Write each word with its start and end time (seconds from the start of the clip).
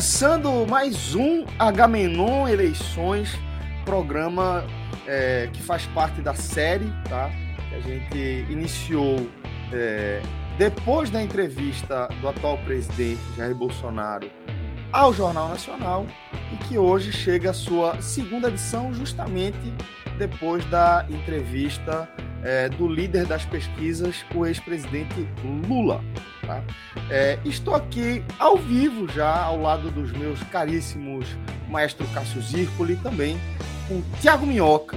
Começando 0.00 0.66
mais 0.66 1.14
um 1.14 1.44
Agamenon 1.58 2.48
Eleições, 2.48 3.38
programa 3.84 4.64
é, 5.06 5.50
que 5.52 5.62
faz 5.62 5.84
parte 5.88 6.22
da 6.22 6.32
série, 6.32 6.90
tá? 7.06 7.30
Que 7.68 7.74
a 7.74 7.80
gente 7.80 8.50
iniciou 8.50 9.28
é, 9.70 10.22
depois 10.56 11.10
da 11.10 11.22
entrevista 11.22 12.08
do 12.22 12.28
atual 12.30 12.56
presidente 12.64 13.20
Jair 13.36 13.54
Bolsonaro 13.54 14.30
ao 14.90 15.12
Jornal 15.12 15.50
Nacional 15.50 16.06
e 16.50 16.56
que 16.64 16.78
hoje 16.78 17.12
chega 17.12 17.50
a 17.50 17.54
sua 17.54 18.00
segunda 18.00 18.48
edição, 18.48 18.94
justamente 18.94 19.70
depois 20.16 20.64
da 20.70 21.04
entrevista 21.10 22.08
é, 22.42 22.68
do 22.68 22.88
líder 22.88 23.26
das 23.26 23.44
pesquisas, 23.44 24.24
o 24.34 24.46
ex-presidente 24.46 25.28
Lula. 25.68 26.02
Tá? 26.46 26.62
É, 27.10 27.38
estou 27.44 27.74
aqui 27.74 28.24
ao 28.38 28.56
vivo 28.56 29.06
já, 29.08 29.42
ao 29.42 29.60
lado 29.60 29.90
dos 29.90 30.12
meus 30.12 30.42
caríssimos 30.44 31.26
maestro 31.68 32.06
Cássio 32.08 32.40
Zirpoli 32.42 32.94
e 32.94 32.96
também 32.96 33.40
com 33.88 34.02
Tiago 34.20 34.46
Minhoca. 34.46 34.96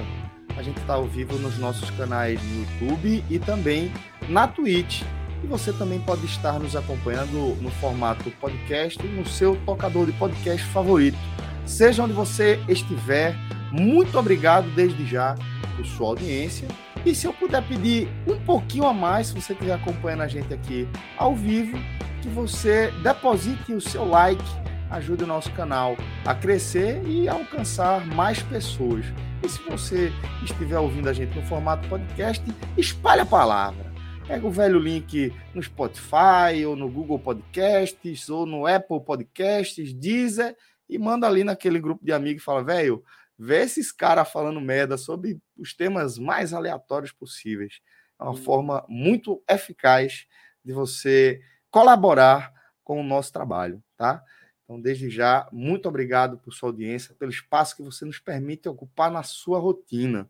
A 0.56 0.62
gente 0.62 0.78
está 0.78 0.94
ao 0.94 1.06
vivo 1.06 1.36
nos 1.38 1.58
nossos 1.58 1.90
canais 1.90 2.40
no 2.42 2.60
YouTube 2.60 3.24
e 3.28 3.38
também 3.38 3.92
na 4.28 4.46
Twitch. 4.46 5.02
E 5.42 5.46
você 5.46 5.72
também 5.72 6.00
pode 6.00 6.24
estar 6.24 6.58
nos 6.58 6.74
acompanhando 6.74 7.56
no 7.60 7.70
formato 7.72 8.30
podcast, 8.40 9.02
no 9.02 9.26
seu 9.26 9.56
tocador 9.66 10.06
de 10.06 10.12
podcast 10.12 10.64
favorito. 10.68 11.18
Seja 11.66 12.02
onde 12.02 12.12
você 12.12 12.58
estiver, 12.68 13.36
muito 13.70 14.18
obrigado 14.18 14.70
desde 14.74 15.04
já 15.06 15.34
por 15.76 15.86
sua 15.86 16.08
audiência 16.08 16.68
e 17.06 17.14
se 17.14 17.26
eu 17.26 17.34
puder 17.34 17.62
pedir 17.68 18.08
um 18.26 18.38
pouquinho 18.46 18.86
a 18.86 18.92
mais, 18.94 19.26
se 19.26 19.34
você 19.34 19.52
estiver 19.52 19.74
acompanhando 19.74 20.22
a 20.22 20.26
gente 20.26 20.54
aqui 20.54 20.88
ao 21.18 21.36
vivo, 21.36 21.76
que 22.22 22.28
você 22.28 22.90
deposite 23.02 23.74
o 23.74 23.80
seu 23.80 24.06
like, 24.06 24.42
ajude 24.90 25.24
o 25.24 25.26
nosso 25.26 25.52
canal 25.52 25.98
a 26.24 26.34
crescer 26.34 27.02
e 27.06 27.28
alcançar 27.28 28.06
mais 28.06 28.42
pessoas. 28.42 29.04
E 29.42 29.48
se 29.50 29.60
você 29.68 30.10
estiver 30.42 30.78
ouvindo 30.78 31.10
a 31.10 31.12
gente 31.12 31.36
no 31.36 31.42
formato 31.42 31.86
podcast, 31.90 32.42
espalhe 32.78 33.20
a 33.20 33.26
palavra. 33.26 33.92
Pega 34.26 34.46
o 34.46 34.50
velho 34.50 34.78
link 34.78 35.30
no 35.52 35.62
Spotify, 35.62 36.64
ou 36.66 36.74
no 36.74 36.88
Google 36.88 37.18
Podcasts, 37.18 38.30
ou 38.30 38.46
no 38.46 38.66
Apple 38.66 39.00
Podcasts, 39.04 39.92
Deezer, 39.92 40.56
e 40.88 40.98
manda 40.98 41.26
ali 41.26 41.44
naquele 41.44 41.78
grupo 41.78 42.02
de 42.02 42.12
amigos 42.12 42.40
e 42.40 42.44
fala, 42.44 42.64
velho, 42.64 43.04
ver 43.38 43.64
esses 43.64 43.90
caras 43.90 44.30
falando 44.30 44.60
merda 44.60 44.96
sobre 44.96 45.40
os 45.56 45.74
temas 45.74 46.18
mais 46.18 46.52
aleatórios 46.52 47.12
possíveis. 47.12 47.80
É 48.18 48.22
uma 48.22 48.32
uhum. 48.32 48.36
forma 48.36 48.84
muito 48.88 49.42
eficaz 49.48 50.26
de 50.64 50.72
você 50.72 51.40
colaborar 51.70 52.52
com 52.82 53.00
o 53.00 53.04
nosso 53.04 53.32
trabalho, 53.32 53.82
tá? 53.96 54.22
Então, 54.64 54.80
desde 54.80 55.10
já, 55.10 55.48
muito 55.52 55.88
obrigado 55.88 56.38
por 56.38 56.52
sua 56.52 56.70
audiência, 56.70 57.14
pelo 57.18 57.30
espaço 57.30 57.76
que 57.76 57.82
você 57.82 58.04
nos 58.04 58.18
permite 58.18 58.68
ocupar 58.68 59.10
na 59.10 59.22
sua 59.22 59.58
rotina. 59.58 60.28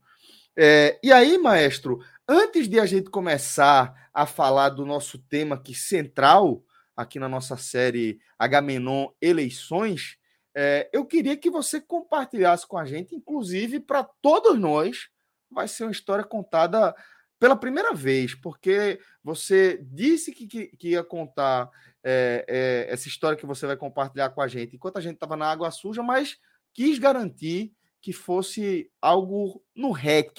É, 0.57 0.99
e 1.03 1.13
aí, 1.13 1.39
maestro, 1.39 2.01
antes 2.29 2.69
de 2.69 2.81
a 2.81 2.87
gente 2.87 3.11
começar 3.11 4.09
a 4.13 4.27
falar 4.27 4.71
do 4.71 4.85
nosso 4.85 5.19
tema 5.19 5.61
que 5.61 5.75
central 5.75 6.65
aqui 6.97 7.19
na 7.19 7.29
nossa 7.29 7.57
série 7.57 8.21
Agamenon 8.39 9.09
Eleições, 9.21 10.17
é, 10.55 10.89
eu 10.93 11.05
queria 11.05 11.37
que 11.37 11.51
você 11.51 11.81
compartilhasse 11.81 12.67
com 12.67 12.79
a 12.79 12.85
gente, 12.85 13.15
inclusive 13.15 13.81
para 13.81 14.05
todos 14.05 14.59
nós, 14.59 15.09
vai 15.51 15.67
ser 15.67 15.85
uma 15.85 15.93
história 15.93 16.25
contada 16.25 16.95
pela 17.39 17.57
primeira 17.57 17.93
vez, 17.93 18.35
porque 18.35 19.01
você 19.23 19.79
disse 19.83 20.33
que, 20.33 20.47
que, 20.47 20.67
que 20.77 20.89
ia 20.91 21.03
contar 21.03 21.71
é, 22.03 22.45
é, 22.49 22.93
essa 22.93 23.09
história 23.09 23.37
que 23.37 23.47
você 23.47 23.67
vai 23.67 23.77
compartilhar 23.77 24.31
com 24.31 24.41
a 24.41 24.49
gente 24.49 24.77
enquanto 24.77 24.99
a 24.99 25.01
gente 25.01 25.15
estava 25.15 25.37
na 25.37 25.51
água 25.51 25.71
suja, 25.71 26.03
mas 26.03 26.39
quis 26.73 26.99
garantir 26.99 27.73
que 28.01 28.13
fosse 28.13 28.91
algo 29.01 29.63
no 29.75 29.91
REC, 29.91 30.33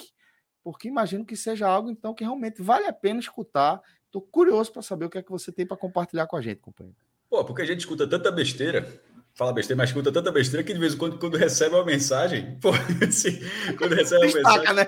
porque 0.62 0.88
imagino 0.88 1.24
que 1.24 1.36
seja 1.36 1.68
algo 1.68 1.90
então 1.90 2.14
que 2.14 2.24
realmente 2.24 2.62
vale 2.62 2.86
a 2.86 2.92
pena 2.92 3.20
escutar. 3.20 3.80
Estou 4.06 4.22
curioso 4.22 4.72
para 4.72 4.82
saber 4.82 5.04
o 5.04 5.10
que 5.10 5.18
é 5.18 5.22
que 5.22 5.30
você 5.30 5.52
tem 5.52 5.66
para 5.66 5.76
compartilhar 5.76 6.26
com 6.26 6.36
a 6.36 6.40
gente, 6.40 6.60
companheiro. 6.60 6.96
Pô, 7.28 7.44
porque 7.44 7.62
a 7.62 7.66
gente 7.66 7.80
escuta 7.80 8.08
tanta 8.08 8.30
besteira 8.30 8.82
fala 9.36 9.52
besteira, 9.52 9.76
mas 9.76 9.90
escuta 9.90 10.10
tanta 10.10 10.32
besteira 10.32 10.64
que 10.64 10.72
de 10.72 10.80
vez 10.80 10.94
em 10.94 10.96
quando, 10.96 11.18
quando 11.18 11.36
recebe 11.36 11.74
uma 11.74 11.84
mensagem, 11.84 12.56
pô, 12.58 12.70
assim, 13.06 13.38
quando 13.76 13.94
recebe 13.94 14.26
uma 14.26 14.34
mensagem. 14.34 14.74
Né? 14.74 14.86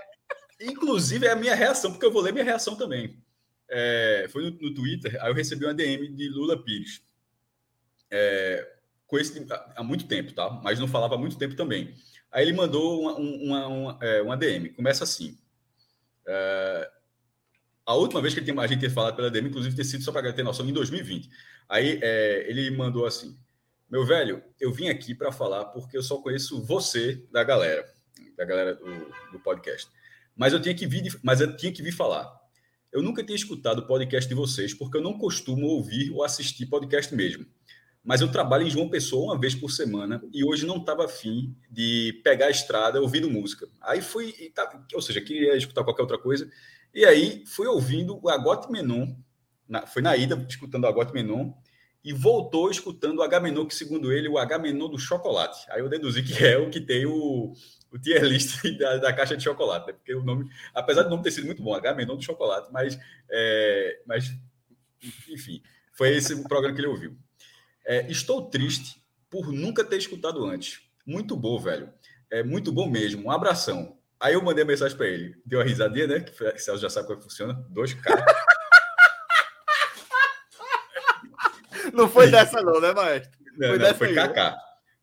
Inclusive 0.61 1.27
é 1.27 1.31
a 1.31 1.37
minha 1.37 1.55
reação, 1.55 1.93
porque 1.93 2.07
eu 2.07 2.11
vou 2.11 2.23
ler 2.23 2.33
minha 2.33 2.45
reação 2.45 2.75
também. 2.75 3.23
É, 3.71 4.27
foi 4.31 4.45
no, 4.45 4.51
no, 4.51 4.75
Twitter, 4.75 5.23
aí 5.23 5.31
eu 5.31 5.35
recebi 5.35 5.67
uma 5.67 5.75
DM 5.75 6.09
de 6.09 6.29
Lula 6.31 6.61
Pires. 6.61 7.03
É, 8.11 8.77
com 9.07 9.19
esse, 9.19 9.47
há 9.77 9.83
muito 9.83 10.07
tempo, 10.07 10.33
tá? 10.33 10.51
Mas 10.65 10.81
não 10.81 10.89
falava 10.89 11.15
há 11.15 11.19
muito 11.19 11.37
tempo 11.37 11.55
também. 11.55 11.95
Aí 12.33 12.45
ele 12.45 12.55
mandou 12.55 13.03
uma, 13.03 13.15
uma, 13.15 13.67
uma, 13.67 13.99
é, 14.03 14.23
uma 14.23 14.37
DM. 14.37 14.71
Começa 14.71 15.05
assim. 15.05 15.39
É, 16.27 16.91
a 17.85 17.95
última 17.95 18.21
vez 18.23 18.35
que 18.35 18.41
a 18.41 18.67
gente 18.67 18.79
tinha 18.79 18.91
falado 18.91 19.17
pela 19.17 19.31
DM, 19.31 19.49
inclusive, 19.49 19.77
ter 19.77 19.85
sido, 19.85 20.03
só 20.03 20.11
para 20.11 20.33
ter 20.33 20.43
noção, 20.43 20.67
em 20.67 20.73
2020. 20.73 21.29
Aí 21.69 21.99
é, 22.03 22.47
ele 22.49 22.71
mandou 22.71 23.07
assim: 23.07 23.39
meu 23.91 24.05
velho, 24.05 24.43
eu 24.61 24.71
vim 24.71 24.89
aqui 24.89 25.15
para 25.15 25.33
falar 25.33 25.65
porque 25.67 25.97
eu 25.97 26.03
só 26.03 26.19
conheço 26.19 26.63
você 26.63 27.25
da 27.33 27.43
galera, 27.43 27.91
da 28.37 28.45
galera 28.45 28.75
do, 28.75 28.85
do, 29.33 29.41
podcast. 29.41 29.91
Mas 30.37 30.53
eu 30.53 30.61
tinha 30.61 30.75
que 30.75 30.87
vir, 30.87 31.19
mas 31.23 31.41
eu 31.41 31.57
tinha 31.57 31.73
que 31.73 31.83
vir 31.83 31.93
falar. 31.93 32.31
Eu 32.93 33.03
nunca 33.03 33.25
tinha 33.25 33.37
escutado 33.37 33.79
o 33.79 33.87
podcast 33.87 34.29
de 34.29 34.35
vocês 34.35 34.75
porque 34.75 34.99
eu 34.99 35.03
não 35.03 35.17
costumo 35.17 35.67
ouvir 35.67 36.11
ou 36.11 36.23
assistir 36.23 36.67
podcast 36.67 37.15
mesmo. 37.15 37.47
Mas 38.05 38.21
eu 38.21 38.31
trabalho 38.31 38.67
em 38.67 38.71
João 38.71 38.89
Pessoa 38.89 39.33
uma 39.33 39.41
vez 39.41 39.55
por 39.55 39.71
semana 39.71 40.23
e 40.33 40.45
hoje 40.45 40.67
não 40.67 40.77
estava 40.77 41.07
afim 41.07 41.57
de 41.71 42.21
pegar 42.23 42.47
a 42.47 42.51
estrada 42.51 43.01
ouvindo 43.01 43.31
música. 43.31 43.69
Aí 43.81 44.01
fui, 44.01 44.35
ou 44.95 45.03
seja, 45.03 45.21
queria 45.21 45.57
escutar 45.57 45.83
qualquer 45.83 46.03
outra 46.03 46.19
coisa. 46.19 46.51
E 46.95 47.05
aí 47.05 47.45
fui 47.47 47.67
ouvindo 47.67 48.19
o 48.23 48.29
Agote 48.29 48.71
Menon, 48.71 49.15
na, 49.69 49.87
foi 49.87 50.03
na 50.03 50.17
ida 50.17 50.47
escutando 50.49 50.85
o 50.85 50.87
Agote 50.87 51.13
Menon 51.13 51.53
e 52.05 52.13
voltou 52.13 52.71
escutando 52.71 53.19
o 53.19 53.23
Agamenon, 53.23 53.67
que 53.67 53.75
segundo 53.75 54.13
ele, 54.13 54.29
o 54.29 54.39
Agamenon 54.39 54.89
do 54.89 54.99
chocolate. 54.99 55.67
Aí 55.71 55.81
eu 55.81 55.89
deduzi 55.89 56.23
que 56.23 56.45
é 56.45 56.57
o 56.57 56.71
que 56.71 56.81
tem 56.81 57.07
o, 57.07 57.53
o 57.91 57.99
tier 57.99 58.23
list 58.23 58.63
da, 58.79 58.97
da 58.97 59.13
caixa 59.13 59.37
de 59.37 59.43
chocolate, 59.43 59.89
né? 59.89 59.93
porque 59.93 60.15
o 60.15 60.23
nome, 60.23 60.51
apesar 60.75 61.03
do 61.03 61.11
nome 61.11 61.23
ter 61.23 61.31
sido 61.31 61.47
muito 61.47 61.63
bom, 61.63 61.75
Agamenon 61.75 62.17
do 62.17 62.23
chocolate, 62.23 62.71
mas, 62.73 62.99
é, 63.31 64.01
mas 64.07 64.33
enfim, 65.29 65.63
foi 65.93 66.17
esse 66.17 66.35
o 66.35 66.45
programa 66.45 66.75
que 66.75 66.81
ele 66.81 66.89
ouviu. 66.89 67.17
É, 67.85 68.11
estou 68.11 68.49
triste 68.49 69.03
por 69.31 69.53
nunca 69.53 69.85
ter 69.85 69.97
escutado 69.97 70.45
antes. 70.45 70.81
Muito 71.07 71.37
bom, 71.37 71.59
velho. 71.59 71.93
É 72.31 72.43
muito 72.43 72.71
bom 72.71 72.89
mesmo. 72.89 73.27
Um 73.27 73.31
abração. 73.31 73.97
Aí 74.21 74.35
eu 74.35 74.43
mandei 74.43 74.65
a 74.65 74.67
mensagem 74.67 74.97
para 74.97 75.07
ele. 75.07 75.37
Deu 75.45 75.59
uma 75.59 75.65
risadinha, 75.65 76.07
né? 76.07 76.21
Que 76.21 76.59
Celso 76.59 76.83
já 76.83 76.91
sabe 76.91 77.07
como 77.07 77.19
é 77.19 77.23
funciona. 77.23 77.55
Dois 77.71 77.95
caras. 77.95 78.25
Não 81.99 82.09
foi 82.09 82.31
dessa, 82.31 82.63
não, 82.63 82.81
né, 82.81 82.93
Maestro? 82.93 83.37
Não, 83.57 83.69
foi, 83.71 83.79
não, 83.79 83.95
foi 83.95 84.15
KK. 84.15 84.57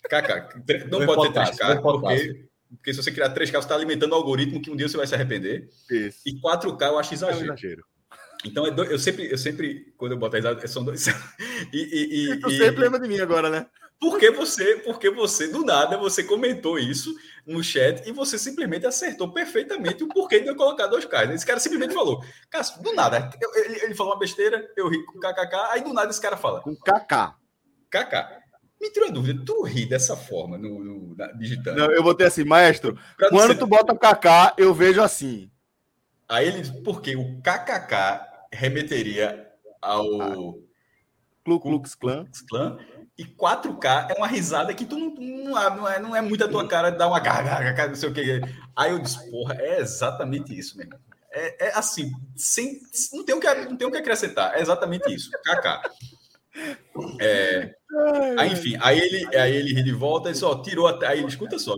KK. 0.03 0.89
Não 0.89 1.05
pode 1.05 1.33
ter 1.33 1.39
3K, 1.41 1.81
porque, 1.81 2.47
porque 2.69 2.93
se 2.93 3.03
você 3.03 3.11
criar 3.11 3.33
3K, 3.33 3.51
você 3.51 3.57
está 3.57 3.75
alimentando 3.75 4.13
um 4.13 4.15
algoritmo 4.15 4.61
que 4.61 4.71
um 4.71 4.77
dia 4.77 4.87
você 4.87 4.95
vai 4.95 5.05
se 5.05 5.13
arrepender. 5.13 5.67
Isso. 5.91 6.19
E 6.25 6.39
4K 6.39 6.87
eu 6.87 6.97
acho 6.97 7.13
exagero. 7.13 7.47
É 7.47 7.51
um 7.51 7.53
exagero. 7.53 7.83
Então, 8.45 8.65
é 8.65 8.69
eu 8.69 8.97
sempre, 8.97 9.29
eu 9.29 9.37
sempre, 9.37 9.93
quando 9.97 10.13
eu 10.13 10.17
boto 10.17 10.35
a 10.35 10.39
risada, 10.39 10.65
são 10.67 10.85
dois. 10.85 11.05
e, 11.73 11.77
e, 11.77 12.31
e, 12.31 12.39
tu 12.39 12.49
sempre 12.51 12.81
lembra 12.81 12.99
de 12.99 13.07
mim 13.09 13.19
agora, 13.19 13.49
né? 13.49 13.65
Porque 13.99 14.29
você, 14.29 14.77
porque 14.77 15.09
você, 15.09 15.47
do 15.47 15.63
nada, 15.63 15.97
você 15.97 16.23
comentou 16.23 16.77
isso 16.77 17.15
no 17.45 17.63
chat 17.63 18.07
e 18.07 18.11
você 18.11 18.37
simplesmente 18.37 18.85
acertou 18.85 19.31
perfeitamente 19.31 20.03
o 20.03 20.07
porquê 20.07 20.39
de 20.39 20.47
eu 20.47 20.55
colocar 20.55 20.87
dois 20.87 21.05
caras. 21.05 21.33
Esse 21.33 21.45
cara 21.45 21.59
simplesmente 21.59 21.93
falou, 21.93 22.23
Cássio, 22.49 22.81
do 22.83 22.93
nada, 22.93 23.29
ele, 23.55 23.79
ele 23.83 23.95
falou 23.95 24.13
uma 24.13 24.19
besteira, 24.19 24.69
eu 24.75 24.89
ri 24.89 25.03
com 25.05 25.19
kkk, 25.19 25.55
aí 25.71 25.81
do 25.81 25.93
nada 25.93 26.09
esse 26.09 26.21
cara 26.21 26.35
fala. 26.35 26.61
Com 26.61 26.75
kk. 26.75 27.35
kk. 27.89 28.45
Me 28.81 28.91
tirou 28.91 29.09
a 29.09 29.11
dúvida, 29.11 29.41
tu 29.45 29.63
ri 29.63 29.85
dessa 29.85 30.17
forma 30.17 30.57
no, 30.57 30.83
no 30.83 31.15
na, 31.15 31.27
digitando? 31.31 31.77
Não, 31.77 31.91
eu 31.91 32.03
botei 32.03 32.27
assim, 32.27 32.43
maestro, 32.43 32.99
quando 33.29 33.53
ser... 33.53 33.59
tu 33.59 33.65
bota 33.65 33.95
kk, 33.95 34.55
eu 34.57 34.73
vejo 34.73 35.01
assim. 35.01 35.49
Aí 36.27 36.47
ele, 36.47 36.81
porque 36.83 37.15
o 37.15 37.41
kkk 37.41 38.25
remeteria 38.51 39.47
ao... 39.81 40.21
Ah. 40.21 40.65
Klu 41.45 41.59
Klux 41.59 41.93
Klan. 41.93 42.25
Klan 42.49 42.79
e 43.17 43.23
4K 43.23 44.11
é 44.11 44.13
uma 44.13 44.27
risada 44.27 44.73
que 44.73 44.85
tu 44.85 44.97
não, 44.97 45.09
não, 45.15 45.75
não, 45.75 45.89
é, 45.89 45.99
não 45.99 46.15
é 46.15 46.21
muito 46.21 46.43
a 46.43 46.49
tua 46.49 46.67
cara 46.67 46.91
dar 46.91 47.07
uma 47.07 47.19
gargara, 47.19 47.87
não 47.87 47.95
sei 47.95 48.09
o 48.09 48.13
que. 48.13 48.41
Aí 48.75 48.91
eu 48.91 48.99
disse, 48.99 49.29
porra, 49.31 49.55
é 49.55 49.79
exatamente 49.79 50.57
isso, 50.57 50.77
mesmo. 50.77 50.93
É, 51.31 51.67
é 51.67 51.77
assim, 51.77 52.11
sem, 52.35 52.81
não, 53.13 53.23
tem 53.23 53.35
o 53.35 53.39
que, 53.39 53.53
não 53.55 53.77
tem 53.77 53.87
o 53.87 53.91
que 53.91 53.97
acrescentar, 53.97 54.55
é 54.55 54.61
exatamente 54.61 55.13
isso. 55.13 55.29
KK. 55.31 55.81
É, 57.19 57.75
aí, 58.37 58.51
enfim, 58.51 58.77
aí 58.81 58.99
ele, 58.99 59.37
aí 59.37 59.55
ele 59.55 59.73
ri 59.73 59.83
de 59.83 59.91
volta 59.91 60.29
e 60.29 60.35
só 60.35 60.61
tirou 60.61 60.87
até. 60.87 61.07
Aí 61.07 61.25
escuta 61.25 61.57
só. 61.57 61.75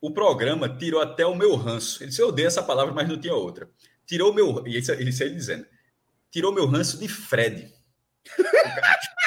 O 0.00 0.12
programa 0.12 0.68
tirou 0.68 1.00
até 1.00 1.24
o 1.24 1.34
meu 1.34 1.54
ranço. 1.54 2.02
Ele 2.02 2.10
disse, 2.10 2.20
eu 2.20 2.28
odeio 2.28 2.48
essa 2.48 2.62
palavra, 2.62 2.92
mas 2.92 3.08
não 3.08 3.20
tinha 3.20 3.34
outra. 3.34 3.68
Tirou 4.06 4.30
o 4.30 4.34
meu. 4.34 4.66
E 4.66 4.76
ele 4.76 5.12
saiu 5.12 5.34
dizendo: 5.34 5.66
tirou 6.30 6.52
meu 6.52 6.66
ranço 6.66 6.98
de 6.98 7.08
Fred. 7.08 7.72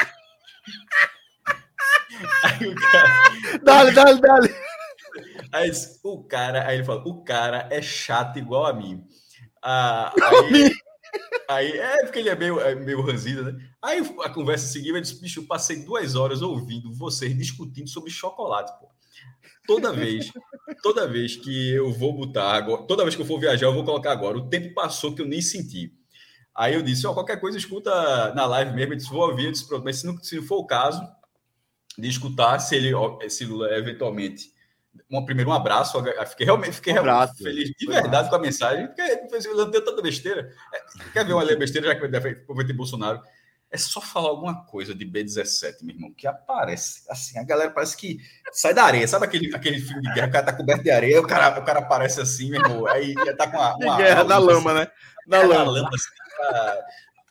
Aí 2.44 2.67
o 2.67 2.75
cara. 2.75 3.59
Dale, 3.63 3.91
dale, 3.91 4.21
dale. 4.21 4.56
Aí 5.51 5.71
o 6.03 6.23
cara, 6.23 6.67
aí 6.67 6.77
ele 6.77 6.83
fala: 6.83 7.01
o 7.06 7.23
cara 7.23 7.67
é 7.71 7.81
chato 7.81 8.38
igual 8.38 8.65
a 8.65 8.73
mim. 8.73 9.06
Ah, 9.62 10.13
aí, 10.21 10.75
aí, 11.50 11.71
é 11.71 12.03
porque 12.03 12.19
ele 12.19 12.29
é 12.29 12.35
meio, 12.35 12.59
é 12.59 12.75
meio 12.75 13.01
ranzido, 13.01 13.44
né? 13.44 13.57
Aí 13.81 14.00
a 14.23 14.29
conversa 14.29 14.67
seguiu, 14.67 14.95
ele 14.95 15.01
disse: 15.01 15.21
bicho, 15.21 15.39
eu 15.39 15.47
passei 15.47 15.83
duas 15.83 16.15
horas 16.15 16.41
ouvindo 16.41 16.94
vocês 16.94 17.35
discutindo 17.38 17.89
sobre 17.89 18.11
chocolate, 18.11 18.71
pô. 18.79 18.89
Toda 19.68 19.91
vez, 19.91 20.31
toda 20.83 21.07
vez 21.07 21.35
que 21.35 21.73
eu 21.73 21.91
vou 21.91 22.13
botar 22.13 22.51
agora, 22.53 22.83
toda 22.83 23.03
vez 23.03 23.15
que 23.15 23.21
eu 23.21 23.25
for 23.25 23.39
viajar, 23.39 23.65
eu 23.65 23.73
vou 23.73 23.83
colocar 23.83 24.11
agora. 24.11 24.38
O 24.38 24.47
tempo 24.47 24.73
passou 24.75 25.15
que 25.15 25.21
eu 25.21 25.27
nem 25.27 25.41
senti. 25.41 25.91
Aí 26.56 26.74
eu 26.74 26.81
disse: 26.81 27.06
ó, 27.06 27.13
qualquer 27.13 27.40
coisa 27.40 27.57
escuta 27.57 28.34
na 28.34 28.46
live 28.46 28.72
mesmo. 28.72 28.94
Ele 28.94 28.98
disse: 28.98 29.12
vou 29.12 29.28
ouvir. 29.30 29.46
Eu 29.46 29.52
disse: 29.52 29.68
pronto, 29.68 29.84
mas 29.84 29.98
se 29.98 30.07
não, 30.07 30.18
se 30.24 30.38
não 30.38 30.44
for 30.44 30.57
o 30.57 30.66
caso, 30.66 31.06
de 31.98 32.07
escutar 32.07 32.60
se 32.60 32.75
ele, 32.75 32.94
se 33.30 33.46
Lula 33.46 33.75
eventualmente. 33.75 34.54
Primeiro, 35.25 35.50
um 35.50 35.54
abraço. 35.54 36.02
Fiquei 36.30 36.46
realmente 36.46 36.74
fiquei 36.74 36.94
um 36.94 37.04
realmente 37.04 37.44
feliz 37.44 37.69
de 37.78 37.86
verdade 37.86 38.30
com 38.30 38.36
a 38.36 38.40
mensagem, 38.40 38.88
porque 38.88 39.02
ele 39.02 39.66
deu 39.72 39.84
tanta 39.84 40.02
besteira. 40.02 40.50
É, 40.74 41.12
quer 41.12 41.25
ver 41.25 41.34
uma 41.34 41.44
besteira, 41.56 41.88
já 41.88 41.96
que 41.96 42.07
vai 42.07 42.66
ter 42.66 42.74
Bolsonaro? 42.74 43.22
É 43.69 43.78
só 43.78 44.00
falar 44.00 44.30
alguma 44.30 44.66
coisa 44.66 44.96
de 44.96 45.06
B17, 45.06 45.81
meu 45.81 45.96
irmão, 45.96 46.13
que 46.13 46.25
aparece. 46.25 47.04
Assim, 47.10 47.38
a 47.38 47.44
galera 47.44 47.72
parece 47.72 47.98
que 47.98 48.19
sai 48.54 48.74
da 48.74 48.84
areia. 48.84 49.06
Sabe 49.06 49.25
aquele, 49.25 49.54
aquele 49.54 49.80
filme 49.81 50.02
de 50.02 50.13
guerra? 50.13 50.28
O 50.28 50.31
cara 50.31 50.46
tá 50.46 50.54
coberto 50.54 50.84
de 50.84 50.92
areia, 50.92 51.19
o 51.19 51.28
cara, 51.28 51.60
o 51.60 51.66
cara 51.66 51.80
aparece 51.80 52.22
assim, 52.22 52.52
meu 52.52 52.62
irmão. 52.62 52.88
Aí 52.88 53.13
tá 53.36 53.52
com 53.52 53.57
uma. 53.57 53.75
uma 53.75 53.98
guerra 53.98 54.24
na 54.24 54.38
lama, 54.38 54.72
assim, 54.72 54.80
né? 54.80 54.92
Na 55.28 55.42
lama. 55.42 55.72
lama 55.72 55.90
assim, 55.94 56.25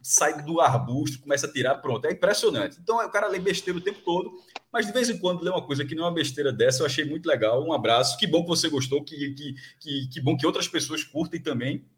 sai 0.03 0.43
do 0.43 0.61
arbusto, 0.61 1.21
começa 1.21 1.47
a 1.47 1.53
tirar, 1.53 1.77
pronto. 1.77 2.07
É 2.07 2.13
impressionante. 2.13 2.79
Então 2.81 2.97
o 2.97 3.11
cara 3.11 3.27
lê 3.27 3.39
besteira 3.39 3.79
o 3.79 3.83
tempo 3.83 4.01
todo, 4.05 4.33
mas 4.71 4.87
de 4.87 4.93
vez 4.93 5.09
em 5.09 5.19
quando 5.19 5.43
lê 5.43 5.51
uma 5.51 5.65
coisa 5.65 5.85
que 5.85 5.95
não 5.95 6.05
é 6.05 6.09
uma 6.09 6.15
besteira 6.15 6.53
dessa, 6.53 6.83
eu 6.83 6.87
achei 6.87 7.05
muito 7.05 7.27
legal. 7.27 7.65
Um 7.65 7.73
abraço, 7.73 8.19
que 8.19 8.27
bom 8.27 8.43
que 8.43 8.49
você 8.49 8.69
gostou, 8.69 9.03
que, 9.03 9.17
que, 9.35 9.55
que, 9.81 10.09
que 10.13 10.21
bom 10.21 10.37
que 10.37 10.47
outras 10.47 10.69
pessoas 10.69 11.03
curtem 11.03 11.41
também. 11.41 11.89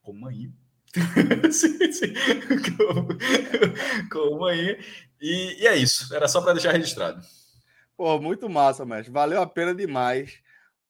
Como 0.00 0.28
aí. 0.28 0.50
sim, 1.50 1.92
sim. 1.92 2.14
Como, 2.76 3.08
como 4.12 4.46
aí. 4.46 4.78
E, 5.20 5.62
e 5.62 5.66
é 5.66 5.76
isso, 5.76 6.14
era 6.14 6.28
só 6.28 6.40
para 6.40 6.52
deixar 6.52 6.72
registrado. 6.72 7.20
Pô, 7.96 8.20
muito 8.20 8.48
massa, 8.48 8.84
mestre. 8.84 9.12
Valeu 9.12 9.40
a 9.40 9.46
pena 9.46 9.74
demais 9.74 10.38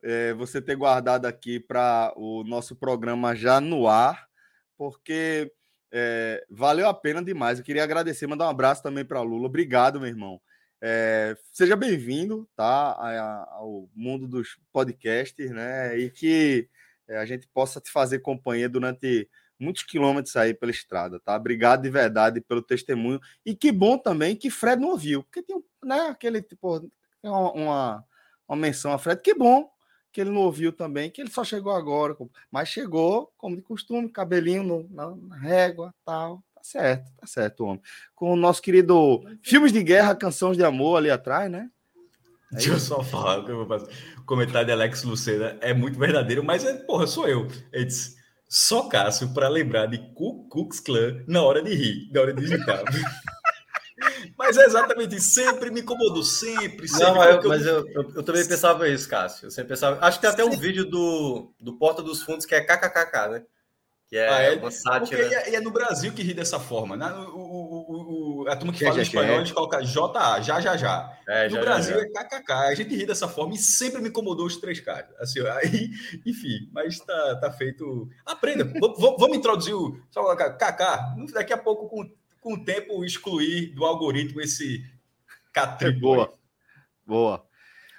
é, 0.02 0.34
você 0.34 0.60
ter 0.60 0.76
guardado 0.76 1.24
aqui 1.24 1.58
para 1.58 2.12
o 2.16 2.44
nosso 2.44 2.76
programa 2.76 3.34
já 3.34 3.60
no 3.60 3.88
ar, 3.88 4.26
porque 4.76 5.52
é, 5.98 6.44
valeu 6.50 6.86
a 6.86 6.92
pena 6.92 7.22
demais. 7.22 7.58
Eu 7.58 7.64
queria 7.64 7.82
agradecer, 7.82 8.26
mandar 8.26 8.46
um 8.46 8.50
abraço 8.50 8.82
também 8.82 9.02
para 9.02 9.22
Lula. 9.22 9.46
Obrigado, 9.46 9.98
meu 9.98 10.08
irmão. 10.10 10.38
É, 10.78 11.34
seja 11.50 11.74
bem-vindo, 11.74 12.46
tá, 12.54 12.94
ao 13.52 13.88
mundo 13.94 14.28
dos 14.28 14.58
podcasts, 14.70 15.50
né? 15.50 15.98
E 15.98 16.10
que 16.10 16.68
é, 17.08 17.16
a 17.16 17.24
gente 17.24 17.48
possa 17.48 17.80
te 17.80 17.90
fazer 17.90 18.18
companhia 18.18 18.68
durante 18.68 19.26
muitos 19.58 19.84
quilômetros 19.84 20.36
aí 20.36 20.52
pela 20.52 20.70
estrada, 20.70 21.18
tá? 21.18 21.34
Obrigado 21.34 21.80
de 21.80 21.88
verdade 21.88 22.42
pelo 22.42 22.60
testemunho. 22.60 23.18
E 23.44 23.56
que 23.56 23.72
bom 23.72 23.96
também 23.96 24.36
que 24.36 24.50
Fred 24.50 24.78
não 24.78 24.90
ouviu, 24.90 25.22
porque 25.22 25.42
tem 25.42 25.64
né, 25.82 26.08
aquele 26.08 26.42
tipo 26.42 26.90
uma, 27.22 27.52
uma, 27.52 28.04
uma 28.46 28.56
menção 28.56 28.92
a 28.92 28.98
Fred. 28.98 29.22
Que 29.22 29.32
bom 29.34 29.66
que 30.16 30.20
ele 30.22 30.30
não 30.30 30.40
ouviu 30.40 30.72
também, 30.72 31.10
que 31.10 31.20
ele 31.20 31.30
só 31.30 31.44
chegou 31.44 31.70
agora, 31.70 32.16
mas 32.50 32.70
chegou, 32.70 33.30
como 33.36 33.54
de 33.54 33.60
costume, 33.60 34.08
cabelinho 34.08 34.62
no, 34.62 34.88
na, 34.88 35.14
na, 35.14 35.36
régua, 35.36 35.94
tal. 36.06 36.42
Tá 36.54 36.62
certo, 36.64 37.12
tá 37.18 37.26
certo, 37.26 37.66
homem. 37.66 37.82
Com 38.14 38.32
o 38.32 38.36
nosso 38.36 38.62
querido 38.62 39.22
Filmes 39.42 39.72
de 39.74 39.82
Guerra, 39.82 40.14
Canções 40.14 40.56
de 40.56 40.64
Amor 40.64 40.96
ali 40.96 41.10
atrás, 41.10 41.50
né? 41.50 41.68
É 42.50 42.56
Deixa 42.56 42.70
eu 42.70 42.80
só 42.80 43.02
falar, 43.04 43.40
o 43.40 44.24
comentário 44.24 44.64
de 44.64 44.72
Alex 44.72 45.02
Lucena 45.02 45.58
é 45.60 45.74
muito 45.74 45.98
verdadeiro, 45.98 46.42
mas 46.42 46.64
é, 46.64 46.72
porra, 46.72 47.06
sou 47.06 47.28
eu. 47.28 47.46
Ele 47.70 47.84
disse, 47.84 48.16
só 48.48 48.88
Cássio 48.88 49.34
para 49.34 49.50
lembrar 49.50 49.84
de 49.84 49.98
Ku 50.14 50.48
Klux 50.48 50.80
Klan 50.80 51.24
na 51.28 51.42
hora 51.42 51.62
de 51.62 51.74
rir, 51.74 52.10
na 52.10 52.22
hora 52.22 52.32
de 52.32 52.40
digitar. 52.40 52.82
Mas 54.36 54.56
é 54.56 54.64
exatamente 54.64 55.16
isso. 55.16 55.30
Sempre 55.30 55.70
me 55.70 55.80
incomodou. 55.80 56.22
Sempre, 56.22 56.86
sempre. 56.88 57.04
Não, 57.04 57.24
eu, 57.24 57.48
mas 57.48 57.66
eu, 57.66 57.86
eu, 57.88 58.12
eu, 58.16 58.22
também 58.22 58.46
pensava 58.46 58.88
isso, 58.88 59.08
Cássio. 59.08 59.46
Eu 59.46 59.50
sempre 59.50 59.70
pensava. 59.70 59.98
Acho 60.04 60.18
que 60.18 60.22
tem 60.22 60.30
até 60.30 60.44
um 60.44 60.56
vídeo 60.56 60.84
do, 60.84 61.52
do 61.60 61.76
Porta 61.78 62.02
dos 62.02 62.22
Fundos 62.22 62.44
que 62.44 62.54
é 62.54 62.60
KKKK, 62.60 63.28
né? 63.28 63.42
Que 64.08 64.16
é, 64.16 64.28
ah, 64.28 64.40
é 64.40 64.54
uma 64.54 64.70
sátira. 64.70 65.20
Porque 65.20 65.34
é, 65.34 65.54
é, 65.56 65.60
no 65.60 65.72
Brasil 65.72 66.12
que 66.12 66.22
ri 66.22 66.32
dessa 66.32 66.60
forma. 66.60 66.96
Né? 66.96 67.12
O, 67.12 67.38
o, 67.38 68.42
o, 68.44 68.48
a 68.48 68.54
turma 68.54 68.72
que, 68.72 68.78
que 68.78 68.84
fala 68.84 69.00
é, 69.00 69.02
espanhol, 69.02 69.38
eles 69.38 69.50
colocam 69.50 69.82
JA, 69.82 70.40
já, 70.40 70.60
já, 70.60 70.76
já. 70.76 71.18
É, 71.26 71.48
no 71.48 71.56
já, 71.56 71.60
Brasil 71.60 71.94
já, 71.96 72.00
já. 72.02 72.06
é 72.06 72.24
KKK. 72.24 72.52
A 72.52 72.74
gente 72.74 72.94
ri 72.94 73.04
dessa 73.04 73.26
forma 73.26 73.54
e 73.54 73.58
sempre 73.58 74.00
me 74.00 74.10
incomodou 74.10 74.46
os 74.46 74.58
três 74.58 74.78
caras. 74.78 75.10
Assim, 75.18 75.40
aí, 75.58 75.90
enfim, 76.24 76.68
mas 76.70 77.00
tá, 77.00 77.36
tá 77.40 77.50
feito. 77.50 78.08
Aprenda. 78.24 78.64
vamos 78.96 79.36
introduzir 79.36 79.74
o. 79.74 80.00
Só 80.10 80.22
colocar 80.22 80.50
KK. 80.50 81.32
Daqui 81.32 81.52
a 81.52 81.58
pouco, 81.58 81.88
com 81.88 82.08
com 82.46 82.54
o 82.54 82.64
tempo, 82.64 83.04
excluir 83.04 83.74
do 83.74 83.84
algoritmo 83.84 84.40
esse 84.40 84.84
catribo. 85.52 85.98
Boa. 85.98 86.38
Boa. 87.04 87.46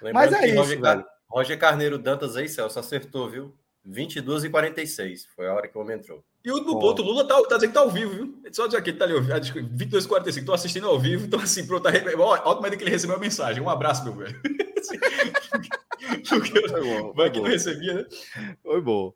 Lembrando 0.00 0.30
Mas 0.30 0.32
é 0.32 0.48
isso, 0.48 0.56
Roger, 0.56 0.80
velho. 0.80 1.04
Roger 1.28 1.58
Carneiro 1.58 1.98
Dantas 1.98 2.34
aí, 2.34 2.48
Celso, 2.48 2.78
acertou, 2.78 3.28
viu? 3.28 3.54
22 3.84 4.44
e 4.44 4.48
46. 4.48 5.26
Foi 5.36 5.46
a 5.46 5.52
hora 5.52 5.68
que 5.68 5.76
o 5.76 5.82
homem 5.82 5.98
entrou. 5.98 6.24
E 6.42 6.50
o 6.50 6.54
último 6.54 6.80
ponto, 6.80 7.02
Lula 7.02 7.28
tá, 7.28 7.34
tá 7.42 7.56
dizendo 7.56 7.68
que 7.68 7.74
tá 7.74 7.80
ao 7.80 7.90
vivo, 7.90 8.14
viu? 8.14 8.42
Só 8.50 8.64
dizer 8.64 8.78
aqui, 8.78 8.90
tá 8.90 9.04
ali, 9.04 9.18
ah, 9.18 9.38
22 9.70 10.06
e 10.06 10.08
45. 10.08 10.46
Tô 10.46 10.54
assistindo 10.54 10.86
ao 10.86 10.98
vivo, 10.98 11.26
então 11.26 11.40
assim, 11.40 11.66
pronto. 11.66 11.82
Tá, 11.82 11.90
ótimo 12.46 12.70
que 12.78 12.84
ele 12.84 12.90
recebeu 12.90 13.16
a 13.16 13.20
mensagem. 13.20 13.62
Um 13.62 13.68
abraço, 13.68 14.02
meu 14.02 14.14
velho. 14.14 14.40
Porque 16.26 16.68
foi 16.68 16.80
bom, 16.80 17.12
vai 17.12 17.30
que 17.30 17.38
não 17.38 17.48
recebia, 17.48 17.92
né? 17.92 18.06
Foi 18.62 18.80
bom. 18.80 19.12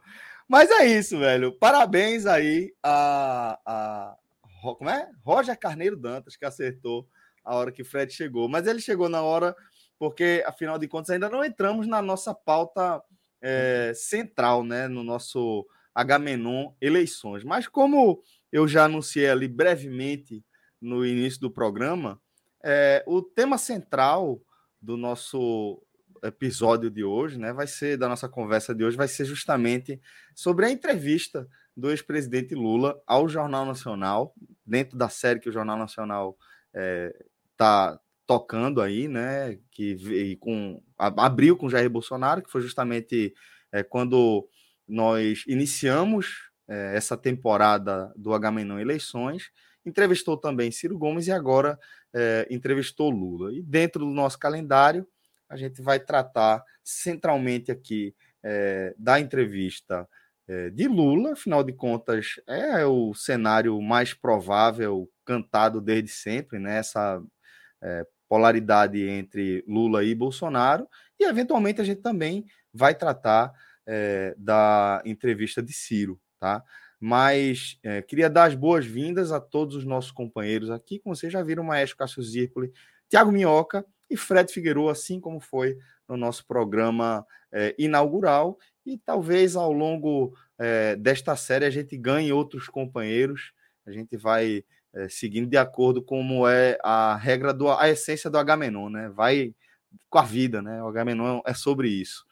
Mas 0.46 0.70
é 0.70 0.84
isso, 0.84 1.18
velho. 1.18 1.52
Parabéns 1.52 2.26
aí 2.26 2.74
a, 2.82 3.58
a, 3.64 4.16
como 4.62 4.90
é? 4.90 5.10
Roger 5.24 5.58
Carneiro 5.58 5.96
Dantas, 5.96 6.36
que 6.36 6.44
acertou 6.44 7.08
a 7.44 7.56
hora 7.56 7.72
que 7.72 7.84
Fred 7.84 8.12
chegou. 8.12 8.48
Mas 8.48 8.66
ele 8.66 8.80
chegou 8.80 9.08
na 9.08 9.22
hora 9.22 9.54
porque, 9.98 10.42
afinal 10.46 10.78
de 10.78 10.88
contas, 10.88 11.10
ainda 11.10 11.28
não 11.28 11.44
entramos 11.44 11.86
na 11.86 12.00
nossa 12.00 12.34
pauta 12.34 13.02
é, 13.40 13.92
central, 13.94 14.64
né? 14.64 14.88
No 14.88 15.02
nosso 15.02 15.66
H-Menon 15.94 16.72
eleições. 16.80 17.44
Mas 17.44 17.68
como 17.68 18.22
eu 18.50 18.66
já 18.66 18.84
anunciei 18.84 19.28
ali 19.28 19.48
brevemente 19.48 20.44
no 20.80 21.04
início 21.04 21.40
do 21.40 21.50
programa, 21.50 22.20
é, 22.64 23.04
o 23.06 23.22
tema 23.22 23.58
central 23.58 24.40
do 24.80 24.96
nosso 24.96 25.82
episódio 26.22 26.90
de 26.90 27.02
hoje, 27.02 27.38
né, 27.38 27.52
vai 27.52 27.66
ser 27.66 27.96
da 27.96 28.08
nossa 28.08 28.28
conversa 28.28 28.74
de 28.74 28.84
hoje, 28.84 28.96
vai 28.96 29.08
ser 29.08 29.24
justamente 29.24 30.00
sobre 30.34 30.66
a 30.66 30.70
entrevista 30.70 31.48
do 31.76 31.90
ex-presidente 31.90 32.54
Lula 32.54 33.00
ao 33.06 33.28
Jornal 33.28 33.64
Nacional, 33.66 34.34
dentro 34.64 34.96
da 34.96 35.08
série 35.08 35.40
que 35.40 35.48
o 35.48 35.52
Jornal 35.52 35.76
Nacional 35.78 36.36
está 37.52 37.94
é, 37.94 37.98
tocando 38.26 38.80
aí, 38.80 39.08
né? 39.08 39.58
Que 39.70 40.36
com, 40.36 40.82
abriu 40.96 41.56
com 41.56 41.68
Jair 41.68 41.90
Bolsonaro, 41.90 42.42
que 42.42 42.50
foi 42.50 42.60
justamente 42.60 43.34
é, 43.70 43.82
quando 43.82 44.48
nós 44.86 45.44
iniciamos 45.46 46.50
é, 46.68 46.96
essa 46.96 47.16
temporada 47.16 48.12
do 48.16 48.32
Agamenon 48.32 48.78
Eleições, 48.78 49.50
entrevistou 49.84 50.36
também 50.36 50.70
Ciro 50.70 50.98
Gomes 50.98 51.26
e 51.26 51.32
agora 51.32 51.78
é, 52.14 52.46
entrevistou 52.50 53.10
Lula. 53.10 53.52
E 53.52 53.62
dentro 53.62 54.04
do 54.04 54.12
nosso 54.12 54.38
calendário, 54.38 55.06
a 55.48 55.56
gente 55.56 55.82
vai 55.82 55.98
tratar 55.98 56.62
centralmente 56.82 57.70
aqui 57.70 58.14
é, 58.42 58.94
da 58.98 59.20
entrevista 59.20 60.08
de 60.70 60.88
Lula, 60.88 61.32
afinal 61.32 61.62
de 61.62 61.72
contas, 61.72 62.40
é 62.46 62.84
o 62.84 63.14
cenário 63.14 63.80
mais 63.80 64.14
provável, 64.14 65.08
cantado 65.24 65.80
desde 65.80 66.10
sempre, 66.10 66.58
né? 66.58 66.78
Essa 66.78 67.22
é, 67.82 68.06
polaridade 68.28 69.00
entre 69.06 69.64
Lula 69.68 70.04
e 70.04 70.14
Bolsonaro, 70.14 70.88
e 71.20 71.24
eventualmente 71.24 71.80
a 71.80 71.84
gente 71.84 72.00
também 72.00 72.46
vai 72.72 72.94
tratar 72.94 73.52
é, 73.86 74.34
da 74.38 75.02
entrevista 75.04 75.62
de 75.62 75.72
Ciro, 75.72 76.20
tá? 76.40 76.62
Mas 76.98 77.78
é, 77.82 78.00
queria 78.00 78.30
dar 78.30 78.44
as 78.44 78.54
boas-vindas 78.54 79.32
a 79.32 79.40
todos 79.40 79.74
os 79.76 79.84
nossos 79.84 80.12
companheiros 80.12 80.70
aqui, 80.70 81.00
como 81.00 81.14
vocês 81.14 81.32
já 81.32 81.42
viram, 81.42 81.64
Maestro 81.64 81.98
Cássio 81.98 82.22
Zirpoli, 82.22 82.72
Tiago 83.08 83.32
Minhoca 83.32 83.84
e 84.08 84.16
Fred 84.16 84.52
Figueiredo, 84.52 84.88
assim 84.88 85.20
como 85.20 85.40
foi 85.40 85.76
no 86.08 86.16
nosso 86.16 86.46
programa 86.46 87.26
é, 87.52 87.74
inaugural. 87.78 88.56
E 88.84 88.98
talvez 88.98 89.56
ao 89.56 89.72
longo 89.72 90.34
é, 90.58 90.96
desta 90.96 91.36
série 91.36 91.64
a 91.64 91.70
gente 91.70 91.96
ganhe 91.96 92.32
outros 92.32 92.68
companheiros. 92.68 93.52
A 93.86 93.92
gente 93.92 94.16
vai 94.16 94.64
é, 94.94 95.08
seguindo 95.08 95.48
de 95.48 95.56
acordo 95.56 96.02
com 96.02 96.18
como 96.18 96.46
é 96.46 96.78
a 96.82 97.16
regra 97.16 97.52
do 97.52 97.70
a 97.70 97.88
essência 97.88 98.28
do 98.28 98.38
Agamenon, 98.38 98.88
né? 98.90 99.08
Vai 99.08 99.54
com 100.08 100.18
a 100.18 100.22
vida, 100.22 100.60
né? 100.60 100.82
O 100.82 100.88
Agamenon 100.88 101.40
é 101.46 101.54
sobre 101.54 101.88
isso. 101.88 102.24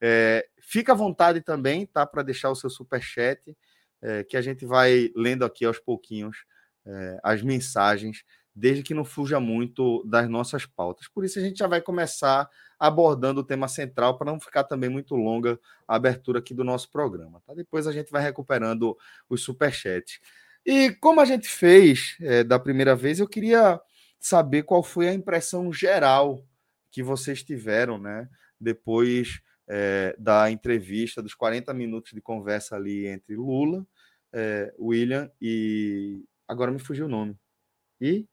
É, 0.00 0.46
fica 0.60 0.92
à 0.92 0.94
vontade 0.94 1.40
também, 1.40 1.86
tá? 1.86 2.06
Para 2.06 2.22
deixar 2.22 2.50
o 2.50 2.56
seu 2.56 2.70
super 2.70 3.00
chat, 3.02 3.56
é, 4.02 4.24
que 4.24 4.36
a 4.36 4.42
gente 4.42 4.64
vai 4.64 5.10
lendo 5.16 5.44
aqui 5.44 5.64
aos 5.64 5.78
pouquinhos 5.78 6.44
é, 6.86 7.18
as 7.22 7.42
mensagens 7.42 8.22
desde 8.56 8.82
que 8.82 8.94
não 8.94 9.04
fuja 9.04 9.38
muito 9.38 10.02
das 10.06 10.26
nossas 10.30 10.64
pautas. 10.64 11.06
Por 11.08 11.26
isso 11.26 11.38
a 11.38 11.42
gente 11.42 11.58
já 11.58 11.66
vai 11.66 11.82
começar 11.82 12.48
abordando 12.78 13.40
o 13.40 13.44
tema 13.44 13.68
central 13.68 14.16
para 14.16 14.32
não 14.32 14.40
ficar 14.40 14.64
também 14.64 14.88
muito 14.88 15.14
longa 15.14 15.60
a 15.86 15.94
abertura 15.94 16.38
aqui 16.38 16.54
do 16.54 16.64
nosso 16.64 16.90
programa. 16.90 17.42
Tá? 17.46 17.52
Depois 17.52 17.86
a 17.86 17.92
gente 17.92 18.10
vai 18.10 18.22
recuperando 18.22 18.96
os 19.28 19.42
superchats. 19.42 20.20
E 20.64 20.90
como 20.92 21.20
a 21.20 21.26
gente 21.26 21.46
fez 21.46 22.16
é, 22.20 22.42
da 22.42 22.58
primeira 22.58 22.96
vez, 22.96 23.20
eu 23.20 23.28
queria 23.28 23.78
saber 24.18 24.62
qual 24.62 24.82
foi 24.82 25.08
a 25.08 25.14
impressão 25.14 25.70
geral 25.70 26.42
que 26.90 27.02
vocês 27.02 27.42
tiveram, 27.42 27.98
né? 27.98 28.28
Depois 28.58 29.40
é, 29.68 30.16
da 30.18 30.50
entrevista, 30.50 31.22
dos 31.22 31.34
40 31.34 31.72
minutos 31.74 32.12
de 32.12 32.22
conversa 32.22 32.74
ali 32.74 33.06
entre 33.06 33.36
Lula, 33.36 33.86
é, 34.32 34.74
William 34.78 35.30
e. 35.40 36.24
Agora 36.48 36.70
me 36.70 36.78
fugiu 36.78 37.06
o 37.06 37.08
nome. 37.08 37.36
E 38.00 38.26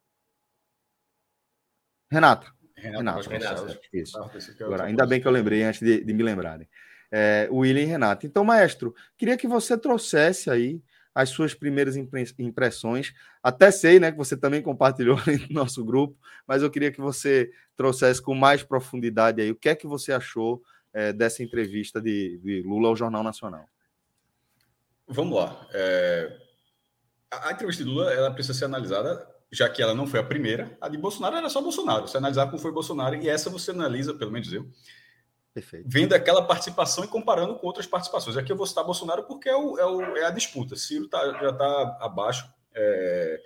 Renata. 2.13 2.53
Renata, 2.75 3.27
Renata. 3.27 3.79
Isso. 3.91 4.17
Agora, 4.62 4.84
ainda 4.84 5.05
bem 5.08 5.20
que 5.20 5.27
eu 5.27 5.32
lembrei 5.32 5.63
antes 5.63 5.82
de, 5.82 6.03
de 6.03 6.13
me 6.13 6.22
lembrarem. 6.22 6.70
É, 7.12 7.48
William 7.51 7.82
e 7.82 7.86
Renata. 7.86 8.27
Então, 8.27 8.43
maestro, 8.43 8.93
queria 9.17 9.36
que 9.36 9.48
você 9.48 9.75
trouxesse 9.75 10.51
aí 10.51 10.79
as 11.13 11.29
suas 11.29 11.55
primeiras 11.55 11.96
impressões. 12.38 13.13
Até 13.41 13.72
sei, 13.72 14.00
né, 14.00 14.12
que 14.12 14.17
você 14.17 14.38
também 14.38 14.62
compartilhou 14.62 15.17
no 15.50 15.53
nosso 15.55 15.84
grupo, 15.84 16.15
mas 16.48 16.62
eu 16.62 16.70
queria 16.70 16.91
que 16.91 17.01
você 17.01 17.51
trouxesse 17.75 18.22
com 18.22 18.36
mais 18.36 18.62
profundidade 18.62 19.41
aí 19.41 19.50
o 19.50 19.55
que 19.55 19.70
é 19.70 19.75
que 19.75 19.88
você 19.88 20.12
achou 20.12 20.62
é, 20.93 21.12
dessa 21.12 21.41
entrevista 21.41 22.00
de, 22.00 22.38
de, 22.43 22.62
Lula 22.62 22.89
ao 22.89 22.96
Jornal 22.96 23.24
Nacional. 23.24 23.67
Vamos 25.08 25.36
lá. 25.36 25.67
É... 25.74 26.38
A, 27.32 27.50
a 27.50 27.51
entrevista 27.53 27.84
de 27.84 27.89
Lula 27.89 28.13
ela 28.13 28.32
precisa 28.32 28.58
ser 28.58 28.65
analisada 28.65 29.27
já 29.53 29.69
que 29.69 29.81
ela 29.83 29.93
não 29.93 30.07
foi 30.07 30.19
a 30.19 30.24
primeira, 30.24 30.75
a 30.81 30.89
de 30.89 30.98
Bolsonaro 30.98 31.36
era 31.36 31.48
só 31.48 31.62
Bolsonaro. 31.62 32.07
Você 32.07 32.17
analisar 32.17 32.48
como 32.48 32.57
foi 32.57 32.72
Bolsonaro, 32.72 33.15
e 33.15 33.29
essa 33.29 33.51
você 33.51 33.69
analisa, 33.69 34.13
pelo 34.13 34.31
menos 34.31 34.51
eu, 34.51 34.67
Perfeito. 35.53 35.86
vendo 35.88 36.13
aquela 36.13 36.41
participação 36.41 37.03
e 37.03 37.07
comparando 37.07 37.55
com 37.55 37.67
outras 37.67 37.86
participações. 37.86 38.36
Aqui 38.36 38.51
eu 38.51 38.57
vou 38.57 38.65
citar 38.65 38.83
Bolsonaro 38.83 39.24
porque 39.24 39.48
é, 39.48 39.55
o, 39.55 39.77
é, 39.77 39.86
o, 39.86 40.17
é 40.17 40.25
a 40.25 40.31
disputa. 40.31 40.75
Ciro 40.75 41.07
tá, 41.07 41.19
já 41.39 41.51
está 41.51 41.98
abaixo. 42.01 42.51
É, 42.74 43.41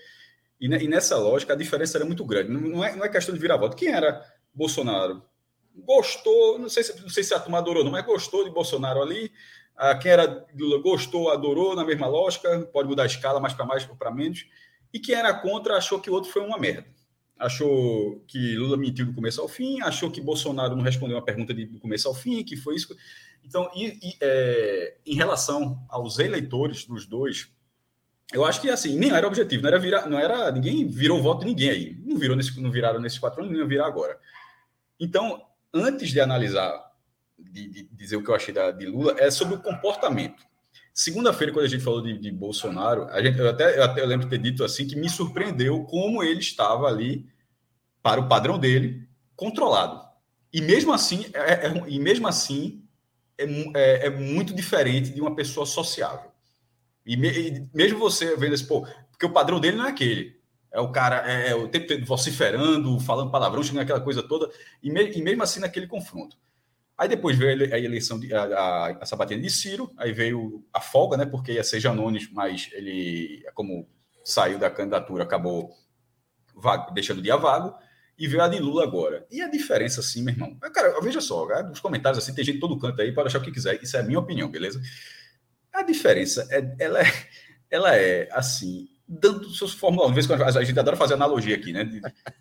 e, 0.62 0.68
e, 0.68 0.88
nessa 0.88 1.18
lógica, 1.18 1.52
a 1.52 1.58
diferença 1.58 1.98
era 1.98 2.06
muito 2.06 2.24
grande. 2.24 2.50
Não, 2.50 2.62
não, 2.62 2.84
é, 2.84 2.96
não 2.96 3.04
é 3.04 3.10
questão 3.10 3.36
de 3.36 3.42
virar 3.42 3.58
voto. 3.58 3.76
Quem 3.76 3.90
era 3.90 4.24
Bolsonaro? 4.54 5.22
Gostou, 5.76 6.58
não 6.58 6.70
sei, 6.70 6.84
se, 6.84 7.02
não 7.02 7.10
sei 7.10 7.24
se 7.24 7.34
a 7.34 7.40
turma 7.40 7.58
adorou, 7.58 7.84
não, 7.84 7.92
mas 7.92 8.06
gostou 8.06 8.46
de 8.46 8.50
Bolsonaro 8.50 9.02
ali. 9.02 9.30
Ah, 9.76 9.94
quem 9.94 10.12
era 10.12 10.48
Lula 10.58 10.82
gostou, 10.82 11.30
adorou, 11.30 11.76
na 11.76 11.84
mesma 11.84 12.08
lógica. 12.08 12.62
Pode 12.72 12.88
mudar 12.88 13.04
a 13.04 13.08
escala, 13.08 13.42
mais 13.42 13.54
para 13.54 13.66
mais 13.66 13.88
ou 13.90 13.96
para 13.98 14.10
menos. 14.10 14.46
E 14.94 15.00
quem 15.00 15.15
era 15.15 15.34
contra 15.34 15.77
achou 15.77 16.00
que 16.00 16.10
o 16.10 16.13
outro 16.13 16.32
foi 16.32 16.41
uma 16.41 16.58
merda. 16.58 16.86
Achou 17.38 18.24
que 18.27 18.56
Lula 18.56 18.77
mentiu 18.77 19.06
do 19.06 19.13
começo 19.13 19.39
ao 19.39 19.48
fim, 19.48 19.79
achou 19.82 20.10
que 20.10 20.20
Bolsonaro 20.20 20.75
não 20.75 20.84
respondeu 20.84 21.17
uma 21.17 21.24
pergunta 21.24 21.53
de, 21.53 21.65
do 21.65 21.79
começo 21.79 22.08
ao 22.08 22.13
fim, 22.13 22.44
que 22.44 22.58
foi 22.58 22.75
isso. 22.75 22.96
Então, 23.44 23.70
e, 23.75 24.00
e, 24.01 24.17
é, 24.20 24.98
em 25.06 25.15
relação 25.15 25.86
aos 25.88 26.17
eleitores 26.17 26.86
dos 26.86 27.06
dois, 27.06 27.50
eu 28.34 28.44
acho 28.44 28.60
que 28.60 28.70
assim, 28.70 28.98
nem 28.98 29.12
era 29.12 29.27
objetivo, 29.27 29.62
não 29.62 29.70
era 29.70 29.79
virar, 29.79 30.10
não 30.10 30.20
era 30.20 30.51
ninguém 30.51 30.88
virou 30.88 31.22
voto 31.22 31.41
de 31.41 31.46
ninguém 31.46 31.70
aí, 31.70 31.98
não 32.03 32.17
virou 32.17 32.36
nesse, 32.36 32.60
não 32.60 32.72
viraram 32.72 33.00
nesses 33.00 33.20
quatro 33.20 33.44
anos, 33.44 33.58
ia 33.58 33.65
virar 33.65 33.88
agora. 33.88 34.20
Então, 35.00 35.41
antes 35.74 36.10
de 36.10 36.20
analisar, 36.20 36.91
de, 37.38 37.70
de 37.70 37.84
dizer 37.91 38.17
o 38.17 38.24
que 38.24 38.29
eu 38.29 38.36
achei 38.36 38.53
da, 38.53 38.72
de 38.72 38.86
Lula, 38.86 39.15
é 39.17 39.29
sobre 39.29 39.56
o 39.56 39.62
comportamento. 39.62 40.44
Segunda-feira, 41.00 41.54
quando 41.54 41.66
a 41.66 41.70
gente 41.70 41.84
falou 41.84 42.01
de, 42.01 42.18
de 42.18 42.32
Bolsonaro, 42.32 43.04
a 43.12 43.22
gente, 43.22 43.38
eu, 43.38 43.48
até, 43.48 43.77
eu 43.77 43.84
até 43.84 44.04
lembro 44.04 44.25
de 44.25 44.32
ter 44.32 44.42
dito 44.42 44.63
assim 44.63 44.88
que 44.88 44.96
me 44.96 45.08
surpreendeu 45.08 45.84
como 45.84 46.24
ele 46.24 46.39
estava 46.39 46.88
ali, 46.88 47.24
para 48.01 48.20
o 48.20 48.27
padrão 48.27 48.58
dele, 48.58 49.08
controlado. 49.36 50.01
E 50.51 50.60
mesmo 50.60 50.92
assim, 50.92 51.27
é, 51.36 51.54
é, 51.54 51.68
é 51.68 51.84
e 51.88 52.00
mesmo 52.00 52.27
assim 52.27 52.84
é, 53.38 53.44
é, 53.75 54.08
é, 54.08 54.10
muito 54.10 54.56
diferente 54.56 55.12
de 55.12 55.22
uma 55.22 55.36
pessoa 55.36 55.68
sociável. 55.68 56.32
E, 57.06 57.16
me, 57.16 57.30
e, 57.30 57.70
mesmo 57.72 58.00
você 58.00 58.36
vendo 58.36 58.56
esse, 58.56 58.66
pô, 58.66 58.88
porque 59.12 59.27
o 59.27 59.32
padrão 59.32 59.60
dele 59.60 59.77
não 59.77 59.86
é 59.86 59.89
aquele. 59.89 60.42
É 60.72 60.80
o 60.82 60.92
cara, 60.92 61.32
é, 61.32 61.51
é 61.51 61.56
o 61.56 61.68
tempo 61.68 61.94
vociferando, 62.08 63.00
falando 63.01 63.30
palavrão, 63.30 63.62
chegando 63.62 63.84
aquela 63.84 64.01
coisa 64.01 64.24
toda, 64.24 64.50
e, 64.82 64.89
me, 64.89 65.12
e 65.12 65.22
mesmo 65.22 65.44
assim 65.44 65.60
naquele 65.60 65.86
confronto. 65.86 66.36
Aí 66.98 67.08
depois 67.08 67.38
veio 67.38 67.72
a 67.74 67.77
eleição, 67.77 68.20
de, 68.20 68.34
a, 68.34 68.44
a, 68.44 68.88
a, 69.04 69.06
sabatina 69.06 69.42
de 69.42 69.50
Ciro, 69.51 69.92
aí 69.98 70.12
veio 70.12 70.66
a 70.74 70.82
folga, 70.82 71.16
né? 71.16 71.25
Porque 71.25 71.51
ia 71.51 71.63
ser 71.63 71.80
Janones, 71.80 72.27
mas 72.32 72.70
ele, 72.74 73.46
como 73.54 73.88
saiu 74.24 74.58
da 74.58 74.70
candidatura, 74.70 75.24
acabou 75.24 75.70
vago, 76.56 76.92
deixando 76.92 77.20
o 77.20 77.22
dia 77.22 77.38
vago, 77.38 77.77
e 78.18 78.27
veio 78.27 78.42
a 78.42 78.48
de 78.48 78.58
Lula 78.58 78.84
agora. 78.84 79.27
E 79.30 79.42
a 79.42 79.48
diferença, 79.48 80.00
assim, 80.00 80.24
meu 80.24 80.34
irmão, 80.34 80.58
cara, 80.74 81.00
veja 81.01 81.22
só, 81.22 81.46
cara, 81.46 81.63
nos 81.63 81.80
comentários 81.80 82.18
assim, 82.18 82.34
tem 82.34 82.44
gente 82.44 82.60
todo 82.60 82.80
canto 82.80 83.00
aí, 83.00 83.13
pode 83.13 83.27
achar 83.27 83.39
o 83.39 83.44
que 83.44 83.51
quiser, 83.51 83.82
isso 83.82 83.96
é 83.96 84.00
a 84.00 84.04
minha 84.04 84.18
opinião, 84.18 84.50
beleza? 84.50 84.82
A 85.72 85.84
diferença, 85.84 86.48
é, 86.50 86.75
ela, 86.80 87.00
é, 87.00 87.13
ela 87.70 87.96
é, 87.96 88.27
assim, 88.32 88.88
dando 89.08 89.50
seus 89.51 89.74
Fórmula 89.74 90.08
1, 90.08 90.13
vez 90.13 90.32
a 90.32 90.63
gente 90.63 90.80
adora 90.80 90.98
fazer 90.98 91.13
analogia 91.13 91.56
aqui, 91.56 91.72
né? 91.72 91.88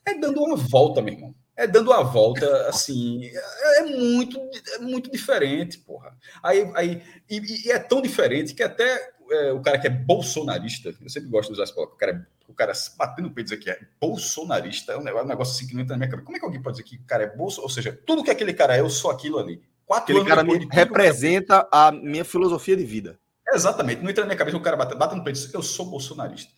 É 0.07 0.19
dando 0.19 0.43
uma 0.43 0.57
volta, 0.57 1.03
meu 1.03 1.13
irmão. 1.13 1.35
É 1.57 1.67
dando 1.67 1.93
a 1.93 2.03
volta, 2.03 2.69
assim, 2.69 3.25
é, 3.25 3.79
é 3.79 3.83
muito, 3.85 4.39
é 4.75 4.79
muito 4.79 5.11
diferente, 5.11 5.79
porra. 5.79 6.15
Aí, 6.43 6.71
aí, 6.75 7.03
e, 7.31 7.67
e 7.67 7.73
é 7.73 7.79
tão 7.79 8.03
diferente 8.03 8.55
que 8.55 8.63
até 8.63 9.15
é, 9.31 9.53
o 9.53 9.61
cara 9.61 9.79
que 9.79 9.87
é 9.87 9.91
bolsonarista, 9.91 10.95
eu 11.01 11.09
sempre 11.09 11.31
gosto 11.31 11.49
de 11.49 11.55
usar 11.55 11.65
essa 11.65 11.75
palavra, 11.75 11.95
o 11.95 11.99
cara, 11.99 12.29
o 12.49 12.55
cara 12.55 12.73
batendo 12.97 13.29
no 13.29 13.35
peito 13.35 13.49
dizer 13.49 13.59
que 13.59 13.71
é 13.71 13.79
bolsonarista, 14.01 14.93
é 14.93 14.97
um 14.97 15.03
negócio, 15.03 15.55
assim 15.55 15.67
que 15.67 15.75
não 15.75 15.83
entra 15.83 15.95
na 15.95 15.99
minha 15.99 16.11
cabeça. 16.11 16.27
Como 16.27 16.37
é 16.37 16.41
que 16.41 16.47
alguém 16.47 16.63
pode 16.63 16.77
dizer 16.77 16.89
que 16.89 16.97
o 16.97 17.07
cara 17.07 17.25
é 17.25 17.37
bolso? 17.37 17.61
Ou 17.63 17.69
seja, 17.69 17.99
tudo 18.07 18.23
que 18.23 18.31
aquele 18.31 18.53
cara 18.53 18.77
é, 18.77 18.81
eu 18.81 18.91
sou 18.91 19.11
aquilo 19.11 19.39
ali. 19.39 19.63
Quatro 19.85 20.17
aquele 20.17 20.29
cara 20.29 20.45
me 20.45 20.69
representa 20.71 21.67
a 21.73 21.91
minha 21.93 22.25
filosofia 22.25 22.77
de 22.77 22.85
vida. 22.85 23.19
Exatamente, 23.53 24.03
não 24.03 24.11
entra 24.11 24.25
na 24.25 24.29
minha 24.29 24.39
cabeça, 24.39 24.57
o 24.57 24.61
cara 24.61 24.77
bate, 24.77 24.95
bate 24.97 25.15
no 25.15 25.23
peito 25.23 25.39
diz, 25.39 25.55
eu 25.55 25.63
sou 25.63 25.87
bolsonarista. 25.87 26.53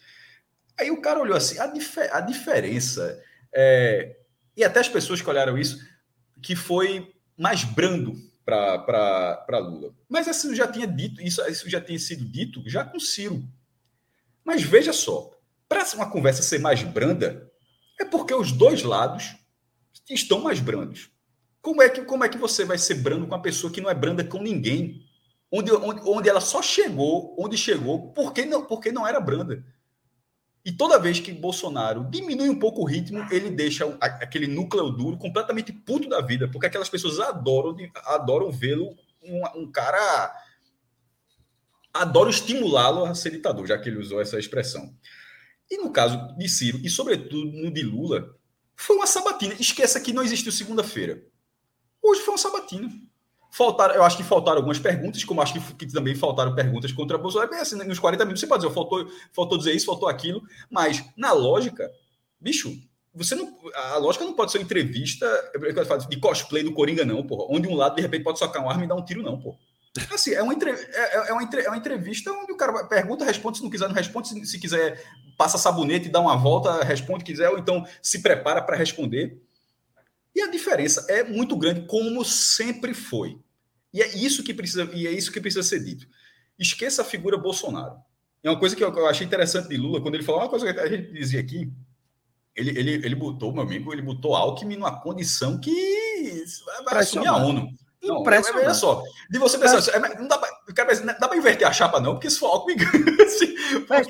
Aí 0.79 0.91
o 0.91 1.01
cara 1.01 1.21
olhou 1.21 1.37
assim, 1.37 1.59
a, 1.59 1.67
dif 1.67 1.99
a 1.99 2.21
diferença, 2.21 3.23
é, 3.53 4.17
e 4.59 4.65
até 4.65 4.81
as 4.81 4.89
pessoas 4.89 5.23
que 5.23 5.31
olharam 5.31 5.57
isso, 5.57 5.79
que 6.43 6.57
foi 6.57 7.15
mais 7.37 7.63
brando 7.63 8.13
para 8.45 9.59
Lula. 9.61 9.95
Mas 10.09 10.27
isso 10.27 10.53
já 10.53 10.67
tinha 10.67 10.85
dito, 10.85 11.23
isso, 11.23 11.41
isso 11.49 11.71
já 11.71 11.81
tinha 11.81 11.99
sido 11.99 12.25
dito 12.25 12.61
já 12.67 12.85
com 12.85 12.99
Ciro. 12.99 13.49
Mas 14.45 14.65
veja 14.65 14.93
só, 14.93 15.31
para 15.69 15.85
uma 15.95 16.11
conversa 16.11 16.43
ser 16.43 16.59
mais 16.59 16.83
branda, 16.83 17.49
é 18.01 18.05
porque 18.05 18.35
os 18.35 18.51
dois 18.51 18.83
lados 18.83 19.37
estão 20.11 20.41
mais 20.41 20.59
brandos. 20.59 21.09
Como 21.63 21.81
é 21.81 21.89
que, 21.89 22.03
como 22.03 22.25
é 22.25 22.29
que 22.29 22.39
você 22.39 22.65
vai 22.65 22.79
ser 22.79 22.97
brando 22.97 23.29
com 23.29 23.35
uma 23.35 23.43
pessoa 23.43 23.73
que 23.73 23.81
não 23.81 23.91
é 23.91 23.95
branda 23.95 24.25
com 24.25 24.43
ninguém? 24.43 25.07
Onde, 25.53 25.71
onde, 25.73 26.01
onde 26.05 26.29
ela 26.29 26.41
só 26.41 26.61
chegou, 26.61 27.37
onde 27.39 27.57
chegou, 27.57 28.13
porque 28.13 28.45
não, 28.45 28.65
porque 28.65 28.91
não 28.91 29.07
era 29.07 29.21
branda. 29.21 29.65
E 30.65 30.73
toda 30.73 30.99
vez 30.99 31.21
que 31.21 31.33
Bolsonaro 31.33 32.05
diminui 32.11 32.49
um 32.49 32.59
pouco 32.59 32.83
o 32.83 32.85
ritmo, 32.85 33.27
ele 33.31 33.51
deixa 33.51 33.87
aquele 34.01 34.47
núcleo 34.47 34.91
duro 34.91 35.17
completamente 35.17 35.73
puto 35.73 36.09
da 36.09 36.21
vida, 36.21 36.49
porque 36.49 36.67
aquelas 36.67 36.89
pessoas 36.89 37.19
adoram, 37.21 37.77
adoram 38.05 38.51
vê-lo 38.51 38.95
um, 39.23 39.63
um, 39.63 39.71
cara. 39.71 40.35
Adoram 41.95 42.31
estimulá-lo 42.31 43.05
a 43.05 43.15
ser 43.15 43.31
ditador, 43.31 43.67
já 43.67 43.79
que 43.79 43.89
ele 43.89 43.99
usou 43.99 44.21
essa 44.21 44.39
expressão. 44.39 44.95
E 45.71 45.79
no 45.79 45.91
caso 45.91 46.37
de 46.37 46.49
Ciro, 46.49 46.81
e 46.83 46.89
sobretudo 46.89 47.51
no 47.51 47.71
de 47.71 47.83
Lula, 47.83 48.37
foi 48.77 48.97
uma 48.97 49.07
sabatina. 49.07 49.55
Esqueça 49.59 50.01
que 50.01 50.13
não 50.13 50.23
existiu 50.23 50.53
segunda-feira. 50.53 51.23
Hoje 52.03 52.21
foi 52.21 52.33
uma 52.33 52.39
sabatina. 52.39 52.89
Faltaram, 53.51 53.95
eu 53.95 54.03
acho 54.03 54.17
que 54.17 54.23
faltaram 54.23 54.59
algumas 54.59 54.79
perguntas, 54.79 55.25
como 55.25 55.41
acho 55.41 55.55
que, 55.55 55.75
que 55.75 55.93
também 55.93 56.15
faltaram 56.15 56.55
perguntas 56.55 56.93
contra 56.93 57.17
Bolsonaro. 57.17 57.51
Bem 57.51 57.61
assim, 57.61 57.77
nos 57.77 57.99
40 57.99 58.25
minutos 58.25 58.41
você 58.41 58.47
pode 58.47 58.63
dizer, 58.63 58.75
faltou, 58.75 59.11
faltou 59.33 59.59
dizer 59.59 59.73
isso, 59.73 59.87
faltou 59.87 60.09
aquilo, 60.09 60.43
mas 60.71 61.05
na 61.17 61.33
lógica, 61.33 61.91
bicho, 62.41 62.71
você 63.15 63.35
não, 63.35 63.57
a 63.75 63.97
lógica 63.97 64.25
não 64.25 64.35
pode 64.35 64.53
ser 64.53 64.59
uma 64.59 64.65
entrevista 64.65 65.27
de 66.09 66.19
cosplay 66.19 66.63
do 66.63 66.73
Coringa, 66.73 67.05
não, 67.05 67.27
porra. 67.27 67.47
Onde 67.49 67.67
um 67.67 67.75
lado, 67.75 67.97
de 67.97 68.03
repente, 68.03 68.23
pode 68.23 68.39
socar 68.39 68.63
uma 68.63 68.71
arma 68.71 68.85
e 68.85 68.89
dar 68.89 68.95
um 68.95 69.05
tiro, 69.05 69.23
não, 69.23 69.41
porra. 69.41 69.59
Assim, 70.13 70.33
é 70.35 70.43
uma, 70.43 70.53
entre, 70.53 70.71
é, 70.71 71.29
é, 71.29 71.33
uma 71.33 71.43
é 71.43 71.69
uma 71.69 71.77
entrevista 71.77 72.31
onde 72.31 72.53
o 72.53 72.57
cara 72.57 72.85
pergunta, 72.85 73.25
responde, 73.25 73.59
se 73.59 73.65
não 73.65 73.71
quiser, 73.71 73.89
não 73.89 73.95
responde, 73.95 74.29
se, 74.29 74.47
se 74.47 74.59
quiser, 74.59 75.03
passa 75.37 75.59
sabonete 75.59 76.09
dá 76.09 76.21
uma 76.21 76.37
volta, 76.37 76.85
responde, 76.85 77.25
quiser, 77.25 77.49
ou 77.49 77.59
então 77.59 77.85
se 78.03 78.23
prepara 78.23 78.63
para 78.63 78.77
responder. 78.77 79.41
E 80.35 80.43
a 80.43 80.51
diferença 80.51 81.07
é 81.09 81.25
muito 81.25 81.57
grande, 81.57 81.87
como 81.87 82.25
sempre 82.25 82.95
foi. 82.95 83.39
E 83.93 84.03
é 84.03 84.17
isso 84.17 84.43
que 84.43 84.55
precisa, 84.55 84.89
e 84.95 85.07
é 85.07 85.11
isso 85.11 85.33
que 85.33 85.41
precisa 85.41 85.63
ser 85.63 85.83
dito. 85.83 86.07
Esqueça 86.59 87.03
a 87.03 87.05
figura 87.05 87.39
Bolsonaro. 87.39 87.97
É 88.43 88.51
uma 88.51 88.59
coisa 88.59 88.77
que 88.77 88.85
eu, 88.85 89.07
achei 89.07 89.27
interessante 89.27 89.69
de 89.69 89.77
Lula, 89.77 90.01
quando 90.01 90.15
ele 90.15 90.25
falou 90.25 90.43
uma 90.43 90.49
coisa 90.49 90.73
que 90.73 90.79
a 90.79 90.89
gente 90.89 91.13
dizia 91.13 91.41
aqui, 91.41 91.73
ele, 92.55 92.71
ele, 92.79 92.95
ele 93.07 93.15
botou, 93.15 93.53
meu 93.53 93.63
amigo, 93.63 93.93
ele 93.93 94.03
botou 94.03 94.35
Alckmin 94.35 94.77
numa 94.77 95.01
condição 95.01 95.59
que 95.59 96.45
vai 96.85 96.99
assumir 96.99 97.27
a 97.27 97.37
ONU. 97.37 97.69
Não, 98.03 98.21
Impressionante. 98.21 98.65
Olha 98.65 98.75
só, 98.75 99.03
de 99.29 99.39
você 99.39 99.59
pensar, 99.59 99.79
assim, 99.79 99.91
é, 100.81 101.01
não 101.01 101.07
dá 101.19 101.29
para 101.29 101.37
inverter 101.37 101.67
a 101.67 101.73
chapa, 101.73 102.01
não, 102.01 102.15
porque 102.15 102.31
se 102.31 102.39
for 102.39 102.47
Alckmin. 102.49 102.77
assim, 103.23 103.55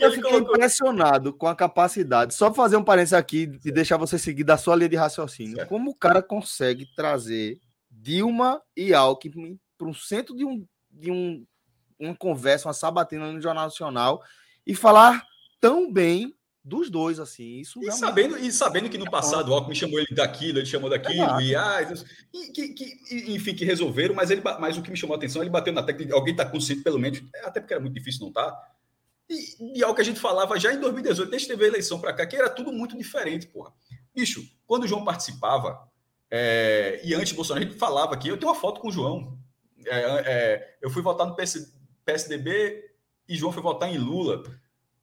eu 0.01 0.13
fiquei 0.13 0.31
colocou... 0.31 0.55
impressionado 0.55 1.33
com 1.33 1.47
a 1.47 1.55
capacidade. 1.55 2.35
Só 2.35 2.53
fazer 2.53 2.77
um 2.77 2.85
parênteses 2.85 3.15
aqui 3.15 3.53
e 3.65 3.73
deixar 3.73 3.97
você 3.97 4.19
seguir 4.19 4.45
da 4.45 4.57
sua 4.57 4.77
linha 4.77 4.89
de 4.89 4.97
raciocínio. 4.97 5.57
Certo. 5.57 5.69
Como 5.69 5.91
o 5.91 5.95
cara 5.95 6.23
consegue 6.23 6.87
trazer 6.95 7.59
Dilma 7.91 8.63
e 8.77 8.95
Alckmin 8.95 9.59
para 9.77 9.89
um 9.89 9.95
centro 9.95 10.37
de, 10.37 10.45
um, 10.45 10.67
de 10.91 11.11
um, 11.11 11.45
uma 11.99 12.15
conversa, 12.15 12.69
uma 12.69 12.75
sabatina 12.75 13.33
no 13.33 13.41
Jornal 13.41 13.65
Nacional 13.65 14.23
e 14.67 14.75
falar 14.75 15.23
tão 15.61 15.93
bem 15.93 16.35
dos 16.69 16.91
dois, 16.91 17.19
assim. 17.19 17.61
Isso 17.61 17.83
e, 17.83 17.91
sabendo, 17.91 18.39
e 18.39 18.53
sabendo 18.53 18.89
que 18.89 18.99
no 18.99 19.11
passado 19.11 19.51
o 19.51 19.55
Alckmin 19.55 19.75
chamou 19.75 19.99
ele 19.99 20.15
daquilo, 20.15 20.59
ele 20.59 20.67
chamou 20.67 20.91
daquilo, 20.91 21.41
é 21.41 21.43
e, 21.43 21.57
ah, 21.57 21.79
e 22.33 22.53
que, 22.53 22.69
que, 22.69 23.35
enfim, 23.35 23.55
que 23.55 23.65
resolveram, 23.65 24.15
mas, 24.15 24.31
ele, 24.31 24.43
mas 24.61 24.77
o 24.77 24.83
que 24.83 24.91
me 24.91 24.97
chamou 24.97 25.15
a 25.15 25.17
atenção, 25.17 25.43
ele 25.43 25.51
bateu 25.51 25.73
na 25.73 25.83
técnica, 25.83 26.15
alguém 26.15 26.33
está 26.33 26.45
consciente, 26.45 26.83
pelo 26.83 26.99
menos, 26.99 27.23
até 27.43 27.61
porque 27.61 27.75
era 27.75 27.83
muito 27.83 27.95
difícil 27.95 28.21
não 28.21 28.29
estar. 28.29 28.51
Tá, 28.51 28.73
e, 29.29 29.79
e 29.79 29.83
algo 29.83 29.95
que 29.95 30.03
a 30.03 30.05
gente 30.05 30.21
falava 30.21 30.59
já 30.59 30.73
em 30.73 30.81
2018, 30.81 31.31
desde 31.31 31.49
que 31.49 31.55
teve 31.55 31.65
a 31.65 31.69
eleição 31.69 32.01
para 32.01 32.13
cá, 32.13 32.27
que 32.27 32.37
era 32.37 32.49
tudo 32.49 32.73
muito 32.73 32.97
diferente, 32.97 33.47
porra. 33.47 33.73
Bicho, 34.15 34.43
quando 34.67 34.85
o 34.85 34.87
João 34.89 35.05
participava, 35.05 35.89
é, 36.31 37.01
e 37.05 37.15
antes 37.15 37.33
Bolsonaro, 37.33 37.65
a 37.65 37.69
gente 37.69 37.79
falava 37.79 38.15
aqui, 38.15 38.29
eu 38.29 38.37
tenho 38.37 38.51
uma 38.51 38.59
foto 38.59 38.81
com 38.81 38.89
o 38.89 38.93
João. 38.93 39.39
É, 39.87 40.01
é, 40.01 40.77
eu 40.83 40.91
fui 40.91 41.03
votar 41.03 41.27
no 41.27 41.35
PS, 41.35 41.73
PSDB 42.05 42.85
e 43.29 43.37
João 43.37 43.53
foi 43.53 43.63
votar 43.63 43.93
em 43.93 43.99
Lula. 43.99 44.43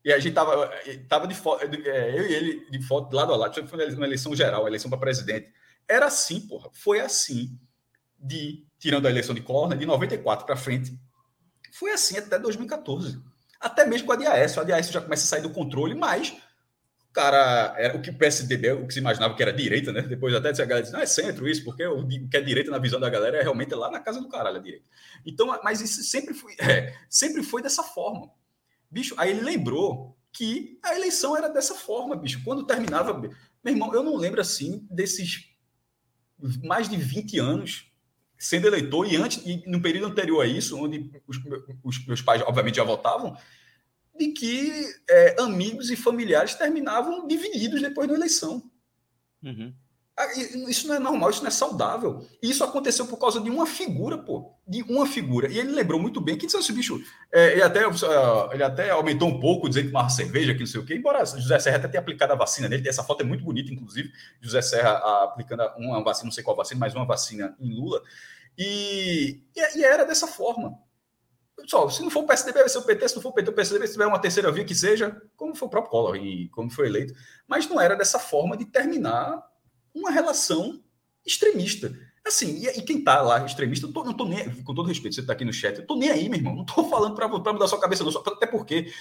E 0.06 0.14
a 0.14 0.20
gente 0.20 0.34
tava, 0.34 0.72
tava 1.10 1.28
de 1.28 1.34
foto, 1.34 1.64
é, 1.64 2.20
eu 2.20 2.30
e 2.30 2.34
ele 2.34 2.70
de 2.70 2.82
foto 2.86 3.14
lado 3.14 3.34
a 3.34 3.36
lado, 3.36 3.68
foi 3.68 3.94
uma 3.96 4.06
eleição 4.06 4.36
geral, 4.36 4.68
eleição 4.68 4.90
para 4.90 5.00
presidente. 5.00 5.52
Era 5.90 6.06
assim, 6.06 6.40
porra. 6.42 6.70
Foi 6.72 7.00
assim, 7.00 7.60
de 8.20 8.64
tirando 8.78 9.08
a 9.08 9.10
eleição 9.10 9.34
de 9.34 9.42
Collor, 9.42 9.76
de 9.76 9.86
94 9.86 10.46
para 10.46 10.56
frente. 10.56 10.96
Foi 11.74 11.92
assim 11.92 12.18
até 12.18 12.38
2014. 12.38 13.20
Até 13.60 13.86
mesmo 13.86 14.06
com 14.06 14.14
a 14.14 14.16
DAS. 14.16 14.58
A 14.58 14.64
DAS 14.64 14.92
já 14.92 15.02
começa 15.02 15.24
a 15.24 15.28
sair 15.28 15.42
do 15.42 15.50
controle, 15.50 15.96
mas 15.96 16.36
cara 17.16 17.74
era 17.78 17.96
o 17.96 18.02
que 18.02 18.10
o 18.10 18.18
PSDB, 18.18 18.74
o 18.74 18.86
que 18.86 18.94
se 18.94 19.00
imaginava 19.00 19.34
que 19.34 19.42
era 19.42 19.54
direita, 19.54 19.92
né? 19.94 20.02
Depois 20.02 20.36
até 20.36 20.50
a 20.50 20.66
galera 20.66 20.82
disse, 20.82 20.94
não, 20.94 21.00
é 21.00 21.06
centro 21.06 21.48
isso, 21.48 21.64
porque 21.64 21.88
o 21.88 22.06
que 22.06 22.36
é 22.36 22.42
direita 22.42 22.70
na 22.70 22.78
visão 22.78 23.00
da 23.00 23.10
galera 23.10 23.38
é 23.38 23.42
realmente 23.42 23.74
lá 23.74 23.90
na 23.90 24.02
casa 24.02 24.20
do 24.20 24.28
caralho 24.28 24.58
a 24.58 24.62
direita. 24.62 24.86
Então, 25.26 25.48
mas 25.64 25.80
isso 25.80 26.04
sempre 26.04 26.34
foi, 26.34 26.54
é, 26.60 26.94
sempre 27.10 27.42
foi 27.42 27.62
dessa 27.62 27.82
forma. 27.82 28.30
Bicho, 28.96 29.14
aí 29.18 29.32
ele 29.32 29.42
lembrou 29.42 30.18
que 30.32 30.80
a 30.82 30.96
eleição 30.96 31.36
era 31.36 31.50
dessa 31.50 31.76
forma, 31.76 32.16
bicho. 32.16 32.42
Quando 32.46 32.66
terminava. 32.66 33.20
Meu 33.62 33.74
irmão, 33.74 33.94
eu 33.94 34.02
não 34.02 34.16
lembro 34.16 34.40
assim 34.40 34.88
desses 34.90 35.50
mais 36.64 36.88
de 36.88 36.96
20 36.96 37.38
anos 37.38 37.92
sendo 38.38 38.68
eleitor 38.68 39.06
e 39.06 39.18
antes, 39.18 39.46
e 39.46 39.70
no 39.70 39.82
período 39.82 40.08
anterior 40.08 40.42
a 40.42 40.48
isso, 40.48 40.82
onde 40.82 41.12
os, 41.28 41.38
os 41.84 42.06
meus 42.06 42.22
pais, 42.22 42.42
obviamente, 42.44 42.78
já 42.78 42.86
votavam, 42.86 43.36
de 44.18 44.32
que 44.32 44.72
é, 45.10 45.42
amigos 45.42 45.90
e 45.90 45.98
familiares 45.98 46.56
terminavam 46.56 47.28
divididos 47.28 47.82
depois 47.82 48.08
da 48.08 48.14
eleição. 48.14 48.72
Uhum. 49.44 49.74
Ah, 50.18 50.32
isso 50.34 50.88
não 50.88 50.96
é 50.96 51.00
normal, 51.00 51.30
isso 51.30 51.42
não 51.42 51.50
é 51.50 51.52
saudável. 51.52 52.26
E 52.42 52.50
isso 52.50 52.64
aconteceu 52.64 53.06
por 53.06 53.18
causa 53.18 53.42
de 53.42 53.50
uma 53.50 53.66
figura, 53.66 54.18
pô. 54.18 54.54
De 54.66 54.82
uma 54.84 55.06
figura. 55.06 55.52
E 55.52 55.60
ele 55.60 55.74
lembrou 55.74 56.00
muito 56.00 56.22
bem 56.22 56.38
que 56.38 56.46
disse 56.46 56.56
assim, 56.56 56.74
bicho. 56.74 57.04
É, 57.30 57.52
ele, 57.52 57.62
até, 57.62 57.82
ele 58.54 58.64
até 58.64 58.92
aumentou 58.92 59.28
um 59.28 59.42
pouco, 59.42 59.68
dizendo 59.68 59.88
que 59.88 59.92
uma 59.92 60.08
cerveja, 60.08 60.54
que 60.54 60.62
não 60.62 60.68
sei 60.68 60.80
o 60.80 60.86
quê. 60.86 60.96
Embora 60.96 61.26
José 61.26 61.60
Serra 61.60 61.78
até 61.78 61.90
tenha 61.90 62.00
aplicado 62.00 62.32
a 62.32 62.36
vacina 62.38 62.70
nele, 62.70 62.88
essa 62.88 63.04
foto 63.04 63.22
é 63.22 63.24
muito 63.26 63.44
bonita, 63.44 63.74
inclusive. 63.74 64.10
José 64.40 64.62
Serra 64.62 64.94
aplicando 65.24 65.64
uma 65.78 66.02
vacina, 66.02 66.26
não 66.26 66.32
sei 66.32 66.44
qual 66.46 66.56
vacina, 66.56 66.80
mas 66.80 66.96
uma 66.96 67.06
vacina 67.06 67.54
em 67.60 67.76
Lula. 67.76 68.02
E, 68.58 69.42
e 69.54 69.84
era 69.84 70.06
dessa 70.06 70.28
forma. 70.28 70.80
Pessoal, 71.58 71.90
se 71.90 72.02
não 72.02 72.10
for 72.10 72.24
o 72.24 72.28
PSDB, 72.28 72.60
vai 72.60 72.70
ser 72.70 72.78
o 72.78 72.84
PT, 72.84 73.10
se 73.10 73.16
não 73.16 73.22
for 73.22 73.30
o 73.30 73.34
PT, 73.34 73.50
o 73.50 73.54
PSDB, 73.54 73.88
se 73.88 73.94
tiver 73.94 74.06
uma 74.06 74.20
terceira 74.20 74.52
via 74.52 74.64
que 74.64 74.76
seja, 74.76 75.22
como 75.36 75.56
foi 75.56 75.68
o 75.68 75.72
próprio 75.72 75.92
Collor 75.92 76.16
e 76.16 76.48
como 76.50 76.70
foi 76.70 76.88
eleito. 76.88 77.14
Mas 77.48 77.68
não 77.68 77.82
era 77.82 77.96
dessa 77.96 78.20
forma 78.20 78.56
de 78.56 78.66
terminar 78.66 79.44
uma 79.96 80.12
relação 80.12 80.84
extremista. 81.26 81.98
Assim, 82.28 82.58
e, 82.58 82.80
e 82.80 82.82
quem 82.82 83.04
tá 83.04 83.22
lá 83.22 83.46
extremista, 83.46 83.88
tô, 83.88 84.04
não 84.04 84.14
tô 84.14 84.26
nem, 84.26 84.50
com 84.64 84.74
todo 84.74 84.88
respeito, 84.88 85.14
você 85.14 85.22
tá 85.22 85.34
aqui 85.34 85.46
no 85.46 85.54
chat, 85.54 85.78
eu 85.78 85.86
tô 85.86 85.96
nem 85.96 86.10
aí, 86.10 86.28
meu 86.28 86.40
irmão, 86.40 86.56
não 86.56 86.66
tô 86.66 86.84
falando 86.90 87.14
para 87.14 87.28
mudar 87.28 87.68
sua 87.68 87.80
cabeça, 87.80 88.04
não, 88.04 88.12
só, 88.12 88.24
até 88.26 88.48
porque 88.48 88.92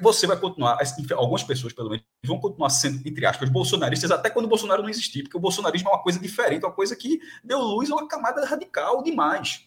você 0.00 0.26
vai 0.26 0.38
continuar, 0.38 0.78
algumas 1.14 1.44
pessoas, 1.44 1.74
pelo 1.74 1.90
menos, 1.90 2.06
vão 2.24 2.40
continuar 2.40 2.70
sendo, 2.70 3.06
entre 3.06 3.26
aspas, 3.26 3.50
bolsonaristas 3.50 4.10
até 4.10 4.30
quando 4.30 4.46
o 4.46 4.48
Bolsonaro 4.48 4.82
não 4.82 4.88
existir, 4.88 5.24
porque 5.24 5.36
o 5.36 5.40
bolsonarismo 5.40 5.90
é 5.90 5.92
uma 5.92 6.02
coisa 6.02 6.18
diferente, 6.18 6.64
uma 6.64 6.72
coisa 6.72 6.96
que 6.96 7.20
deu 7.44 7.60
luz 7.60 7.90
a 7.90 7.94
uma 7.94 8.08
camada 8.08 8.46
radical 8.46 9.02
demais. 9.02 9.66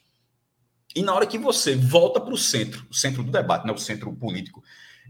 E 0.95 1.03
na 1.03 1.13
hora 1.13 1.27
que 1.27 1.37
você 1.37 1.75
volta 1.75 2.19
para 2.19 2.33
o 2.33 2.37
centro, 2.37 2.83
o 2.89 2.95
centro 2.95 3.21
do 3.21 3.31
debate, 3.31 3.67
né, 3.67 3.71
o 3.71 3.77
centro 3.77 4.11
político, 4.11 4.63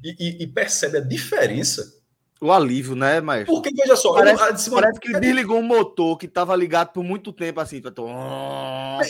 e, 0.04 0.14
e, 0.20 0.44
e 0.44 0.48
percebe 0.48 0.98
a 0.98 1.02
diferença 1.02 1.99
o 2.42 2.54
alívio, 2.54 2.96
né, 2.96 3.20
mas 3.20 3.46
Porque, 3.46 3.70
veja 3.76 3.98
só, 3.98 4.14
parece, 4.14 4.70
eu, 4.70 4.76
parece 4.76 5.00
que 5.00 5.20
desligou 5.20 5.60
um 5.60 5.64
motor 5.64 6.18
que 6.18 6.26
estava 6.26 6.56
ligado 6.56 6.94
por 6.94 7.04
muito 7.04 7.34
tempo, 7.34 7.60
assim. 7.60 7.82
Tô... 7.82 8.08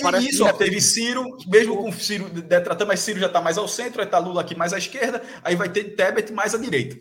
Parece 0.01 0.29
isso, 0.29 0.43
ó, 0.43 0.51
teve 0.51 0.81
Ciro, 0.81 1.37
mesmo 1.47 1.77
com 1.77 1.91
Ciro 1.91 2.27
detratando, 2.29 2.87
mas 2.87 3.01
Ciro 3.01 3.19
já 3.19 3.27
está 3.27 3.39
mais 3.39 3.57
ao 3.57 3.67
centro, 3.67 4.01
aí 4.01 4.07
está 4.07 4.17
Lula 4.17 4.41
aqui 4.41 4.55
mais 4.55 4.73
à 4.73 4.79
esquerda, 4.79 5.21
aí 5.43 5.55
vai 5.55 5.69
ter 5.69 5.95
Tebet 5.95 6.33
mais 6.33 6.55
à 6.55 6.57
direita. 6.57 6.97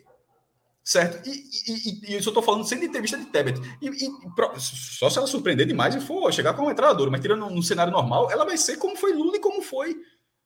Certo? 0.84 1.26
E, 1.26 1.30
e, 1.30 2.14
e, 2.14 2.16
isso 2.16 2.28
eu 2.28 2.30
estou 2.30 2.42
falando 2.42 2.64
sem 2.66 2.82
entrevista 2.82 3.18
de 3.18 3.26
Tebet. 3.26 3.60
E, 3.80 3.88
e, 3.88 4.10
só 4.58 5.08
se 5.08 5.18
ela 5.18 5.26
surpreender 5.26 5.66
demais 5.66 5.94
e 5.94 6.00
for 6.00 6.32
chegar 6.32 6.54
com 6.54 6.62
uma 6.62 6.72
entrenadora, 6.72 7.10
mas 7.10 7.20
tirando 7.20 7.48
no 7.48 7.62
cenário 7.62 7.92
normal, 7.92 8.30
ela 8.30 8.44
vai 8.44 8.56
ser 8.56 8.76
como 8.76 8.96
foi 8.96 9.12
Lula 9.12 9.36
e 9.36 9.40
como 9.40 9.62
foi, 9.62 9.96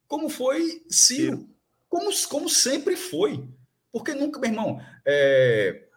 como 0.06 0.28
foi 0.28 0.82
Ciro. 0.88 1.46
Como, 1.88 2.10
como 2.28 2.48
sempre 2.48 2.96
foi. 2.96 3.44
Porque 3.92 4.14
nunca, 4.14 4.40
meu 4.40 4.50
irmão, 4.50 4.80
é... 5.06 5.88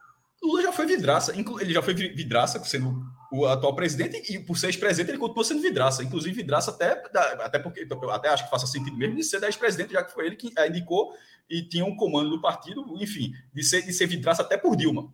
Lula 0.43 0.61
já 0.61 0.71
foi 0.71 0.85
vidraça, 0.85 1.33
ele 1.33 1.73
já 1.73 1.81
foi 1.81 1.93
vidraça 1.93 2.63
sendo 2.65 3.03
o 3.31 3.45
atual 3.47 3.75
presidente 3.75 4.31
e 4.31 4.39
por 4.39 4.57
ser 4.57 4.67
ex-presidente 4.67 5.11
ele 5.11 5.17
continua 5.17 5.43
sendo 5.43 5.61
vidraça, 5.61 6.03
inclusive 6.03 6.35
vidraça 6.35 6.69
até, 6.71 7.01
até 7.41 7.57
porque 7.57 7.87
até 8.11 8.29
acho 8.29 8.43
que 8.43 8.49
faça 8.49 8.67
sentido 8.67 8.95
mesmo 8.95 9.15
de 9.15 9.23
ser 9.23 9.41
ex-presidente, 9.43 9.93
já 9.93 10.03
que 10.03 10.13
foi 10.13 10.27
ele 10.27 10.35
que 10.35 10.53
indicou 10.67 11.13
e 11.49 11.63
tinha 11.63 11.83
um 11.83 11.95
comando 11.95 12.29
do 12.29 12.41
partido, 12.41 12.83
enfim, 13.01 13.33
de 13.53 13.63
ser, 13.63 13.81
de 13.81 13.91
ser 13.91 14.07
vidraça 14.07 14.41
até 14.41 14.57
por 14.57 14.75
Dilma. 14.75 15.11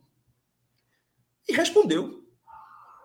E 1.48 1.54
respondeu. 1.54 2.22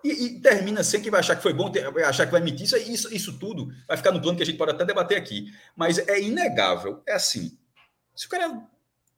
E, 0.03 0.09
e, 0.09 0.41
termina 0.41 0.83
sem 0.83 1.01
que 1.01 1.09
vai 1.09 1.19
achar 1.19 1.35
que 1.35 1.41
foi 1.41 1.53
bom, 1.53 1.71
vai 1.93 2.03
achar 2.03 2.25
que 2.25 2.31
vai 2.31 2.39
mentir. 2.39 2.65
Isso, 2.65 2.77
isso, 2.77 3.13
isso 3.13 3.39
tudo 3.39 3.67
vai 3.87 3.97
ficar 3.97 4.11
no 4.11 4.21
plano 4.21 4.37
que 4.37 4.43
a 4.43 4.45
gente 4.45 4.57
pode 4.57 4.71
até 4.71 4.85
debater 4.85 5.17
aqui. 5.17 5.51
Mas 5.75 5.97
é 5.97 6.21
inegável. 6.21 7.01
É 7.05 7.13
assim. 7.13 7.57
Se 8.15 8.27
o 8.27 8.29
cara 8.29 8.65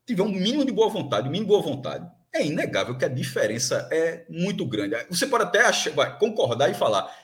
tiver 0.10 0.24
um 0.24 0.32
mínimo 0.32 0.66
de 0.66 0.72
boa 0.72 0.90
vontade, 0.90 1.28
um 1.28 1.32
mínimo 1.32 1.46
de 1.46 1.56
boa 1.56 1.62
vontade, 1.62 2.10
é 2.34 2.46
inegável 2.46 2.98
que 2.98 3.06
a 3.06 3.10
diferença 3.10 3.88
é 3.92 4.26
muito 4.30 4.66
grande. 4.66 4.96
Você 5.10 5.28
pode 5.28 5.44
até 5.44 5.62
achar, 5.62 5.92
vai, 5.94 6.18
concordar 6.18 6.70
e 6.70 6.74
falar, 6.74 7.16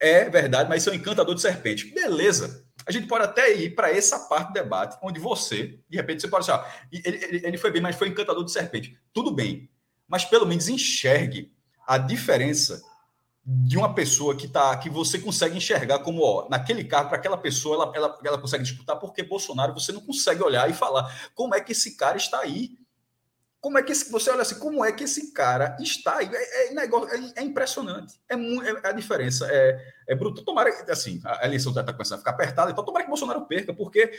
é 0.00 0.28
verdade, 0.28 0.68
mas 0.68 0.82
isso 0.82 0.90
é 0.90 0.92
um 0.92 0.96
encantador 0.96 1.34
de 1.34 1.40
serpente. 1.40 1.86
Beleza. 1.92 2.64
A 2.86 2.92
gente 2.92 3.06
pode 3.06 3.24
até 3.24 3.52
ir 3.54 3.74
para 3.74 3.90
essa 3.90 4.18
parte 4.18 4.48
do 4.48 4.54
debate, 4.54 4.98
onde 5.02 5.18
você, 5.18 5.78
de 5.88 5.96
repente, 5.96 6.22
você 6.22 6.28
pode 6.28 6.50
achar, 6.50 6.86
ele, 6.92 7.02
ele, 7.06 7.46
ele 7.46 7.58
foi 7.58 7.70
bem, 7.70 7.80
mas 7.80 7.96
foi 7.96 8.08
encantador 8.08 8.44
de 8.44 8.52
serpente. 8.52 8.98
Tudo 9.12 9.30
bem. 9.30 9.70
Mas 10.06 10.24
pelo 10.24 10.46
menos 10.46 10.68
enxergue 10.68 11.52
a 11.86 11.96
diferença 11.98 12.82
de 13.46 13.76
uma 13.76 13.94
pessoa 13.94 14.34
que 14.34 14.48
tá 14.48 14.74
que 14.78 14.88
você 14.88 15.18
consegue 15.18 15.56
enxergar 15.56 15.98
como 15.98 16.22
ó, 16.22 16.48
naquele 16.48 16.82
carro 16.84 17.08
para 17.08 17.18
aquela 17.18 17.36
pessoa 17.36 17.74
ela, 17.76 17.92
ela, 17.94 18.18
ela 18.24 18.38
consegue 18.38 18.64
disputar 18.64 18.98
porque 18.98 19.22
Bolsonaro 19.22 19.74
você 19.74 19.92
não 19.92 20.00
consegue 20.00 20.42
olhar 20.42 20.70
e 20.70 20.72
falar 20.72 21.30
como 21.34 21.54
é 21.54 21.60
que 21.60 21.72
esse 21.72 21.94
cara 21.96 22.16
está 22.16 22.40
aí 22.40 22.78
como 23.64 23.78
é 23.78 23.82
que 23.82 23.92
esse, 23.92 24.12
você 24.12 24.28
olha 24.30 24.42
assim, 24.42 24.58
como 24.58 24.84
é 24.84 24.92
que 24.92 25.04
esse 25.04 25.32
cara 25.32 25.74
está? 25.80 26.22
É, 26.22 26.68
é, 26.68 26.74
negócio, 26.74 27.08
é, 27.08 27.40
é 27.40 27.42
impressionante. 27.42 28.20
É, 28.28 28.34
é, 28.34 28.88
a 28.88 28.92
diferença 28.92 29.48
é, 29.50 29.80
é 30.06 30.14
bruto. 30.14 30.44
Tomara, 30.44 30.70
assim, 30.90 31.18
a 31.24 31.46
eleição 31.46 31.70
está 31.72 31.90
começando 31.90 32.16
a 32.16 32.18
ficar 32.18 32.32
apertada, 32.32 32.70
então 32.70 32.84
tomara 32.84 33.04
que 33.04 33.08
Bolsonaro 33.08 33.46
perca, 33.46 33.72
porque. 33.72 34.12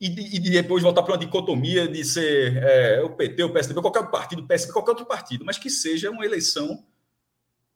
E, 0.00 0.36
e 0.36 0.40
depois 0.40 0.82
voltar 0.82 1.02
para 1.02 1.12
uma 1.12 1.18
dicotomia 1.18 1.86
de 1.86 2.02
ser 2.02 2.56
é, 2.56 3.02
o 3.02 3.10
PT, 3.10 3.44
o 3.44 3.52
PSDB, 3.52 3.82
qualquer 3.82 4.10
partido, 4.10 4.46
PSDB, 4.46 4.72
qualquer 4.72 4.92
outro 4.92 5.06
partido, 5.06 5.44
mas 5.44 5.58
que 5.58 5.68
seja 5.68 6.10
uma 6.10 6.24
eleição 6.24 6.82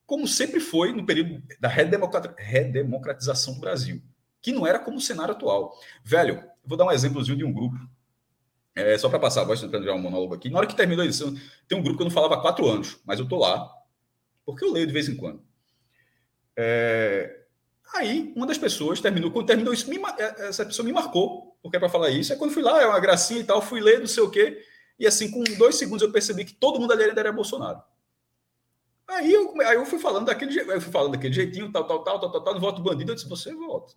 como 0.07 0.27
sempre 0.27 0.61
foi 0.61 0.93
no 0.93 1.05
período 1.05 1.43
da 1.61 1.69
redemocratização 1.69 3.55
do 3.55 3.61
Brasil, 3.61 4.01
que 4.41 4.53
não 4.53 4.67
era 4.67 4.79
como 4.79 4.99
o 4.99 5.01
cenário 5.01 5.35
atual. 5.35 5.77
Velho, 6.05 6.43
vou 6.65 6.79
dar 6.79 6.85
um 6.85 6.93
exemplozinho 6.93 7.37
de 7.37 7.45
um 7.45 7.53
grupo 7.53 7.77
é, 8.77 8.97
só 8.99 9.09
para 9.09 9.19
passar, 9.19 9.43
vou 9.45 9.57
tentar 9.57 9.79
um 9.95 9.99
monólogo 9.99 10.35
aqui. 10.35 10.51
Na 10.51 10.59
hora 10.59 10.67
que 10.67 10.77
terminou 10.77 11.03
a 11.03 11.07
edição, 11.07 11.35
tem 11.67 11.77
um 11.77 11.83
grupo 11.83 11.97
que 11.97 12.03
eu 12.03 12.09
não 12.09 12.15
falava 12.15 12.35
há 12.35 12.41
quatro 12.41 12.69
anos, 12.69 12.99
mas 13.05 13.19
eu 13.19 13.27
tô 13.27 13.39
lá, 13.39 13.69
porque 14.45 14.65
eu 14.65 14.73
leio 14.73 14.87
de 14.87 14.93
vez 14.93 15.09
em 15.09 15.17
quando. 15.17 15.43
É, 16.55 17.45
aí, 17.95 18.33
uma 18.37 18.47
das 18.47 18.59
pessoas 18.59 19.01
terminou, 19.01 19.31
quando 19.31 19.47
terminou 19.47 19.73
isso, 19.73 19.89
me, 19.89 19.97
é, 20.19 20.49
essa 20.49 20.65
pessoa 20.65 20.85
me 20.85 20.93
marcou, 20.93 21.59
porque 21.63 21.79
é 21.79 21.81
para 21.81 21.89
falar 21.89 22.11
isso. 22.11 22.33
Aí, 22.33 22.39
quando 22.39 22.53
fui 22.53 22.63
lá, 22.63 22.81
é 22.81 22.87
uma 22.87 23.01
gracinha 23.01 23.41
e 23.41 23.45
tal, 23.45 23.63
fui 23.63 23.81
ler, 23.81 23.99
não 23.99 24.07
sei 24.07 24.23
o 24.23 24.31
quê, 24.31 24.63
e 24.99 25.07
assim, 25.07 25.31
com 25.31 25.43
dois 25.57 25.77
segundos, 25.77 26.03
eu 26.03 26.13
percebi 26.13 26.45
que 26.45 26.55
todo 26.55 26.79
mundo 26.79 26.93
ali 26.93 27.05
era 27.05 27.33
Bolsonaro. 27.33 27.83
Aí 29.09 29.33
eu, 29.33 29.55
aí 29.61 29.77
eu 29.77 29.87
fui 29.87 29.99
falando 29.99 30.27
daquele 30.27 30.59
eu 30.59 30.81
fui 30.81 30.93
falando 30.93 31.13
daquele 31.13 31.33
jeitinho, 31.33 31.71
tal, 31.71 31.87
tal, 31.87 32.03
tal, 32.03 32.21
tal, 32.21 32.31
tal, 32.33 32.41
tal, 32.43 32.55
no 32.55 32.61
voto 32.61 32.83
bandido, 32.83 33.13
eu 33.13 33.15
disse, 33.15 33.29
você 33.29 33.55
vota. 33.55 33.95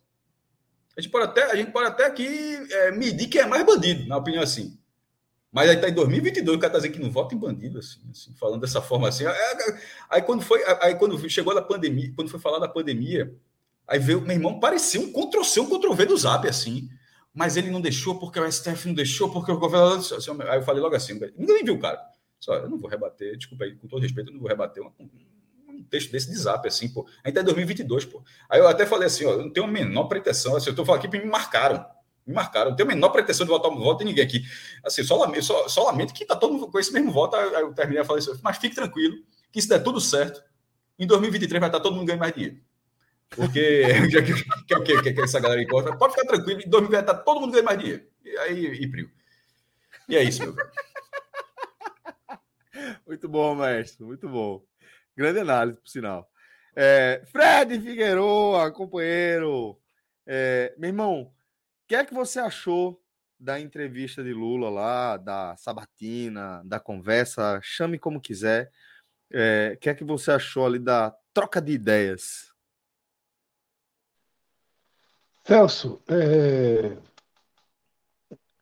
A 0.95 1.02
gente 1.02 1.12
pode 1.12 1.26
até, 1.26 1.43
a 1.52 1.56
gente 1.56 1.72
pode 1.72 1.88
até 1.88 2.06
aqui 2.06 2.28
é, 2.72 2.91
medir 2.91 3.28
quem 3.28 3.41
é 3.41 3.45
mais 3.45 3.65
bandido, 3.65 4.08
na 4.08 4.17
opinião 4.17 4.43
assim. 4.43 4.78
Mas 5.52 5.67
aí 5.69 5.76
está 5.76 5.89
em 5.89 5.93
2022, 5.93 6.58
o 6.58 6.60
cara 6.60 6.67
está 6.67 6.80
dizendo 6.80 6.93
que 6.93 7.04
não 7.04 7.12
vota 7.12 7.34
em 7.34 7.38
bandido, 7.38 7.80
assim, 7.80 8.00
assim 8.12 8.34
falando 8.36 8.62
dessa 8.62 8.82
forma 8.82 9.08
assim. 9.08 9.26
Aí, 9.26 9.36
aí, 10.10 10.22
quando 10.22 10.41
foi, 10.43 10.62
aí 10.82 10.93
quando 10.95 11.28
chegou 11.28 11.58
a 11.58 11.62
pandemia, 11.62 12.13
quando 12.15 12.30
foi 12.30 12.39
falar 12.39 12.60
da 12.60 12.67
pandemia, 12.67 13.34
aí 13.88 13.98
veio, 13.98 14.22
meu 14.22 14.32
irmão, 14.32 14.60
parecia 14.60 15.02
um 15.02 15.12
Ctrl-C, 15.12 15.60
um 15.62 15.65
Ctrl-V 15.65 16.06
do 16.06 16.17
Zap, 16.17 16.48
assim. 16.48 16.88
Mas 17.34 17.58
ele 17.58 17.72
não 17.72 17.82
deixou 17.82 18.19
porque 18.19 18.39
o 18.39 18.52
STF 18.52 18.88
não 18.88 18.93
deixou, 18.93 19.32
porque 19.32 19.52
o 19.52 19.58
governo. 19.58 19.95
Assim, 19.95 20.32
aí 20.48 20.60
eu 20.60 20.63
falei 20.63 20.82
logo 20.82 20.95
assim, 20.95 21.19
ninguém 21.36 21.63
viu, 21.63 21.80
cara. 21.80 22.00
Só, 22.39 22.56
eu 22.56 22.69
não 22.69 22.78
vou 22.78 22.89
rebater, 22.89 23.36
desculpa 23.38 23.65
aí, 23.65 23.75
com 23.75 23.88
todo 23.88 24.02
respeito, 24.02 24.30
eu 24.30 24.34
não 24.34 24.39
vou 24.39 24.49
rebater 24.49 24.82
um, 24.82 24.91
um 24.99 25.84
texto 25.89 26.12
desse 26.12 26.30
de 26.30 26.38
zap, 26.38 26.65
assim, 26.67 26.89
pô. 26.89 27.08
A 27.23 27.28
gente 27.28 27.36
tá 27.36 27.41
em 27.41 27.45
2022, 27.45 28.06
pô. 28.06 28.23
Aí 28.49 28.60
eu 28.60 28.67
até 28.67 28.86
falei 28.86 29.08
assim, 29.08 29.25
ó, 29.25 29.32
eu 29.32 29.39
não 29.39 29.49
tenho 29.49 29.65
a 29.65 29.69
menor 29.69 30.06
pretensão, 30.06 30.56
assim, 30.56 30.69
eu 30.69 30.75
tô 30.75 30.86
falando 30.86 30.99
aqui 30.99 31.10
porque 31.10 31.23
me 31.23 31.32
marcaram. 31.32 31.86
Me 32.25 32.34
marcaram, 32.34 32.69
não 32.69 32.78
tenho 32.78 32.89
a 32.89 32.93
menor 32.93 33.10
pretensão 33.10 33.45
de 33.45 33.52
votar 33.52 33.71
no 33.71 33.80
voto 33.80 33.99
de 33.99 34.06
ninguém 34.06 34.23
aqui. 34.23 34.43
Assim, 34.84 35.04
só 35.04 35.17
lamento, 35.17 35.43
só, 35.43 35.67
só 35.67 35.84
lamento 35.86 36.13
que 36.13 36.25
tá 36.25 36.36
todo 36.36 36.54
mundo 36.54 36.69
com 36.69 36.80
esse 36.80 36.93
mesmo 36.93 37.12
voto. 37.12 37.36
Aí 37.36 37.62
eu 37.62 37.73
terminei 37.73 38.02
a 38.02 38.06
falar 38.06 38.19
isso, 38.19 38.39
mas 38.43 38.58
fique 38.58 38.75
tranquilo, 38.75 39.15
que 39.52 39.62
se 39.62 39.67
der 39.67 39.80
tudo 39.80 39.99
certo, 39.99 40.43
em 40.97 41.08
2023 41.08 41.60
vai 41.60 41.69
estar 41.69 41.80
todo 41.80 41.95
mundo 41.95 42.06
ganhando 42.06 42.21
mais 42.21 42.34
dinheiro. 42.34 42.60
Porque 43.30 43.84
que 44.67 44.73
é 44.73 44.78
o 44.78 44.84
que, 44.84 45.02
que, 45.02 45.13
que 45.13 45.21
essa 45.21 45.39
galera 45.39 45.62
encontra? 45.62 45.95
Pode 45.97 46.13
ficar 46.13 46.28
tranquilo, 46.28 46.62
em 46.62 46.69
2023 46.69 46.91
vai 46.91 47.02
estar 47.02 47.15
todo 47.15 47.41
mundo 47.41 47.52
ganhando 47.52 47.65
mais 47.65 47.80
dinheiro. 47.80 48.04
E 48.23 48.38
aí, 48.38 48.65
e 48.84 48.91
frio. 48.91 49.10
E 50.08 50.15
é 50.15 50.23
isso, 50.23 50.41
meu 50.41 50.54
velho. 50.54 50.69
Muito 53.06 53.28
bom, 53.28 53.56
mestre. 53.56 54.04
Muito 54.04 54.28
bom. 54.28 54.63
Grande 55.15 55.39
análise, 55.39 55.80
por 55.80 55.89
sinal. 55.89 56.32
É, 56.75 57.23
Fred 57.25 57.80
Figueroa, 57.82 58.71
companheiro. 58.71 59.78
É, 60.25 60.73
meu 60.78 60.89
irmão, 60.89 61.23
o 61.23 61.34
que 61.88 61.95
é 61.95 62.06
que 62.06 62.13
você 62.13 62.39
achou 62.39 63.04
da 63.39 63.60
entrevista 63.60 64.23
de 64.23 64.34
Lula 64.34 64.69
lá, 64.69 65.17
da 65.17 65.58
sabatina, 65.58 66.62
da 66.63 66.80
conversa? 66.80 67.60
Chame 67.62 67.99
como 67.99 68.21
quiser. 68.21 68.71
É, 69.32 69.73
o 69.75 69.78
que 69.78 69.89
é 69.89 69.93
que 69.93 70.04
você 70.04 70.32
achou 70.32 70.65
ali 70.65 70.80
da 70.80 71.13
troca 71.34 71.62
de 71.62 71.73
ideias? 71.73 72.54
Celso, 75.45 76.02
é... 76.08 76.95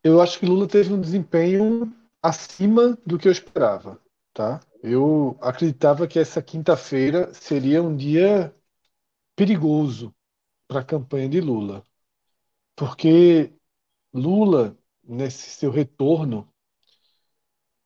eu 0.04 0.22
acho 0.22 0.40
que 0.40 0.46
Lula 0.46 0.68
teve 0.68 0.94
um 0.94 1.02
desempenho 1.02 1.94
acima 2.24 2.98
do 3.06 3.20
que 3.20 3.28
eu 3.28 3.32
esperava 3.32 4.02
tá? 4.38 4.60
Eu 4.84 5.36
acreditava 5.42 6.08
que 6.08 6.20
essa 6.20 6.44
quinta-feira 6.44 7.34
seria 7.34 7.82
um 7.82 7.96
dia 7.98 8.56
perigoso 9.36 10.16
para 10.68 10.82
a 10.82 10.86
campanha 10.86 11.30
de 11.30 11.42
Lula, 11.42 11.84
porque 12.76 13.54
Lula, 14.14 14.78
nesse 15.04 15.50
seu 15.52 15.72
retorno, 15.72 16.48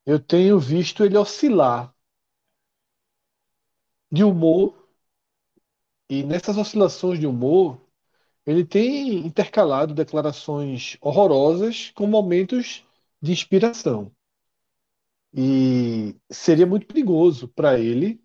eu 0.06 0.20
tenho 0.20 0.60
visto 0.60 1.04
ele 1.04 1.18
oscilar 1.18 1.94
de 4.12 4.24
humor, 4.24 4.88
e 6.10 6.24
nessas 6.24 6.58
oscilações 6.58 7.20
de 7.20 7.26
humor, 7.26 7.80
ele 8.46 8.66
tem 8.66 9.26
intercalado 9.26 9.94
declarações 9.94 10.98
horrorosas 11.02 11.92
com 11.92 12.06
momentos 12.08 12.86
de 13.22 13.32
inspiração. 13.32 14.12
E 15.34 16.16
seria 16.32 16.66
muito 16.68 16.88
perigoso 16.88 17.48
para 17.50 17.80
ele 17.80 18.22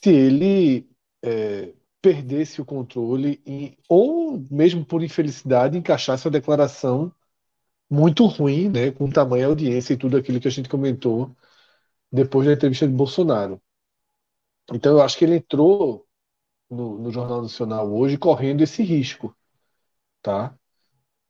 se 0.00 0.10
ele 0.10 0.88
é, 1.22 1.74
perdesse 2.00 2.60
o 2.60 2.64
controle 2.64 3.40
e, 3.46 3.78
ou 3.88 4.38
mesmo 4.50 4.84
por 4.84 5.02
infelicidade 5.02 5.76
encaixasse 5.78 6.26
a 6.28 6.30
declaração 6.30 7.12
muito 7.90 8.26
ruim, 8.26 8.68
né, 8.70 8.90
com 8.92 9.10
tamanha 9.10 9.46
audiência 9.48 9.94
e 9.94 9.98
tudo 9.98 10.16
aquilo 10.16 10.40
que 10.40 10.48
a 10.48 10.50
gente 10.50 10.68
comentou 10.68 11.36
depois 12.12 12.46
da 12.48 12.54
entrevista 12.54 12.88
de 12.88 12.94
Bolsonaro. 12.94 13.60
Então 14.72 14.92
eu 14.92 15.02
acho 15.02 15.18
que 15.18 15.24
ele 15.24 15.36
entrou 15.36 16.06
no, 16.70 16.98
no 16.98 17.12
Jornal 17.12 17.42
Nacional 17.42 17.92
hoje 17.92 18.18
correndo 18.18 18.62
esse 18.62 18.82
risco, 18.84 19.36
tá? 20.22 20.56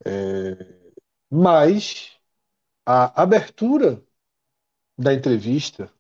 É, 0.07 0.79
mas 1.31 2.13
a 2.87 3.23
abertura 3.23 4.03
da 4.97 5.13
entrevista 5.13 5.93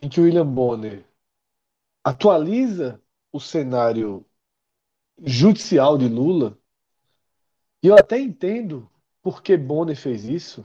em 0.00 0.08
que 0.08 0.20
o 0.20 0.24
William 0.24 0.46
Bonner 0.46 1.04
atualiza 2.04 3.02
o 3.32 3.40
cenário 3.40 4.24
judicial 5.18 5.98
de 5.98 6.08
Lula, 6.08 6.56
e 7.82 7.88
eu 7.88 7.96
até 7.96 8.18
entendo 8.18 8.88
por 9.22 9.42
que 9.42 9.56
Bonner 9.56 9.96
fez 9.96 10.24
isso, 10.24 10.64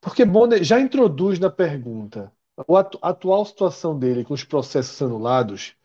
porque 0.00 0.24
Bonner 0.24 0.62
já 0.62 0.80
introduz 0.80 1.38
na 1.38 1.50
pergunta 1.50 2.32
a 2.56 3.08
atual 3.08 3.44
situação 3.44 3.98
dele 3.98 4.24
com 4.24 4.34
os 4.34 4.44
processos 4.44 5.00
anulados, 5.00 5.76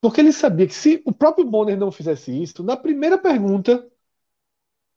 porque 0.00 0.20
ele 0.20 0.32
sabia 0.32 0.66
que 0.66 0.74
se 0.74 1.02
o 1.04 1.12
próprio 1.12 1.44
Bonner 1.44 1.76
não 1.76 1.92
fizesse 1.92 2.30
isso, 2.42 2.62
na 2.62 2.76
primeira 2.76 3.18
pergunta, 3.18 3.86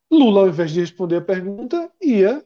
Lula, 0.10 0.42
ao 0.42 0.50
invés 0.50 0.72
de 0.72 0.82
responder 0.82 1.18
a 1.18 1.22
pergunta, 1.22 1.92
ia 2.02 2.46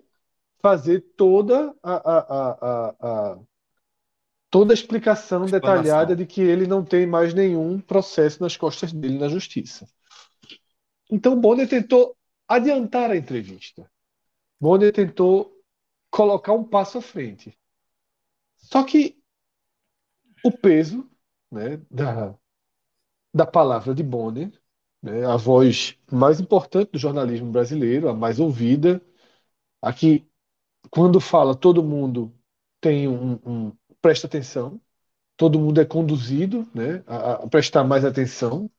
fazer 0.61 1.01
toda 1.15 1.75
a, 1.83 1.93
a, 1.93 2.19
a, 2.19 3.33
a 3.33 3.39
toda 4.49 4.73
a 4.73 4.75
explicação 4.75 5.45
detalhada 5.45 6.15
de 6.15 6.25
que 6.25 6.41
ele 6.41 6.65
não 6.65 6.83
tem 6.83 7.05
mais 7.05 7.33
nenhum 7.33 7.79
processo 7.79 8.41
nas 8.41 8.55
costas 8.55 8.93
dele 8.93 9.17
na 9.17 9.27
justiça. 9.27 9.85
Então 11.11 11.39
Bonner 11.39 11.67
tentou 11.67 12.15
adiantar 12.47 13.11
a 13.11 13.17
entrevista. 13.17 13.89
Bonner 14.59 14.93
tentou 14.93 15.51
colocar 16.09 16.53
um 16.53 16.63
passo 16.63 16.99
à 16.99 17.01
frente. 17.01 17.57
Só 18.55 18.83
que 18.83 19.21
o 20.43 20.51
peso 20.51 21.09
né, 21.51 21.81
da, 21.91 22.33
da 23.33 23.45
palavra 23.45 23.93
de 23.93 24.03
Bonner, 24.03 24.51
né, 25.01 25.25
a 25.25 25.35
voz 25.35 25.97
mais 26.09 26.39
importante 26.39 26.91
do 26.93 26.97
jornalismo 26.97 27.51
brasileiro, 27.51 28.07
a 28.07 28.13
mais 28.13 28.39
ouvida, 28.39 29.01
a 29.81 29.91
que 29.91 30.25
quando 30.89 31.19
fala 31.19 31.55
todo 31.55 31.83
mundo 31.83 32.33
tem 32.79 33.07
um, 33.07 33.33
um, 33.45 33.77
presta 34.01 34.27
atenção, 34.27 34.79
todo 35.35 35.59
mundo 35.59 35.81
é 35.81 35.85
conduzido 35.85 36.67
né, 36.73 37.03
a, 37.07 37.33
a, 37.33 37.47
prestar 37.47 37.83
mais 37.83 38.05
atenção. 38.05 38.69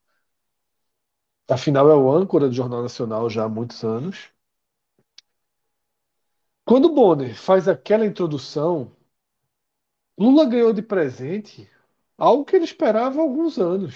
Afinal, 1.48 1.90
é 1.90 1.94
o 1.94 2.10
âncora 2.10 2.48
do 2.48 2.54
Jornal 2.54 2.82
Nacional 2.82 3.28
já 3.30 3.44
há 3.44 3.48
muitos 3.48 3.84
anos. 3.84 4.30
Quando 6.64 6.92
Bonner 6.92 7.36
faz 7.36 7.68
aquela 7.68 8.04
introdução, 8.04 8.90
Lula 10.18 10.44
ganhou 10.46 10.72
de 10.72 10.82
presente 10.82 11.68
algo 12.18 12.44
que 12.44 12.56
ele 12.56 12.64
esperava 12.64 13.18
há 13.18 13.22
alguns 13.22 13.58
anos. 13.58 13.94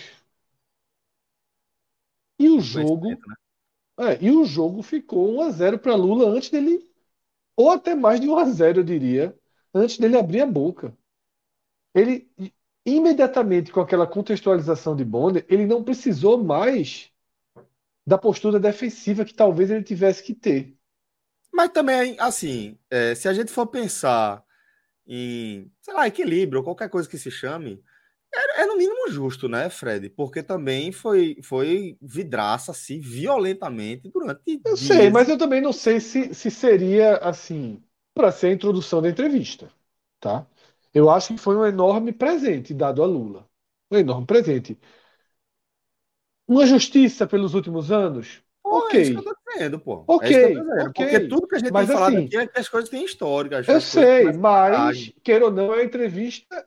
E 2.38 2.48
o 2.48 2.60
jogo, 2.60 3.08
né? 3.08 3.16
é, 3.98 4.24
e 4.24 4.30
o 4.30 4.44
jogo 4.44 4.82
ficou 4.82 5.36
1 5.36 5.42
a 5.42 5.50
0 5.50 5.78
para 5.78 5.94
Lula 5.94 6.28
antes 6.28 6.50
dele 6.50 6.89
ou 7.60 7.70
até 7.70 7.94
mais 7.94 8.20
de 8.20 8.28
1 8.28 8.38
a 8.38 8.44
0, 8.44 8.80
eu 8.80 8.84
diria, 8.84 9.38
antes 9.74 9.98
dele 9.98 10.16
abrir 10.16 10.40
a 10.40 10.46
boca. 10.46 10.96
Ele 11.94 12.30
imediatamente 12.84 13.70
com 13.70 13.80
aquela 13.80 14.06
contextualização 14.06 14.96
de 14.96 15.04
Bonner, 15.04 15.44
ele 15.48 15.66
não 15.66 15.84
precisou 15.84 16.42
mais 16.42 17.10
da 18.06 18.16
postura 18.16 18.58
defensiva 18.58 19.24
que 19.24 19.34
talvez 19.34 19.70
ele 19.70 19.84
tivesse 19.84 20.22
que 20.22 20.34
ter. 20.34 20.76
Mas 21.52 21.70
também, 21.70 22.16
assim, 22.18 22.78
é, 22.88 23.14
se 23.14 23.28
a 23.28 23.34
gente 23.34 23.52
for 23.52 23.66
pensar 23.66 24.42
em, 25.06 25.70
sei 25.80 25.94
lá, 25.94 26.06
equilíbrio, 26.06 26.62
qualquer 26.62 26.88
coisa 26.88 27.08
que 27.08 27.18
se 27.18 27.30
chame, 27.30 27.82
é, 28.32 28.62
é, 28.62 28.66
no 28.66 28.76
mínimo 28.76 29.08
justo, 29.10 29.48
né, 29.48 29.68
Fred? 29.68 30.08
Porque 30.10 30.42
também 30.42 30.92
foi, 30.92 31.38
foi 31.42 31.98
vidraça, 32.00 32.70
assim, 32.70 33.00
violentamente 33.00 34.08
durante. 34.08 34.40
Eu 34.64 34.74
dias. 34.74 34.80
sei, 34.80 35.10
mas 35.10 35.28
eu 35.28 35.36
também 35.36 35.60
não 35.60 35.72
sei 35.72 36.00
se, 36.00 36.32
se 36.34 36.50
seria, 36.50 37.16
assim, 37.18 37.82
para 38.14 38.30
ser 38.30 38.48
a 38.48 38.52
introdução 38.52 39.02
da 39.02 39.08
entrevista, 39.08 39.70
tá? 40.20 40.46
Eu 40.92 41.10
acho 41.10 41.34
que 41.34 41.40
foi 41.40 41.56
um 41.56 41.66
enorme 41.66 42.12
presente 42.12 42.74
dado 42.74 43.02
a 43.02 43.06
Lula. 43.06 43.48
Um 43.90 43.96
enorme 43.96 44.26
presente. 44.26 44.78
Uma 46.46 46.66
justiça 46.66 47.26
pelos 47.26 47.54
últimos 47.54 47.92
anos? 47.92 48.42
Pô, 48.62 48.78
ok. 48.78 48.98
É 48.98 49.02
isso 49.02 49.12
que 49.12 49.18
eu 49.18 49.24
tô 49.24 49.36
dizendo, 49.52 49.78
pô. 49.80 50.04
Ok, 50.06 50.36
é. 50.36 50.84
Porque 50.94 51.20
tudo 51.20 51.46
que 51.46 51.56
a 51.56 51.58
gente 51.58 51.72
mas, 51.72 51.86
tem 51.86 51.96
falado 51.96 52.16
assim, 52.16 52.26
aqui 52.26 52.36
é 52.36 52.46
que 52.46 52.58
as 52.58 52.68
coisas 52.68 52.90
têm 52.90 53.04
história. 53.04 53.62
Eu 53.66 53.80
sei, 53.80 54.32
mas, 54.32 55.12
queira 55.22 55.46
ou 55.46 55.50
não, 55.50 55.72
é 55.72 55.76
uma 55.78 55.84
entrevista 55.84 56.66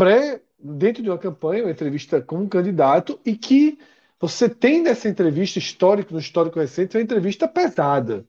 pré, 0.00 0.40
dentro 0.58 1.02
de 1.02 1.10
uma 1.10 1.18
campanha, 1.18 1.64
uma 1.64 1.70
entrevista 1.70 2.22
com 2.22 2.38
um 2.38 2.48
candidato, 2.48 3.20
e 3.22 3.36
que 3.36 3.78
você 4.18 4.48
tem 4.48 4.80
nessa 4.82 5.10
entrevista 5.10 5.58
histórica, 5.58 6.14
no 6.14 6.18
histórico 6.18 6.58
recente, 6.58 6.96
uma 6.96 7.02
entrevista 7.02 7.46
pesada. 7.46 8.26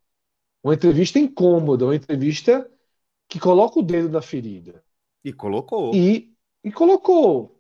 Uma 0.62 0.74
entrevista 0.74 1.18
incômoda, 1.18 1.86
uma 1.86 1.96
entrevista 1.96 2.70
que 3.30 3.40
coloca 3.40 3.80
o 3.80 3.84
dedo 3.84 4.10
na 4.10 4.22
ferida. 4.22 4.84
E 5.24 5.32
colocou. 5.32 5.96
E, 5.96 6.34
e 6.62 6.72
colocou. 6.74 7.58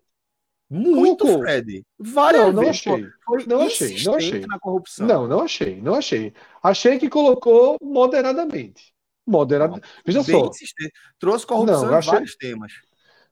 Muito, 0.69 1.26
colocou. 1.26 1.43
Fred. 1.43 1.86
Várias 1.97 2.41
não, 2.47 2.54
não 2.54 2.62
vezes. 2.63 2.82
Achei. 2.82 3.06
Foi 3.26 3.45
não 3.45 3.62
achei, 3.62 4.04
não 4.04 4.15
achei. 4.15 4.45
na 4.45 4.60
corrupção. 4.60 5.08
Não, 5.08 5.28
não 5.28 5.39
achei, 5.39 5.82
não 5.82 5.95
achei. 5.95 6.34
Achei 6.62 7.00
que 7.00 7.10
colocou 7.10 7.78
moderadamente. 7.82 8.93
Moderadamente. 9.26 9.88
Veja 10.06 10.21
Bem 10.24 10.39
só. 10.39 10.47
Insistente. 10.47 10.93
Trouxe 11.17 11.45
corrupção 11.45 11.86
não, 11.86 11.95
achei... 11.95 12.10
em 12.10 12.13
vários 12.13 12.36
temas. 12.36 12.90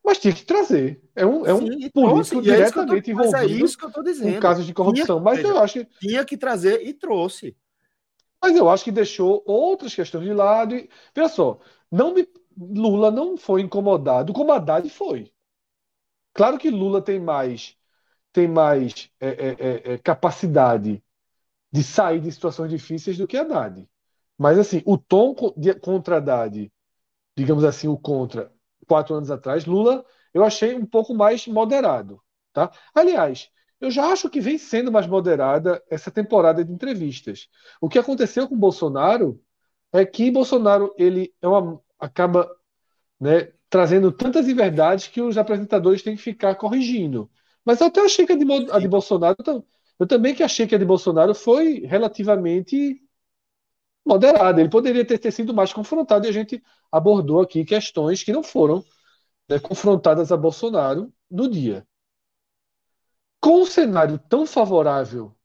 Mas 0.10 0.18
tinha 0.18 0.34
que 0.34 0.44
trazer. 0.44 1.00
É 1.16 1.24
um, 1.24 1.46
é 1.46 1.54
um 1.54 1.60
Sim, 1.60 1.90
político 1.92 2.02
trouxe, 2.02 2.42
diretamente 2.42 3.12
é 3.12 3.14
tô, 3.14 3.22
envolvido 3.22 3.46
é 3.46 3.66
isso 3.66 3.78
que 3.78 3.86
eu 3.86 3.92
tô 3.92 4.02
dizendo. 4.02 4.30
em 4.30 4.40
casos 4.40 4.66
de 4.66 4.74
corrupção. 4.74 5.18
Tinha, 5.18 5.24
mas 5.24 5.38
veja, 5.38 5.50
eu 5.50 5.60
acho 5.60 5.74
que. 5.74 5.86
Tinha 6.00 6.26
que 6.26 6.36
trazer 6.36 6.82
e 6.82 6.96
trouxe. 6.96 7.56
Mas 8.42 8.56
eu 8.56 8.68
acho 8.68 8.84
que 8.84 8.92
deixou 8.92 9.44
outras 9.46 9.94
questões 9.94 10.24
de 10.24 10.34
lado. 10.34 10.76
E, 10.76 10.90
veja 11.14 11.30
só, 11.30 11.60
não 11.92 12.12
me, 12.12 12.28
Lula 12.58 13.12
não 13.12 13.38
foi 13.38 13.62
incomodado, 13.62 14.34
como 14.34 14.52
Haddad 14.52 14.90
foi. 14.90 15.32
Claro 16.34 16.58
que 16.58 16.72
Lula 16.72 17.04
tem 17.04 17.20
mais, 17.20 17.78
tem 18.34 18.48
mais 18.48 19.12
é, 19.20 19.28
é, 19.28 19.92
é, 19.92 19.94
é 19.94 19.98
capacidade 20.00 21.04
de 21.72 21.84
sair 21.84 22.20
de 22.20 22.32
situações 22.32 22.72
difíceis 22.72 23.16
do 23.16 23.28
que 23.28 23.38
Haddad. 23.38 23.88
Mas 24.36 24.58
assim, 24.58 24.82
o 24.88 24.98
tom 24.98 25.36
de, 25.56 25.76
contra 25.76 26.18
Haddad, 26.18 26.72
digamos 27.38 27.64
assim, 27.64 27.88
o 27.88 27.96
contra 27.96 28.52
quatro 28.90 29.16
anos 29.16 29.30
atrás, 29.30 29.66
Lula 29.66 30.04
eu 30.34 30.44
achei 30.44 30.76
um 30.76 30.86
pouco 30.86 31.14
mais 31.14 31.48
moderado. 31.48 32.20
Tá? 32.52 32.72
Aliás, 32.94 33.50
eu 33.80 33.90
já 33.92 34.08
acho 34.12 34.30
que 34.30 34.42
vem 34.42 34.58
sendo 34.58 34.92
mais 34.92 35.08
moderada 35.08 35.82
essa 35.90 36.12
temporada 36.12 36.66
de 36.66 36.72
entrevistas. 36.74 37.48
O 37.80 37.88
que 37.88 38.00
aconteceu 38.00 38.48
com 38.48 38.58
Bolsonaro 38.58 39.42
é 39.94 40.06
que 40.06 40.32
Bolsonaro 40.32 40.94
ele 40.98 41.34
é 41.42 41.48
uma, 41.48 41.82
acaba 42.00 42.50
né, 43.20 43.52
trazendo 43.70 44.12
tantas 44.12 44.48
inverdades 44.48 45.08
que 45.08 45.22
os 45.22 45.38
apresentadores 45.38 46.02
têm 46.02 46.16
que 46.16 46.22
ficar 46.22 46.56
corrigindo. 46.56 47.30
Mas 47.64 47.80
eu 47.80 47.88
até 47.88 48.02
achei 48.02 48.26
que 48.26 48.34
a 48.34 48.36
de, 48.36 48.46
a 48.72 48.80
de 48.80 48.88
Bolsonaro, 48.88 49.38
eu 50.00 50.08
também 50.08 50.34
que 50.34 50.44
achei 50.44 50.66
que 50.68 50.76
a 50.76 50.78
de 50.78 50.86
Bolsonaro 50.86 51.36
foi 51.36 51.82
relativamente 51.86 53.02
moderada. 54.06 54.60
Ele 54.60 54.70
poderia 54.70 55.06
ter, 55.06 55.18
ter 55.18 55.32
sido 55.32 55.54
mais 55.54 55.74
confrontado 55.74 56.26
e 56.26 56.30
a 56.30 56.32
gente 56.32 56.64
abordou 56.92 57.42
aqui 57.42 57.66
questões 57.66 58.24
que 58.24 58.34
não 58.34 58.44
foram 58.44 58.84
né, 59.50 59.60
confrontadas 59.60 60.32
a 60.32 60.38
Bolsonaro 60.38 61.14
no 61.30 61.50
dia. 61.50 61.86
Com 63.42 63.62
um 63.62 63.66
cenário 63.66 64.20
tão 64.20 64.46
favorável 64.46 65.36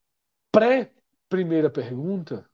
pré-primeira 0.52 1.70
pergunta, 1.70 2.48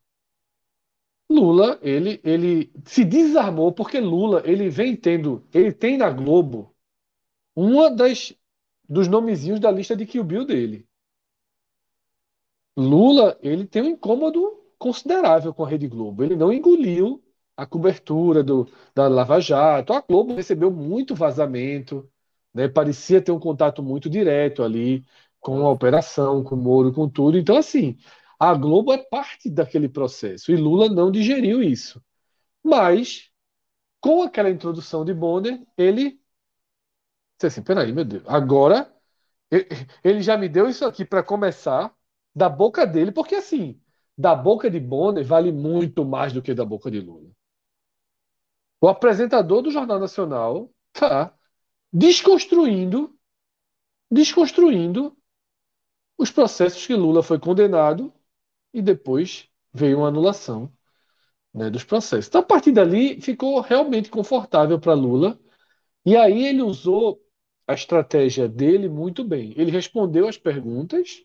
Lula, 1.30 1.78
ele, 1.80 2.20
ele 2.24 2.72
se 2.84 3.04
desarmou 3.04 3.72
porque 3.72 4.00
Lula, 4.00 4.42
ele 4.44 4.68
vem 4.68 4.96
tendo, 4.96 5.46
ele 5.54 5.72
tem 5.72 5.96
na 5.96 6.10
Globo 6.10 6.74
uma 7.54 7.90
das 7.90 8.34
dos 8.88 9.06
nomezinhos 9.06 9.60
da 9.60 9.70
lista 9.70 9.96
de 9.96 10.04
Kill 10.04 10.24
Bill 10.24 10.44
dele. 10.44 10.88
Lula, 12.76 13.38
ele 13.40 13.64
tem 13.66 13.82
um 13.82 13.90
incômodo 13.90 14.59
considerável 14.80 15.54
com 15.54 15.64
a 15.64 15.68
Rede 15.68 15.86
Globo. 15.86 16.24
Ele 16.24 16.34
não 16.36 16.52
engoliu 16.52 17.22
a 17.56 17.66
cobertura 17.66 18.42
do, 18.42 18.66
da 18.94 19.08
Lava 19.08 19.40
Jato. 19.40 19.92
A 19.92 20.00
Globo 20.00 20.34
recebeu 20.34 20.70
muito 20.70 21.14
vazamento, 21.14 22.10
né? 22.54 22.68
parecia 22.68 23.22
ter 23.22 23.30
um 23.32 23.38
contato 23.38 23.82
muito 23.82 24.08
direto 24.10 24.62
ali 24.62 25.04
com 25.40 25.66
a 25.66 25.70
operação, 25.70 26.42
com 26.42 26.54
o 26.54 26.58
Moro, 26.58 26.92
com 26.92 27.08
tudo. 27.08 27.38
Então, 27.38 27.56
assim, 27.56 27.96
a 28.38 28.54
Globo 28.54 28.92
é 28.92 28.98
parte 28.98 29.50
daquele 29.50 29.88
processo 29.88 30.50
e 30.52 30.56
Lula 30.56 30.88
não 30.88 31.10
digeriu 31.12 31.62
isso. 31.62 32.02
Mas, 32.64 33.30
com 34.00 34.22
aquela 34.22 34.50
introdução 34.50 35.04
de 35.04 35.14
Bonner, 35.14 35.60
ele 35.78 36.20
disse 37.38 37.46
assim: 37.46 37.62
peraí, 37.62 37.92
meu 37.92 38.04
Deus, 38.04 38.22
agora 38.26 38.92
ele 40.04 40.22
já 40.22 40.36
me 40.36 40.48
deu 40.48 40.68
isso 40.68 40.84
aqui 40.84 41.04
para 41.04 41.22
começar 41.22 41.94
da 42.34 42.48
boca 42.48 42.86
dele, 42.86 43.12
porque 43.12 43.34
assim 43.34 43.80
da 44.20 44.34
boca 44.34 44.70
de 44.70 44.78
Bonner 44.78 45.24
vale 45.24 45.50
muito 45.50 46.04
mais 46.04 46.30
do 46.30 46.42
que 46.42 46.52
da 46.52 46.62
boca 46.62 46.90
de 46.90 47.00
Lula. 47.00 47.30
O 48.78 48.86
apresentador 48.86 49.62
do 49.62 49.70
Jornal 49.70 49.98
Nacional 49.98 50.70
está 50.94 51.34
desconstruindo, 51.90 53.18
desconstruindo 54.10 55.16
os 56.18 56.30
processos 56.30 56.86
que 56.86 56.94
Lula 56.94 57.22
foi 57.22 57.38
condenado 57.38 58.12
e 58.74 58.82
depois 58.82 59.48
veio 59.72 60.00
uma 60.00 60.08
anulação 60.08 60.70
né, 61.52 61.70
dos 61.70 61.82
processos. 61.82 62.28
Então, 62.28 62.42
a 62.42 62.44
partir 62.44 62.72
dali, 62.72 63.22
ficou 63.22 63.58
realmente 63.60 64.10
confortável 64.10 64.78
para 64.78 64.92
Lula. 64.92 65.40
E 66.04 66.14
aí 66.14 66.44
ele 66.44 66.60
usou 66.60 67.26
a 67.66 67.72
estratégia 67.72 68.46
dele 68.46 68.86
muito 68.86 69.24
bem. 69.24 69.54
Ele 69.56 69.70
respondeu 69.70 70.28
as 70.28 70.36
perguntas 70.36 71.24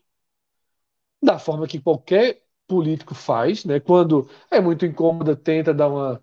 da 1.22 1.38
forma 1.38 1.66
que 1.66 1.78
qualquer 1.78 2.45
político 2.66 3.14
faz, 3.14 3.64
né? 3.64 3.80
Quando 3.80 4.28
é 4.50 4.60
muito 4.60 4.86
incômoda, 4.86 5.36
tenta 5.36 5.72
dar 5.74 5.88
uma, 5.88 6.22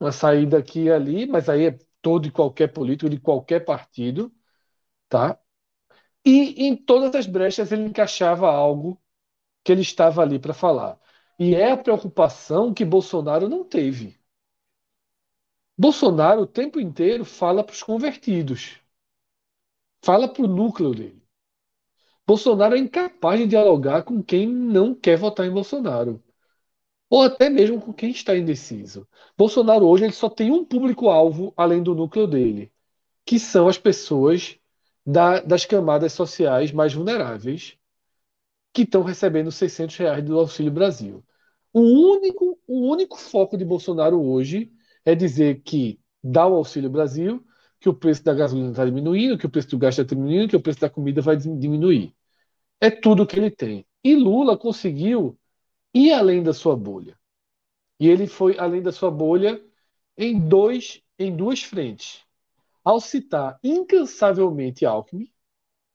uma 0.00 0.12
saída 0.12 0.58
aqui 0.58 0.84
e 0.84 0.92
ali, 0.92 1.26
mas 1.26 1.48
aí 1.48 1.66
é 1.68 1.78
todo 2.02 2.26
e 2.28 2.30
qualquer 2.32 2.68
político 2.68 3.10
de 3.10 3.20
qualquer 3.20 3.60
partido, 3.64 4.32
tá? 5.08 5.38
E 6.24 6.66
em 6.66 6.76
todas 6.76 7.14
as 7.14 7.26
brechas 7.26 7.72
ele 7.72 7.84
encaixava 7.84 8.48
algo 8.50 9.00
que 9.64 9.72
ele 9.72 9.82
estava 9.82 10.22
ali 10.22 10.38
para 10.38 10.54
falar. 10.54 10.98
E 11.38 11.54
é 11.54 11.72
a 11.72 11.76
preocupação 11.78 12.74
que 12.74 12.84
Bolsonaro 12.84 13.48
não 13.48 13.64
teve. 13.64 14.18
Bolsonaro 15.76 16.42
o 16.42 16.46
tempo 16.46 16.78
inteiro 16.78 17.24
fala 17.24 17.64
para 17.64 17.72
os 17.72 17.82
convertidos, 17.82 18.78
fala 20.04 20.28
para 20.30 20.44
o 20.44 20.46
núcleo 20.46 20.92
dele. 20.94 21.19
Bolsonaro 22.30 22.76
é 22.76 22.78
incapaz 22.78 23.40
de 23.40 23.48
dialogar 23.48 24.04
com 24.04 24.22
quem 24.22 24.46
não 24.46 24.94
quer 24.94 25.18
votar 25.18 25.44
em 25.44 25.50
Bolsonaro. 25.50 26.22
Ou 27.08 27.22
até 27.22 27.50
mesmo 27.50 27.80
com 27.80 27.92
quem 27.92 28.12
está 28.12 28.36
indeciso. 28.36 29.04
Bolsonaro 29.36 29.84
hoje 29.84 30.04
ele 30.04 30.12
só 30.12 30.30
tem 30.30 30.52
um 30.52 30.64
público-alvo 30.64 31.52
além 31.56 31.82
do 31.82 31.92
núcleo 31.92 32.28
dele, 32.28 32.72
que 33.26 33.36
são 33.36 33.66
as 33.66 33.78
pessoas 33.78 34.56
da, 35.04 35.40
das 35.40 35.66
camadas 35.66 36.12
sociais 36.12 36.70
mais 36.70 36.94
vulneráveis 36.94 37.76
que 38.72 38.82
estão 38.82 39.02
recebendo 39.02 39.50
600 39.50 39.96
reais 39.96 40.24
do 40.24 40.38
Auxílio 40.38 40.70
Brasil. 40.70 41.24
O 41.72 41.80
único, 41.80 42.60
o 42.64 42.92
único 42.92 43.18
foco 43.18 43.58
de 43.58 43.64
Bolsonaro 43.64 44.22
hoje 44.22 44.70
é 45.04 45.16
dizer 45.16 45.62
que 45.62 45.98
dá 46.22 46.46
o 46.46 46.54
Auxílio 46.54 46.90
Brasil, 46.90 47.44
que 47.80 47.88
o 47.88 47.94
preço 47.94 48.22
da 48.22 48.32
gasolina 48.34 48.70
está 48.70 48.84
diminuindo, 48.84 49.36
que 49.36 49.46
o 49.46 49.50
preço 49.50 49.70
do 49.70 49.78
gás 49.78 49.98
está 49.98 50.14
diminuindo, 50.14 50.48
que 50.48 50.56
o 50.56 50.62
preço 50.62 50.80
da 50.80 50.88
comida 50.88 51.20
vai 51.20 51.36
diminuir. 51.36 52.14
É 52.80 52.90
tudo 52.90 53.26
que 53.26 53.38
ele 53.38 53.50
tem. 53.50 53.86
E 54.02 54.14
Lula 54.14 54.56
conseguiu 54.56 55.38
ir 55.92 56.12
além 56.12 56.42
da 56.42 56.52
sua 56.52 56.74
bolha. 56.76 57.18
E 57.98 58.08
ele 58.08 58.26
foi 58.26 58.58
além 58.58 58.80
da 58.80 58.90
sua 58.90 59.10
bolha 59.10 59.62
em 60.16 60.40
dois, 60.40 61.02
em 61.18 61.34
duas 61.34 61.62
frentes. 61.62 62.24
Ao 62.82 62.98
citar 62.98 63.58
incansavelmente 63.62 64.86
Alckmin, 64.86 65.30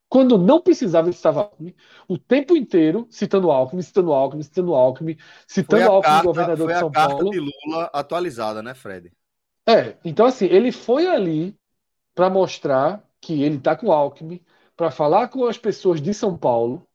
quando 0.07 0.37
não 0.37 0.61
precisava 0.61 1.11
citar 1.11 1.35
Alckmin, 1.35 1.73
o 2.07 2.17
tempo 2.17 2.55
inteiro 2.55 3.07
citando 3.09 3.51
Alckmin, 3.51 3.81
citando 3.81 4.13
Alckmin, 4.13 4.43
citando 4.43 4.75
Alckmin, 4.75 5.17
citando 5.47 5.91
Alckmin, 5.91 6.13
carta, 6.13 6.27
governador 6.27 6.71
de 6.71 6.79
São 6.79 6.91
Paulo. 6.91 7.09
Foi 7.09 7.27
a 7.27 7.31
carta 7.31 7.31
de 7.31 7.39
Lula 7.39 7.89
atualizada, 7.91 8.61
né, 8.61 8.73
Fred? 8.75 9.11
É, 9.67 9.97
então 10.05 10.27
assim, 10.27 10.45
ele 10.45 10.71
foi 10.71 11.07
ali 11.07 11.57
para 12.13 12.29
mostrar 12.29 13.03
que 13.19 13.41
ele 13.41 13.57
está 13.57 13.75
com 13.75 13.91
Alckmin, 13.91 14.39
para 14.75 14.91
falar 14.91 15.29
com 15.29 15.45
as 15.45 15.57
pessoas 15.57 16.01
de 16.01 16.13
São 16.13 16.37
Paulo, 16.37 16.87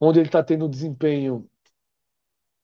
onde 0.00 0.18
ele 0.20 0.28
está 0.28 0.42
tendo 0.42 0.66
um 0.66 0.70
desempenho 0.70 1.48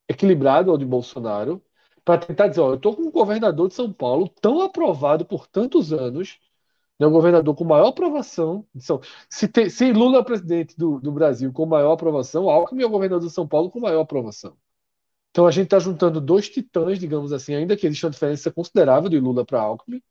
equilibrado 0.09 0.71
ao 0.71 0.79
de 0.79 0.85
Bolsonaro, 0.85 1.63
para 2.05 2.19
tentar 2.27 2.49
dizer: 2.49 2.61
ó, 2.61 2.71
eu 2.71 2.75
estou 2.77 2.95
com 2.95 3.03
um 3.03 3.11
governador 3.11 3.69
de 3.69 3.75
São 3.75 3.93
Paulo 3.93 4.29
tão 4.41 4.61
aprovado 4.63 5.25
por 5.25 5.47
tantos 5.47 5.93
anos, 5.93 6.39
né, 6.99 7.07
um 7.07 7.13
governador 7.13 7.55
com 7.57 7.65
maior 7.65 7.89
aprovação. 7.89 8.67
Se, 9.29 9.49
tem, 9.49 9.71
se 9.71 9.93
Lula 9.93 10.19
é 10.19 10.25
presidente 10.25 10.77
do, 10.77 11.01
do 11.01 11.13
Brasil 11.13 11.53
com 11.53 11.67
maior 11.67 11.93
aprovação, 11.93 12.51
Alckmin 12.51 12.83
é 12.83 12.87
o 12.87 12.91
governador 12.91 13.27
de 13.27 13.35
São 13.35 13.49
Paulo 13.49 13.71
com 13.71 13.81
maior 13.81 14.03
aprovação. 14.03 14.57
Então 15.31 15.47
a 15.47 15.51
gente 15.51 15.65
está 15.67 15.79
juntando 15.81 16.21
dois 16.21 16.49
titãs, 16.49 16.99
digamos 16.99 17.33
assim, 17.33 17.55
ainda 17.55 17.77
que 17.77 17.87
exista 17.87 18.07
uma 18.07 18.13
diferença 18.13 18.53
considerável 18.53 19.11
de 19.11 19.19
Lula 19.21 19.45
para 19.45 19.61
Alckmin, 19.61 20.03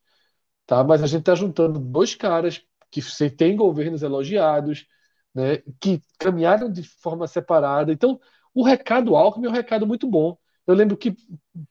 tá? 0.66 0.84
mas 0.84 1.02
a 1.02 1.06
gente 1.06 1.20
está 1.20 1.34
juntando 1.34 1.78
dois 1.80 2.14
caras 2.14 2.64
que 3.00 3.30
têm 3.30 3.56
governos 3.56 4.02
elogiados, 4.02 4.86
né, 5.34 5.58
que 5.80 6.00
caminharam 6.18 6.70
de 6.70 6.82
forma 6.82 7.26
separada. 7.26 7.92
Então, 7.92 8.20
o 8.54 8.62
recado 8.62 9.16
Alckmin 9.16 9.46
é 9.46 9.50
um 9.50 9.52
recado 9.52 9.86
muito 9.86 10.08
bom. 10.08 10.38
Eu 10.66 10.74
lembro 10.74 10.96
que 10.96 11.16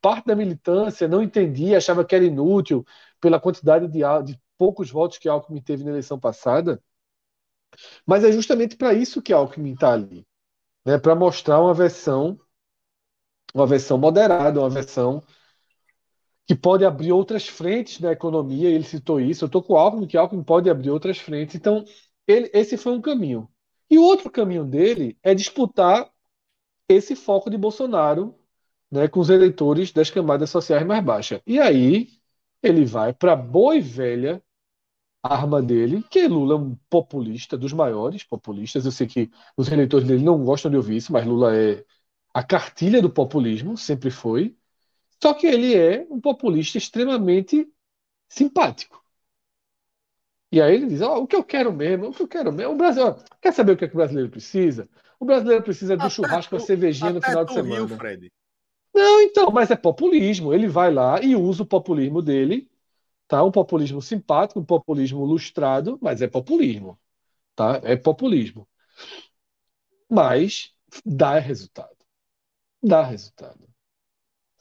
parte 0.01 0.27
da 0.27 0.35
militância 0.35 1.07
não 1.07 1.23
entendia, 1.23 1.77
achava 1.77 2.05
que 2.05 2.15
era 2.15 2.25
inútil 2.25 2.85
pela 3.19 3.39
quantidade 3.39 3.87
de, 3.87 3.99
de 4.25 4.39
poucos 4.57 4.91
votos 4.91 5.17
que 5.17 5.29
Alckmin 5.29 5.61
teve 5.61 5.83
na 5.83 5.91
eleição 5.91 6.19
passada. 6.19 6.81
Mas 8.05 8.23
é 8.23 8.31
justamente 8.31 8.75
para 8.75 8.93
isso 8.93 9.21
que 9.21 9.33
Alckmin 9.33 9.73
está 9.73 9.93
ali, 9.93 10.25
né, 10.85 10.97
para 10.97 11.15
mostrar 11.15 11.61
uma 11.61 11.73
versão, 11.73 12.39
uma 13.53 13.65
versão 13.67 13.97
moderada, 13.97 14.59
uma 14.59 14.69
versão 14.69 15.23
que 16.47 16.55
pode 16.55 16.85
abrir 16.85 17.11
outras 17.11 17.47
frentes 17.47 17.99
na 17.99 18.11
economia. 18.11 18.69
Ele 18.69 18.83
citou 18.83 19.19
isso. 19.19 19.43
Eu 19.45 19.47
estou 19.47 19.63
com 19.63 19.73
o 19.73 19.77
Alckmin, 19.77 20.07
que 20.07 20.17
Alckmin 20.17 20.43
pode 20.43 20.69
abrir 20.69 20.89
outras 20.91 21.17
frentes. 21.17 21.55
Então, 21.55 21.83
ele, 22.27 22.49
esse 22.53 22.77
foi 22.77 22.93
um 22.93 23.01
caminho. 23.01 23.49
E 23.89 23.97
o 23.97 24.03
outro 24.03 24.29
caminho 24.31 24.65
dele 24.65 25.17
é 25.23 25.33
disputar 25.35 26.09
esse 26.89 27.15
foco 27.15 27.49
de 27.49 27.57
Bolsonaro 27.57 28.35
né, 28.91 29.07
com 29.07 29.19
os 29.19 29.29
eleitores 29.29 29.91
das 29.91 30.09
camadas 30.11 30.49
sociais 30.49 30.85
mais 30.85 31.03
baixas. 31.03 31.41
E 31.47 31.59
aí 31.59 32.09
ele 32.63 32.85
vai 32.85 33.13
para 33.13 33.33
a 33.33 33.35
boa 33.35 33.75
e 33.75 33.81
velha 33.81 34.43
arma 35.21 35.61
dele, 35.61 36.03
que 36.09 36.27
Lula 36.27 36.55
é 36.55 36.57
um 36.57 36.75
populista, 36.89 37.57
dos 37.57 37.73
maiores 37.73 38.23
populistas. 38.23 38.85
Eu 38.85 38.91
sei 38.91 39.07
que 39.07 39.31
os 39.57 39.69
eleitores 39.71 40.07
dele 40.07 40.23
não 40.23 40.43
gostam 40.43 40.69
de 40.71 40.77
ouvir 40.77 40.97
isso, 40.97 41.13
mas 41.13 41.25
Lula 41.25 41.55
é 41.55 41.85
a 42.33 42.43
cartilha 42.43 43.01
do 43.01 43.09
populismo, 43.09 43.77
sempre 43.77 44.11
foi. 44.11 44.57
Só 45.23 45.33
que 45.33 45.47
ele 45.47 45.73
é 45.73 46.05
um 46.09 46.19
populista 46.19 46.77
extremamente 46.77 47.65
simpático. 48.27 49.01
E 50.51 50.61
aí 50.61 50.75
ele 50.75 50.87
diz: 50.87 50.99
oh, 50.99 51.19
o 51.19 51.27
que 51.27 51.37
eu 51.37 51.45
quero 51.45 51.71
mesmo, 51.71 52.09
o 52.09 52.13
que 52.13 52.23
eu 52.23 52.27
quero 52.27 52.51
mesmo. 52.51 52.73
O 52.73 52.75
Brasil, 52.75 53.05
ó, 53.05 53.15
quer 53.41 53.53
saber 53.53 53.71
o 53.71 53.77
que, 53.77 53.85
é 53.85 53.87
que 53.87 53.93
o 53.93 53.97
brasileiro 53.97 54.29
precisa? 54.29 54.89
O 55.17 55.23
brasileiro 55.23 55.63
precisa 55.63 55.95
do 55.95 56.09
churrasco 56.09 56.49
com 56.49 56.57
a 56.57 56.59
cervejinha 56.59 57.13
no 57.13 57.21
final 57.21 57.45
de 57.45 57.53
semana. 57.53 57.85
Rio, 57.85 57.87
Fred. 57.87 58.29
Não, 58.93 59.21
então, 59.21 59.49
mas 59.49 59.71
é 59.71 59.77
populismo. 59.77 60.53
Ele 60.53 60.67
vai 60.67 60.93
lá 60.93 61.21
e 61.21 61.37
usa 61.37 61.63
o 61.63 61.65
populismo 61.65 62.21
dele, 62.21 62.69
tá? 63.25 63.41
Um 63.45 63.51
populismo 63.51 64.01
simpático, 64.01 64.59
um 64.59 64.65
populismo 64.65 65.23
lustrado, 65.23 65.97
mas 66.01 66.21
é 66.21 66.27
populismo, 66.27 66.99
tá? 67.55 67.79
É 67.81 67.95
populismo. 67.95 68.67
Mas 70.11 70.73
dá 71.05 71.39
resultado. 71.39 71.95
Dá 72.83 73.03
resultado. 73.03 73.72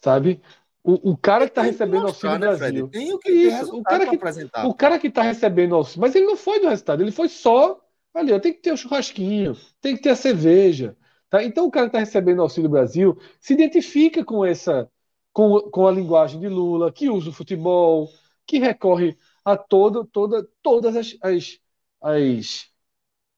Sabe? 0.02 0.40
O, 0.84 1.12
o 1.12 1.16
cara 1.16 1.44
que 1.44 1.52
está 1.52 1.62
recebendo 1.62 2.08
auxílio 2.08 2.38
né, 2.38 2.56
Brasil. 2.56 2.88
Tem 2.88 3.12
o 3.12 3.18
que 3.18 3.30
Isso, 3.30 3.76
o 3.76 3.82
cara 3.82 4.06
que, 4.06 4.16
apresentar. 4.16 4.66
O 4.66 4.74
cara 4.74 4.98
que 4.98 5.06
está 5.06 5.22
recebendo 5.22 5.76
auxílio. 5.76 6.00
Mas 6.00 6.14
ele 6.14 6.26
não 6.26 6.36
foi 6.36 6.60
do 6.60 6.68
resultado, 6.68 7.02
ele 7.02 7.12
foi 7.12 7.28
só 7.28 7.80
ali. 8.12 8.32
Ó, 8.32 8.40
tem 8.40 8.52
que 8.52 8.60
ter 8.60 8.72
o 8.72 8.76
churrasquinho, 8.76 9.56
tem 9.80 9.94
que 9.96 10.02
ter 10.02 10.10
a 10.10 10.16
cerveja. 10.16 10.96
Tá? 11.30 11.42
Então 11.44 11.66
o 11.66 11.70
cara 11.70 11.86
que 11.86 11.90
está 11.90 12.00
recebendo 12.00 12.42
auxílio 12.42 12.68
Brasil 12.68 13.16
se 13.40 13.54
identifica 13.54 14.24
com 14.24 14.44
essa. 14.44 14.90
Com, 15.32 15.60
com 15.70 15.86
a 15.86 15.90
linguagem 15.90 16.38
de 16.38 16.46
Lula, 16.46 16.92
que 16.92 17.08
usa 17.08 17.30
o 17.30 17.32
futebol, 17.32 18.06
que 18.46 18.58
recorre 18.58 19.16
a 19.42 19.56
todo, 19.56 20.04
toda, 20.04 20.46
todas 20.60 20.94
as, 20.94 21.16
as, 21.22 21.58
as, 22.02 22.68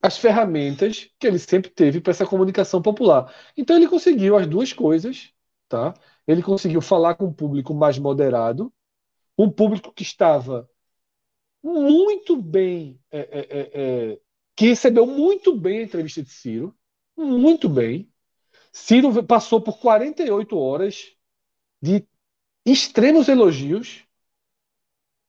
as 0.03 0.18
ferramentas 0.18 1.09
que 1.20 1.27
ele 1.27 1.38
sempre 1.38 1.70
teve 1.70 2.00
para 2.00 2.11
essa 2.11 2.27
comunicação 2.27 2.83
popular. 2.83 3.33
Então 3.57 3.77
ele 3.77 3.87
conseguiu 3.87 4.37
as 4.37 4.44
duas 4.44 4.72
coisas, 4.72 5.31
tá? 5.68 5.94
Ele 6.26 6.42
conseguiu 6.42 6.80
falar 6.80 7.14
com 7.14 7.26
um 7.26 7.32
público 7.32 7.74
mais 7.74 7.98
moderado, 7.98 8.72
um 9.37 9.50
público 9.50 9.92
que 9.92 10.02
estava 10.02 10.68
muito 11.62 12.40
bem, 12.40 13.00
é, 13.10 13.18
é, 13.18 13.40
é, 13.40 14.12
é, 14.12 14.20
que 14.54 14.66
recebeu 14.66 15.06
muito 15.06 15.56
bem 15.58 15.78
a 15.78 15.82
entrevista 15.82 16.22
de 16.22 16.30
Ciro, 16.30 16.76
muito 17.16 17.68
bem. 17.68 18.10
Ciro 18.72 19.24
passou 19.24 19.60
por 19.60 19.78
48 19.78 20.58
horas 20.58 21.16
de 21.80 22.06
extremos 22.64 23.28
elogios 23.28 24.04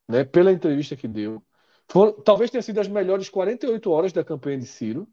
né, 0.08 0.24
pela 0.24 0.52
entrevista 0.52 0.96
que 0.96 1.08
deu. 1.08 1.44
Talvez 2.24 2.50
tenha 2.50 2.62
sido 2.62 2.80
as 2.80 2.88
melhores 2.88 3.30
48 3.30 3.92
horas 3.92 4.12
da 4.12 4.24
campanha 4.24 4.58
de 4.58 4.66
Ciro. 4.66 5.08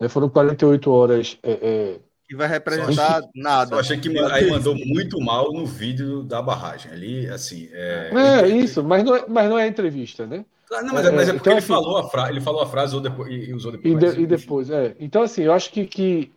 Né, 0.00 0.08
foram 0.08 0.28
48 0.28 0.90
horas 0.90 1.38
é, 1.42 1.52
é, 1.52 2.00
que 2.28 2.34
vai 2.34 2.48
representar 2.48 3.22
nada. 3.34 3.76
Eu 3.76 3.80
achei 3.80 3.98
que 3.98 4.08
aí 4.18 4.50
mandou 4.50 4.74
muito 4.74 5.20
mal 5.20 5.52
no 5.52 5.66
vídeo 5.66 6.22
da 6.22 6.40
barragem. 6.40 6.90
Ali, 6.92 7.28
assim. 7.28 7.68
É, 7.72 8.10
é 8.42 8.48
isso, 8.48 8.82
mas 8.82 9.04
não 9.04 9.14
é, 9.14 9.24
mas 9.28 9.50
não 9.50 9.58
é 9.58 9.66
entrevista, 9.66 10.26
né? 10.26 10.44
Não, 10.70 10.94
mas 10.94 11.06
é, 11.06 11.10
mas 11.10 11.28
é, 11.28 11.30
é 11.30 11.34
porque 11.34 11.48
então, 11.48 11.52
ele, 11.52 11.58
assim, 11.58 11.68
falou 11.68 11.96
a 11.98 12.08
fra 12.08 12.30
ele 12.30 12.40
falou 12.40 12.62
a 12.62 12.66
frase 12.66 12.98
depois, 13.00 13.30
e 13.30 13.52
usou 13.52 13.70
depois. 13.70 13.94
E, 13.94 13.96
de, 13.96 14.22
e 14.22 14.26
depois, 14.26 14.70
é. 14.70 14.96
Então, 14.98 15.22
assim, 15.22 15.42
eu 15.42 15.52
acho 15.52 15.70
que, 15.70 15.86
que 15.86 16.32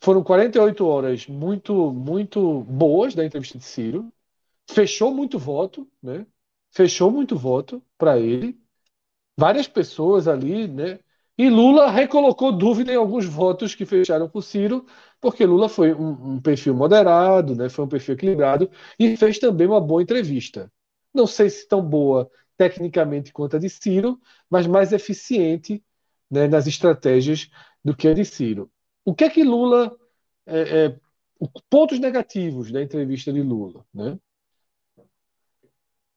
foram 0.00 0.22
48 0.22 0.86
horas 0.86 1.26
muito, 1.26 1.92
muito 1.92 2.60
boas 2.62 3.14
da 3.14 3.24
entrevista 3.24 3.58
de 3.58 3.64
Ciro. 3.64 4.12
Fechou 4.70 5.12
muito 5.12 5.38
voto, 5.38 5.88
né? 6.02 6.26
Fechou 6.70 7.10
muito 7.10 7.36
voto 7.36 7.82
para 7.96 8.18
ele. 8.18 8.58
Várias 9.36 9.66
pessoas 9.66 10.28
ali, 10.28 10.68
né? 10.68 10.98
E 11.38 11.48
Lula 11.48 11.88
recolocou 11.88 12.50
dúvida 12.50 12.92
em 12.92 12.96
alguns 12.96 13.24
votos 13.24 13.72
que 13.72 13.86
fecharam 13.86 14.28
com 14.28 14.40
Ciro, 14.40 14.84
porque 15.20 15.46
Lula 15.46 15.68
foi 15.68 15.94
um, 15.94 16.34
um, 16.34 16.40
perfil 16.42 16.74
moderado, 16.74 17.54
né, 17.54 17.68
foi 17.68 17.84
um 17.84 17.88
perfil 17.88 18.14
equilibrado 18.16 18.68
e 18.98 19.16
fez 19.16 19.38
também 19.38 19.68
uma 19.68 19.80
boa 19.80 20.02
entrevista. 20.02 20.70
Não 21.14 21.28
sei 21.28 21.48
se 21.48 21.68
tão 21.68 21.80
boa 21.80 22.28
tecnicamente 22.56 23.32
quanto 23.32 23.54
a 23.54 23.58
de 23.60 23.70
Ciro, 23.70 24.20
mas 24.50 24.66
mais 24.66 24.92
eficiente 24.92 25.80
né, 26.28 26.48
nas 26.48 26.66
estratégias 26.66 27.48
do 27.84 27.96
que 27.96 28.08
a 28.08 28.14
de 28.14 28.24
Ciro. 28.24 28.68
O 29.04 29.14
que 29.14 29.24
é 29.24 29.30
que 29.30 29.44
Lula. 29.44 29.96
É, 30.44 30.86
é, 30.86 30.96
pontos 31.70 32.00
negativos 32.00 32.72
da 32.72 32.82
entrevista 32.82 33.32
de 33.32 33.42
Lula. 33.42 33.84
Né? 33.94 34.18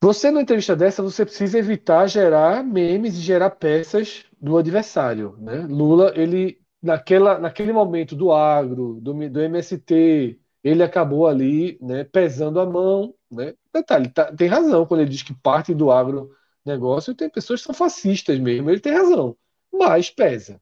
Você, 0.00 0.30
numa 0.30 0.42
entrevista 0.42 0.74
dessa, 0.74 1.00
você 1.02 1.24
precisa 1.24 1.58
evitar 1.58 2.08
gerar 2.08 2.64
memes 2.64 3.14
e 3.14 3.20
gerar 3.20 3.50
peças 3.50 4.24
do 4.42 4.58
adversário. 4.58 5.36
Né? 5.38 5.66
Lula, 5.68 6.12
ele, 6.16 6.60
naquela, 6.82 7.38
naquele 7.38 7.72
momento 7.72 8.16
do 8.16 8.32
agro, 8.32 8.98
do, 9.00 9.14
do 9.30 9.40
MST, 9.40 10.38
ele 10.64 10.82
acabou 10.82 11.28
ali 11.28 11.78
né, 11.80 12.04
pesando 12.04 12.60
a 12.60 12.66
mão. 12.66 13.14
Né? 13.30 13.54
Detalhe, 13.72 14.08
tá, 14.08 14.32
tem 14.34 14.48
razão 14.48 14.84
quando 14.84 15.00
ele 15.00 15.10
diz 15.10 15.22
que 15.22 15.32
parte 15.32 15.72
do 15.72 15.90
agronegócio 15.90 17.14
tem 17.14 17.30
pessoas 17.30 17.60
que 17.60 17.66
são 17.66 17.74
fascistas 17.74 18.38
mesmo, 18.38 18.68
ele 18.68 18.80
tem 18.80 18.92
razão, 18.92 19.36
mas 19.72 20.10
pesa 20.10 20.60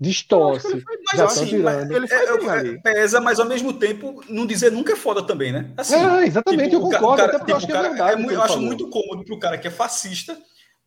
distorce. 0.00 0.82
já 1.14 1.26
assim, 1.26 1.44
tirando. 1.44 1.92
Ele 1.92 2.06
é, 2.10 2.74
é, 2.74 2.78
pesa, 2.78 3.20
mas 3.20 3.38
ao 3.38 3.44
mesmo 3.44 3.74
tempo 3.74 4.24
não 4.30 4.46
dizer 4.46 4.72
nunca 4.72 4.94
é 4.94 4.96
foda 4.96 5.22
também, 5.22 5.52
né? 5.52 5.70
Assim, 5.76 5.94
é, 5.94 6.24
exatamente, 6.24 6.70
tipo, 6.70 6.76
eu 6.76 6.80
concordo. 6.80 7.16
Cara, 7.18 7.28
até 7.28 7.38
porque 7.38 7.52
tipo, 7.52 7.52
eu 7.52 7.56
acho 7.56 7.66
que 7.66 7.72
é 7.72 7.82
verdade. 7.82 8.22
É 8.22 8.34
eu 8.34 8.42
acho 8.42 8.60
muito 8.60 8.88
cômodo 8.88 9.24
para 9.24 9.34
o 9.34 9.38
cara 9.38 9.58
que 9.58 9.68
é 9.68 9.70
fascista, 9.70 10.38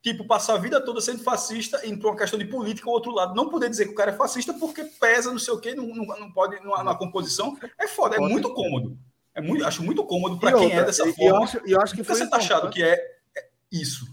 tipo, 0.03 0.25
passar 0.25 0.55
a 0.55 0.57
vida 0.57 0.83
toda 0.83 0.99
sendo 0.99 1.23
fascista 1.23 1.79
e 1.85 1.95
por 1.95 2.11
uma 2.11 2.17
questão 2.17 2.37
de 2.37 2.43
política, 2.45 2.89
o 2.89 2.91
outro 2.91 3.11
lado 3.11 3.33
não 3.33 3.49
poder 3.49 3.69
dizer 3.69 3.85
que 3.85 3.93
o 3.93 3.95
cara 3.95 4.11
é 4.11 4.15
fascista 4.15 4.53
porque 4.53 4.83
pesa, 4.83 5.31
não 5.31 5.39
sei 5.39 5.53
o 5.53 5.59
quê, 5.59 5.73
não, 5.73 5.87
não, 5.87 6.05
não 6.05 6.31
pode, 6.31 6.59
na 6.59 6.93
composição. 6.93 7.57
É 7.79 7.87
foda, 7.87 8.17
é 8.17 8.19
muito 8.19 8.53
cômodo. 8.53 8.97
É 9.33 9.41
muito, 9.41 9.65
acho 9.65 9.81
muito 9.81 10.03
cômodo 10.03 10.37
para 10.37 10.51
quem 10.51 10.73
é 10.73 10.83
dessa 10.83 11.05
forma. 11.05 11.23
Eu 11.23 11.43
acho, 11.43 11.61
eu 11.65 11.81
acho 11.81 11.95
que 11.95 12.03
foi 12.03 12.15
você 12.15 12.29
tá 12.29 12.37
achado 12.37 12.69
que 12.69 12.83
é, 12.83 12.93
é 13.35 13.47
isso. 13.71 14.05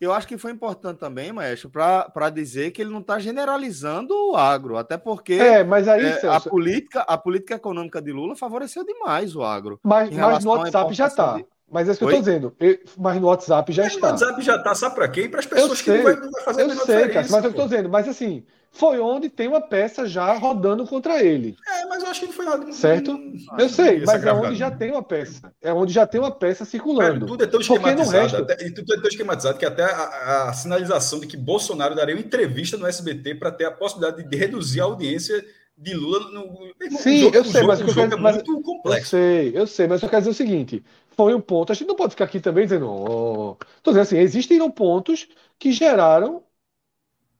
Eu 0.00 0.12
acho 0.12 0.26
que 0.26 0.38
foi 0.38 0.52
importante 0.52 0.98
também, 0.98 1.32
Maestro, 1.32 1.70
para 1.70 2.30
dizer 2.30 2.70
que 2.70 2.80
ele 2.80 2.90
não 2.90 3.00
está 3.00 3.18
generalizando 3.18 4.14
o 4.14 4.36
agro, 4.36 4.76
até 4.76 4.96
porque 4.96 5.34
é, 5.34 5.62
mas 5.62 5.86
aí, 5.86 6.04
é, 6.04 6.28
a, 6.28 6.40
política, 6.40 7.00
a 7.00 7.18
política 7.18 7.56
econômica 7.56 8.00
de 8.00 8.12
Lula 8.12 8.34
favoreceu 8.36 8.84
demais 8.84 9.36
o 9.36 9.42
agro. 9.42 9.78
Mas, 9.82 10.10
mas 10.10 10.44
no 10.44 10.52
WhatsApp 10.52 10.94
já 10.94 11.08
está. 11.08 11.36
De... 11.36 11.46
Mas 11.70 11.88
é 11.88 11.92
isso 11.92 11.98
que 11.98 12.04
Oi? 12.06 12.14
eu 12.14 12.18
estou 12.18 12.32
dizendo. 12.32 12.56
Mas 12.96 13.20
no 13.20 13.26
WhatsApp 13.26 13.72
já 13.72 13.84
mas 13.84 13.94
está. 13.94 14.06
No 14.06 14.12
WhatsApp 14.12 14.42
já 14.42 14.56
está, 14.56 14.74
sabe 14.74 14.94
para 14.94 15.08
quem? 15.08 15.28
Para 15.28 15.40
as 15.40 15.46
pessoas 15.46 15.82
que 15.82 15.90
não 15.90 16.02
vai, 16.02 16.16
não 16.16 16.30
vai 16.30 16.42
fazer 16.42 16.62
eu 16.62 16.70
sei, 16.70 17.08
cara, 17.08 17.26
mas 17.30 17.44
eu 17.44 17.50
estou 17.50 17.64
dizendo, 17.66 17.88
mas 17.88 18.08
assim, 18.08 18.44
foi 18.70 19.00
onde 19.00 19.28
tem 19.28 19.48
uma 19.48 19.60
peça 19.60 20.06
já 20.06 20.32
rodando 20.34 20.86
contra 20.86 21.22
ele. 21.22 21.56
É, 21.66 21.86
mas 21.86 22.02
eu 22.02 22.08
acho 22.08 22.20
que 22.20 22.26
não 22.26 22.32
foi 22.32 22.44
nada. 22.44 22.72
Certo? 22.72 23.12
Não, 23.12 23.58
eu 23.58 23.68
sei, 23.68 24.02
mas 24.04 24.24
é 24.24 24.32
onde 24.32 24.56
já 24.56 24.70
tem 24.70 24.92
uma 24.92 25.02
peça. 25.02 25.52
É 25.60 25.72
onde 25.72 25.92
já 25.92 26.06
tem 26.06 26.20
uma 26.20 26.30
peça 26.30 26.64
circulando. 26.64 27.26
tudo 27.26 27.44
é 27.44 27.46
tão 27.46 27.60
esquematizado. 27.60 28.36
Até, 28.36 28.66
e 28.66 28.70
tudo 28.70 28.94
é 28.94 28.96
tão 28.96 29.08
esquematizado 29.08 29.58
que 29.58 29.66
até 29.66 29.82
a, 29.84 30.48
a, 30.48 30.52
sinalização 30.52 31.18
de 31.20 31.26
que 31.26 31.36
Bolsonaro 31.36 31.94
daria 31.94 32.14
uma 32.14 32.20
entrevista 32.20 32.76
no 32.76 32.86
SBT 32.86 33.34
para 33.34 33.50
ter 33.50 33.64
a 33.64 33.70
possibilidade 33.70 34.22
de 34.22 34.36
reduzir 34.36 34.80
a 34.80 34.84
audiência 34.84 35.44
de 35.78 35.94
Lula. 35.94 36.30
No, 36.30 36.72
Sim, 36.98 37.18
jogo, 37.18 37.36
eu 37.36 37.44
sei, 37.44 37.52
jogo, 37.52 37.66
mas, 37.68 37.80
o 37.80 37.88
jogo 37.88 38.14
é 38.14 38.16
mas, 38.16 38.34
muito 38.36 38.62
complexo. 38.62 39.16
Eu 39.16 39.20
sei, 39.20 39.52
eu 39.54 39.66
sei, 39.66 39.86
mas 39.86 40.02
eu 40.02 40.08
quero 40.08 40.22
dizer 40.22 40.30
o 40.30 40.34
seguinte: 40.34 40.84
foi 41.16 41.34
um 41.34 41.40
ponto. 41.40 41.72
A 41.72 41.74
gente 41.74 41.88
não 41.88 41.94
pode 41.94 42.10
ficar 42.10 42.24
aqui 42.24 42.40
também 42.40 42.64
dizendo. 42.64 42.88
Oh. 42.88 43.56
Tô 43.82 43.92
dizendo 43.92 44.02
assim, 44.02 44.18
existem 44.18 44.70
pontos 44.70 45.28
que 45.58 45.72
geraram 45.72 46.42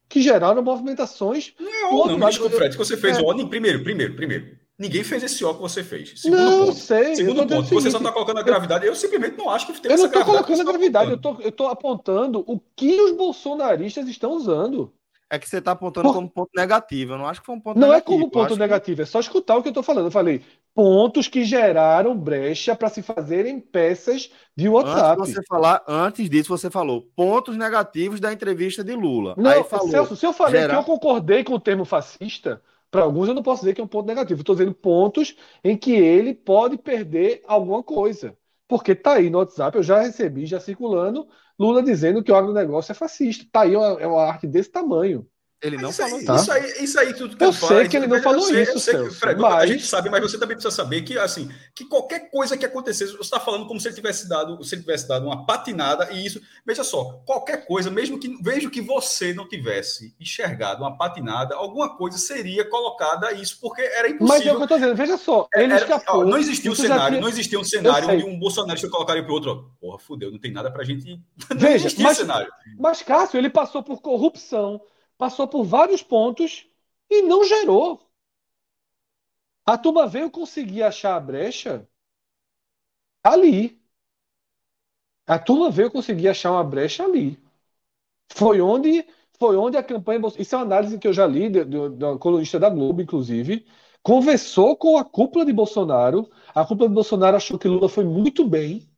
que 0.08 0.22
geraram 0.22 0.62
movimentações. 0.62 1.52
Não, 1.60 2.06
não, 2.06 2.18
mas 2.18 2.36
Fred, 2.36 2.70
que 2.70 2.78
você 2.78 2.96
fez 2.96 3.18
é. 3.18 3.22
ontem, 3.22 3.46
primeiro, 3.46 3.82
primeiro, 3.82 4.14
primeiro. 4.14 4.56
Ninguém 4.78 5.02
fez 5.02 5.24
esse 5.24 5.44
ó 5.44 5.52
que 5.52 5.60
você 5.60 5.82
fez. 5.82 6.20
Segundo 6.20 6.40
não, 6.40 6.66
ponto. 6.66 6.78
Sei, 6.78 7.16
Segundo 7.16 7.46
ponto, 7.46 7.62
você 7.62 7.68
seguinte, 7.68 7.90
só 7.90 7.98
está 7.98 8.12
colocando 8.12 8.38
a 8.38 8.42
gravidade. 8.42 8.86
Eu 8.86 8.94
simplesmente 8.94 9.36
não 9.36 9.50
acho 9.50 9.66
que 9.66 9.72
teve 9.72 9.92
Eu 9.92 9.98
não 9.98 10.06
estou 10.06 10.24
colocando 10.24 10.60
a 10.60 10.64
gravidade, 10.64 11.10
eu 11.10 11.48
estou 11.48 11.66
apontando 11.66 12.44
o 12.46 12.60
que 12.76 13.00
os 13.00 13.12
bolsonaristas 13.12 14.08
estão 14.08 14.32
usando. 14.32 14.92
É 15.30 15.38
que 15.38 15.48
você 15.48 15.58
está 15.58 15.72
apontando 15.72 16.08
Por... 16.08 16.14
como 16.14 16.28
ponto 16.28 16.50
negativo. 16.56 17.12
Eu 17.12 17.18
não 17.18 17.26
acho 17.26 17.40
que 17.40 17.46
foi 17.46 17.54
um 17.54 17.60
ponto 17.60 17.78
não 17.78 17.88
negativo. 17.88 18.10
Não 18.10 18.16
é 18.16 18.22
como 18.22 18.30
ponto 18.30 18.56
negativo, 18.56 18.96
que... 18.96 19.02
é 19.02 19.06
só 19.06 19.20
escutar 19.20 19.56
o 19.56 19.62
que 19.62 19.68
eu 19.68 19.70
estou 19.70 19.82
falando. 19.82 20.06
Eu 20.06 20.10
falei 20.10 20.42
pontos 20.74 21.26
que 21.26 21.44
geraram 21.44 22.16
brecha 22.16 22.74
para 22.74 22.88
se 22.88 23.02
fazerem 23.02 23.60
peças 23.60 24.30
de 24.56 24.68
WhatsApp. 24.68 25.20
Antes, 25.20 25.34
você 25.34 25.42
falar, 25.46 25.82
antes 25.88 26.30
disso, 26.30 26.48
você 26.48 26.70
falou 26.70 27.02
pontos 27.16 27.56
negativos 27.56 28.20
da 28.20 28.32
entrevista 28.32 28.84
de 28.84 28.94
Lula. 28.94 29.34
Não, 29.36 29.50
Aí 29.50 29.64
falou, 29.64 29.88
Celso, 29.88 30.16
se 30.16 30.24
eu 30.24 30.32
falei 30.32 30.60
gerar... 30.60 30.74
que 30.74 30.80
eu 30.80 30.84
concordei 30.84 31.42
com 31.42 31.54
o 31.54 31.60
termo 31.60 31.84
fascista, 31.84 32.62
para 32.90 33.02
alguns 33.02 33.28
eu 33.28 33.34
não 33.34 33.42
posso 33.42 33.62
dizer 33.62 33.74
que 33.74 33.80
é 33.80 33.84
um 33.84 33.88
ponto 33.88 34.06
negativo. 34.06 34.40
Estou 34.40 34.54
dizendo 34.54 34.72
pontos 34.72 35.36
em 35.62 35.76
que 35.76 35.92
ele 35.92 36.32
pode 36.32 36.78
perder 36.78 37.42
alguma 37.46 37.82
coisa. 37.82 38.36
Porque 38.68 38.94
tá 38.94 39.14
aí 39.14 39.30
no 39.30 39.38
WhatsApp, 39.38 39.76
eu 39.78 39.82
já 39.82 40.00
recebi, 40.02 40.46
já 40.46 40.60
circulando, 40.60 41.28
Lula 41.58 41.82
dizendo 41.82 42.22
que 42.22 42.30
o 42.32 42.36
agronegócio 42.36 42.92
é 42.92 42.94
fascista. 42.94 43.46
Tá 43.50 43.62
aí, 43.62 43.74
é 43.74 44.06
uma 44.06 44.22
arte 44.24 44.46
desse 44.46 44.70
tamanho. 44.70 45.28
Ele 45.60 45.76
não 45.76 45.90
isso 45.90 46.00
falou 46.00 46.18
aí, 46.18 46.24
tá? 46.24 46.36
isso. 46.36 46.52
Aí, 46.52 46.84
isso 46.84 47.00
aí 47.00 47.14
tudo 47.14 47.36
que 47.36 47.42
eu, 47.42 47.48
eu 47.48 47.52
sei 47.52 47.68
faz, 47.68 47.88
que 47.88 47.96
ele 47.96 48.06
não 48.06 48.22
falou 48.22 48.42
sei, 48.42 48.62
isso, 48.62 48.78
sei 48.78 49.10
Fred, 49.10 49.40
mas... 49.40 49.54
A 49.54 49.66
gente 49.66 49.84
sabe, 49.84 50.08
mas 50.08 50.20
você 50.22 50.38
também 50.38 50.56
precisa 50.56 50.74
saber 50.74 51.02
que 51.02 51.18
assim, 51.18 51.50
que 51.74 51.84
qualquer 51.84 52.30
coisa 52.30 52.56
que 52.56 52.64
acontecesse, 52.64 53.12
você 53.12 53.22
está 53.22 53.40
falando 53.40 53.66
como 53.66 53.80
se 53.80 53.88
ele 53.88 53.96
tivesse 53.96 54.28
dado, 54.28 54.62
se 54.62 54.76
ele 54.76 54.82
tivesse 54.82 55.08
dado 55.08 55.26
uma 55.26 55.44
patinada 55.44 56.12
e 56.12 56.24
isso, 56.24 56.40
veja 56.64 56.84
só, 56.84 57.20
qualquer 57.26 57.66
coisa, 57.66 57.90
mesmo 57.90 58.20
que 58.20 58.40
vejo 58.40 58.70
que 58.70 58.80
você 58.80 59.34
não 59.34 59.48
tivesse 59.48 60.14
enxergado 60.20 60.84
uma 60.84 60.96
patinada, 60.96 61.56
alguma 61.56 61.96
coisa 61.96 62.18
seria 62.18 62.64
colocada 62.64 63.32
isso 63.32 63.58
porque 63.60 63.82
era 63.82 64.08
impossível. 64.08 64.28
Mas 64.28 64.46
é 64.46 64.52
o 64.52 64.54
que 64.54 64.60
eu 64.60 64.64
estou 64.64 64.78
dizendo, 64.78 64.94
veja 64.94 65.16
só, 65.18 65.48
ele 65.56 65.72
era, 65.72 65.82
escapou. 65.82 66.24
Não 66.24 66.38
existia 66.38 66.70
um 66.70 66.76
cenário, 66.76 67.08
tinha... 67.08 67.20
não 67.20 67.28
existia 67.28 67.58
um 67.58 67.64
cenário 67.64 68.08
onde 68.08 68.24
um 68.24 68.38
bolsonarista 68.38 68.88
colocaria 68.88 69.24
para 69.24 69.32
o 69.32 69.34
outro, 69.34 69.72
porra, 69.80 69.98
fudeu, 69.98 70.30
não 70.30 70.38
tem 70.38 70.52
nada 70.52 70.70
para 70.70 70.82
a 70.82 70.84
gente. 70.84 71.20
Veja, 71.56 71.88
mas, 71.98 72.16
cenário. 72.16 72.52
Mas 72.78 73.02
Cássio, 73.02 73.38
ele 73.38 73.50
passou 73.50 73.82
por 73.82 74.00
corrupção 74.00 74.80
passou 75.18 75.48
por 75.48 75.64
vários 75.64 76.02
pontos 76.02 76.66
e 77.10 77.22
não 77.22 77.44
gerou. 77.44 78.00
A 79.66 79.76
turma 79.76 80.06
veio 80.06 80.30
conseguir 80.30 80.82
achar 80.82 81.16
a 81.16 81.20
brecha 81.20 81.86
ali. 83.22 83.78
A 85.26 85.38
turma 85.38 85.70
veio 85.70 85.90
conseguir 85.90 86.28
achar 86.28 86.52
uma 86.52 86.64
brecha 86.64 87.04
ali. 87.04 87.38
Foi 88.32 88.60
onde 88.60 89.06
foi 89.38 89.56
onde 89.56 89.76
a 89.76 89.82
campanha 89.82 90.20
isso 90.38 90.54
é 90.54 90.58
uma 90.58 90.64
análise 90.64 90.98
que 90.98 91.06
eu 91.06 91.12
já 91.12 91.26
li 91.26 91.48
da 91.50 92.18
colunista 92.18 92.58
da 92.58 92.68
Globo, 92.68 93.00
inclusive, 93.02 93.64
conversou 94.02 94.76
com 94.76 94.98
a 94.98 95.04
cúpula 95.04 95.44
de 95.46 95.52
Bolsonaro. 95.52 96.28
A 96.54 96.64
cúpula 96.64 96.88
de 96.88 96.94
Bolsonaro 96.94 97.36
achou 97.36 97.58
que 97.58 97.68
Lula 97.68 97.88
foi 97.88 98.04
muito 98.04 98.44
bem. 98.48 98.88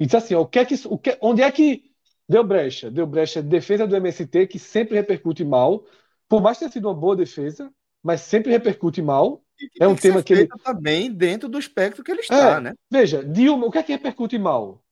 E 0.00 0.04
disse 0.06 0.16
assim: 0.16 0.34
ó, 0.34 0.42
o 0.42 0.46
que 0.46 0.58
é 0.58 0.64
que, 0.64 0.74
o 0.86 0.98
que, 0.98 1.18
onde 1.20 1.42
é 1.42 1.50
que 1.52 1.94
Deu 2.28 2.42
brecha. 2.42 2.90
Deu 2.90 3.06
brecha 3.06 3.42
de 3.42 3.48
defesa 3.48 3.86
do 3.86 3.96
MST, 3.96 4.46
que 4.46 4.58
sempre 4.58 4.96
repercute 4.96 5.44
mal. 5.44 5.84
Por 6.28 6.42
mais 6.42 6.56
que 6.56 6.64
tenha 6.64 6.72
sido 6.72 6.88
uma 6.88 6.94
boa 6.94 7.14
defesa, 7.14 7.70
mas 8.02 8.20
sempre 8.20 8.50
repercute 8.50 9.00
mal. 9.00 9.42
É 9.80 9.86
um 9.86 9.94
tema 9.94 10.22
que 10.22 10.32
ele. 10.32 10.48
também 10.62 11.10
dentro 11.10 11.48
do 11.48 11.58
espectro 11.58 12.04
que 12.04 12.10
ele 12.10 12.20
está, 12.20 12.56
é, 12.56 12.60
né? 12.60 12.74
Veja, 12.90 13.24
Dilma, 13.24 13.66
o 13.66 13.70
que 13.70 13.78
é 13.78 13.82
que 13.82 13.92
repercute 13.92 14.38
mal? 14.38 14.82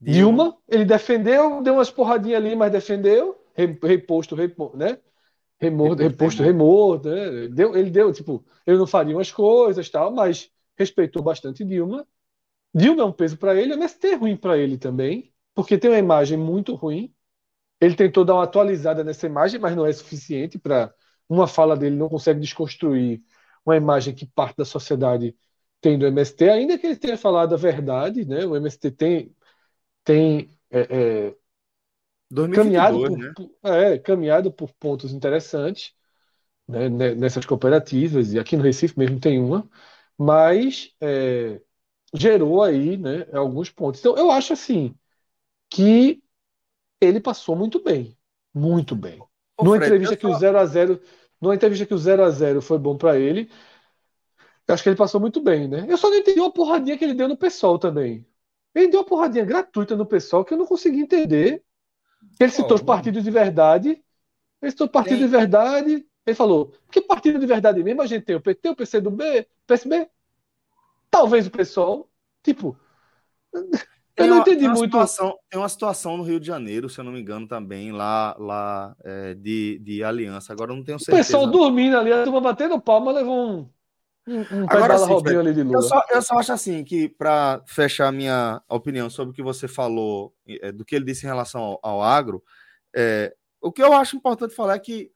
Dilma, 0.00 0.44
Dilma 0.44 0.58
ele 0.68 0.84
defendeu, 0.84 1.62
deu 1.62 1.74
umas 1.74 1.90
porradinhas 1.90 2.42
ali, 2.42 2.54
mas 2.56 2.72
defendeu, 2.72 3.40
reposto, 3.54 4.34
repo, 4.34 4.76
né? 4.76 4.98
Remordo, 5.58 6.02
reposto, 6.02 6.42
remordo, 6.42 7.08
né? 7.08 7.48
Deu, 7.48 7.76
ele 7.76 7.90
deu, 7.90 8.12
tipo, 8.12 8.44
ele 8.66 8.76
não 8.76 8.86
faria 8.86 9.16
umas 9.16 9.30
coisas 9.30 9.88
tal, 9.88 10.10
mas 10.10 10.50
respeitou 10.76 11.22
bastante 11.22 11.64
Dilma. 11.64 12.06
Dilma 12.74 13.02
é 13.02 13.06
um 13.06 13.12
peso 13.12 13.38
para 13.38 13.54
ele, 13.54 13.76
mas 13.76 13.94
tem 13.94 14.16
ruim 14.16 14.36
para 14.36 14.58
ele 14.58 14.76
também 14.76 15.31
porque 15.54 15.78
tem 15.78 15.90
uma 15.90 15.98
imagem 15.98 16.38
muito 16.38 16.74
ruim. 16.74 17.14
Ele 17.80 17.94
tentou 17.96 18.24
dar 18.24 18.34
uma 18.34 18.44
atualizada 18.44 19.04
nessa 19.04 19.26
imagem, 19.26 19.60
mas 19.60 19.76
não 19.76 19.86
é 19.86 19.92
suficiente 19.92 20.58
para 20.58 20.94
uma 21.28 21.46
fala 21.48 21.76
dele 21.76 21.96
não 21.96 22.08
consegue 22.08 22.40
desconstruir 22.40 23.22
uma 23.64 23.76
imagem 23.76 24.14
que 24.14 24.26
parte 24.26 24.56
da 24.56 24.64
sociedade 24.64 25.36
tem 25.80 25.98
do 25.98 26.06
MST, 26.06 26.48
ainda 26.48 26.78
que 26.78 26.86
ele 26.86 26.96
tenha 26.96 27.16
falado 27.16 27.54
a 27.54 27.58
verdade, 27.58 28.24
né? 28.24 28.44
O 28.46 28.56
MST 28.56 28.90
tem 28.92 29.34
tem 30.04 30.50
é, 30.70 30.80
é, 31.30 31.36
2022, 32.30 32.54
caminhado 32.54 33.34
por, 33.34 33.50
né? 33.62 33.94
é, 33.94 33.98
caminhado 33.98 34.52
por 34.52 34.72
pontos 34.74 35.12
interessantes 35.12 35.92
né, 36.68 36.88
nessas 37.14 37.46
cooperativas 37.46 38.32
e 38.32 38.38
aqui 38.38 38.56
no 38.56 38.62
Recife 38.62 38.98
mesmo 38.98 39.20
tem 39.20 39.38
uma, 39.40 39.68
mas 40.18 40.94
é, 41.00 41.60
gerou 42.14 42.62
aí 42.62 42.96
né, 42.96 43.26
alguns 43.32 43.70
pontos. 43.70 44.00
Então 44.00 44.16
eu 44.16 44.30
acho 44.30 44.52
assim 44.52 44.94
que 45.72 46.22
ele 47.00 47.18
passou 47.18 47.56
muito 47.56 47.82
bem, 47.82 48.16
muito 48.52 48.94
bem. 48.94 49.18
Ô, 49.56 49.64
numa 49.64 49.76
Fred, 49.76 49.86
entrevista 49.86 50.16
que 50.16 50.26
só... 50.26 50.36
o 50.36 50.38
0 50.38 50.58
a 50.58 50.66
0, 50.66 51.00
numa 51.40 51.54
entrevista 51.54 51.86
que 51.86 51.94
o 51.94 51.98
0 51.98 52.22
a 52.22 52.30
0 52.30 52.60
foi 52.60 52.78
bom 52.78 52.96
para 52.96 53.18
ele, 53.18 53.50
eu 54.68 54.74
acho 54.74 54.82
que 54.82 54.90
ele 54.90 54.96
passou 54.96 55.18
muito 55.18 55.40
bem, 55.40 55.66
né? 55.66 55.86
Eu 55.88 55.96
só 55.96 56.10
não 56.10 56.16
entendi 56.16 56.38
uma 56.38 56.52
porradinha 56.52 56.96
que 56.96 57.04
ele 57.04 57.14
deu 57.14 57.26
no 57.26 57.38
pessoal 57.38 57.78
também. 57.78 58.26
Ele 58.74 58.88
deu 58.88 59.00
uma 59.00 59.06
porradinha 59.06 59.44
gratuita 59.44 59.96
no 59.96 60.04
pessoal 60.04 60.44
que 60.44 60.52
eu 60.52 60.58
não 60.58 60.66
consegui 60.66 61.00
entender. 61.00 61.64
Ele 62.38 62.52
citou 62.52 62.72
oh, 62.72 62.74
os 62.74 62.82
partidos 62.82 63.24
de 63.24 63.30
verdade. 63.30 64.02
Ele 64.60 64.70
citou 64.70 64.88
partido 64.88 65.18
de 65.18 65.26
verdade. 65.26 66.06
Ele 66.24 66.36
falou: 66.36 66.72
que 66.90 67.00
partido 67.00 67.38
de 67.38 67.46
verdade 67.46 67.82
mesmo 67.82 68.02
a 68.02 68.06
gente 68.06 68.24
tem? 68.24 68.36
O 68.36 68.40
PT, 68.40 68.68
o 68.68 68.76
PCdoB, 68.76 69.40
o 69.40 69.46
PSB? 69.66 70.08
Talvez 71.10 71.46
o 71.46 71.50
pessoal. 71.50 72.08
Tipo, 72.42 72.78
eu 74.16 74.26
não 74.26 74.38
entendi 74.40 74.64
uma, 74.66 74.74
muito. 74.74 74.92
Situação, 74.92 75.38
tem 75.50 75.60
uma 75.60 75.68
situação 75.68 76.16
no 76.16 76.22
Rio 76.22 76.38
de 76.38 76.46
Janeiro, 76.46 76.88
se 76.88 76.98
eu 76.98 77.04
não 77.04 77.12
me 77.12 77.20
engano, 77.20 77.48
também, 77.48 77.92
lá, 77.92 78.36
lá 78.38 78.94
é, 79.04 79.34
de, 79.34 79.78
de 79.78 80.04
aliança. 80.04 80.52
Agora 80.52 80.72
eu 80.72 80.76
não 80.76 80.84
tenho 80.84 80.98
certeza. 80.98 81.16
O 81.16 81.24
pessoal 81.24 81.46
dormindo 81.46 81.96
ali, 81.96 82.12
a 82.12 82.24
turma 82.24 82.40
batendo 82.40 82.80
palma, 82.80 83.12
levou 83.12 83.50
um. 83.50 83.68
Um, 84.24 84.38
um 84.38 84.66
Agora, 84.68 84.96
sim, 84.98 85.36
ali 85.36 85.52
de 85.52 85.62
Lula. 85.64 85.78
Eu 85.78 85.82
só, 85.82 86.04
eu 86.10 86.22
só 86.22 86.38
acho 86.38 86.52
assim 86.52 86.84
que, 86.84 87.08
para 87.08 87.60
fechar 87.66 88.08
a 88.08 88.12
minha 88.12 88.62
opinião 88.68 89.10
sobre 89.10 89.32
o 89.32 89.34
que 89.34 89.42
você 89.42 89.66
falou, 89.66 90.32
é, 90.46 90.70
do 90.70 90.84
que 90.84 90.94
ele 90.94 91.04
disse 91.04 91.24
em 91.24 91.28
relação 91.28 91.60
ao, 91.60 91.80
ao 91.82 92.02
agro, 92.02 92.42
é, 92.94 93.34
o 93.60 93.72
que 93.72 93.82
eu 93.82 93.92
acho 93.92 94.16
importante 94.16 94.54
falar 94.54 94.74
é 94.74 94.78
que 94.78 95.10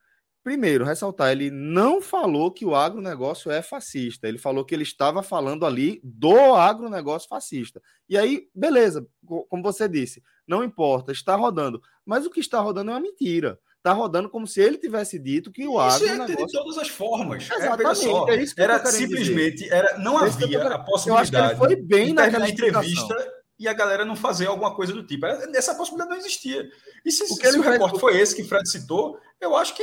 Primeiro, 0.47 0.85
ressaltar, 0.85 1.33
ele 1.33 1.51
não 1.51 2.01
falou 2.01 2.53
que 2.53 2.65
o 2.65 2.77
agronegócio 2.77 3.51
é 3.51 3.61
fascista, 3.63 4.29
ele 4.29 4.39
falou 4.39 4.65
que 4.65 4.73
ele 4.73 4.85
estava 4.85 5.21
falando 5.21 5.67
ali 5.67 6.01
do 6.05 6.55
agronegócio 6.55 7.29
fascista. 7.29 7.83
E 8.09 8.17
aí, 8.17 8.49
beleza, 8.55 9.05
como 9.49 9.61
você 9.61 9.89
disse, 9.89 10.23
não 10.47 10.63
importa, 10.63 11.11
está 11.11 11.35
rodando. 11.35 11.83
Mas 12.05 12.25
o 12.25 12.31
que 12.31 12.39
está 12.39 12.61
rodando 12.61 12.93
é 12.93 12.95
uma 12.95 13.01
mentira. 13.01 13.59
Está 13.79 13.93
rodando 13.93 14.31
como 14.31 14.47
se 14.47 14.61
ele 14.61 14.79
tivesse 14.79 15.19
dito 15.19 15.51
que 15.51 15.67
o 15.67 15.81
agronegócio... 15.81 16.35
Isso 16.37 16.43
é 16.45 16.47
de 16.47 16.53
todas 16.53 16.79
as 16.79 16.89
formas. 16.91 17.51
É, 17.51 17.57
Exatamente, 17.57 18.55
é 18.57 18.63
era 18.63 18.87
simplesmente, 18.87 19.65
dizer. 19.65 19.75
era, 19.75 19.99
não 19.99 20.25
é 20.25 20.29
havia 20.29 20.63
a 20.63 20.79
possibilidade 20.79 21.09
eu 21.09 21.17
acho 21.17 21.31
que 21.33 21.37
ele 21.39 21.57
foi 21.57 21.75
bem 21.75 22.13
naquela 22.13 22.49
entrevista 22.49 23.33
e 23.59 23.67
a 23.67 23.73
galera 23.73 24.05
não 24.05 24.15
fazer 24.15 24.47
alguma 24.47 24.77
coisa 24.77 24.93
do 24.93 25.05
tipo. 25.05 25.27
Essa 25.27 25.75
possibilidade 25.75 26.11
não 26.11 26.19
existia. 26.19 26.69
E 27.05 27.11
se, 27.11 27.25
o, 27.25 27.27
se 27.27 27.59
o 27.59 27.63
recorte 27.63 27.99
foi 27.99 28.17
esse 28.17 28.37
que 28.37 28.43
o 28.43 28.49
Fred 28.49 28.69
citou, 28.71 29.19
eu 29.41 29.57
acho 29.57 29.75
que 29.75 29.83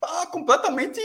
tá 0.00 0.26
completamente 0.26 1.00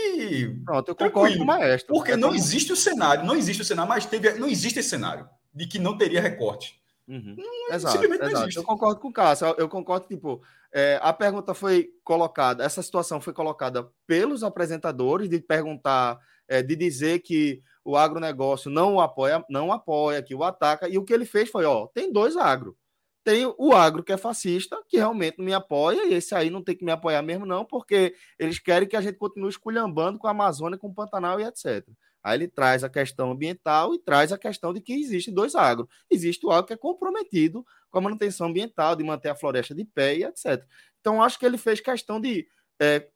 Pronto, 0.66 0.90
eu 0.90 0.96
concordo 0.96 1.38
com 1.38 1.44
o 1.44 1.48
maestro. 1.48 1.94
Porque 1.94 2.12
é 2.12 2.18
não 2.18 2.30
como... 2.30 2.40
existe 2.40 2.72
o 2.72 2.76
cenário, 2.76 3.26
não 3.26 3.36
existe 3.36 3.62
o 3.62 3.66
cenário, 3.66 3.90
mas 3.90 4.06
teve, 4.06 4.34
não 4.34 4.48
existe 4.48 4.80
esse 4.80 4.90
cenário 4.90 5.28
de 5.54 5.68
que 5.68 5.80
não 5.80 5.98
teria 5.98 6.22
recorte. 6.22 6.80
Uhum. 7.08 7.36
Não, 7.38 7.76
exato, 7.76 7.94
simplesmente 7.94 8.22
exato. 8.22 8.34
não 8.34 8.42
existe. 8.44 8.58
Eu 8.58 8.64
concordo 8.64 9.00
com 9.00 9.10
o 9.10 9.14
Cássio. 9.14 9.56
Eu, 9.58 9.68
concordo, 9.68 10.08
tipo, 10.08 10.42
é, 10.74 11.00
a 11.02 11.12
pergunta 11.12 11.54
foi 11.54 11.90
colocada, 12.04 12.64
essa 12.64 12.82
situação 12.82 13.20
foi 13.20 13.34
colocada 13.34 13.90
pelos 14.08 14.44
apresentadores 14.44 15.28
de 15.28 15.40
perguntar, 15.40 16.20
é, 16.48 16.62
de 16.62 16.76
dizer 16.76 17.20
que 17.20 17.62
o 17.84 17.98
agronegócio 17.98 18.70
não 18.70 19.00
apoia, 19.00 19.44
não 19.50 19.72
apoia, 19.72 20.22
que 20.22 20.36
o 20.36 20.44
ataca, 20.44 20.88
e 20.88 20.98
o 20.98 21.04
que 21.04 21.14
ele 21.14 21.26
fez 21.26 21.50
foi, 21.50 21.66
ó, 21.66 21.88
tem 21.88 22.12
dois 22.12 22.38
agro. 22.38 22.78
Tem 23.24 23.46
o 23.58 23.74
agro 23.74 24.04
que 24.04 24.12
é 24.12 24.18
fascista, 24.18 24.82
que 24.88 24.98
realmente 24.98 25.38
não 25.38 25.46
me 25.46 25.54
apoia, 25.54 26.08
e 26.08 26.14
esse 26.14 26.34
aí 26.34 26.50
não 26.50 26.64
tem 26.64 26.76
que 26.76 26.84
me 26.84 26.92
apoiar 26.92 27.22
mesmo, 27.22 27.46
não, 27.46 27.64
porque 27.64 28.16
eles 28.40 28.58
querem 28.58 28.88
que 28.88 28.96
a 28.96 29.02
gente 29.02 29.18
continue 29.18 29.50
esculhambando 29.50 30.18
com 30.18 30.28
a 30.28 30.32
Amazônia, 30.32 30.78
com 30.78 30.88
o 30.88 30.94
Pantanal 30.94 31.40
e 31.40 31.44
etc. 31.44 31.88
Aí 32.24 32.38
ele 32.38 32.48
traz 32.48 32.84
a 32.84 32.90
questão 32.90 33.32
ambiental 33.32 33.94
e 33.94 34.00
traz 34.00 34.32
a 34.32 34.38
questão 34.38 34.74
de 34.74 34.82
que 34.82 34.94
existe 34.94 35.32
dois 35.32 35.56
agros. 35.56 35.88
Existe 36.10 36.46
o 36.46 36.52
agro 36.52 36.68
que 36.68 36.74
é 36.74 36.78
comprometido 36.78 37.66
com 37.90 37.98
a 38.00 38.02
manutenção 38.02 38.48
ambiental, 38.48 38.96
de 38.96 39.04
manter 39.04 39.30
a 39.30 39.36
floresta 39.36 39.74
de 39.74 39.86
pé 39.86 40.18
e 40.18 40.24
etc. 40.24 40.64
Então, 41.00 41.22
acho 41.22 41.38
que 41.40 41.46
ele 41.46 41.58
fez 41.58 41.80
questão 41.80 42.22
de 42.22 42.48
é, 42.80 43.08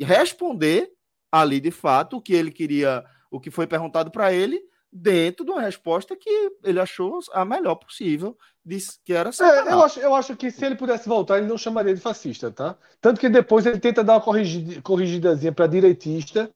responder 0.00 0.90
ali 1.30 1.60
de 1.60 1.70
fato 1.70 2.16
o 2.16 2.20
que 2.20 2.34
ele 2.34 2.50
queria, 2.50 3.04
o 3.30 3.40
que 3.40 3.50
foi 3.50 3.66
perguntado 3.66 4.10
para 4.10 4.32
ele, 4.32 4.60
dentro 4.92 5.44
de 5.44 5.50
uma 5.50 5.62
resposta 5.62 6.14
que 6.14 6.52
ele 6.62 6.78
achou 6.78 7.18
a 7.32 7.44
melhor 7.44 7.76
possível, 7.76 8.36
disse 8.64 8.98
que 9.02 9.14
era 9.14 9.30
é, 9.30 9.72
eu, 9.72 9.82
acho, 9.82 10.00
eu 10.00 10.14
acho 10.14 10.36
que 10.36 10.50
se 10.50 10.64
ele 10.64 10.76
pudesse 10.76 11.08
voltar, 11.08 11.38
ele 11.38 11.46
não 11.46 11.56
chamaria 11.56 11.94
de 11.94 12.00
fascista, 12.00 12.50
tá? 12.50 12.76
Tanto 13.00 13.18
que 13.18 13.28
depois 13.28 13.64
ele 13.64 13.80
tenta 13.80 14.04
dar 14.04 14.14
uma 14.14 14.20
corrigida, 14.20 14.82
corrigidazinha 14.82 15.52
para 15.52 15.66
direitista. 15.66 16.50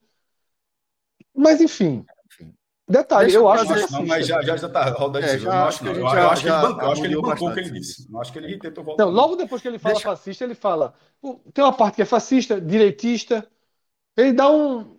Mas 1.35 1.59
enfim. 1.61 2.05
Detalhe, 2.89 3.25
Deixa 3.25 3.37
eu 3.39 3.49
acho 3.49 3.65
que. 3.65 3.91
Não, 3.91 4.05
mas 4.05 4.25
já, 4.25 4.41
já, 4.41 4.55
já 4.55 4.69
tá 4.69 4.89
rodando 4.91 5.25
é, 5.25 5.37
já, 5.37 5.49
eu 5.49 5.51
acho, 5.51 5.79
que, 5.79 5.87
eu, 5.87 6.07
acho 6.07 6.41
que 6.41 6.47
ele 6.47 6.61
bancou, 6.61 6.89
acho 6.89 7.01
que 7.01 7.07
ele 7.07 7.21
bancou 7.21 7.49
o 7.49 7.53
que 7.53 7.59
ele 7.59 7.71
disse. 7.71 8.07
Eu 8.09 8.21
acho 8.21 8.31
que 8.31 8.39
ele 8.39 8.59
tentou 8.59 8.83
voltar. 8.83 9.03
Não, 9.03 9.11
logo 9.11 9.35
depois 9.35 9.61
que 9.61 9.67
ele 9.67 9.77
fala 9.77 9.95
Deixa... 9.95 10.09
fascista, 10.09 10.45
ele 10.45 10.55
fala. 10.55 10.93
Tem 11.53 11.63
uma 11.65 11.73
parte 11.73 11.95
que 11.95 12.01
é 12.01 12.05
fascista, 12.05 12.61
direitista. 12.61 13.45
Ele 14.15 14.31
dá 14.31 14.49
um, 14.49 14.96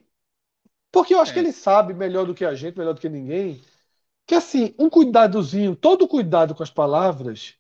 porque 0.91 1.15
eu 1.15 1.21
acho 1.21 1.33
é. 1.33 1.35
que 1.35 1.41
ele 1.41 1.53
sabe 1.53 1.95
melhor 1.95 2.27
do 2.27 2.35
que 2.35 2.45
a 2.45 2.55
gente, 2.55 2.79
melhor 2.79 2.95
do 2.95 3.01
que 3.01 3.09
ninguém, 3.09 3.61
que 4.27 4.35
assim, 4.35 4.75
um 4.79 4.91
cuidadozinho, 4.91 5.75
todo 5.75 6.09
cuidado 6.09 6.55
com 6.55 6.63
as 6.63 6.71
palavras. 6.71 7.55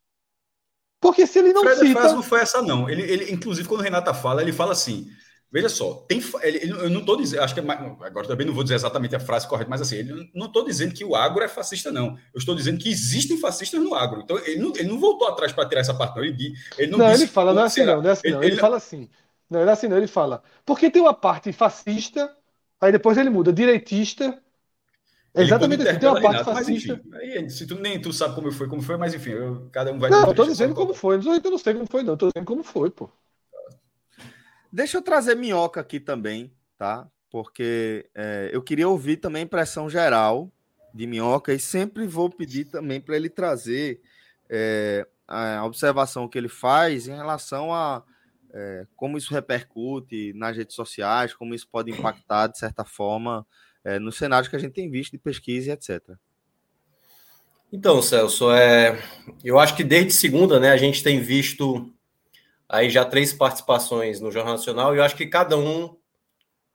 Porque 1.01 1.27
se 1.27 1.39
ele 1.39 1.53
não 1.53 1.63
Fred 1.63 1.79
cita. 1.79 2.01
Frase 2.01 2.15
não 2.15 2.23
foi 2.23 2.41
essa, 2.41 2.61
não. 2.61 2.89
Ele, 2.91 3.03
ele, 3.03 3.33
inclusive, 3.33 3.69
quando 3.69 3.81
o 3.81 3.85
Renata 3.85 4.13
fala, 4.13 4.43
ele 4.43 4.53
fala 4.53 4.73
assim. 4.73 5.09
Veja 5.51 5.71
só, 5.71 6.05
tem, 6.07 6.23
ele, 6.43 6.71
eu 6.71 6.91
não 6.91 7.01
estou 7.01 7.17
dizendo, 7.17 7.43
acho 7.43 7.55
que 7.55 7.61
é 7.61 7.63
agora 7.63 8.29
também 8.29 8.47
não 8.47 8.53
vou 8.53 8.63
dizer 8.63 8.75
exatamente 8.75 9.17
a 9.17 9.21
frase 9.21 9.49
correta, 9.49 9.71
mas 9.71 9.81
assim, 9.81 9.97
ele 9.97 10.31
não 10.35 10.45
estou 10.45 10.63
dizendo 10.63 10.93
que 10.93 11.03
o 11.03 11.17
agro 11.17 11.43
é 11.43 11.49
fascista, 11.49 11.91
não. 11.91 12.19
Eu 12.35 12.39
estou 12.39 12.55
dizendo 12.55 12.79
que 12.79 12.91
existem 12.91 13.39
fascistas 13.41 13.81
no 13.83 13.95
agro. 13.95 14.21
Então, 14.21 14.39
ele 14.41 14.59
não, 14.59 14.73
ele 14.77 14.89
não 14.89 15.01
voltou 15.01 15.27
atrás 15.27 15.51
para 15.51 15.67
tirar 15.67 15.81
essa 15.81 15.95
parte, 15.95 16.17
não. 16.17 16.23
Ele, 16.23 16.53
ele 16.77 16.91
não, 16.91 16.99
não 16.99 17.11
ele 17.11 17.27
fala, 17.27 17.55
não 17.55 17.63
é 17.63 17.65
assim, 17.65 17.83
não, 17.83 18.03
não 18.03 18.11
é 18.11 18.13
assim, 18.13 18.31
não. 18.31 18.43
Ele, 18.43 18.53
ele 18.53 18.61
fala 18.61 18.77
assim. 18.77 19.09
Não, 19.49 19.61
ele 19.63 19.71
é 19.71 19.73
assim, 19.73 19.89
não. 19.89 19.97
Ele 19.97 20.07
fala, 20.07 20.43
porque 20.67 20.91
tem 20.91 21.01
uma 21.01 21.15
parte 21.15 21.51
fascista 21.51 22.37
Aí 22.81 22.93
depois 22.93 23.19
ele 23.19 23.31
muda, 23.31 23.53
direitista. 23.53 24.41
exatamente 25.35 25.87
assim. 25.87 25.99
Tem 25.99 26.09
uma 26.09 26.21
parte 26.21 26.39
Renato, 26.39 26.53
fascista. 26.53 27.01
Mas, 27.05 27.23
enfim, 27.23 27.39
aí, 27.39 27.51
se 27.51 27.67
tu, 27.67 27.75
nem 27.77 28.01
tu 28.01 28.13
sabe 28.13 28.35
como 28.35 28.53
foi, 28.53 28.69
como 28.69 28.83
foi, 28.83 28.97
mas 28.97 29.15
enfim, 29.15 29.31
eu, 29.31 29.69
cada 29.73 29.93
um 29.93 29.99
vai. 29.99 30.11
Não, 30.11 30.29
eu 30.29 30.35
tô 30.35 30.45
dizendo 30.45 30.75
como 30.75 30.95
foi. 30.95 31.17
Eu 31.17 31.51
não 31.51 31.59
sei 31.59 31.75
como 31.75 31.87
foi, 31.91 32.03
não. 32.03 32.15
Eu 32.15 32.17
tô 32.17 32.29
dizendo 32.29 32.47
como 32.47 32.63
foi, 32.63 32.91
pô. 32.91 33.11
Deixa 34.73 34.99
eu 34.99 35.03
trazer 35.03 35.35
minhoca 35.35 35.81
aqui 35.81 35.99
também, 35.99 36.53
tá? 36.77 37.09
Porque 37.31 38.09
é, 38.15 38.51
eu 38.53 38.63
queria 38.63 38.89
ouvir 38.89 39.17
também 39.17 39.43
impressão 39.43 39.89
geral 39.89 40.51
de 40.95 41.07
minhoca 41.07 41.53
e 41.53 41.59
sempre 41.59 42.07
vou 42.07 42.31
pedir 42.31 42.67
também 42.67 43.01
para 43.01 43.17
ele 43.17 43.29
trazer 43.29 44.01
é, 44.49 45.07
a 45.27 45.65
observação 45.65 46.29
que 46.29 46.39
ele 46.39 46.49
faz 46.49 47.07
em 47.09 47.15
relação 47.15 47.73
a 47.75 48.03
é, 48.53 48.87
como 48.97 49.19
isso 49.19 49.33
repercute 49.33 50.33
nas 50.35 50.57
redes 50.57 50.75
sociais, 50.75 51.35
como 51.35 51.55
isso 51.55 51.69
pode 51.71 51.91
impactar, 51.91 52.47
de 52.49 52.59
certa 52.59 52.85
forma, 52.85 53.47
é, 53.85 53.99
nos 53.99 54.17
cenários 54.17 54.49
que 54.49 54.57
a 54.57 54.59
gente 54.59 54.73
tem 54.73 54.91
visto 54.91 55.13
de 55.13 55.19
pesquisa 55.19 55.71
e 55.71 55.73
etc. 55.73 56.17
Então, 57.73 58.01
Celso, 58.01 58.51
é, 58.51 58.99
eu 59.45 59.59
acho 59.59 59.77
que 59.77 59.85
desde 59.85 60.13
segunda, 60.13 60.59
né, 60.59 60.71
a 60.71 60.77
gente 60.77 61.03
tem 61.03 61.21
visto 61.21 61.93
aí 62.69 62.89
já 62.89 63.05
três 63.05 63.33
participações 63.33 64.21
no 64.21 64.31
Jornal 64.31 64.55
Nacional 64.55 64.95
e 64.95 64.99
eu 64.99 65.03
acho 65.03 65.17
que 65.17 65.27
cada 65.27 65.57
um 65.57 65.97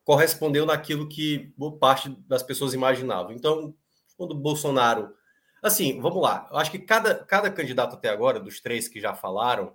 correspondeu 0.04 0.66
naquilo 0.66 1.08
que 1.08 1.54
boa 1.58 1.78
parte 1.78 2.10
das 2.28 2.44
pessoas 2.44 2.74
imaginavam. 2.74 3.32
Então, 3.32 3.74
quando 4.18 4.36
Bolsonaro. 4.36 5.14
Assim, 5.62 6.00
vamos 6.02 6.22
lá. 6.22 6.48
Eu 6.52 6.58
acho 6.58 6.70
que 6.70 6.80
cada, 6.80 7.16
cada 7.16 7.50
candidato 7.50 7.96
até 7.96 8.10
agora, 8.10 8.40
dos 8.40 8.60
três 8.60 8.88
que 8.88 9.00
já 9.00 9.14
falaram, 9.14 9.74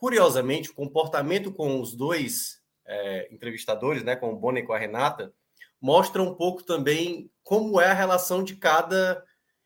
Curiosamente, 0.00 0.70
o 0.70 0.74
comportamento 0.74 1.52
com 1.52 1.78
os 1.78 1.94
dois 1.94 2.62
é, 2.86 3.28
entrevistadores, 3.30 4.02
né, 4.02 4.16
com 4.16 4.32
o 4.32 4.36
Bonner 4.36 4.64
e 4.64 4.66
com 4.66 4.72
a 4.72 4.78
Renata, 4.78 5.30
mostra 5.78 6.22
um 6.22 6.34
pouco 6.34 6.62
também 6.62 7.30
como 7.42 7.78
é 7.78 7.90
a 7.90 7.92
relação 7.92 8.42
de 8.42 8.56
cada, 8.56 9.22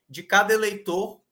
de 0.08 0.24
cada 0.24 0.52
eleitor 0.52 1.22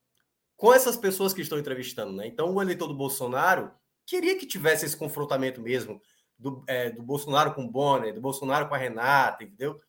com 0.57 0.73
essas 0.73 0.97
pessoas 0.97 1.35
que 1.35 1.43
estão 1.43 1.59
entrevistando. 1.59 2.13
Né? 2.13 2.29
Então, 2.29 2.55
o 2.55 2.63
eleitor 2.63 2.87
do 2.87 2.95
Bolsonaro 2.95 3.73
queria 4.07 4.39
que 4.39 4.47
tivesse 4.47 4.87
esse 4.87 4.97
confrontamento 4.97 5.61
mesmo 5.61 6.01
do, 6.39 6.63
é, 6.69 6.89
do 6.91 7.03
Bolsonaro 7.03 7.55
com 7.55 7.65
o 7.65 7.71
Bonner, 7.73 8.15
do 8.15 8.21
Bolsonaro 8.21 8.69
com 8.69 8.77
a 8.77 8.79
Renata, 8.79 9.43
entendeu? 9.43 9.81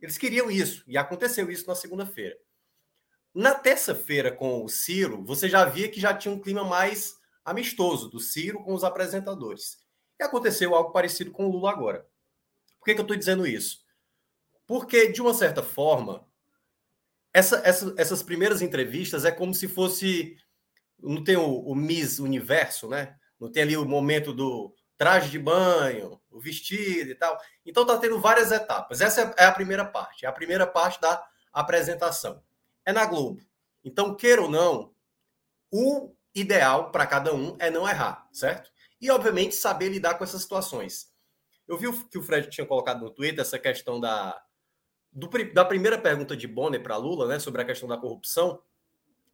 Eles 0.00 0.16
queriam 0.16 0.48
isso, 0.48 0.84
e 0.86 0.96
aconteceu 0.96 1.50
isso 1.50 1.66
na 1.66 1.74
segunda-feira. 1.74 2.36
Na 3.34 3.52
terça-feira, 3.52 4.30
com 4.30 4.64
o 4.64 4.68
Ciro, 4.68 5.24
você 5.24 5.48
já 5.48 5.64
via 5.64 5.88
que 5.88 6.00
já 6.00 6.14
tinha 6.14 6.32
um 6.32 6.40
clima 6.40 6.62
mais 6.62 7.18
amistoso 7.44 8.08
do 8.08 8.20
Ciro 8.20 8.62
com 8.62 8.74
os 8.74 8.84
apresentadores. 8.84 9.78
E 10.18 10.22
aconteceu 10.22 10.74
algo 10.74 10.92
parecido 10.92 11.30
com 11.30 11.46
o 11.46 11.50
Lula 11.50 11.70
agora. 11.70 12.06
Por 12.78 12.84
que, 12.84 12.94
que 12.94 13.00
eu 13.00 13.04
estou 13.04 13.16
dizendo 13.16 13.46
isso? 13.46 13.84
Porque, 14.66 15.08
de 15.08 15.20
uma 15.20 15.34
certa 15.34 15.62
forma, 15.62 16.26
essa, 17.32 17.60
essa, 17.64 17.94
essas 17.96 18.22
primeiras 18.22 18.62
entrevistas 18.62 19.24
é 19.24 19.32
como 19.32 19.54
se 19.54 19.68
fosse. 19.68 20.36
Não 20.98 21.24
tem 21.24 21.36
o, 21.36 21.60
o 21.60 21.74
Miss 21.74 22.18
Universo, 22.18 22.88
né? 22.88 23.16
Não 23.38 23.50
tem 23.50 23.62
ali 23.62 23.76
o 23.76 23.84
momento 23.84 24.32
do 24.32 24.74
traje 24.96 25.30
de 25.30 25.38
banho, 25.38 26.20
o 26.30 26.38
vestido 26.38 27.10
e 27.10 27.14
tal. 27.14 27.38
Então 27.64 27.84
está 27.84 27.96
tendo 27.96 28.20
várias 28.20 28.52
etapas. 28.52 29.00
Essa 29.00 29.34
é 29.38 29.46
a 29.46 29.52
primeira 29.52 29.84
parte, 29.84 30.26
é 30.26 30.28
a 30.28 30.32
primeira 30.32 30.66
parte 30.66 31.00
da 31.00 31.26
apresentação. 31.52 32.42
É 32.84 32.92
na 32.92 33.06
Globo. 33.06 33.40
Então, 33.82 34.14
queira 34.14 34.42
ou 34.42 34.50
não, 34.50 34.92
o 35.70 36.14
ideal 36.34 36.90
para 36.90 37.06
cada 37.06 37.34
um 37.34 37.56
é 37.58 37.70
não 37.70 37.88
errar, 37.88 38.28
certo? 38.32 38.70
E, 39.00 39.10
obviamente, 39.10 39.54
saber 39.54 39.88
lidar 39.88 40.14
com 40.14 40.24
essas 40.24 40.42
situações. 40.42 41.10
Eu 41.66 41.78
vi 41.78 41.86
que 42.08 42.18
o 42.18 42.22
Fred 42.22 42.48
tinha 42.50 42.66
colocado 42.66 43.00
no 43.00 43.10
Twitter 43.10 43.40
essa 43.40 43.58
questão 43.58 44.00
da, 44.00 44.40
do, 45.12 45.28
da 45.52 45.64
primeira 45.64 45.98
pergunta 45.98 46.36
de 46.36 46.46
Bonner 46.46 46.82
para 46.82 46.96
Lula, 46.96 47.26
né, 47.26 47.38
sobre 47.38 47.62
a 47.62 47.64
questão 47.64 47.88
da 47.88 47.96
corrupção. 47.96 48.62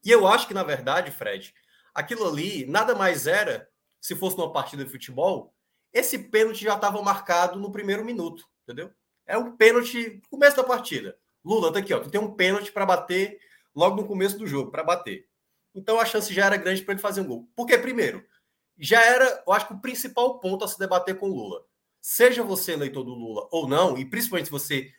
E 0.04 0.10
eu 0.10 0.26
acho 0.26 0.46
que, 0.46 0.54
na 0.54 0.62
verdade, 0.62 1.10
Fred, 1.10 1.54
aquilo 1.94 2.28
ali 2.28 2.66
nada 2.66 2.94
mais 2.94 3.26
era, 3.26 3.68
se 4.00 4.14
fosse 4.14 4.36
numa 4.36 4.52
partida 4.52 4.84
de 4.84 4.90
futebol, 4.90 5.54
esse 5.92 6.18
pênalti 6.18 6.62
já 6.64 6.74
estava 6.74 7.00
marcado 7.02 7.58
no 7.58 7.72
primeiro 7.72 8.04
minuto, 8.04 8.44
entendeu? 8.62 8.92
É 9.26 9.36
um 9.36 9.56
pênalti 9.56 10.20
no 10.22 10.28
começo 10.28 10.56
da 10.56 10.62
partida. 10.62 11.18
Lula, 11.44 11.72
tá 11.72 11.78
aqui, 11.78 11.94
ó. 11.94 12.00
Tu 12.00 12.10
tem 12.10 12.20
um 12.20 12.34
pênalti 12.34 12.70
para 12.70 12.84
bater 12.84 13.40
logo 13.74 13.96
no 13.96 14.06
começo 14.06 14.38
do 14.38 14.46
jogo, 14.46 14.70
para 14.70 14.84
bater. 14.84 15.26
Então 15.76 16.00
a 16.00 16.06
chance 16.06 16.32
já 16.32 16.46
era 16.46 16.56
grande 16.56 16.82
para 16.82 16.94
ele 16.94 17.00
fazer 17.00 17.20
um 17.20 17.26
gol. 17.26 17.48
Porque, 17.54 17.76
primeiro, 17.76 18.24
já 18.78 19.04
era, 19.04 19.44
eu 19.46 19.52
acho 19.52 19.68
que 19.68 19.74
o 19.74 19.80
principal 19.80 20.40
ponto 20.40 20.64
a 20.64 20.68
se 20.68 20.78
debater 20.78 21.18
com 21.18 21.28
Lula. 21.28 21.62
Seja 22.00 22.42
você 22.42 22.72
eleitor 22.72 23.04
do 23.04 23.14
Lula 23.14 23.46
ou 23.50 23.68
não, 23.68 23.98
e 23.98 24.04
principalmente 24.04 24.46
se 24.46 24.52
você 24.52 24.90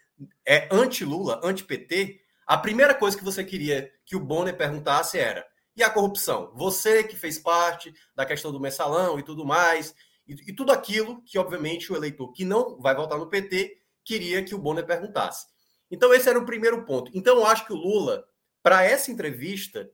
é 0.45 0.67
anti-Lula, 0.71 1.41
anti-PT, 1.43 2.19
a 2.45 2.57
primeira 2.57 2.93
coisa 2.93 3.17
que 3.17 3.23
você 3.23 3.43
queria 3.43 3.91
que 4.05 4.15
o 4.15 4.19
Bonner 4.19 4.55
perguntasse 4.55 5.17
era: 5.17 5.45
e 5.75 5.83
a 5.83 5.89
corrupção? 5.89 6.51
Você 6.55 7.03
que 7.03 7.15
fez 7.15 7.39
parte 7.39 7.93
da 8.15 8.25
questão 8.25 8.51
do 8.51 8.59
mensalão 8.59 9.19
e 9.19 9.23
tudo 9.23 9.45
mais, 9.45 9.95
e, 10.27 10.33
e 10.49 10.53
tudo 10.53 10.71
aquilo 10.71 11.21
que, 11.23 11.37
obviamente, 11.37 11.91
o 11.91 11.95
eleitor 11.95 12.31
que 12.33 12.45
não 12.45 12.79
vai 12.79 12.95
votar 12.95 13.17
no 13.17 13.29
PT 13.29 13.77
queria 14.03 14.43
que 14.43 14.55
o 14.55 14.59
Bonner 14.59 14.85
perguntasse. 14.85 15.45
Então, 15.89 16.13
esse 16.13 16.27
era 16.27 16.39
o 16.39 16.45
primeiro 16.45 16.83
ponto. 16.85 17.11
Então, 17.13 17.37
eu 17.37 17.45
acho 17.45 17.65
que 17.65 17.73
o 17.73 17.77
Lula, 17.77 18.25
para 18.61 18.83
essa 18.83 19.11
entrevista, 19.11 19.89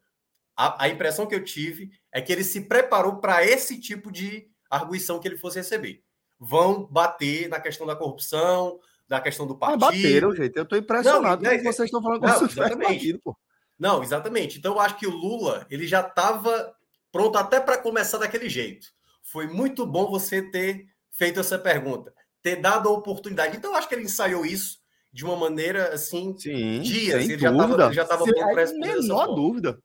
a, 0.55 0.85
a 0.85 0.89
impressão 0.89 1.25
que 1.25 1.35
eu 1.35 1.43
tive 1.43 1.91
é 2.11 2.21
que 2.21 2.31
ele 2.31 2.43
se 2.43 2.61
preparou 2.61 3.17
para 3.17 3.45
esse 3.45 3.79
tipo 3.79 4.11
de 4.11 4.47
arguição 4.69 5.19
que 5.19 5.27
ele 5.27 5.37
fosse 5.37 5.59
receber. 5.59 6.03
Vão 6.39 6.85
bater 6.85 7.47
na 7.47 7.59
questão 7.59 7.85
da 7.87 7.95
corrupção, 7.95 8.79
da 9.07 9.19
questão 9.19 9.45
do 9.45 9.57
partido. 9.57 9.85
Mas 9.85 9.95
bateram, 9.95 10.35
gente. 10.35 10.55
Eu 10.55 10.63
estou 10.63 10.77
impressionado 10.77 11.43
não, 11.43 11.51
com 11.51 11.63
vocês 11.63 11.79
estão 11.79 12.01
falando 12.01 12.19
com 12.19 12.27
não, 12.27 12.45
exatamente. 12.45 12.83
Partido, 12.83 13.19
pô. 13.23 13.37
Não, 13.79 14.03
exatamente. 14.03 14.57
Então 14.57 14.73
eu 14.73 14.79
acho 14.79 14.97
que 14.97 15.07
o 15.07 15.11
Lula 15.15 15.65
ele 15.69 15.87
já 15.87 16.01
estava 16.01 16.73
pronto 17.11 17.37
até 17.37 17.59
para 17.59 17.77
começar 17.77 18.17
daquele 18.17 18.49
jeito. 18.49 18.87
Foi 19.21 19.47
muito 19.47 19.85
bom 19.85 20.09
você 20.09 20.41
ter 20.41 20.85
feito 21.11 21.39
essa 21.39 21.57
pergunta, 21.57 22.13
ter 22.41 22.57
dado 22.57 22.89
a 22.89 22.91
oportunidade. 22.91 23.55
Então 23.55 23.71
eu 23.71 23.77
acho 23.77 23.87
que 23.87 23.95
ele 23.95 24.03
ensaiou 24.03 24.45
isso 24.45 24.79
de 25.11 25.23
uma 25.23 25.35
maneira 25.35 25.93
assim, 25.93 26.35
Sim, 26.37 26.81
dias. 26.81 27.23
Ele 27.23 27.37
já 27.37 28.03
estava 28.03 28.25
pronto 28.25 28.33
para 28.33 28.61
responder. 28.61 28.95
Menor 28.95 29.27
dúvida. 29.27 29.79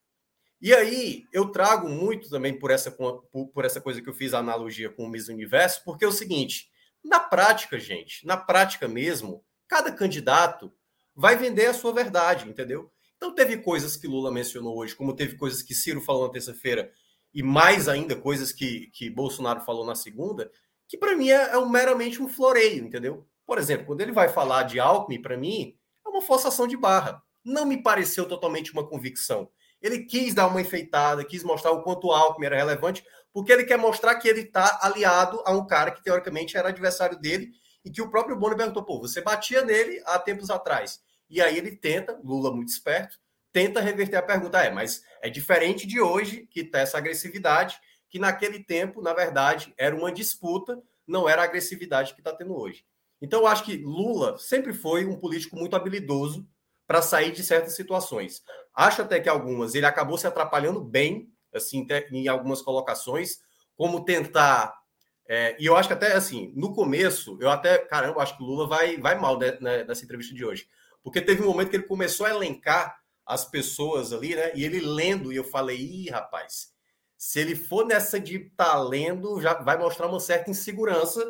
E 0.61 0.75
aí 0.75 1.25
eu 1.33 1.51
trago 1.51 1.89
muito 1.89 2.29
também 2.29 2.59
por 2.59 2.71
essa, 2.71 2.91
por, 2.91 3.65
essa 3.65 3.81
coisa 3.81 4.03
que 4.03 4.09
eu 4.09 4.15
fiz 4.15 4.35
a 4.35 4.39
analogia 4.39 4.91
com 4.91 5.05
o 5.05 5.09
Miss 5.09 5.29
Universo, 5.29 5.83
porque 5.85 6.05
é 6.05 6.09
o 6.09 6.13
seguinte: 6.13 6.69
na 7.05 7.21
prática, 7.21 7.79
gente, 7.79 8.27
na 8.27 8.37
prática 8.37 8.89
mesmo, 8.89 9.45
cada 9.69 9.93
candidato 9.93 10.73
vai 11.15 11.37
vender 11.37 11.67
a 11.67 11.75
sua 11.75 11.93
verdade, 11.93 12.49
entendeu? 12.49 12.91
Então 13.17 13.35
teve 13.35 13.57
coisas 13.59 13.97
que 13.97 14.07
Lula 14.07 14.33
mencionou 14.33 14.79
hoje, 14.79 14.95
como 14.95 15.15
teve 15.15 15.37
coisas 15.37 15.63
que 15.63 15.75
Ciro 15.75 16.01
falou 16.01 16.27
na 16.27 16.33
terça-feira, 16.33 16.93
e 17.35 17.43
mais 17.43 17.89
ainda 17.89 18.17
coisas 18.17 18.53
que, 18.53 18.89
que 18.93 19.11
Bolsonaro 19.11 19.61
falou 19.61 19.85
na 19.85 19.95
segunda, 19.95 20.51
que 20.89 20.97
para 20.97 21.17
mim 21.17 21.31
é, 21.31 21.51
é 21.51 21.59
um, 21.59 21.69
meramente 21.69 22.23
um 22.23 22.29
floreio, 22.29 22.85
entendeu? 22.85 23.27
Por 23.47 23.59
exemplo, 23.59 23.87
quando 23.87 24.01
ele 24.01 24.13
vai 24.13 24.29
falar 24.29 24.65
de 24.65 24.81
Alckmin, 24.81 25.21
para 25.21 25.37
mim, 25.37 25.77
é 26.07 26.09
uma 26.09 26.23
forçação 26.23 26.67
de 26.67 26.77
barra. 26.77 27.23
Não 27.45 27.67
me 27.67 27.83
pareceu 27.83 28.27
totalmente 28.27 28.73
uma 28.73 28.87
convicção. 28.87 29.51
Ele 29.81 30.05
quis 30.05 30.35
dar 30.35 30.47
uma 30.49 30.61
enfeitada, 30.61 31.25
quis 31.25 31.43
mostrar 31.43 31.73
o 31.73 31.83
quanto 31.83 32.09
o 32.09 32.13
Alckmin 32.13 32.47
era 32.47 32.57
relevante, 32.57 33.05
porque 33.33 33.53
ele 33.53 33.65
quer 33.65 33.79
mostrar 33.79 34.17
que 34.17 34.29
ele 34.29 34.41
está 34.41 34.81
aliado 34.83 35.41
a 35.45 35.53
um 35.53 35.67
cara 35.67 35.91
que 35.91 36.03
teoricamente 36.03 36.57
era 36.57 36.69
adversário 36.69 37.19
dele 37.19 37.51
em 37.85 37.93
que 37.93 38.03
o 38.03 38.11
próprio 38.11 38.37
Boni 38.37 38.57
perguntou, 38.57 38.85
pô, 38.85 39.01
você 39.01 39.21
batia 39.21 39.65
nele 39.65 40.03
há 40.05 40.19
tempos 40.19 40.51
atrás. 40.51 41.01
E 41.31 41.41
aí 41.41 41.57
ele 41.57 41.77
tenta, 41.77 42.19
Lula 42.25 42.53
muito 42.53 42.71
esperto, 42.71 43.19
tenta 43.53 43.81
reverter 43.81 44.17
a 44.17 44.23
pergunta, 44.23 44.63
é, 44.63 44.71
mas 44.71 45.03
é 45.23 45.31
diferente 45.31 45.87
de 45.87 46.01
hoje, 46.01 46.47
que 46.51 46.65
tá 46.65 46.81
essa 46.81 46.99
agressividade, 46.99 47.79
que 48.09 48.19
naquele 48.19 48.63
tempo, 48.63 49.03
na 49.03 49.13
verdade, 49.13 49.73
era 49.77 49.95
uma 49.95 50.11
disputa, 50.11 50.81
não 51.07 51.29
era 51.29 51.43
a 51.43 51.45
agressividade 51.45 52.15
que 52.15 52.21
está 52.21 52.33
tendo 52.33 52.57
hoje. 52.57 52.85
Então, 53.21 53.41
eu 53.41 53.47
acho 53.47 53.65
que 53.65 53.77
Lula 53.77 54.39
sempre 54.39 54.73
foi 54.73 55.05
um 55.05 55.17
político 55.17 55.57
muito 55.57 55.75
habilidoso 55.75 56.47
para 56.89 57.03
sair 57.03 57.31
de 57.31 57.45
certas 57.45 57.77
situações. 57.77 58.43
Acho 58.75 59.03
até 59.03 59.21
que 59.21 59.29
algumas 59.29 59.75
ele 59.75 59.85
acabou 59.85 60.17
se 60.17 60.27
atrapalhando 60.27 60.81
bem, 60.81 61.31
assim, 61.55 61.87
em 62.11 62.27
algumas 62.29 62.63
colocações, 62.63 63.41
como 63.77 64.05
tentar. 64.05 64.75
É, 65.29 65.55
e 65.61 65.67
eu 65.67 65.77
acho 65.77 65.89
que 65.89 65.93
até 65.93 66.15
assim, 66.15 66.51
no 66.57 66.75
começo, 66.75 67.37
eu 67.43 67.51
até, 67.51 67.77
caramba, 67.77 68.23
acho 68.23 68.39
que 68.39 68.43
o 68.43 68.47
Lula 68.47 68.67
vai, 68.67 68.97
vai 68.97 69.21
mal 69.21 69.39
né, 69.39 69.59
né, 69.61 69.85
nessa 69.85 70.03
entrevista 70.03 70.35
de 70.35 70.43
hoje. 70.43 70.67
Porque 71.05 71.21
teve 71.21 71.43
um 71.43 71.47
momento 71.47 71.69
que 71.69 71.77
ele 71.77 71.83
começou 71.83 72.25
a 72.25 72.31
elencar 72.31 72.99
as 73.27 73.45
pessoas 73.45 74.11
ali, 74.11 74.35
né? 74.35 74.53
E 74.55 74.65
ele 74.65 74.81
lendo, 74.81 75.31
e 75.31 75.37
eu 75.37 75.45
falei, 75.45 75.77
ih, 75.77 76.09
rapaz, 76.09 76.73
se 77.19 77.39
ele 77.39 77.55
for 77.55 77.85
nessa 77.85 78.19
de 78.19 78.37
estar 78.37 78.65
tá 78.65 78.83
lendo, 78.83 79.39
já 79.43 79.53
vai 79.53 79.77
mostrar 79.77 80.07
uma 80.07 80.21
certa 80.21 80.51
insegurança, 80.51 81.23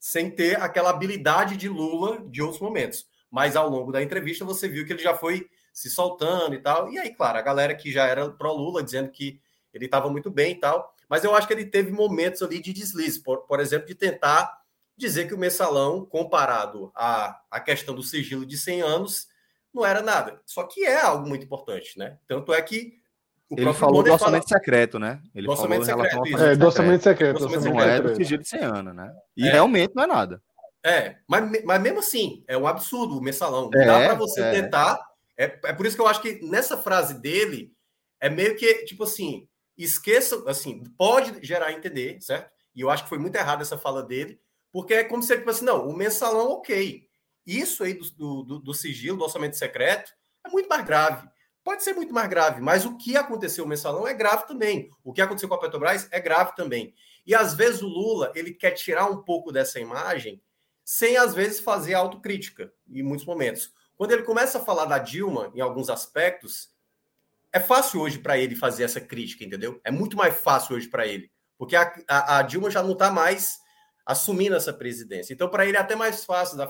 sem 0.00 0.28
ter 0.28 0.60
aquela 0.60 0.90
habilidade 0.90 1.56
de 1.56 1.68
Lula 1.68 2.20
de 2.28 2.42
outros 2.42 2.60
momentos. 2.60 3.06
Mas 3.34 3.56
ao 3.56 3.68
longo 3.68 3.90
da 3.90 4.00
entrevista 4.00 4.44
você 4.44 4.68
viu 4.68 4.86
que 4.86 4.92
ele 4.92 5.02
já 5.02 5.12
foi 5.12 5.50
se 5.72 5.90
soltando 5.90 6.54
e 6.54 6.60
tal. 6.60 6.88
E 6.88 7.00
aí, 7.00 7.12
claro, 7.12 7.36
a 7.36 7.42
galera 7.42 7.74
que 7.74 7.90
já 7.90 8.06
era 8.06 8.30
pró-Lula 8.30 8.80
dizendo 8.80 9.10
que 9.10 9.40
ele 9.72 9.86
estava 9.86 10.08
muito 10.08 10.30
bem 10.30 10.52
e 10.52 10.54
tal. 10.54 10.94
Mas 11.08 11.24
eu 11.24 11.34
acho 11.34 11.48
que 11.48 11.52
ele 11.52 11.64
teve 11.64 11.90
momentos 11.90 12.42
ali 12.42 12.62
de 12.62 12.72
deslize, 12.72 13.20
por, 13.20 13.38
por 13.38 13.58
exemplo, 13.58 13.88
de 13.88 13.96
tentar 13.96 14.56
dizer 14.96 15.26
que 15.26 15.34
o 15.34 15.38
mensalão, 15.38 16.06
comparado 16.06 16.92
à, 16.94 17.40
à 17.50 17.58
questão 17.58 17.92
do 17.92 18.04
sigilo 18.04 18.46
de 18.46 18.56
100 18.56 18.82
anos, 18.82 19.26
não 19.74 19.84
era 19.84 20.00
nada. 20.00 20.40
Só 20.46 20.62
que 20.62 20.84
é 20.84 21.00
algo 21.00 21.28
muito 21.28 21.44
importante, 21.44 21.98
né? 21.98 22.16
Tanto 22.28 22.54
é 22.54 22.62
que 22.62 23.00
o 23.50 23.58
ele 23.58 23.72
falou 23.74 24.04
do 24.04 24.12
orçamento 24.12 24.48
fala... 24.48 24.60
secreto, 24.60 25.00
né? 25.00 25.20
Ele 25.34 25.48
do 25.48 25.50
orçamento 25.50 25.86
falou 25.86 26.04
secreto, 26.04 26.28
isso. 26.28 26.44
É, 26.44 26.54
do 26.54 26.66
orçamento 26.66 27.02
secreto. 27.02 27.38
Do 27.38 27.44
orçamento 27.46 27.74
não 27.74 27.80
é 27.80 28.00
do 28.00 28.14
sigilo 28.14 28.42
de 28.44 28.48
100 28.48 28.60
anos, 28.60 28.94
né? 28.94 29.12
E 29.36 29.48
é. 29.48 29.50
realmente 29.50 29.92
não 29.92 30.04
é 30.04 30.06
nada. 30.06 30.40
É, 30.84 31.16
mas, 31.26 31.64
mas 31.64 31.80
mesmo 31.80 32.00
assim, 32.00 32.44
é 32.46 32.58
um 32.58 32.66
absurdo 32.66 33.16
o 33.16 33.22
mensalão. 33.22 33.70
É, 33.74 33.86
dá 33.86 34.00
para 34.00 34.14
você 34.14 34.42
é. 34.42 34.50
tentar. 34.50 35.00
É, 35.36 35.44
é 35.64 35.72
por 35.72 35.86
isso 35.86 35.96
que 35.96 36.02
eu 36.02 36.06
acho 36.06 36.20
que 36.20 36.40
nessa 36.42 36.76
frase 36.76 37.14
dele 37.14 37.74
é 38.20 38.28
meio 38.28 38.54
que, 38.54 38.84
tipo 38.84 39.04
assim, 39.04 39.48
esqueça, 39.78 40.44
assim, 40.46 40.84
pode 40.98 41.44
gerar 41.44 41.72
entender, 41.72 42.20
certo? 42.20 42.50
E 42.74 42.82
eu 42.82 42.90
acho 42.90 43.04
que 43.04 43.08
foi 43.08 43.18
muito 43.18 43.34
errado 43.36 43.62
essa 43.62 43.78
fala 43.78 44.02
dele, 44.02 44.38
porque 44.70 44.92
é 44.92 45.04
como 45.04 45.22
se 45.22 45.32
ele, 45.32 45.40
tipo 45.40 45.50
assim, 45.50 45.64
não, 45.64 45.88
o 45.88 45.96
mensalão, 45.96 46.52
ok. 46.52 47.08
Isso 47.46 47.82
aí 47.82 47.94
do, 47.94 48.42
do, 48.42 48.58
do 48.58 48.74
sigilo, 48.74 49.16
do 49.16 49.24
orçamento 49.24 49.56
secreto, 49.56 50.12
é 50.44 50.50
muito 50.50 50.68
mais 50.68 50.84
grave. 50.84 51.26
Pode 51.62 51.82
ser 51.82 51.94
muito 51.94 52.12
mais 52.12 52.28
grave, 52.28 52.60
mas 52.60 52.84
o 52.84 52.94
que 52.98 53.16
aconteceu 53.16 53.64
no 53.64 53.70
mensalão 53.70 54.06
é 54.06 54.12
grave 54.12 54.46
também. 54.46 54.90
O 55.02 55.14
que 55.14 55.22
aconteceu 55.22 55.48
com 55.48 55.54
a 55.54 55.60
Petrobras 55.60 56.06
é 56.10 56.20
grave 56.20 56.54
também. 56.54 56.94
E 57.26 57.34
às 57.34 57.54
vezes 57.54 57.80
o 57.80 57.88
Lula 57.88 58.30
ele 58.34 58.52
quer 58.52 58.72
tirar 58.72 59.06
um 59.06 59.22
pouco 59.22 59.50
dessa 59.50 59.80
imagem 59.80 60.42
sem 60.84 61.16
às 61.16 61.34
vezes 61.34 61.60
fazer 61.60 61.94
autocrítica 61.94 62.72
em 62.88 63.02
muitos 63.02 63.24
momentos. 63.24 63.72
Quando 63.96 64.12
ele 64.12 64.22
começa 64.22 64.58
a 64.58 64.64
falar 64.64 64.84
da 64.84 64.98
Dilma 64.98 65.50
em 65.54 65.60
alguns 65.60 65.88
aspectos, 65.88 66.68
é 67.52 67.60
fácil 67.60 68.00
hoje 68.00 68.18
para 68.18 68.36
ele 68.36 68.54
fazer 68.54 68.84
essa 68.84 69.00
crítica, 69.00 69.44
entendeu? 69.44 69.80
É 69.84 69.90
muito 69.90 70.16
mais 70.16 70.36
fácil 70.36 70.76
hoje 70.76 70.88
para 70.88 71.06
ele, 71.06 71.30
porque 71.56 71.76
a, 71.76 71.92
a, 72.08 72.38
a, 72.38 72.42
Dilma 72.42 72.70
já 72.70 72.82
não 72.82 72.92
está 72.92 73.10
mais 73.10 73.58
assumindo 74.04 74.56
essa 74.56 74.72
presidência. 74.72 75.32
Então, 75.32 75.48
para 75.48 75.64
ele 75.64 75.76
é 75.76 75.80
até 75.80 75.94
mais 75.94 76.24
fácil 76.24 76.58
da, 76.58 76.66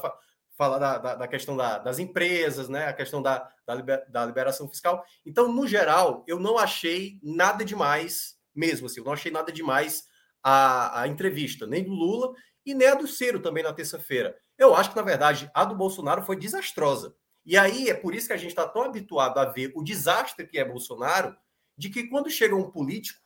fala 0.56 0.78
da, 0.78 0.98
da, 0.98 1.14
da 1.16 1.28
questão 1.28 1.56
da, 1.56 1.78
das 1.78 1.98
empresas, 1.98 2.68
né? 2.68 2.86
A 2.86 2.92
questão 2.92 3.20
da, 3.20 3.50
da, 3.66 3.74
liber, 3.74 4.04
da, 4.10 4.24
liberação 4.24 4.68
fiscal. 4.68 5.04
Então, 5.24 5.50
no 5.50 5.66
geral, 5.66 6.22
eu 6.28 6.38
não 6.38 6.58
achei 6.58 7.18
nada 7.22 7.64
demais, 7.64 8.36
mesmo 8.54 8.86
assim, 8.86 9.00
eu 9.00 9.04
não 9.04 9.12
achei 9.12 9.32
nada 9.32 9.50
demais 9.50 10.04
a, 10.42 11.00
a 11.02 11.08
entrevista, 11.08 11.66
nem 11.66 11.82
do 11.82 11.92
Lula 11.92 12.34
e 12.64 12.74
nem 12.74 12.88
a 12.88 12.94
do 12.94 13.06
Ciro 13.06 13.40
também 13.40 13.62
na 13.62 13.72
terça-feira. 13.72 14.36
Eu 14.56 14.74
acho 14.74 14.90
que, 14.90 14.96
na 14.96 15.02
verdade, 15.02 15.50
a 15.52 15.64
do 15.64 15.74
Bolsonaro 15.74 16.22
foi 16.22 16.36
desastrosa. 16.36 17.14
E 17.44 17.56
aí 17.56 17.90
é 17.90 17.94
por 17.94 18.14
isso 18.14 18.26
que 18.26 18.32
a 18.32 18.38
gente 18.38 18.50
está 18.50 18.66
tão 18.66 18.82
habituado 18.82 19.38
a 19.38 19.44
ver 19.44 19.72
o 19.74 19.82
desastre 19.82 20.46
que 20.46 20.58
é 20.58 20.64
Bolsonaro, 20.64 21.36
de 21.76 21.90
que 21.90 22.08
quando 22.08 22.30
chega 22.30 22.54
um 22.54 22.70
político, 22.70 23.20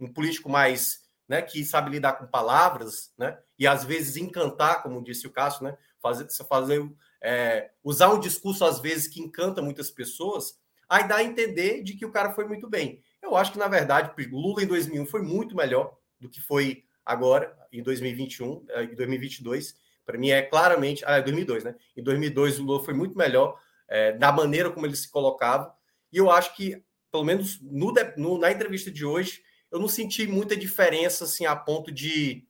um 0.00 0.12
político 0.12 0.48
mais, 0.48 1.02
né, 1.28 1.42
que 1.42 1.64
sabe 1.64 1.90
lidar 1.90 2.14
com 2.14 2.26
palavras, 2.26 3.12
né, 3.16 3.38
e 3.58 3.66
às 3.66 3.84
vezes 3.84 4.16
encantar, 4.16 4.82
como 4.82 5.02
disse 5.02 5.26
o 5.26 5.30
Cássio, 5.30 5.64
né, 5.64 5.78
fazer, 6.00 6.26
fazer 6.48 6.92
é, 7.22 7.70
usar 7.84 8.12
um 8.12 8.18
discurso 8.18 8.64
às 8.64 8.80
vezes 8.80 9.06
que 9.06 9.20
encanta 9.20 9.62
muitas 9.62 9.90
pessoas, 9.90 10.58
aí 10.88 11.06
dá 11.06 11.16
a 11.16 11.24
entender 11.24 11.82
de 11.82 11.94
que 11.94 12.04
o 12.04 12.10
cara 12.10 12.32
foi 12.32 12.46
muito 12.46 12.68
bem. 12.68 13.00
Eu 13.22 13.36
acho 13.36 13.52
que 13.52 13.58
na 13.58 13.68
verdade 13.68 14.12
Lula 14.30 14.62
em 14.62 14.66
2001 14.66 15.06
foi 15.06 15.22
muito 15.22 15.54
melhor 15.54 15.96
do 16.18 16.28
que 16.28 16.40
foi 16.40 16.84
agora 17.04 17.56
em 17.72 17.82
2021, 17.82 18.64
é, 18.70 18.84
em 18.84 18.94
2022. 18.94 19.76
Para 20.04 20.18
mim 20.18 20.30
é 20.30 20.42
claramente, 20.42 21.04
ah, 21.06 21.16
é 21.16 21.22
2002, 21.22 21.64
né? 21.64 21.74
Em 21.96 22.02
2002 22.02 22.58
o 22.58 22.64
Lula 22.64 22.84
foi 22.84 22.94
muito 22.94 23.16
melhor 23.16 23.58
é, 23.88 24.12
da 24.12 24.32
maneira 24.32 24.70
como 24.70 24.86
ele 24.86 24.96
se 24.96 25.10
colocava. 25.10 25.74
E 26.12 26.16
eu 26.16 26.30
acho 26.30 26.54
que 26.56 26.82
pelo 27.10 27.24
menos 27.24 27.60
no, 27.60 27.92
no, 28.16 28.38
na 28.38 28.50
entrevista 28.50 28.90
de 28.90 29.04
hoje 29.04 29.42
eu 29.70 29.78
não 29.78 29.88
senti 29.88 30.26
muita 30.26 30.56
diferença 30.56 31.24
assim 31.24 31.46
a 31.46 31.54
ponto 31.54 31.92
de 31.92 32.46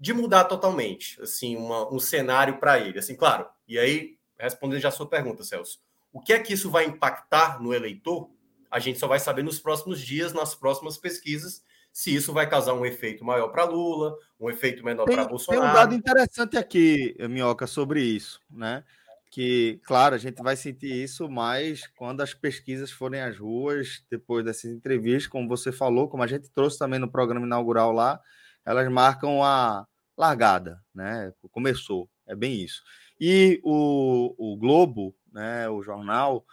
de 0.00 0.14
mudar 0.14 0.44
totalmente, 0.44 1.20
assim, 1.20 1.56
uma, 1.56 1.92
um 1.92 2.00
cenário 2.00 2.58
para 2.58 2.78
ele. 2.78 2.98
Assim, 2.98 3.14
claro. 3.14 3.46
E 3.68 3.78
aí, 3.78 4.16
respondendo 4.38 4.80
já 4.80 4.88
a 4.88 4.92
sua 4.92 5.06
pergunta, 5.06 5.44
Celso, 5.44 5.78
o 6.10 6.22
que 6.22 6.32
é 6.32 6.38
que 6.38 6.54
isso 6.54 6.70
vai 6.70 6.86
impactar 6.86 7.60
no 7.62 7.74
eleitor? 7.74 8.30
A 8.70 8.78
gente 8.78 8.98
só 8.98 9.06
vai 9.06 9.20
saber 9.20 9.42
nos 9.42 9.60
próximos 9.60 10.00
dias, 10.00 10.32
nas 10.32 10.54
próximas 10.54 10.96
pesquisas, 10.96 11.62
se 11.92 12.14
isso 12.14 12.32
vai 12.32 12.48
causar 12.48 12.74
um 12.74 12.86
efeito 12.86 13.24
maior 13.24 13.48
para 13.48 13.64
Lula, 13.64 14.16
um 14.38 14.48
efeito 14.50 14.84
menor 14.84 15.04
para 15.04 15.24
Bolsonaro. 15.26 15.62
Tem 15.62 15.70
um 15.70 15.74
dado 15.74 15.94
interessante 15.94 16.56
aqui, 16.56 17.16
Minhoca, 17.28 17.66
sobre 17.66 18.02
isso, 18.02 18.40
né? 18.50 18.84
Que, 19.30 19.80
claro, 19.84 20.14
a 20.14 20.18
gente 20.18 20.42
vai 20.42 20.56
sentir 20.56 20.92
isso 20.92 21.28
mais 21.28 21.86
quando 21.96 22.20
as 22.20 22.34
pesquisas 22.34 22.90
forem 22.90 23.20
às 23.20 23.38
ruas, 23.38 24.04
depois 24.10 24.44
dessas 24.44 24.70
entrevistas, 24.72 25.28
como 25.28 25.48
você 25.48 25.70
falou, 25.70 26.08
como 26.08 26.22
a 26.22 26.26
gente 26.26 26.50
trouxe 26.50 26.78
também 26.78 26.98
no 26.98 27.10
programa 27.10 27.46
inaugural 27.46 27.92
lá, 27.92 28.20
elas 28.64 28.90
marcam 28.90 29.42
a, 29.42 29.86
largada, 30.20 30.82
né? 30.94 31.32
Começou, 31.50 32.08
é 32.26 32.36
bem 32.36 32.60
isso. 32.62 32.82
E 33.18 33.58
o, 33.64 34.34
o 34.36 34.56
Globo, 34.56 35.16
né, 35.32 35.66
o 35.68 35.82
jornal, 35.82 36.44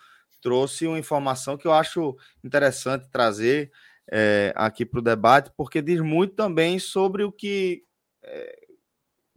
trouxe 0.42 0.88
uma 0.88 0.98
informação 0.98 1.58
que 1.58 1.68
eu 1.68 1.74
acho 1.74 2.16
interessante 2.42 3.10
trazer 3.10 3.70
é, 4.12 4.54
aqui 4.56 4.86
para 4.86 5.00
o 5.00 5.04
debate, 5.04 5.52
porque 5.56 5.82
diz 5.82 6.00
muito 6.02 6.36
também 6.36 6.80
sobre 6.80 7.24
o 7.24 7.32
que, 7.32 7.84
é, 8.24 8.60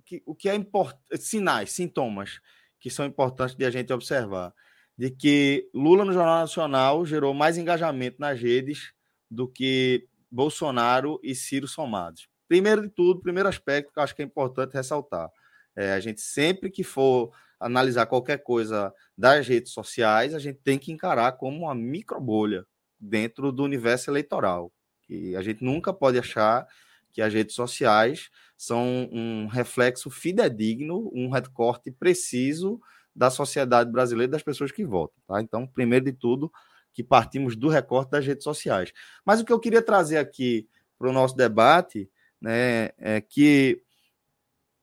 que 0.05 0.23
o 0.25 0.35
que 0.35 0.49
é 0.49 0.55
importante, 0.55 1.19
sinais, 1.19 1.73
sintomas 1.73 2.41
que 2.79 2.91
são 2.91 3.05
importantes 3.05 3.55
de 3.55 3.65
a 3.65 3.71
gente 3.71 3.93
observar, 3.93 4.55
de 4.97 5.11
que 5.11 5.69
Lula 5.75 6.05
no 6.05 6.13
Jornal 6.13 6.41
Nacional 6.41 7.05
gerou 7.05 7.35
mais 7.35 7.59
engajamento 7.59 8.17
nas 8.19 8.41
redes 8.41 8.93
do 9.31 9.47
que 9.49 10.07
Bolsonaro 10.31 11.21
e 11.23 11.35
Ciro 11.35 11.67
somados. 11.67 12.29
Primeiro 12.49 12.83
de 12.83 12.89
tudo, 12.89 13.21
primeiro 13.21 13.49
aspecto 13.49 13.93
que 13.93 13.99
eu 13.99 14.03
acho 14.03 14.15
que 14.15 14.23
é 14.23 14.25
importante 14.25 14.75
ressaltar. 14.75 15.31
É, 15.77 15.93
a 15.93 16.01
gente 16.01 16.21
sempre 16.21 16.71
que 16.71 16.83
for 16.83 17.33
analisar 17.59 18.07
qualquer 18.07 18.39
coisa 18.39 18.93
das 19.17 19.47
redes 19.47 19.73
sociais, 19.73 20.35
a 20.35 20.39
gente 20.39 20.59
tem 20.63 20.79
que 20.79 20.91
encarar 20.91 21.33
como 21.33 21.65
uma 21.65 21.75
microbolha 21.75 22.67
dentro 23.01 23.51
do 23.51 23.63
universo 23.63 24.11
eleitoral. 24.11 24.73
E 25.09 25.35
a 25.35 25.43
gente 25.43 25.65
nunca 25.65 25.93
pode 25.93 26.19
achar 26.19 26.67
que 27.13 27.21
as 27.23 27.33
redes 27.33 27.55
sociais 27.55 28.31
são 28.57 29.09
um 29.11 29.47
reflexo 29.47 30.11
fidedigno, 30.11 31.11
um 31.15 31.31
recorte 31.31 31.91
preciso 31.91 32.81
da 33.15 33.31
sociedade 33.31 33.91
brasileira 33.91 34.31
das 34.31 34.43
pessoas 34.43 34.71
que 34.71 34.85
votam. 34.85 35.17
Tá? 35.27 35.41
Então, 35.41 35.67
primeiro 35.67 36.05
de 36.05 36.13
tudo, 36.13 36.53
que 36.93 37.03
partimos 37.03 37.57
do 37.57 37.69
recorte 37.69 38.11
das 38.11 38.27
redes 38.27 38.45
sociais. 38.45 38.93
Mas 39.25 39.41
o 39.41 39.45
que 39.45 39.53
eu 39.53 39.59
queria 39.59 39.83
trazer 39.83 40.19
aqui 40.19 40.69
para 40.99 41.09
o 41.09 41.13
nosso 41.13 41.35
debate 41.35 42.09
né, 42.41 42.91
é 42.99 43.21
que 43.21 43.83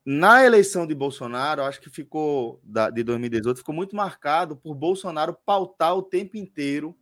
na 0.05 0.43
eleição 0.45 0.88
de 0.88 0.95
Bolsonaro, 0.95 1.63
acho 1.63 1.82
que 1.82 1.89
ficou 1.89 2.61
de 2.63 3.03
2018 3.03 3.57
ficou 3.57 3.76
muito 3.76 3.95
marcado 3.95 4.55
por 4.55 4.74
Bolsonaro 4.74 5.38
pautar 5.45 5.95
o 5.95 6.01
tempo 6.01 6.38
inteiro 6.38 6.97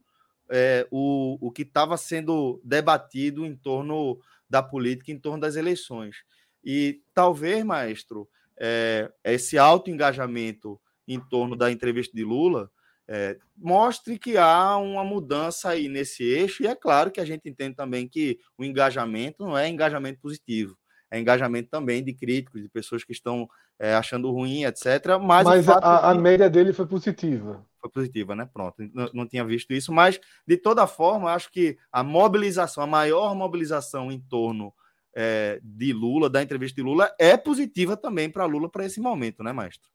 é, 0.50 0.88
o, 0.92 1.38
o 1.40 1.52
que 1.52 1.64
estava 1.64 1.98
sendo 1.98 2.62
debatido 2.64 3.46
em 3.46 3.56
torno 3.56 4.20
da 4.50 4.62
política, 4.62 5.12
em 5.12 5.20
torno 5.20 5.40
das 5.40 5.56
eleições. 5.56 6.18
E 6.64 7.02
talvez, 7.14 7.64
maestro, 7.64 8.28
é, 8.58 9.12
esse 9.24 9.58
alto 9.58 9.90
engajamento 9.90 10.80
em 11.08 11.20
torno 11.20 11.56
da 11.56 11.72
entrevista 11.72 12.16
de 12.16 12.24
Lula 12.24 12.70
é, 13.08 13.38
mostre 13.56 14.18
que 14.18 14.38
há 14.38 14.78
uma 14.78 15.04
mudança 15.04 15.70
aí 15.70 15.88
nesse 15.88 16.24
eixo, 16.24 16.64
e 16.64 16.68
é 16.68 16.76
claro 16.76 17.12
que 17.12 17.22
a 17.22 17.26
gente 17.26 17.48
entende 17.48 17.76
também 17.76 18.08
que 18.08 18.40
o 18.58 18.64
engajamento 18.64 19.46
não 19.46 19.58
é 19.58 19.70
engajamento 19.70 20.20
positivo, 20.20 20.76
é 21.12 21.20
engajamento 21.20 21.70
também 21.70 22.04
de 22.04 22.14
críticos, 22.14 22.62
de 22.62 22.70
pessoas 22.70 23.04
que 23.04 23.12
estão 23.12 23.48
é, 23.78 23.94
achando 23.94 24.32
ruim, 24.32 24.64
etc. 24.64 25.20
Mas, 25.22 25.46
mas 25.46 25.70
a, 25.70 25.74
é 25.74 25.80
a, 26.12 26.16
média 26.16 26.50
dele 26.50 26.74
foi 26.74 26.88
positiva. 26.88 27.64
Foi 27.86 27.92
positiva, 27.92 28.36
né? 28.36 28.50
Pronto. 28.52 28.76
Não, 28.94 29.10
não, 29.14 29.28
tinha 29.28 29.46
visto 29.46 29.72
isso, 29.72 29.94
mas 29.94 30.20
de 30.48 30.58
toda 30.58 30.88
forma, 30.88 31.32
acho 31.32 31.52
que 31.52 31.78
a 31.92 32.04
mobilização, 32.04 32.84
a 32.84 32.88
maior 32.88 33.36
mobilização 33.36 34.12
em 34.12 34.20
torno 34.20 34.74
é, 35.16 35.60
de 35.64 35.94
Lula, 35.94 36.28
da 36.28 36.42
entrevista 36.42 36.76
de 36.76 36.82
Lula, 36.82 37.14
é 37.20 37.38
positiva 37.38 37.96
também 37.96 38.28
para 38.28 38.46
Lula 38.46 38.68
para 38.68 38.86
esse 38.86 39.00
momento, 39.00 39.44
né, 39.44 39.54
maestro? 39.54 39.88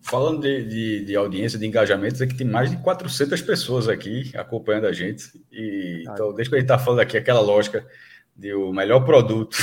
Falando 0.00 0.40
de, 0.40 0.64
de, 0.64 1.04
de, 1.04 1.16
audiência, 1.16 1.58
de 1.58 1.66
engajamentos, 1.66 2.22
é 2.22 2.26
que 2.26 2.34
tem 2.34 2.46
mais 2.46 2.70
de 2.70 2.78
400 2.78 3.42
pessoas 3.42 3.88
aqui 3.88 4.32
acompanhando 4.34 4.86
a 4.86 4.92
gente. 4.92 5.28
E, 5.52 6.04
então, 6.10 6.32
desde 6.32 6.48
que 6.48 6.56
a 6.56 6.60
gente 6.60 6.70
está 6.70 6.78
falando 6.78 7.00
aqui, 7.00 7.18
aquela 7.18 7.40
lógica 7.40 7.86
de 8.34 8.54
o 8.54 8.72
melhor 8.72 9.04
produto. 9.04 9.58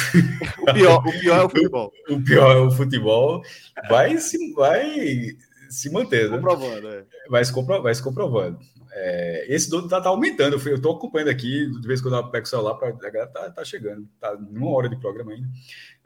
O 0.59 0.71
pior, 0.71 0.99
o 0.99 1.19
pior 1.19 1.39
é 1.39 1.43
o 1.45 1.49
futebol. 1.49 1.91
O, 2.09 2.13
o 2.13 2.23
pior 2.23 2.55
é 2.55 2.59
o 2.59 2.69
futebol. 2.71 3.43
Vai 3.89 4.17
se, 4.17 4.53
vai 4.53 5.37
se 5.75 5.89
manter, 5.91 6.29
né? 6.29 6.37
Comprovando, 6.37 6.87
é. 6.87 7.05
vai, 7.29 7.43
se 7.43 7.51
compro, 7.51 7.81
vai 7.81 7.93
se 7.93 8.01
comprovando. 8.01 8.59
É, 8.91 9.45
esse 9.49 9.69
dono 9.69 9.89
tá, 9.89 9.99
tá, 9.99 10.09
aumentando. 10.09 10.55
Eu 10.65 10.75
estou 10.75 10.95
acompanhando 10.95 11.29
aqui, 11.29 11.69
de 11.69 11.87
vez 11.87 11.99
em 11.99 12.03
quando 12.03 12.15
eu 12.15 12.29
pego 12.29 12.45
o 12.45 12.49
celular, 12.49 12.75
pra, 12.75 12.89
a 12.89 12.91
galera 12.91 13.27
tá, 13.27 13.51
tá 13.51 13.65
chegando. 13.65 14.07
Tá 14.19 14.35
numa 14.35 14.71
hora 14.71 14.87
de 14.87 14.95
programa 14.95 15.33
ainda. 15.33 15.47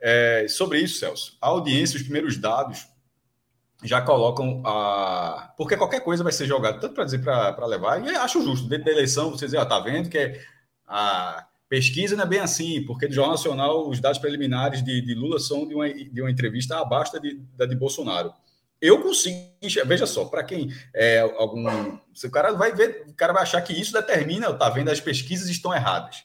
É, 0.00 0.46
sobre 0.48 0.80
isso, 0.80 0.98
Celso, 0.98 1.36
a 1.40 1.48
audiência, 1.48 1.96
os 1.96 2.02
primeiros 2.02 2.36
dados 2.36 2.88
já 3.84 4.02
colocam 4.02 4.62
a. 4.66 5.54
Porque 5.56 5.76
qualquer 5.76 6.00
coisa 6.00 6.24
vai 6.24 6.32
ser 6.32 6.46
jogada, 6.46 6.80
tanto 6.80 6.94
para 6.94 7.04
dizer 7.04 7.22
para 7.22 7.66
levar, 7.66 8.04
e 8.04 8.14
acho 8.16 8.42
justo, 8.42 8.68
dentro 8.68 8.86
da 8.86 8.92
eleição, 8.92 9.30
você 9.30 9.44
dizer, 9.44 9.58
ó, 9.58 9.64
tá 9.64 9.78
vendo 9.78 10.08
que 10.08 10.18
é 10.18 10.40
a 10.86 11.46
pesquisa 11.68 12.16
não 12.16 12.24
é 12.24 12.26
bem 12.26 12.40
assim, 12.40 12.84
porque 12.84 13.06
do 13.06 13.14
Jornal 13.14 13.36
Nacional 13.36 13.88
os 13.88 14.00
dados 14.00 14.18
preliminares 14.18 14.82
de, 14.82 15.00
de 15.00 15.14
Lula 15.14 15.38
são 15.38 15.66
de 15.66 15.74
uma, 15.74 15.88
de 15.88 16.20
uma 16.20 16.30
entrevista 16.30 16.76
abaixo 16.80 17.18
de, 17.20 17.40
da 17.56 17.64
de 17.64 17.76
Bolsonaro. 17.76 18.32
Eu 18.80 19.02
consigo, 19.02 19.36
veja 19.84 20.06
só, 20.06 20.24
para 20.24 20.42
quem 20.42 20.72
é 20.94 21.20
algum. 21.20 21.98
Se 22.14 22.26
o 22.26 22.30
cara 22.30 22.52
vai 22.52 22.72
ver, 22.72 23.04
o 23.08 23.12
cara 23.12 23.32
vai 23.32 23.42
achar 23.42 23.60
que 23.60 23.78
isso 23.78 23.92
determina, 23.92 24.52
tá 24.54 24.70
vendo, 24.70 24.90
as 24.90 25.00
pesquisas 25.00 25.48
estão 25.48 25.74
erradas. 25.74 26.24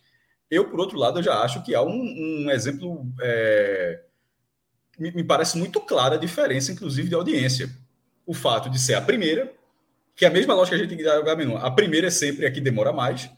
Eu, 0.49 0.69
por 0.69 0.79
outro 0.79 0.97
lado, 0.97 1.19
eu 1.19 1.23
já 1.23 1.41
acho 1.41 1.63
que 1.63 1.75
há 1.75 1.81
um, 1.81 2.45
um 2.45 2.49
exemplo. 2.49 3.05
É, 3.21 4.01
me, 4.97 5.11
me 5.11 5.23
parece 5.23 5.57
muito 5.57 5.81
clara 5.81 6.15
a 6.15 6.19
diferença, 6.19 6.71
inclusive, 6.71 7.09
de 7.09 7.15
audiência. 7.15 7.69
O 8.25 8.33
fato 8.33 8.69
de 8.69 8.79
ser 8.79 8.93
a 8.93 9.01
primeira, 9.01 9.51
que 10.15 10.23
é 10.23 10.29
a 10.29 10.31
mesma 10.31 10.53
lógica 10.53 10.77
que 10.77 10.81
a 10.81 10.85
gente 10.85 10.95
tem 10.95 10.97
que 10.97 11.03
dar 11.03 11.19
a 11.61 11.71
primeira 11.71 12.07
é 12.07 12.11
sempre 12.11 12.45
a 12.45 12.51
que 12.51 12.61
demora 12.61 12.93
mais. 12.93 13.29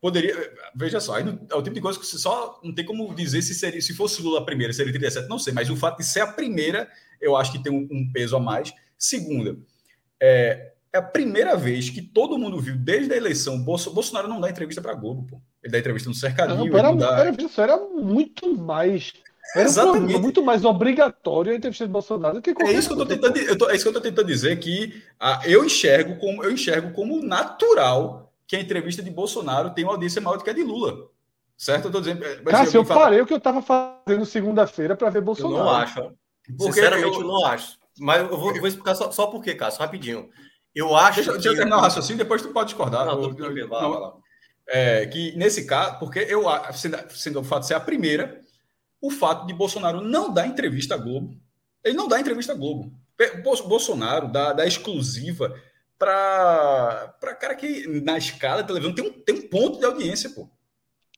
Poderia, 0.00 0.34
veja 0.74 0.98
só, 0.98 1.16
aí 1.16 1.24
é 1.50 1.54
o 1.54 1.62
tipo 1.62 1.74
de 1.74 1.80
coisa 1.80 1.98
que 1.98 2.06
você 2.06 2.16
só 2.16 2.58
não 2.64 2.74
tem 2.74 2.86
como 2.86 3.14
dizer 3.14 3.42
se 3.42 3.54
seria, 3.54 3.82
se 3.82 3.94
fosse 3.94 4.22
Lula 4.22 4.40
a 4.40 4.44
primeira, 4.44 4.72
seria 4.72 4.92
37, 4.92 5.28
não 5.28 5.38
sei, 5.38 5.52
mas 5.52 5.68
o 5.68 5.76
fato 5.76 5.98
de 5.98 6.06
ser 6.06 6.20
a 6.20 6.26
primeira, 6.26 6.88
eu 7.20 7.36
acho 7.36 7.52
que 7.52 7.62
tem 7.62 7.70
um, 7.70 7.86
um 7.90 8.10
peso 8.10 8.34
a 8.34 8.40
mais. 8.40 8.72
Segunda, 8.96 9.58
é, 10.18 10.72
é, 10.90 10.98
a 10.98 11.02
primeira 11.02 11.54
vez 11.54 11.90
que 11.90 12.00
todo 12.00 12.38
mundo 12.38 12.58
viu 12.58 12.76
desde 12.76 13.12
a 13.12 13.16
eleição, 13.16 13.62
Bolsonaro 13.62 14.26
não 14.26 14.40
dá 14.40 14.48
entrevista 14.48 14.80
para 14.80 14.94
Globo, 14.94 15.26
pô. 15.26 15.42
Ele 15.62 15.72
dá 15.72 15.78
entrevista 15.78 16.08
no 16.08 16.14
cercadinho. 16.14 16.64
Não, 16.70 16.78
era, 16.78 16.94
dá... 16.94 17.18
era, 17.18 17.36
era 17.58 17.76
muito 17.76 18.56
mais 18.56 19.12
era 19.54 19.64
Exatamente. 19.64 20.18
muito 20.18 20.44
mais 20.44 20.64
obrigatório 20.64 21.52
a 21.52 21.56
entrevista 21.56 21.84
de 21.84 21.92
Bolsonaro 21.92 22.34
do 22.36 22.42
que 22.42 22.50
é 22.50 22.72
isso 22.72 22.88
que 22.88 22.94
eu 22.94 22.98
tô 22.98 23.06
tentando, 23.06 23.36
eu 23.36 23.58
tô, 23.58 23.68
é 23.68 23.74
isso 23.74 23.82
que 23.82 23.88
eu 23.88 23.98
estou 23.98 24.02
tentando 24.02 24.26
dizer 24.26 24.58
que 24.60 25.02
ah, 25.18 25.40
eu 25.44 25.64
enxergo 25.64 26.16
como 26.18 26.44
eu 26.44 26.52
enxergo 26.52 26.92
como 26.92 27.20
natural 27.20 28.29
que 28.50 28.56
a 28.56 28.60
entrevista 28.60 29.00
de 29.00 29.12
Bolsonaro 29.12 29.70
tem 29.70 29.84
uma 29.84 29.92
audiência 29.92 30.20
maior 30.20 30.36
do 30.36 30.42
que 30.42 30.50
a 30.50 30.52
de 30.52 30.64
Lula. 30.64 31.08
Certo? 31.56 31.84
Eu 31.84 31.88
estou 31.90 32.00
dizendo. 32.00 32.20
Cássio, 32.42 32.78
eu 32.78 32.84
fala... 32.84 33.02
parei 33.02 33.20
o 33.20 33.26
que 33.26 33.32
eu 33.32 33.38
estava 33.38 33.62
fazendo 33.62 34.26
segunda-feira 34.26 34.96
para 34.96 35.08
ver 35.08 35.20
Bolsonaro. 35.20 35.56
Eu 35.56 35.64
não 35.64 35.70
acho. 35.70 36.12
Porque 36.58 36.72
Sinceramente, 36.72 37.16
eu... 37.16 37.22
eu... 37.22 37.28
não 37.28 37.46
acho. 37.46 37.78
Mas 38.00 38.22
eu 38.22 38.36
vou, 38.36 38.52
eu 38.52 38.58
vou 38.58 38.66
explicar 38.66 38.96
só, 38.96 39.12
só 39.12 39.28
por 39.28 39.40
quê, 39.40 39.54
Cássio, 39.54 39.78
rapidinho. 39.78 40.28
Eu 40.74 40.96
acho. 40.96 41.16
Deixa, 41.16 41.30
que... 41.30 41.36
deixa 41.36 41.48
eu 41.50 41.54
terminar 41.54 41.78
o 41.78 41.80
raciocínio, 41.80 42.18
depois 42.18 42.42
tu 42.42 42.48
pode 42.48 42.70
discordar. 42.70 43.06
Não, 43.06 43.22
eu, 43.22 43.38
eu, 43.38 43.68
não, 43.68 44.20
é, 44.66 45.06
que 45.06 45.36
nesse 45.36 45.64
caso, 45.64 46.00
porque 46.00 46.18
eu, 46.18 46.42
sendo, 46.72 46.98
sendo 47.10 47.38
o 47.38 47.44
fato 47.44 47.60
de 47.60 47.68
ser 47.68 47.74
a 47.74 47.80
primeira, 47.80 48.40
o 49.00 49.12
fato 49.12 49.46
de 49.46 49.54
Bolsonaro 49.54 50.00
não 50.00 50.34
dar 50.34 50.48
entrevista 50.48 50.96
à 50.96 50.98
Globo. 50.98 51.36
Ele 51.84 51.96
não 51.96 52.08
dá 52.08 52.18
entrevista 52.18 52.52
à 52.52 52.56
Globo. 52.56 52.92
Bolsonaro 53.44 54.26
dá, 54.26 54.52
dá 54.52 54.66
exclusiva 54.66 55.54
para 56.00 57.36
cara 57.38 57.54
que 57.54 57.86
na 57.86 58.16
escala 58.16 58.62
da 58.62 58.68
televisão 58.68 58.94
tem 58.94 59.04
um, 59.04 59.12
tem 59.12 59.34
um 59.34 59.48
ponto 59.48 59.78
de 59.78 59.84
audiência, 59.84 60.30
pô. 60.30 60.48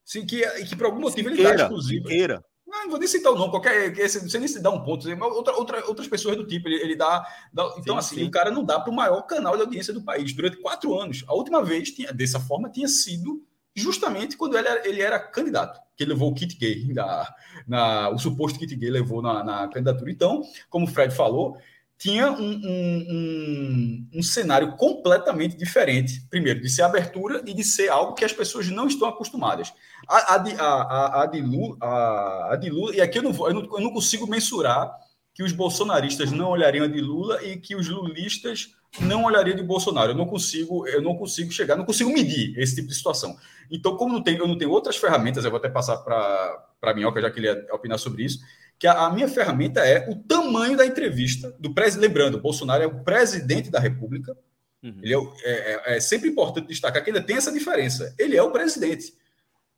Sim, 0.04 0.26
que, 0.26 0.44
que 0.64 0.74
por 0.74 0.86
algum 0.86 1.00
motivo 1.00 1.28
ele 1.30 1.40
dá 1.40 1.54
exclusiva. 1.54 2.08
Siqueira. 2.08 2.44
Não, 2.66 2.82
não 2.82 2.90
vou 2.90 2.98
nem 2.98 3.06
citar 3.06 3.32
o 3.32 3.36
nome, 3.36 3.50
qualquer. 3.50 3.94
Você 3.94 4.38
nem 4.38 4.48
se 4.48 4.60
dá 4.60 4.70
um 4.70 4.82
ponto, 4.82 5.06
mas 5.16 5.32
outra, 5.32 5.54
outra, 5.54 5.86
outras 5.86 6.08
pessoas 6.08 6.36
do 6.36 6.44
tipo, 6.44 6.68
ele, 6.68 6.82
ele 6.82 6.96
dá, 6.96 7.24
dá. 7.52 7.72
então, 7.78 7.94
sim, 7.94 7.98
assim, 7.98 8.16
sim. 8.16 8.24
o 8.24 8.30
cara 8.30 8.50
não 8.50 8.64
dá 8.64 8.80
para 8.80 8.90
o 8.90 8.94
maior 8.96 9.22
canal 9.22 9.54
de 9.54 9.62
audiência 9.62 9.94
do 9.94 10.02
país 10.02 10.32
durante 10.32 10.56
quatro 10.56 10.98
anos. 10.98 11.24
A 11.28 11.34
última 11.34 11.62
vez, 11.62 11.92
tinha, 11.92 12.12
dessa 12.12 12.40
forma, 12.40 12.68
tinha 12.68 12.88
sido 12.88 13.44
justamente 13.74 14.36
quando 14.36 14.58
ele 14.58 14.68
era, 14.68 14.88
ele 14.88 15.00
era 15.00 15.18
candidato, 15.18 15.80
que 15.96 16.02
ele 16.02 16.12
levou 16.12 16.30
o 16.30 16.34
kit 16.34 16.56
gay, 16.56 16.92
na, 16.92 17.34
na, 17.66 18.10
o 18.10 18.18
suposto 18.18 18.58
kit 18.58 18.74
gay 18.74 18.90
levou 18.90 19.22
na, 19.22 19.44
na 19.44 19.68
candidatura. 19.68 20.10
Então, 20.10 20.42
como 20.68 20.86
o 20.86 20.88
Fred 20.88 21.14
falou, 21.14 21.56
tinha 22.02 22.32
um, 22.32 22.50
um, 22.50 23.06
um, 23.10 24.08
um, 24.14 24.22
cenário 24.24 24.76
completamente 24.76 25.56
diferente, 25.56 26.26
primeiro, 26.28 26.60
de 26.60 26.68
ser 26.68 26.82
abertura 26.82 27.40
e 27.46 27.54
de 27.54 27.62
ser 27.62 27.90
algo 27.90 28.14
que 28.14 28.24
as 28.24 28.32
pessoas 28.32 28.68
não 28.68 28.88
estão 28.88 29.08
acostumadas. 29.08 29.72
A, 30.08 30.34
a, 30.34 30.36
a, 30.36 30.82
a, 30.82 31.22
a, 31.22 31.26
de, 31.26 31.40
Lula, 31.40 31.76
a, 31.80 32.54
a 32.54 32.56
de 32.56 32.70
Lula, 32.70 32.96
e 32.96 33.00
aqui 33.00 33.18
eu 33.18 33.22
não, 33.22 33.32
vou, 33.32 33.46
eu 33.46 33.54
não, 33.54 33.62
eu 33.62 33.80
não 33.80 33.92
consigo 33.92 34.26
mensurar 34.26 34.92
que 35.34 35.42
os 35.42 35.52
bolsonaristas 35.52 36.30
não 36.30 36.50
olhariam 36.50 36.88
de 36.88 37.00
Lula 37.00 37.42
e 37.42 37.56
que 37.56 37.74
os 37.74 37.88
lulistas 37.88 38.74
não 39.00 39.24
olharia 39.24 39.54
de 39.54 39.62
Bolsonaro. 39.62 40.12
Eu 40.12 40.16
não 40.16 40.26
consigo, 40.26 40.86
eu 40.86 41.00
não 41.00 41.16
consigo 41.16 41.50
chegar, 41.50 41.76
não 41.76 41.84
consigo 41.84 42.12
medir 42.12 42.58
esse 42.58 42.74
tipo 42.74 42.88
de 42.88 42.94
situação. 42.94 43.36
Então, 43.70 43.96
como 43.96 44.12
não 44.12 44.22
tem, 44.22 44.36
eu 44.36 44.46
não 44.46 44.58
tenho 44.58 44.70
outras 44.70 44.96
ferramentas, 44.96 45.44
eu 45.44 45.50
vou 45.50 45.58
até 45.58 45.68
passar 45.68 45.96
para 45.98 46.66
a 46.82 46.94
Minhoca, 46.94 47.20
já 47.20 47.30
que 47.30 47.38
ele 47.38 47.46
ia 47.46 47.66
opinar 47.72 47.98
sobre 47.98 48.24
isso, 48.24 48.40
que 48.78 48.86
a, 48.86 49.06
a, 49.06 49.10
minha 49.10 49.28
ferramenta 49.28 49.80
é 49.80 50.10
o 50.10 50.16
tamanho 50.16 50.76
da 50.76 50.84
entrevista 50.84 51.54
do 51.58 51.72
presidente. 51.72 52.08
Lembrando, 52.08 52.40
Bolsonaro 52.40 52.82
é 52.82 52.86
o 52.86 53.02
presidente 53.02 53.70
da 53.70 53.78
República. 53.78 54.36
Uhum. 54.82 54.98
Ele 55.00 55.14
é, 55.14 55.18
é, 55.44 55.92
é, 55.94 55.96
é 55.96 56.00
sempre 56.00 56.28
importante 56.28 56.66
destacar 56.66 57.02
que 57.02 57.10
ainda 57.10 57.22
tem 57.22 57.36
essa 57.36 57.52
diferença. 57.52 58.14
Ele 58.18 58.36
é 58.36 58.42
o 58.42 58.50
presidente. 58.50 59.14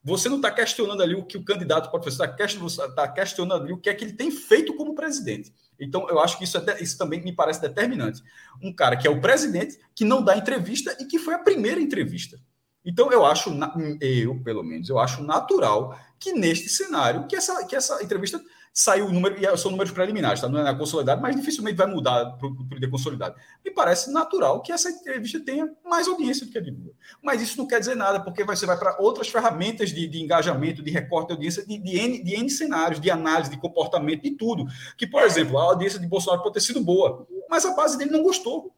Você 0.05 0.29
não 0.29 0.37
está 0.37 0.51
questionando 0.51 1.03
ali 1.03 1.15
o 1.15 1.25
que 1.25 1.39
o 1.39 1.45
candidato 1.45 1.91
pode 1.91 2.05
fazer, 2.05 2.19
você 2.59 2.83
está 2.83 2.89
tá 2.89 3.09
questionando 3.09 3.65
ali 3.65 3.73
o 3.73 3.79
que 3.79 3.89
é 3.89 3.95
que 3.95 4.05
ele 4.05 4.13
tem 4.13 4.31
feito 4.31 4.75
como 4.75 4.95
presidente. 4.95 5.51
Então, 5.81 6.09
eu 6.11 6.21
acho 6.21 6.37
que 6.37 6.45
isso, 6.45 6.59
é, 6.59 6.83
isso 6.83 6.99
também 6.99 7.23
me 7.23 7.33
parece 7.33 7.61
determinante. 7.61 8.23
Um 8.63 8.73
cara 8.73 8.97
que 8.97 9.07
é 9.07 9.11
o 9.11 9.21
presidente, 9.21 9.79
que 9.95 10.05
não 10.05 10.23
dá 10.23 10.37
entrevista 10.37 10.95
e 11.01 11.07
que 11.07 11.19
foi 11.19 11.35
a 11.35 11.39
primeira 11.39 11.81
entrevista. 11.81 12.39
Então, 12.85 13.11
eu 13.11 13.25
acho, 13.25 13.51
eu, 13.99 14.39
pelo 14.43 14.63
menos, 14.63 14.91
eu 14.91 14.99
acho 14.99 15.23
natural 15.23 15.99
que 16.21 16.33
neste 16.33 16.69
cenário, 16.69 17.27
que 17.27 17.35
essa, 17.35 17.65
que 17.67 17.75
essa 17.75 18.03
entrevista 18.03 18.43
saiu 18.77 19.07
o 19.07 19.13
número, 19.13 19.37
e 19.41 19.57
são 19.57 19.71
números 19.71 19.93
preliminares, 19.93 20.41
tá? 20.41 20.49
não 20.49 20.59
é 20.59 20.65
na 20.65 20.75
consolidado, 20.75 21.23
mas 21.23 21.37
dificilmente 21.37 21.77
vai 21.77 21.87
mudar 21.87 22.33
para 22.33 22.49
o 22.49 22.67
líder 22.73 22.91
consolidado. 22.91 23.37
Me 23.65 23.71
parece 23.71 24.11
natural 24.11 24.61
que 24.63 24.73
essa 24.73 24.91
entrevista 24.91 25.39
tenha 25.39 25.71
mais 25.85 26.09
audiência 26.09 26.45
do 26.45 26.51
que 26.51 26.59
a 26.59 26.61
de 26.61 26.73
Lula. 26.73 26.91
Mas 27.23 27.41
isso 27.41 27.57
não 27.57 27.69
quer 27.69 27.79
dizer 27.79 27.95
nada, 27.95 28.19
porque 28.19 28.43
você 28.43 28.67
vai 28.67 28.77
para 28.77 29.01
outras 29.01 29.29
ferramentas 29.29 29.91
de, 29.91 30.09
de, 30.09 30.21
engajamento, 30.21 30.83
de 30.83 30.91
recorte 30.91 31.29
de 31.29 31.35
audiência, 31.35 31.65
de, 31.65 31.79
de, 31.79 31.97
N, 31.97 32.25
de 32.25 32.35
N 32.35 32.51
cenários, 32.51 33.01
de 33.01 33.09
análise, 33.13 33.49
de 33.49 33.57
comportamento, 33.57 34.23
de 34.23 34.33
tudo. 34.33 34.67
Que, 34.99 35.07
por 35.07 35.23
exemplo, 35.23 35.57
a 35.57 35.63
audiência 35.63 36.01
de 36.01 36.09
Bolsonaro 36.09 36.43
pode 36.43 36.55
ter 36.55 36.61
sido 36.61 36.81
boa, 36.81 37.29
mas 37.49 37.65
a 37.65 37.77
base 37.77 37.97
dele 37.97 38.11
não 38.11 38.25
gostou. 38.25 38.75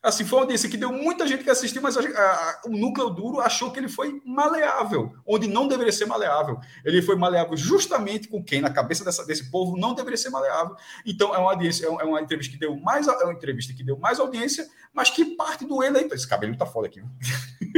Assim, 0.00 0.24
foi 0.24 0.38
uma 0.38 0.44
audiência 0.44 0.68
que 0.68 0.76
deu 0.76 0.92
muita 0.92 1.26
gente 1.26 1.42
que 1.42 1.50
assistiu, 1.50 1.82
mas 1.82 1.96
a, 1.96 2.00
a, 2.00 2.60
o 2.66 2.70
núcleo 2.70 3.10
duro 3.10 3.40
achou 3.40 3.72
que 3.72 3.80
ele 3.80 3.88
foi 3.88 4.22
maleável, 4.24 5.12
onde 5.26 5.48
não 5.48 5.66
deveria 5.66 5.92
ser 5.92 6.06
maleável. 6.06 6.60
Ele 6.84 7.02
foi 7.02 7.16
maleável 7.16 7.56
justamente 7.56 8.28
com 8.28 8.42
quem, 8.42 8.60
na 8.60 8.70
cabeça 8.70 9.04
dessa, 9.04 9.26
desse 9.26 9.50
povo, 9.50 9.76
não 9.76 9.94
deveria 9.94 10.16
ser 10.16 10.30
maleável. 10.30 10.76
Então, 11.04 11.34
é 11.34 11.38
uma 11.38 11.50
audiência, 11.50 11.86
é, 11.86 11.88
é 11.88 12.04
uma 12.04 12.20
entrevista 12.20 12.52
que 12.52 12.58
deu 12.58 12.76
mais, 12.76 13.08
é 13.08 13.24
uma 13.24 13.32
entrevista 13.32 13.74
que 13.74 13.82
deu 13.82 13.98
mais 13.98 14.20
audiência, 14.20 14.68
mas 14.92 15.10
que 15.10 15.24
parte 15.24 15.64
do 15.64 15.82
eleitorado. 15.82 16.14
Esse 16.14 16.28
cabelo 16.28 16.56
tá 16.56 16.64
foda 16.64 16.86
aqui, 16.86 17.02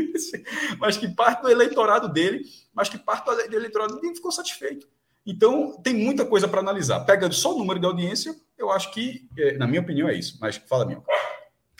mas 0.78 0.98
que 0.98 1.08
parte 1.08 1.40
do 1.40 1.50
eleitorado 1.50 2.12
dele, 2.12 2.44
mas 2.74 2.90
que 2.90 2.98
parte 2.98 3.24
do 3.24 3.56
eleitorado 3.56 3.98
dele 3.98 4.14
ficou 4.14 4.30
satisfeito. 4.30 4.86
Então, 5.24 5.80
tem 5.82 5.94
muita 5.94 6.26
coisa 6.26 6.46
para 6.46 6.60
analisar. 6.60 7.00
Pegando 7.00 7.34
só 7.34 7.54
o 7.54 7.58
número 7.58 7.80
de 7.80 7.86
audiência, 7.86 8.34
eu 8.58 8.70
acho 8.70 8.92
que, 8.92 9.26
é, 9.38 9.56
na 9.56 9.66
minha 9.66 9.80
opinião, 9.80 10.08
é 10.08 10.14
isso. 10.14 10.36
Mas 10.40 10.56
fala, 10.56 10.84
minha. 10.84 11.02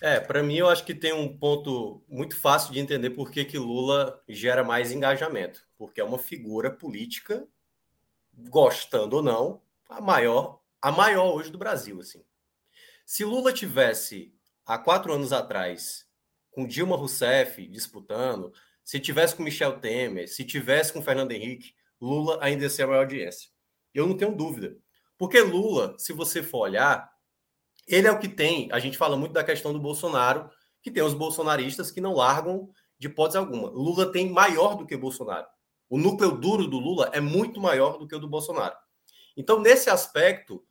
É, 0.03 0.19
para 0.19 0.43
mim 0.43 0.57
eu 0.57 0.69
acho 0.69 0.85
que 0.85 0.95
tem 0.95 1.13
um 1.13 1.37
ponto 1.37 2.03
muito 2.09 2.35
fácil 2.35 2.73
de 2.73 2.81
entender 2.81 3.11
por 3.11 3.31
que, 3.31 3.45
que 3.45 3.59
Lula 3.59 4.23
gera 4.27 4.65
mais 4.65 4.91
engajamento, 4.91 5.67
porque 5.77 6.01
é 6.01 6.05
uma 6.05 6.19
figura 6.19 6.71
política, 6.71 7.47
gostando 8.33 9.17
ou 9.17 9.23
não, 9.23 9.63
a 9.89 10.01
maior, 10.01 10.63
a 10.81 10.91
maior 10.91 11.35
hoje 11.35 11.51
do 11.51 11.59
Brasil, 11.59 12.01
assim. 12.01 12.25
Se 13.05 13.25
Lula 13.25 13.53
tivesse 13.53 14.33
há 14.65 14.79
quatro 14.79 15.13
anos 15.13 15.33
atrás 15.33 16.07
com 16.51 16.67
Dilma 16.67 16.97
Rousseff 16.97 17.67
disputando, 17.67 18.53
se 18.83 18.99
tivesse 18.99 19.35
com 19.37 19.43
Michel 19.43 19.81
Temer, 19.81 20.29
se 20.29 20.45
tivesse 20.45 20.93
com 20.93 21.03
Fernando 21.03 21.33
Henrique, 21.33 21.75
Lula 22.01 22.39
ainda 22.41 22.65
ia 22.65 22.71
ser 22.71 22.85
a 22.85 22.87
maior 22.87 23.01
audiência. 23.01 23.51
Eu 23.93 24.07
não 24.07 24.17
tenho 24.17 24.35
dúvida. 24.35 24.77
Porque 25.19 25.41
Lula, 25.41 25.95
se 25.99 26.13
você 26.13 26.43
for 26.43 26.61
olhar, 26.61 27.10
ele 27.87 28.07
é 28.07 28.13
o 28.13 28.19
que 28.19 28.29
tem. 28.29 28.69
A 28.73 28.79
gente 28.79 28.99
fala 28.99 29.17
muito 29.17 29.33
da 29.33 29.45
questão 29.45 29.73
do 29.73 29.79
Bolsonaro, 29.79 30.51
que 30.83 30.91
tem 30.91 31.03
os 31.03 31.15
bolsonaristas 31.15 31.91
que 31.91 32.01
não 32.01 32.15
largam 32.15 32.71
de 32.99 33.09
hipótese 33.09 33.39
alguma. 33.39 33.69
Lula 33.71 34.13
tem 34.13 34.31
maior 34.31 34.77
do 34.77 34.87
que 34.87 34.97
Bolsonaro. 34.97 35.47
O 35.89 35.99
núcleo 35.99 36.33
duro 36.33 36.67
do 36.67 36.79
Lula 36.79 37.11
é 37.13 37.21
muito 37.21 37.61
maior 37.61 37.99
do 37.99 38.07
que 38.07 38.15
o 38.15 38.19
do 38.19 38.29
Bolsonaro. 38.29 38.77
Então, 39.37 39.59
nesse 39.59 39.91
aspecto, 39.91 40.63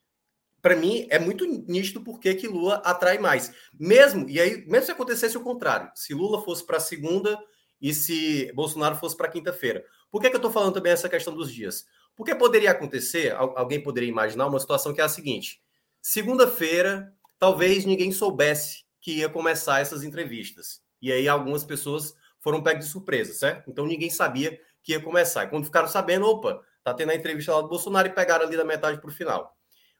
para 0.61 0.75
mim, 0.75 1.07
é 1.09 1.19
muito 1.19 1.45
nítido 1.45 2.01
porque 2.01 2.35
que 2.35 2.47
Lula 2.47 2.75
atrai 2.85 3.17
mais. 3.17 3.51
Mesmo, 3.73 4.29
e 4.29 4.39
aí, 4.39 4.65
mesmo 4.65 4.85
se 4.85 4.91
acontecesse 4.91 5.37
o 5.37 5.43
contrário, 5.43 5.91
se 5.95 6.13
Lula 6.13 6.41
fosse 6.41 6.65
para 6.65 6.79
segunda 6.79 7.37
e 7.81 7.93
se 7.93 8.51
Bolsonaro 8.53 8.95
fosse 8.95 9.15
para 9.15 9.29
quinta-feira. 9.29 9.83
Por 10.11 10.21
que, 10.21 10.29
que 10.29 10.35
eu 10.35 10.39
estou 10.39 10.51
falando 10.51 10.73
também 10.73 10.91
essa 10.91 11.09
questão 11.09 11.33
dos 11.33 11.51
dias? 11.51 11.85
Porque 12.15 12.35
poderia 12.35 12.71
acontecer, 12.71 13.33
alguém 13.33 13.81
poderia 13.81 14.09
imaginar 14.09 14.47
uma 14.47 14.59
situação 14.59 14.93
que 14.93 14.99
é 14.99 15.03
a 15.03 15.09
seguinte: 15.09 15.61
segunda-feira, 16.01 17.13
talvez 17.37 17.85
ninguém 17.85 18.11
soubesse 18.11 18.83
que 19.01 19.17
ia 19.19 19.29
começar 19.29 19.79
essas 19.79 20.03
entrevistas. 20.03 20.81
E 21.01 21.11
aí 21.11 21.27
algumas 21.27 21.63
pessoas 21.63 22.13
foram 22.39 22.61
pegas 22.61 22.85
de 22.85 22.91
surpresa, 22.91 23.33
certo? 23.33 23.69
Então 23.69 23.85
ninguém 23.85 24.09
sabia 24.09 24.59
que 24.83 24.93
ia 24.93 24.99
começar. 24.99 25.45
E 25.45 25.47
quando 25.47 25.65
ficaram 25.65 25.87
sabendo, 25.87 26.25
opa, 26.25 26.61
tá 26.83 26.93
tendo 26.93 27.11
a 27.11 27.15
entrevista 27.15 27.53
lá 27.53 27.61
do 27.61 27.69
Bolsonaro 27.69 28.07
e 28.07 28.13
pegaram 28.13 28.45
ali 28.45 28.57
da 28.57 28.65
metade 28.65 28.99
para 28.99 29.09
o 29.09 29.13
final. 29.13 29.55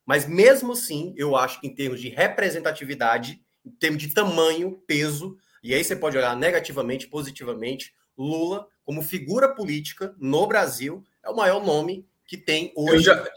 Mas 0.06 0.28
mesmo 0.28 0.74
assim, 0.74 1.14
eu 1.16 1.36
acho 1.36 1.62
que 1.62 1.68
em 1.68 1.76
termos 1.76 2.02
de 2.02 2.10
representatividade, 2.10 3.41
em 3.66 3.72
termos 3.72 4.02
de 4.02 4.14
tamanho, 4.14 4.82
peso, 4.88 5.38
e 5.62 5.74
aí 5.74 5.84
você 5.84 5.95
pode 5.95 6.18
olhar 6.18 6.36
negativamente, 6.36 7.08
positivamente, 7.08 7.93
Lula, 8.18 8.68
como 8.84 9.02
figura 9.02 9.54
política 9.54 10.16
no 10.18 10.47
Brasil, 10.47 11.04
é 11.24 11.30
o 11.30 11.36
maior 11.36 11.64
nome 11.64 12.08
que 12.26 12.38
tem 12.38 12.74
hoje. 12.76 12.95
Eu 12.95 13.02
já, 13.02 13.32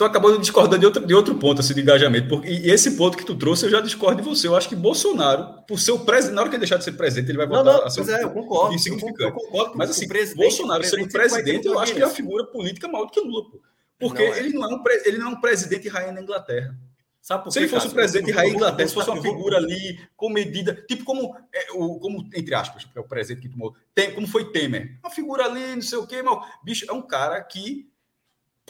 tu 0.00 0.04
acabou 0.06 0.38
discordando 0.38 0.78
de 0.78 0.86
outro, 0.86 1.06
de 1.06 1.14
outro 1.14 1.34
ponto 1.34 1.60
assim, 1.60 1.74
de 1.74 1.82
engajamento. 1.82 2.26
Porque, 2.26 2.48
e 2.48 2.70
esse 2.70 2.92
ponto 2.92 3.18
que 3.18 3.24
tu 3.24 3.34
trouxe, 3.34 3.66
eu 3.66 3.70
já 3.70 3.82
discordo 3.82 4.22
de 4.22 4.26
você. 4.26 4.48
Eu 4.48 4.56
acho 4.56 4.66
que 4.66 4.74
Bolsonaro, 4.74 5.62
por 5.68 5.78
ser 5.78 5.92
o 5.92 5.98
presidente, 5.98 6.34
na 6.34 6.40
hora 6.40 6.48
que 6.48 6.56
ele 6.56 6.60
deixar 6.60 6.78
de 6.78 6.84
ser 6.84 6.92
presidente, 6.92 7.30
ele 7.30 7.36
vai 7.36 7.46
voltar 7.46 7.64
não, 7.64 7.78
não, 7.80 7.86
a 7.86 7.90
ser 7.90 8.08
é, 8.08 8.22
eu 8.22 8.30
concordo, 8.30 8.74
insignificante. 8.74 9.24
Eu 9.24 9.32
concordo 9.32 9.76
Mas 9.76 9.90
assim, 9.90 10.08
Bolsonaro 10.34 10.82
sendo 10.84 11.06
presidente, 11.06 11.66
eu 11.66 11.78
acho 11.78 11.92
que 11.94 12.00
é 12.00 12.06
uma 12.06 12.14
figura 12.14 12.46
política 12.46 12.88
maior 12.88 13.04
do 13.04 13.10
que 13.10 13.20
Lula. 13.20 13.50
Pô. 13.50 13.60
Porque 13.98 14.26
não 14.26 14.34
é. 14.34 14.38
ele, 14.38 14.54
não 14.54 14.64
é 14.64 14.74
um, 14.74 14.82
ele 15.04 15.18
não 15.18 15.26
é 15.26 15.30
um 15.34 15.40
presidente 15.40 15.86
rainha 15.86 16.12
na 16.12 16.22
Inglaterra. 16.22 16.74
Sabe 17.20 17.44
por 17.44 17.52
Se 17.52 17.58
ele 17.58 17.68
fosse 17.68 17.88
o 17.88 17.90
presidente 17.90 18.30
rainha 18.30 18.54
Inglaterra, 18.54 18.88
se 18.88 18.94
fosse 18.94 19.10
uma 19.10 19.20
figura 19.20 19.58
ali 19.58 20.00
com 20.16 20.30
medida, 20.30 20.82
tipo 20.88 21.04
como, 21.04 21.36
é, 21.52 21.72
o, 21.72 22.00
como 22.00 22.26
entre 22.34 22.54
aspas, 22.54 22.88
é 22.96 23.00
o 23.00 23.04
presidente 23.04 23.42
que 23.42 23.52
tomou, 23.52 23.76
tem, 23.94 24.14
como 24.14 24.26
foi 24.26 24.50
Temer, 24.50 24.98
uma 25.04 25.10
figura 25.10 25.44
ali, 25.44 25.74
não 25.74 25.82
sei 25.82 25.98
o 25.98 26.06
quê, 26.06 26.22
mas, 26.22 26.38
bicho, 26.64 26.86
é 26.88 26.92
um 26.94 27.02
cara 27.02 27.38
que 27.42 27.89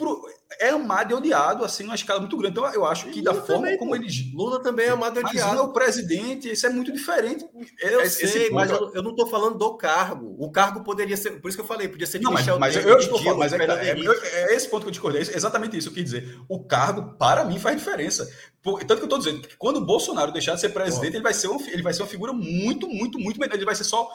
pro, 0.01 0.25
é 0.59 0.69
amado 0.69 1.11
e 1.11 1.13
odiado, 1.13 1.63
assim, 1.63 1.83
numa 1.83 1.95
escala 1.95 2.19
muito 2.19 2.35
grande. 2.35 2.59
Então, 2.59 2.73
eu 2.73 2.85
acho 2.85 3.07
que 3.09 3.21
da 3.21 3.33
forma 3.33 3.63
também, 3.63 3.77
como 3.77 3.95
ele. 3.95 4.07
Lula 4.33 4.61
também 4.61 4.87
é 4.87 4.89
amado 4.89 5.19
e 5.19 5.23
odiado. 5.23 5.49
Mas 5.49 5.59
é 5.59 5.61
o 5.61 5.71
presidente, 5.71 6.51
isso 6.51 6.65
é 6.65 6.69
muito 6.69 6.91
diferente. 6.91 7.45
Eu 7.79 8.09
sei, 8.09 8.49
mas 8.49 8.71
eu, 8.71 8.91
eu 8.93 9.03
não 9.03 9.11
estou 9.11 9.27
falando 9.27 9.57
do 9.57 9.77
cargo. 9.77 10.35
O 10.39 10.51
cargo 10.51 10.83
poderia 10.83 11.15
ser. 11.15 11.39
Por 11.39 11.47
isso 11.47 11.57
que 11.57 11.61
eu 11.61 11.67
falei, 11.67 11.87
podia 11.87 12.07
ser 12.07 12.19
de 12.19 12.25
não, 12.25 12.33
Michel 12.33 12.59
Mas, 12.59 12.75
mas 12.75 12.85
eu, 12.85 12.97
estou 12.97 13.21
falando, 13.21 13.39
mas 13.39 13.53
é, 13.53 13.57
é, 13.57 14.51
é, 14.51 14.55
esse 14.55 14.67
ponto 14.67 14.81
que 14.81 14.87
eu 14.87 14.91
discordei. 14.91 15.21
É 15.21 15.35
exatamente 15.35 15.77
isso. 15.77 15.89
Eu 15.89 15.93
quis 15.93 16.03
dizer. 16.03 16.39
O 16.49 16.63
cargo, 16.63 17.15
para 17.17 17.45
mim, 17.45 17.59
faz 17.59 17.77
diferença. 17.77 18.29
Por, 18.61 18.79
tanto 18.79 18.97
que 18.97 19.03
eu 19.03 19.05
estou 19.05 19.19
dizendo 19.19 19.47
que 19.47 19.55
quando 19.57 19.77
o 19.77 19.85
Bolsonaro 19.85 20.31
deixar 20.31 20.55
de 20.55 20.61
ser 20.61 20.69
presidente, 20.69 21.15
ele 21.15 21.23
vai 21.23 21.33
ser, 21.33 21.47
um, 21.47 21.59
ele 21.67 21.81
vai 21.81 21.93
ser 21.93 22.01
uma 22.01 22.09
figura 22.09 22.33
muito, 22.33 22.87
muito, 22.87 23.19
muito 23.19 23.39
melhor. 23.39 23.55
Ele 23.55 23.65
vai 23.65 23.75
ser 23.75 23.83
só 23.83 24.09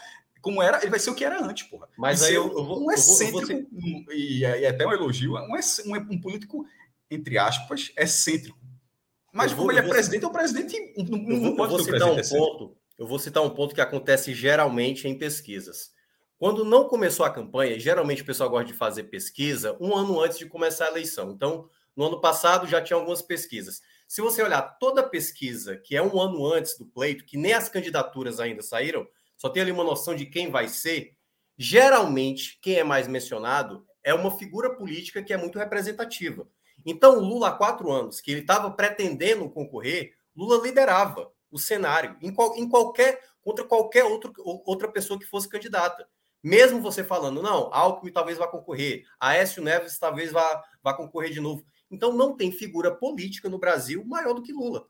como 0.46 0.62
era, 0.62 0.78
ele 0.78 0.90
vai 0.90 1.00
ser 1.00 1.10
o 1.10 1.14
que 1.16 1.24
era 1.24 1.44
antes, 1.44 1.66
porra. 1.66 1.88
Mas 1.98 2.22
aí 2.22 2.32
eu, 2.32 2.46
eu 2.56 2.64
vou, 2.64 2.84
um 2.84 2.92
excêntrico, 2.92 3.50
eu 3.50 3.66
vou, 3.68 3.82
eu 3.82 4.04
vou 4.04 4.14
e, 4.14 4.38
e, 4.42 4.64
até 4.64 4.86
um 4.86 4.92
elogio, 4.92 5.34
um, 5.34 5.56
um, 5.56 5.96
um, 5.96 6.20
político, 6.20 6.64
entre 7.10 7.36
aspas, 7.36 7.90
excêntrico. 7.98 8.56
Mas 9.32 9.52
como 9.52 9.72
ele 9.72 9.80
é 9.80 9.82
presidente, 9.82 10.24
é 10.24 10.28
o 10.28 10.30
presidente. 10.30 10.94
Não, 10.96 11.56
pode 11.56 11.72
vou 11.72 11.82
citar 11.82 12.12
um 12.12 12.22
ponto. 12.22 12.76
Eu 12.96 13.08
vou 13.08 13.18
citar 13.18 13.42
um 13.42 13.50
ponto 13.50 13.74
que 13.74 13.80
acontece 13.80 14.32
geralmente 14.32 15.08
em 15.08 15.18
pesquisas. 15.18 15.90
Quando 16.38 16.64
não 16.64 16.88
começou 16.88 17.26
a 17.26 17.30
campanha, 17.30 17.76
geralmente 17.80 18.22
o 18.22 18.26
pessoal 18.26 18.48
gosta 18.48 18.66
de 18.66 18.72
fazer 18.72 19.02
pesquisa 19.04 19.76
um 19.80 19.96
ano 19.96 20.20
antes 20.20 20.38
de 20.38 20.46
começar 20.46 20.84
a 20.84 20.90
eleição. 20.90 21.32
Então, 21.32 21.68
no 21.96 22.04
ano 22.04 22.20
passado 22.20 22.68
já 22.68 22.80
tinha 22.80 22.96
algumas 22.96 23.20
pesquisas. 23.20 23.82
Se 24.06 24.20
você 24.20 24.44
olhar 24.44 24.62
toda 24.78 25.02
pesquisa 25.02 25.76
que 25.76 25.96
é 25.96 26.02
um 26.02 26.20
ano 26.20 26.46
antes 26.46 26.78
do 26.78 26.86
pleito, 26.86 27.24
que 27.24 27.36
nem 27.36 27.52
as 27.52 27.68
candidaturas 27.68 28.38
ainda 28.38 28.62
saíram, 28.62 29.08
só 29.36 29.48
tem 29.48 29.62
ali 29.62 29.72
uma 29.72 29.84
noção 29.84 30.14
de 30.14 30.26
quem 30.26 30.50
vai 30.50 30.68
ser, 30.68 31.16
geralmente 31.58 32.58
quem 32.60 32.76
é 32.76 32.84
mais 32.84 33.06
mencionado 33.06 33.86
é 34.02 34.14
uma 34.14 34.30
figura 34.30 34.74
política 34.74 35.22
que 35.22 35.32
é 35.32 35.36
muito 35.36 35.58
representativa. 35.58 36.48
Então, 36.84 37.18
o 37.18 37.20
Lula, 37.20 37.48
há 37.48 37.52
quatro 37.52 37.90
anos, 37.90 38.20
que 38.20 38.30
ele 38.30 38.40
estava 38.40 38.70
pretendendo 38.70 39.50
concorrer, 39.50 40.14
Lula 40.34 40.62
liderava 40.62 41.32
o 41.50 41.58
cenário 41.58 42.16
em, 42.22 42.32
qual, 42.32 42.56
em 42.56 42.68
qualquer 42.68 43.20
contra 43.42 43.64
qualquer 43.64 44.04
outro, 44.04 44.32
outra 44.64 44.88
pessoa 44.88 45.18
que 45.18 45.24
fosse 45.24 45.48
candidata. 45.48 46.08
Mesmo 46.42 46.80
você 46.80 47.02
falando, 47.02 47.42
não, 47.42 47.72
Alckmin 47.72 48.12
talvez 48.12 48.38
vá 48.38 48.46
concorrer, 48.46 49.04
Aécio 49.18 49.62
Neves 49.62 49.98
talvez 49.98 50.30
vá, 50.30 50.62
vá 50.82 50.94
concorrer 50.94 51.30
de 51.30 51.40
novo. 51.40 51.64
Então, 51.90 52.12
não 52.12 52.36
tem 52.36 52.52
figura 52.52 52.94
política 52.94 53.48
no 53.48 53.58
Brasil 53.58 54.04
maior 54.04 54.34
do 54.34 54.42
que 54.42 54.52
Lula. 54.52 54.86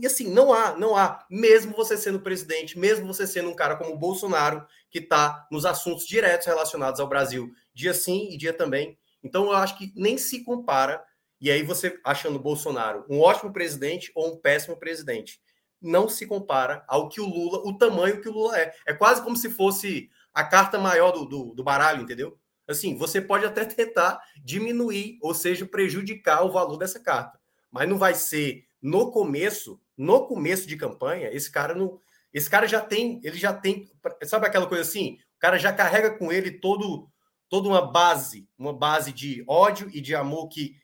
E 0.00 0.06
assim, 0.06 0.28
não 0.28 0.52
há, 0.52 0.76
não 0.76 0.96
há, 0.96 1.24
mesmo 1.30 1.72
você 1.74 1.96
sendo 1.96 2.20
presidente, 2.20 2.78
mesmo 2.78 3.06
você 3.06 3.26
sendo 3.26 3.50
um 3.50 3.54
cara 3.54 3.76
como 3.76 3.92
o 3.94 3.98
Bolsonaro, 3.98 4.66
que 4.90 4.98
está 4.98 5.46
nos 5.50 5.64
assuntos 5.64 6.06
diretos 6.06 6.46
relacionados 6.46 7.00
ao 7.00 7.08
Brasil, 7.08 7.50
dia 7.72 7.94
sim 7.94 8.28
e 8.30 8.36
dia 8.36 8.52
também. 8.52 8.98
Então, 9.22 9.46
eu 9.46 9.52
acho 9.52 9.78
que 9.78 9.92
nem 9.96 10.18
se 10.18 10.44
compara. 10.44 11.02
E 11.40 11.50
aí, 11.50 11.62
você 11.62 11.98
achando 12.04 12.36
o 12.36 12.42
Bolsonaro 12.42 13.04
um 13.08 13.20
ótimo 13.20 13.52
presidente 13.52 14.10
ou 14.14 14.34
um 14.34 14.36
péssimo 14.36 14.76
presidente, 14.76 15.40
não 15.80 16.08
se 16.08 16.26
compara 16.26 16.84
ao 16.88 17.08
que 17.08 17.20
o 17.20 17.26
Lula, 17.26 17.58
o 17.64 17.76
tamanho 17.76 18.20
que 18.20 18.28
o 18.28 18.32
Lula 18.32 18.58
é. 18.58 18.74
É 18.86 18.94
quase 18.94 19.22
como 19.22 19.36
se 19.36 19.50
fosse 19.50 20.08
a 20.32 20.42
carta 20.42 20.78
maior 20.78 21.12
do, 21.12 21.24
do, 21.26 21.54
do 21.54 21.62
baralho, 21.62 22.02
entendeu? 22.02 22.38
Assim, 22.66 22.96
você 22.96 23.20
pode 23.20 23.44
até 23.44 23.64
tentar 23.64 24.20
diminuir, 24.42 25.18
ou 25.20 25.34
seja, 25.34 25.66
prejudicar 25.66 26.42
o 26.44 26.50
valor 26.50 26.78
dessa 26.78 26.98
carta, 26.98 27.38
mas 27.70 27.88
não 27.88 27.98
vai 27.98 28.14
ser 28.14 28.64
no 28.80 29.10
começo 29.10 29.80
no 29.96 30.26
começo 30.26 30.66
de 30.66 30.76
campanha, 30.76 31.30
esse 31.32 31.50
cara 31.50 31.74
não. 31.74 32.00
Esse 32.32 32.50
cara 32.50 32.66
já 32.66 32.80
tem, 32.80 33.20
ele 33.22 33.38
já 33.38 33.52
tem, 33.52 33.88
sabe 34.24 34.46
aquela 34.46 34.66
coisa 34.66 34.82
assim? 34.82 35.18
O 35.36 35.38
cara 35.38 35.56
já 35.56 35.72
carrega 35.72 36.18
com 36.18 36.32
ele 36.32 36.50
todo, 36.50 37.08
toda 37.48 37.68
uma 37.68 37.80
base, 37.80 38.48
uma 38.58 38.72
base 38.72 39.12
de 39.12 39.44
ódio 39.46 39.88
e 39.92 40.00
de 40.00 40.16
amor 40.16 40.48
que 40.48 40.74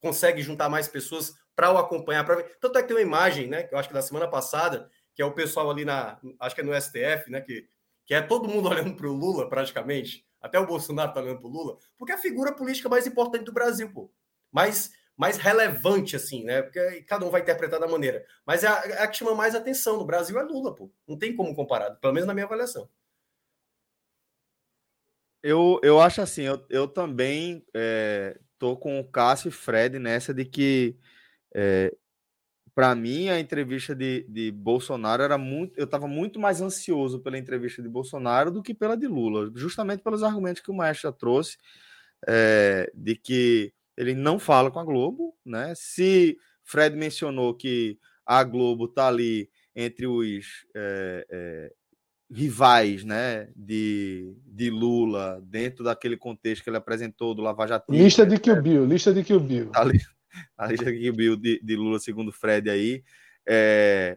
consegue 0.00 0.40
juntar 0.40 0.68
mais 0.68 0.86
pessoas 0.86 1.34
para 1.56 1.72
o 1.72 1.78
acompanhar. 1.78 2.24
Pra. 2.24 2.42
Tanto 2.60 2.78
é 2.78 2.82
que 2.82 2.88
tem 2.88 2.96
uma 2.96 3.02
imagem, 3.02 3.48
né? 3.48 3.64
Que 3.64 3.74
eu 3.74 3.78
acho 3.78 3.88
que 3.88 3.94
da 3.94 4.02
semana 4.02 4.28
passada, 4.28 4.88
que 5.14 5.20
é 5.20 5.24
o 5.24 5.34
pessoal 5.34 5.70
ali 5.70 5.84
na, 5.84 6.18
acho 6.38 6.54
que 6.54 6.60
é 6.60 6.64
no 6.64 6.80
STF, 6.80 7.28
né? 7.28 7.40
Que, 7.40 7.68
que 8.06 8.14
é 8.14 8.22
todo 8.22 8.48
mundo 8.48 8.68
olhando 8.70 8.94
para 8.94 9.08
o 9.08 9.12
Lula, 9.12 9.48
praticamente. 9.48 10.24
Até 10.40 10.58
o 10.58 10.66
Bolsonaro 10.66 11.12
tá 11.12 11.20
olhando 11.20 11.40
para 11.40 11.48
o 11.48 11.52
Lula, 11.52 11.76
porque 11.98 12.12
é 12.12 12.14
a 12.14 12.18
figura 12.18 12.54
política 12.54 12.88
mais 12.88 13.06
importante 13.06 13.44
do 13.44 13.52
Brasil, 13.52 13.92
pô. 13.92 14.10
Mas 14.50 14.92
mais 15.20 15.36
relevante, 15.36 16.16
assim, 16.16 16.42
né? 16.44 16.62
Porque 16.62 17.02
cada 17.02 17.26
um 17.26 17.30
vai 17.30 17.42
interpretar 17.42 17.78
da 17.78 17.86
maneira. 17.86 18.24
Mas 18.46 18.64
é 18.64 18.68
a, 18.68 18.82
é 18.86 19.02
a, 19.02 19.06
que 19.06 19.18
chama 19.18 19.34
mais 19.34 19.54
atenção 19.54 19.98
no 19.98 20.06
Brasil 20.06 20.40
é 20.40 20.42
Lula, 20.42 20.74
pô. 20.74 20.90
Não 21.06 21.18
tem 21.18 21.36
como 21.36 21.54
comparar, 21.54 21.90
pelo 21.96 22.14
menos 22.14 22.26
na 22.26 22.32
minha 22.32 22.46
avaliação. 22.46 22.88
Eu, 25.42 25.78
eu 25.82 26.00
acho 26.00 26.22
assim, 26.22 26.44
eu, 26.44 26.64
eu 26.70 26.88
também 26.88 27.62
é, 27.76 28.40
tô 28.58 28.78
com 28.78 28.98
o 28.98 29.04
Cássio 29.04 29.50
e 29.50 29.52
Fred 29.52 29.98
nessa 29.98 30.32
de 30.32 30.46
que 30.46 30.96
é, 31.54 31.94
para 32.74 32.94
mim 32.94 33.28
a 33.28 33.38
entrevista 33.38 33.94
de, 33.94 34.24
de 34.26 34.50
Bolsonaro 34.50 35.22
era 35.22 35.36
muito. 35.36 35.78
Eu 35.78 35.84
estava 35.84 36.08
muito 36.08 36.40
mais 36.40 36.62
ansioso 36.62 37.20
pela 37.20 37.36
entrevista 37.36 37.82
de 37.82 37.90
Bolsonaro 37.90 38.50
do 38.50 38.62
que 38.62 38.72
pela 38.72 38.96
de 38.96 39.06
Lula, 39.06 39.52
justamente 39.54 40.02
pelos 40.02 40.22
argumentos 40.22 40.62
que 40.62 40.70
o 40.70 40.74
Maestro 40.74 41.12
trouxe, 41.12 41.58
é, 42.26 42.90
de 42.94 43.16
que 43.16 43.74
ele 44.00 44.14
não 44.14 44.38
fala 44.38 44.70
com 44.70 44.80
a 44.80 44.84
Globo, 44.84 45.36
né? 45.44 45.74
Se 45.76 46.38
Fred 46.64 46.96
mencionou 46.96 47.54
que 47.54 47.98
a 48.24 48.42
Globo 48.42 48.86
está 48.86 49.08
ali 49.08 49.50
entre 49.76 50.06
os 50.06 50.46
é, 50.74 51.26
é, 51.30 51.72
rivais, 52.30 53.04
né, 53.04 53.50
de, 53.54 54.34
de 54.46 54.70
Lula 54.70 55.42
dentro 55.44 55.84
daquele 55.84 56.16
contexto 56.16 56.64
que 56.64 56.70
ele 56.70 56.78
apresentou 56.78 57.34
do 57.34 57.42
Lava 57.42 57.66
Jato. 57.66 57.92
Lista 57.92 58.24
de 58.24 58.38
Kill 58.38 58.62
Bill, 58.62 58.86
lista 58.86 59.12
de 59.12 59.22
Kill 59.22 59.40
Bill. 59.40 59.70
A, 59.74 59.82
a 60.56 60.66
lista 60.66 60.90
de 60.90 60.98
Kill 60.98 61.12
Bill 61.12 61.36
de, 61.36 61.60
de 61.62 61.76
Lula, 61.76 61.98
segundo 61.98 62.32
Fred 62.32 62.70
aí, 62.70 63.04
é, 63.46 64.16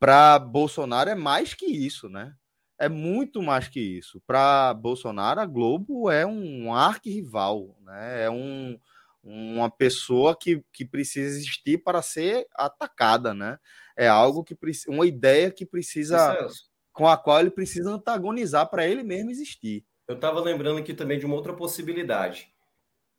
para 0.00 0.36
Bolsonaro 0.40 1.10
é 1.10 1.14
mais 1.14 1.54
que 1.54 1.66
isso, 1.66 2.08
né? 2.08 2.34
É 2.76 2.88
muito 2.88 3.40
mais 3.40 3.68
que 3.68 3.78
isso. 3.78 4.20
Para 4.26 4.74
Bolsonaro, 4.74 5.38
a 5.38 5.46
Globo 5.46 6.10
é 6.10 6.26
um 6.26 6.74
arquirrival, 6.74 7.76
né? 7.84 8.24
É 8.24 8.30
um 8.30 8.76
uma 9.22 9.70
pessoa 9.70 10.36
que, 10.36 10.64
que 10.72 10.84
precisa 10.84 11.28
existir 11.28 11.78
para 11.78 12.02
ser 12.02 12.46
atacada, 12.54 13.32
né? 13.32 13.58
É 13.96 14.08
algo 14.08 14.42
que 14.42 14.56
uma 14.88 15.06
ideia 15.06 15.50
que 15.50 15.64
precisa 15.64 16.48
com 16.92 17.08
a 17.08 17.16
qual 17.16 17.40
ele 17.40 17.50
precisa 17.50 17.90
antagonizar 17.90 18.68
para 18.68 18.86
ele 18.86 19.02
mesmo 19.02 19.30
existir. 19.30 19.84
eu 20.06 20.14
estava 20.14 20.40
lembrando 20.40 20.78
aqui 20.78 20.92
também 20.92 21.18
de 21.18 21.24
uma 21.24 21.34
outra 21.34 21.54
possibilidade. 21.54 22.52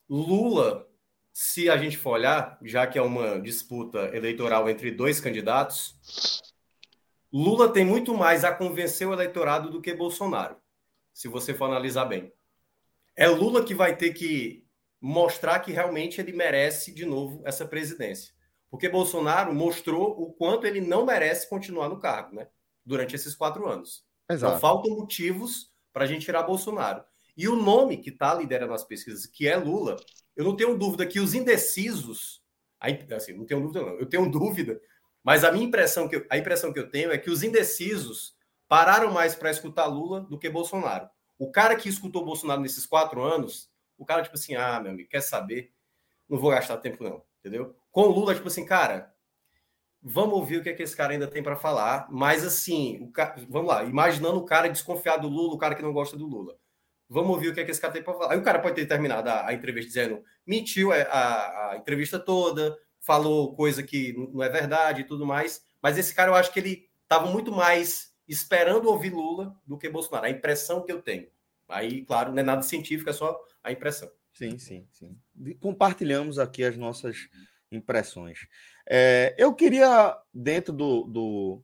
Lula, 0.08 0.88
se 1.32 1.70
a 1.70 1.78
gente 1.78 1.98
for 1.98 2.12
olhar, 2.12 2.60
já 2.62 2.86
que 2.86 3.00
é 3.00 3.02
uma 3.02 3.40
disputa 3.40 4.16
eleitoral 4.16 4.70
entre 4.70 4.92
dois 4.92 5.20
candidatos, 5.20 5.98
Lula 7.32 7.74
tem 7.74 7.84
muito 7.84 8.14
mais 8.14 8.44
a 8.44 8.54
convencer 8.54 9.08
o 9.08 9.14
eleitorado 9.14 9.72
do 9.72 9.82
que 9.82 9.96
Bolsonaro, 9.96 10.58
se 11.12 11.28
você 11.28 11.54
for 11.54 11.66
analisar 11.66 12.06
bem. 12.06 12.32
É 13.16 13.28
Lula 13.28 13.64
que 13.64 13.74
vai 13.74 13.96
ter 13.96 14.14
que 14.14 14.63
mostrar 15.06 15.60
que 15.60 15.74
realmente 15.74 16.22
ele 16.22 16.32
merece 16.32 16.94
de 16.94 17.06
novo 17.06 17.42
essa 17.44 17.66
presidência. 17.66 18.34
Porque 18.72 18.88
Bolsonaro 18.88 19.54
mostrou 19.54 20.12
o 20.12 20.32
quanto 20.32 20.66
ele 20.66 20.80
não 20.80 21.06
merece 21.06 21.50
continuar 21.50 21.90
no 21.90 22.00
cargo, 22.00 22.34
né? 22.34 22.48
Durante 22.86 23.14
esses 23.14 23.36
quatro 23.36 23.68
anos. 23.68 24.06
Então, 24.24 24.36
Exato. 24.38 24.52
Então, 24.54 24.62
faltam 24.62 24.96
motivos 24.96 25.74
para 25.92 26.06
a 26.06 26.08
gente 26.08 26.24
tirar 26.24 26.44
Bolsonaro. 26.44 27.04
E 27.36 27.50
o 27.50 27.56
nome 27.58 27.98
que 27.98 28.12
está 28.12 28.34
liderando 28.34 28.74
as 28.74 28.86
pesquisas, 28.86 29.26
que 29.26 29.46
é 29.46 29.58
Lula, 29.58 29.98
eu 30.38 30.46
não 30.46 30.56
tenho 30.56 30.78
dúvida 30.78 31.06
que 31.06 31.20
os 31.20 31.34
indecisos, 31.34 32.42
assim, 32.80 33.34
não 33.34 33.46
tenho 33.46 33.60
dúvida 33.60 33.82
não, 33.82 34.00
eu 34.00 34.06
tenho 34.06 34.30
dúvida, 34.32 34.80
mas 35.22 35.44
a 35.44 35.52
minha 35.52 35.66
impressão 35.66 36.08
que 36.08 36.16
eu, 36.16 36.26
a 36.30 36.38
impressão 36.38 36.72
que 36.72 36.80
eu 36.80 36.90
tenho 36.90 37.12
é 37.12 37.18
que 37.18 37.30
os 37.30 37.44
indecisos 37.44 38.36
pararam 38.70 39.12
mais 39.12 39.36
para 39.36 39.52
escutar 39.52 39.86
Lula 39.86 40.22
do 40.22 40.40
que 40.40 40.50
Bolsonaro. 40.50 41.10
O 41.38 41.52
cara 41.52 41.76
que 41.76 41.90
escutou 41.90 42.24
Bolsonaro 42.24 42.62
nesses 42.62 42.86
quatro 42.86 43.22
anos, 43.22 43.70
o 44.04 44.06
cara 44.06 44.22
tipo 44.22 44.36
assim, 44.36 44.56
ah, 44.56 44.80
meu 44.80 44.92
amigo, 44.92 45.10
quer 45.10 45.22
saber? 45.22 45.72
Não 46.30 46.38
vou 46.38 46.52
gastar 46.52 46.78
tempo 46.78 47.04
não, 47.04 47.24
entendeu? 47.40 47.76
Com 47.92 48.04
o 48.04 48.12
Lula 48.12 48.36
tipo 48.36 48.48
assim, 48.48 48.66
cara, 48.66 49.14
vamos 50.02 50.36
ouvir 50.36 50.58
o 50.58 50.64
que, 50.64 50.70
é 50.70 50.74
que 50.74 50.84
esse 50.84 50.96
cara 50.96 51.14
ainda 51.14 51.28
tem 51.28 51.42
para 51.42 51.56
falar, 51.56 52.08
mas 52.12 52.46
assim, 52.46 53.02
o 53.02 53.12
ca... 53.12 53.36
vamos 53.50 53.70
lá, 53.70 53.84
imaginando 53.84 54.38
o 54.38 54.46
cara 54.46 54.68
desconfiado 54.68 55.28
do 55.28 55.34
Lula, 55.34 55.56
o 55.56 55.58
cara 55.58 55.76
que 55.76 55.82
não 55.82 55.94
gosta 55.94 56.18
do 56.18 56.28
Lula. 56.28 56.58
Vamos 57.10 57.32
ouvir 57.32 57.50
o 57.50 57.54
que, 57.54 57.60
é 57.60 57.64
que 57.64 57.72
esse 57.72 57.80
cara 57.80 57.94
tem 57.94 58.02
para 58.02 58.14
falar. 58.14 58.34
Aí 58.34 58.40
o 58.40 58.44
cara 58.44 58.60
pode 58.60 58.76
ter 58.76 58.86
terminado 58.86 59.30
a, 59.30 59.48
a 59.48 59.54
entrevista 59.54 59.88
dizendo, 59.88 60.24
mentiu 60.46 60.92
a, 60.92 60.96
a, 60.96 61.72
a, 61.72 61.78
entrevista 61.78 62.20
toda, 62.20 62.78
falou 63.00 63.56
coisa 63.56 63.84
que 63.84 64.14
não 64.14 64.42
é 64.42 64.50
verdade 64.50 65.02
e 65.02 65.04
tudo 65.04 65.26
mais. 65.26 65.64
Mas 65.82 65.98
esse 65.98 66.14
cara, 66.14 66.32
eu 66.32 66.36
acho 66.36 66.52
que 66.52 66.60
ele 66.60 66.90
estava 67.04 67.28
muito 67.28 67.52
mais 67.52 68.14
esperando 68.28 68.90
ouvir 68.90 69.12
Lula 69.12 69.56
do 69.66 69.78
que 69.78 69.90
Bolsonaro. 69.90 70.26
A 70.26 70.30
impressão 70.30 70.82
que 70.84 70.92
eu 70.92 71.02
tenho. 71.02 71.28
Aí, 71.70 72.04
claro, 72.06 72.32
não 72.32 72.40
é 72.40 72.44
nada 72.44 72.62
científico, 72.62 73.10
é 73.10 73.14
só 73.14 73.40
a 73.64 73.72
impressão. 73.72 74.10
Sim, 74.34 74.58
sim, 74.58 74.88
sim. 74.92 75.18
Compartilhamos 75.60 76.40
aqui 76.40 76.64
as 76.64 76.76
nossas 76.76 77.30
impressões. 77.72 78.40
É, 78.90 79.36
eu 79.38 79.54
queria, 79.54 80.18
dentro 80.34 80.74
do, 80.74 81.04
do 81.04 81.64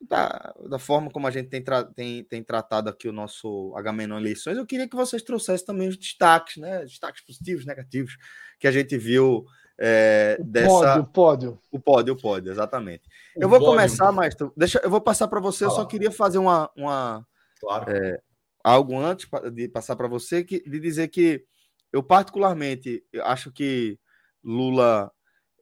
da, 0.00 0.54
da 0.68 0.78
forma 0.78 1.10
como 1.10 1.26
a 1.26 1.30
gente 1.30 1.48
tem, 1.48 1.62
tra 1.62 1.84
tem, 1.84 2.24
tem 2.24 2.42
tratado 2.42 2.88
aqui 2.88 3.08
o 3.08 3.12
nosso 3.12 3.72
Agamenon 3.76 4.18
Eleições, 4.18 4.56
eu 4.56 4.66
queria 4.66 4.88
que 4.88 4.96
vocês 4.96 5.22
trouxessem 5.22 5.66
também 5.66 5.88
os 5.88 5.96
destaques, 5.96 6.56
né? 6.56 6.80
Destaques 6.80 7.24
positivos, 7.24 7.66
negativos, 7.66 8.16
que 8.58 8.66
a 8.66 8.72
gente 8.72 8.96
viu 8.96 9.44
é, 9.78 10.38
dessa. 10.42 10.68
Pódio, 10.68 11.06
pódio. 11.06 11.58
O 11.70 11.78
pódio, 11.78 12.14
o 12.14 12.16
pódio, 12.16 12.52
exatamente. 12.52 13.08
O 13.36 13.42
eu 13.42 13.48
vou 13.48 13.58
pódio. 13.58 13.74
começar, 13.74 14.12
mas 14.12 14.34
deixa, 14.56 14.80
eu 14.82 14.90
vou 14.90 15.00
passar 15.00 15.28
para 15.28 15.40
você. 15.40 15.64
eu 15.64 15.70
só 15.70 15.84
queria 15.84 16.10
fazer 16.10 16.38
uma, 16.38 16.70
uma 16.76 17.26
claro. 17.60 17.90
é, 17.90 18.20
algo 18.62 18.98
antes 18.98 19.28
de 19.52 19.68
passar 19.68 19.96
para 19.96 20.08
você, 20.08 20.44
que, 20.44 20.60
de 20.60 20.80
dizer 20.80 21.08
que 21.08 21.44
eu 21.92 22.02
particularmente 22.02 23.02
acho 23.22 23.50
que 23.52 23.98
Lula 24.42 25.10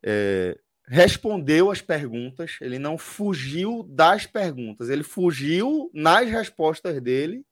é, 0.04 0.58
respondeu 0.86 1.70
as 1.70 1.80
perguntas, 1.80 2.56
ele 2.60 2.78
não 2.78 2.96
fugiu 2.96 3.84
das 3.88 4.26
perguntas, 4.26 4.88
ele 4.88 5.02
fugiu 5.02 5.90
nas 5.92 6.28
respostas 6.28 7.00
dele, 7.00 7.44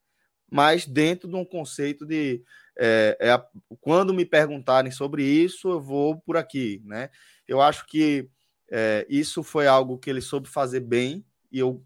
mas 0.51 0.87
dentro 0.87 1.29
de 1.29 1.37
um 1.37 1.45
conceito 1.45 2.07
de 2.07 2.43
é, 2.79 3.17
é, 3.21 3.43
quando 3.81 4.15
me 4.15 4.25
perguntarem 4.25 4.93
sobre 4.93 5.25
isso, 5.25 5.69
eu 5.69 5.81
vou 5.81 6.21
por 6.21 6.37
aqui, 6.37 6.83
né? 6.85 7.11
Eu 7.49 7.61
acho 7.61 7.87
que 7.87 8.29
é, 8.71 9.07
isso 9.09 9.43
foi 9.43 9.67
algo 9.67 9.99
que 9.99 10.11
ele 10.11 10.21
soube 10.21 10.49
fazer 10.49 10.81
bem 10.81 11.25
e 11.57 11.61
eu 11.61 11.83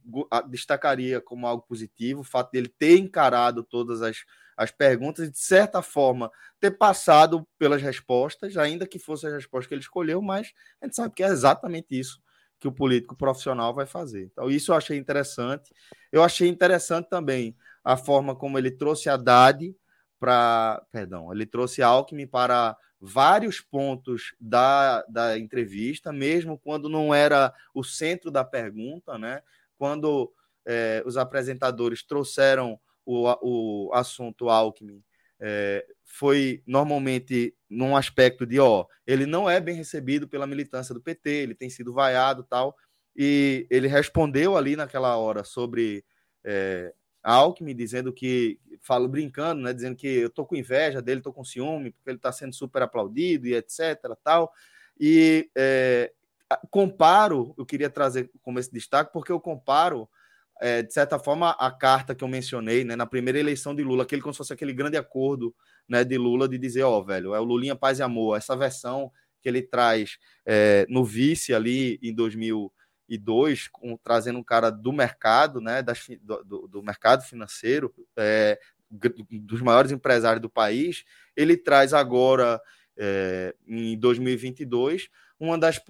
destacaria 0.49 1.21
como 1.21 1.47
algo 1.47 1.65
positivo 1.67 2.21
o 2.21 2.25
fato 2.25 2.51
dele 2.51 2.69
ter 2.69 2.99
encarado 2.99 3.63
todas 3.63 4.03
as 4.03 4.25
as 4.61 4.71
perguntas 4.71 5.27
e, 5.27 5.31
de 5.31 5.39
certa 5.39 5.81
forma, 5.81 6.31
ter 6.61 6.73
passado 6.73 7.49
pelas 7.59 7.81
respostas, 7.81 8.59
ainda 8.59 8.87
que 8.87 8.99
fosse 8.99 9.27
a 9.27 9.31
resposta 9.31 9.67
que 9.67 9.73
ele 9.73 9.81
escolheu, 9.81 10.21
mas 10.21 10.53
a 10.83 10.85
gente 10.85 10.97
sabe 10.97 11.15
que 11.15 11.23
é 11.23 11.29
exatamente 11.29 11.99
isso 11.99 12.21
que 12.59 12.69
o 12.69 12.73
político 12.73 13.17
profissional 13.17 13.75
vai 13.75 13.87
fazer. 13.87 14.25
Então, 14.25 14.51
isso 14.51 14.71
eu 14.71 14.77
achei 14.77 14.99
interessante. 14.99 15.73
Eu 16.13 16.23
achei 16.23 16.47
interessante 16.47 17.09
também 17.09 17.57
a 17.83 17.97
forma 17.97 18.37
como 18.37 18.59
ele 18.59 18.71
trouxe 18.71 19.09
a 19.09 19.15
Haddad 19.15 19.75
para. 20.19 20.85
Perdão, 20.93 21.33
ele 21.33 21.47
trouxe 21.47 21.81
Alckmin 21.81 22.27
para 22.27 22.77
vários 23.01 23.63
pontos 23.63 24.35
da, 24.39 25.03
da 25.09 25.39
entrevista, 25.39 26.13
mesmo 26.13 26.59
quando 26.59 26.87
não 26.87 27.15
era 27.15 27.51
o 27.73 27.83
centro 27.83 28.31
da 28.31 28.45
pergunta, 28.45 29.17
né? 29.17 29.41
Quando 29.81 30.31
é, 30.67 31.03
os 31.07 31.17
apresentadores 31.17 32.03
trouxeram 32.03 32.79
o, 33.03 33.25
o 33.89 33.95
assunto 33.95 34.51
Alckmin 34.51 35.03
é, 35.41 35.87
foi 36.05 36.63
normalmente 36.67 37.57
num 37.67 37.97
aspecto 37.97 38.45
de, 38.45 38.61
ó, 38.61 38.85
ele 39.07 39.25
não 39.25 39.49
é 39.49 39.59
bem 39.59 39.75
recebido 39.75 40.29
pela 40.29 40.47
militância 40.47 40.95
do 40.95 41.01
PT, 41.01 41.31
ele 41.31 41.55
tem 41.55 41.71
sido 41.71 41.95
vaiado 41.95 42.43
tal, 42.43 42.77
e 43.17 43.67
ele 43.71 43.89
respondeu 43.89 44.55
ali 44.55 44.77
naquela 44.77 45.17
hora 45.17 45.45
sobre 45.45 46.05
é, 46.45 46.93
Alckmin, 47.23 47.75
dizendo 47.75 48.13
que, 48.13 48.61
falo 48.83 49.09
brincando, 49.09 49.63
né, 49.63 49.73
dizendo 49.73 49.97
que 49.97 50.07
eu 50.07 50.29
tô 50.29 50.45
com 50.45 50.57
inveja 50.57 51.01
dele, 51.01 51.23
tô 51.23 51.33
com 51.33 51.43
ciúme, 51.43 51.93
porque 51.93 52.11
ele 52.11 52.19
está 52.19 52.31
sendo 52.31 52.55
super 52.55 52.83
aplaudido 52.83 53.49
e 53.49 53.55
etc, 53.55 53.97
tal, 54.23 54.53
e 55.01 55.51
é, 55.57 56.13
comparo, 56.71 57.55
eu 57.59 57.67
queria 57.67 57.91
trazer 57.91 58.31
como 58.43 58.59
esse 58.59 58.73
destaque, 58.73 59.13
porque 59.13 59.33
eu 59.33 59.41
comparo 59.41 60.09
é, 60.61 60.83
de 60.83 60.93
certa 60.93 61.19
forma, 61.19 61.53
a 61.53 61.71
carta 61.71 62.15
que 62.15 62.23
eu 62.23 62.29
mencionei, 62.29 62.85
né, 62.85 62.95
na 62.95 63.07
primeira 63.07 63.39
eleição 63.39 63.75
de 63.75 63.83
Lula, 63.83 64.03
aquele 64.03 64.21
como 64.21 64.35
se 64.35 64.39
fosse 64.39 64.53
aquele 64.53 64.75
grande 64.75 64.97
acordo, 64.97 65.55
né, 65.89 66.05
de 66.05 66.19
Lula 66.19 66.47
de 66.47 66.59
dizer, 66.59 66.83
ó, 66.83 66.99
oh, 66.99 67.05
velho, 67.05 67.35
é 67.35 67.41
o 67.41 67.45
Lulinha 67.45 67.75
Paz 67.75 67.99
e 67.99 68.03
Amor, 68.03 68.37
essa 68.37 68.55
versão 68.55 69.11
que 69.41 69.49
ele 69.49 69.63
traz 69.63 70.19
é, 70.45 70.87
no 70.91 71.03
vice 71.03 71.55
ali 71.55 71.99
em 72.03 72.15
2002, 72.15 73.69
com, 73.69 73.97
trazendo 73.97 74.39
um 74.39 74.45
cara 74.45 74.69
do 74.69 74.93
mercado, 74.93 75.63
né, 75.63 75.83
das, 75.83 76.07
do, 76.21 76.69
do 76.69 76.83
mercado 76.83 77.23
financeiro, 77.23 77.93
é, 78.19 78.61
dos 78.91 79.63
maiores 79.63 79.93
empresários 79.93 80.43
do 80.43 80.51
país, 80.51 81.05
ele 81.35 81.57
traz 81.57 81.95
agora, 81.95 82.61
é, 82.99 83.55
em 83.67 83.97
2022, 83.99 85.09
uma 85.41 85.59
das 85.59 85.81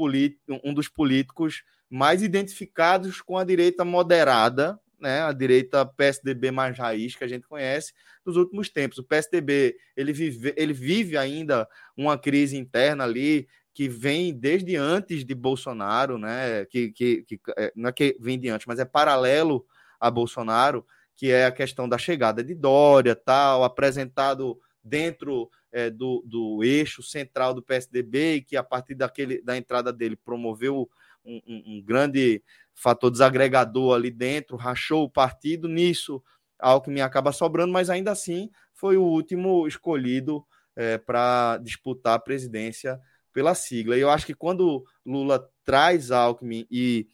um 0.64 0.72
dos 0.72 0.88
políticos 0.88 1.64
mais 1.90 2.22
identificados 2.22 3.20
com 3.20 3.36
a 3.36 3.44
direita 3.44 3.84
moderada, 3.84 4.78
né, 5.01 5.22
a 5.22 5.32
direita 5.32 5.84
PSDB 5.84 6.53
mais 6.53 6.78
raiz 6.78 7.16
que 7.16 7.24
a 7.24 7.28
gente 7.28 7.48
conhece 7.48 7.92
nos 8.24 8.36
últimos 8.36 8.68
tempos. 8.68 8.98
O 8.98 9.05
PSDB 9.05 9.76
ele 9.96 10.12
vive, 10.12 10.55
ele 10.57 10.72
vive 10.72 11.16
ainda 11.16 11.68
uma 11.96 12.16
crise 12.16 12.57
interna 12.57 13.05
ali 13.05 13.48
que 13.74 13.88
vem 13.88 14.32
desde 14.32 14.76
antes 14.76 15.24
de 15.24 15.34
Bolsonaro, 15.34 16.16
né, 16.16 16.64
que, 16.66 16.92
que, 16.92 17.22
que 17.22 17.40
é, 17.57 17.72
não 17.74 17.88
é 17.88 17.92
que 17.92 18.16
vem 18.20 18.38
de 18.38 18.48
antes, 18.48 18.66
mas 18.66 18.78
é 18.78 18.84
paralelo 18.84 19.66
a 19.98 20.11
Bolsonaro, 20.11 20.86
que 21.16 21.30
é 21.30 21.46
a 21.46 21.53
questão 21.53 21.88
da 21.88 21.98
chegada 21.98 22.44
de 22.44 22.55
Dória, 22.55 23.16
tal, 23.16 23.64
apresentado 23.64 24.59
dentro 24.82 25.51
é, 25.73 25.91
do, 25.91 26.23
do 26.27 26.62
eixo 26.64 27.03
central 27.03 27.55
do 27.55 27.62
PSDB 27.62 28.35
e 28.35 28.43
que 28.43 28.57
a 28.57 28.62
partir 28.62 28.95
daquele 28.95 29.43
da 29.43 29.57
entrada 29.57 29.93
dele 29.93 30.16
promoveu 30.16 30.89
um, 31.25 31.41
um, 31.47 31.83
grande 31.83 32.43
fator 32.75 33.11
desagregador 33.11 33.95
ali 33.95 34.11
dentro, 34.11 34.57
rachou 34.57 35.05
o 35.05 35.11
partido. 35.11 35.68
Nisso, 35.68 36.23
Alckmin 36.59 37.01
acaba 37.01 37.33
sobrando, 37.33 37.73
mas 37.73 37.91
ainda 37.91 38.11
assim 38.11 38.51
foi 38.75 38.97
o 38.97 39.03
último 39.03 39.66
escolhido 39.66 40.45
é, 40.75 40.99
para 40.99 41.59
disputar 41.59 42.14
a 42.14 42.18
presidência 42.18 42.99
pela 43.33 43.55
sigla. 43.55 43.97
E 43.97 44.01
eu 44.01 44.11
acho 44.11 44.27
que 44.27 44.35
quando 44.35 44.85
Lula 45.05 45.49
traz 45.64 46.11
Alckmin 46.11 46.66
e 46.71 47.07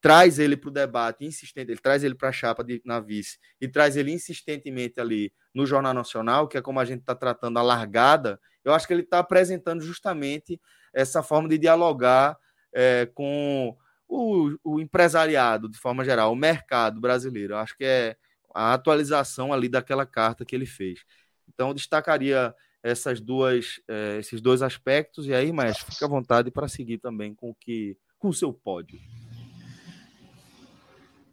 traz 0.00 0.38
ele 0.38 0.56
para 0.56 0.68
o 0.68 0.72
debate 0.72 1.24
insistente, 1.24 1.70
ele 1.70 1.80
traz 1.80 2.02
ele 2.02 2.14
para 2.14 2.30
a 2.30 2.32
chapa 2.32 2.64
de, 2.64 2.80
na 2.84 3.00
vice 3.00 3.38
e 3.60 3.68
traz 3.68 3.96
ele 3.96 4.12
insistentemente 4.12 5.00
ali 5.00 5.32
no 5.54 5.66
Jornal 5.66 5.92
Nacional, 5.92 6.48
que 6.48 6.56
é 6.56 6.62
como 6.62 6.80
a 6.80 6.84
gente 6.84 7.00
está 7.00 7.14
tratando 7.14 7.58
a 7.58 7.62
largada, 7.62 8.40
eu 8.64 8.72
acho 8.72 8.86
que 8.86 8.92
ele 8.92 9.02
está 9.02 9.18
apresentando 9.18 9.82
justamente 9.82 10.60
essa 10.92 11.22
forma 11.22 11.48
de 11.48 11.58
dialogar 11.58 12.36
é, 12.72 13.06
com 13.14 13.76
o, 14.08 14.56
o, 14.64 14.80
empresariado, 14.80 15.68
de 15.68 15.78
forma 15.78 16.04
geral, 16.04 16.32
o 16.32 16.36
mercado 16.36 17.00
brasileiro. 17.00 17.56
acho 17.56 17.76
que 17.76 17.84
é 17.84 18.16
a 18.54 18.74
atualização 18.74 19.52
ali 19.52 19.68
daquela 19.68 20.04
carta 20.04 20.44
que 20.44 20.54
ele 20.54 20.66
fez. 20.66 21.04
Então, 21.48 21.72
destacaria 21.72 22.54
essas 22.82 23.20
duas, 23.20 23.80
é, 23.88 24.18
esses 24.18 24.40
dois 24.40 24.62
aspectos. 24.62 25.26
E 25.26 25.34
aí, 25.34 25.52
mas 25.52 25.78
fica 25.78 26.06
à 26.06 26.08
vontade 26.08 26.50
para 26.50 26.68
seguir 26.68 26.98
também 26.98 27.34
com 27.34 27.50
o 27.50 27.54
que 27.54 27.96
com 28.18 28.28
o 28.28 28.34
seu 28.34 28.52
pódio. 28.52 29.00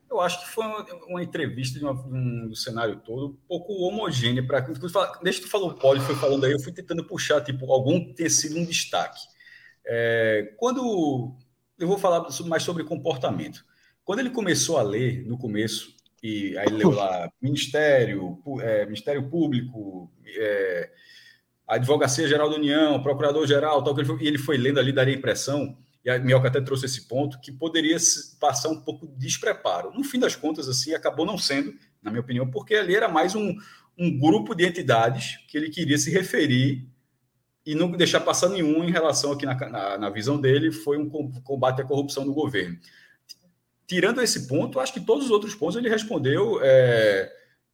Eu 0.10 0.22
acho 0.22 0.42
que 0.42 0.50
foi 0.50 0.66
uma, 0.66 0.86
uma 1.08 1.24
entrevista 1.24 1.78
de, 1.78 1.86
uma, 1.86 1.94
um, 1.94 2.54
cenário 2.56 2.98
todo 2.98 3.28
um 3.28 3.38
pouco 3.48 3.74
homogênea. 3.74 4.46
Pra, 4.46 4.62
desde 4.62 5.42
que 5.42 5.48
tu 5.48 5.52
falou 5.52 5.74
pódio, 5.74 6.04
foi 6.04 6.16
falando 6.16 6.46
aí, 6.46 6.52
eu 6.52 6.60
fui 6.60 6.72
tentando 6.72 7.04
puxar 7.04 7.42
tipo, 7.42 7.72
algum 7.72 8.14
ter 8.14 8.30
sido 8.30 8.58
um 8.58 8.66
destaque. 8.66 9.22
É, 9.86 10.54
quando 10.58 11.38
eu 11.80 11.88
vou 11.88 11.98
falar 11.98 12.28
mais 12.46 12.64
sobre 12.64 12.84
comportamento. 12.84 13.64
Quando 14.04 14.20
ele 14.20 14.30
começou 14.30 14.78
a 14.78 14.82
ler, 14.82 15.26
no 15.26 15.38
começo, 15.38 15.96
e 16.24 16.58
aí 16.58 16.70
leu 16.70 16.90
lá 16.90 17.30
Ministério, 17.42 18.42
é, 18.62 18.86
Ministério 18.86 19.30
Público, 19.30 20.12
é, 20.26 20.90
Advocacia 21.68 22.28
Geral 22.28 22.50
da 22.50 22.56
União, 22.56 23.02
Procurador-Geral, 23.02 23.84
tal, 23.84 23.94
que 23.94 24.02
ele 24.02 24.08
foi, 24.08 24.24
e 24.24 24.28
ele 24.28 24.38
foi 24.38 24.58
lendo 24.58 24.80
ali, 24.80 24.92
daria 24.92 25.14
a 25.14 25.18
impressão 25.18 25.78
e 26.08 26.10
a 26.10 26.18
Mioca 26.18 26.48
até 26.48 26.62
trouxe 26.62 26.86
esse 26.86 27.06
ponto, 27.06 27.38
que 27.42 27.52
poderia 27.52 27.98
passar 28.40 28.70
um 28.70 28.80
pouco 28.80 29.06
de 29.06 29.18
despreparo. 29.18 29.92
No 29.92 30.06
fim 30.06 30.18
das 30.18 30.38
contas, 30.38 30.70
assim, 30.70 30.94
acabou 30.94 31.26
não 31.26 31.38
sendo, 31.38 31.76
na 32.02 32.10
minha 32.10 32.22
opinião, 32.22 32.50
porque 32.50 32.76
ali 32.76 32.96
era 32.96 33.10
mais 33.10 33.36
um, 33.36 33.54
um 34.00 34.18
grupo 34.18 34.56
de 34.56 34.66
entidades 34.66 35.38
que 35.50 35.58
ele 35.58 35.70
queria 35.70 35.98
se 35.98 36.10
referir 36.10 36.88
e 37.66 37.76
não 37.76 37.92
deixar 37.92 38.22
passar 38.22 38.48
nenhum 38.48 38.86
em 38.86 38.90
relação 38.90 39.34
aqui 39.34 39.46
na, 39.46 39.54
na, 39.54 39.98
na 39.98 40.10
visão 40.10 40.40
dele, 40.40 40.72
foi 40.72 40.98
um 40.98 41.10
combate 41.42 41.82
à 41.82 41.84
corrupção 41.84 42.24
do 42.24 42.34
governo. 42.34 42.80
Tirando 43.86 44.22
esse 44.22 44.48
ponto, 44.48 44.80
acho 44.80 44.94
que 44.94 45.02
todos 45.02 45.26
os 45.26 45.32
outros 45.32 45.56
pontos 45.56 45.76
ele 45.76 45.90
respondeu 45.90 46.58
é, 46.64 47.30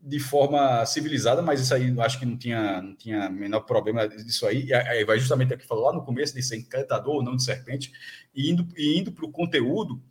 de 0.05 0.19
forma 0.19 0.85
civilizada, 0.85 1.41
mas 1.41 1.61
isso 1.61 1.73
aí 1.73 1.95
acho 2.01 2.19
que 2.19 2.25
não 2.25 2.37
tinha, 2.37 2.81
não 2.81 2.93
tinha 2.93 3.29
menor 3.29 3.61
problema 3.61 4.05
disso 4.07 4.45
aí. 4.45 4.67
E 4.69 5.05
vai 5.05 5.17
justamente 5.17 5.53
o 5.53 5.57
que 5.57 5.65
falou 5.65 5.85
lá 5.85 5.93
no 5.93 6.03
começo 6.03 6.35
de 6.35 6.43
ser 6.43 6.57
encantador 6.57 7.23
não 7.23 7.37
de 7.37 7.43
serpente, 7.43 7.93
e 8.35 8.51
indo, 8.51 8.67
e 8.75 8.99
indo 8.99 9.13
para 9.13 9.25
o 9.25 9.31
conteúdo, 9.31 10.01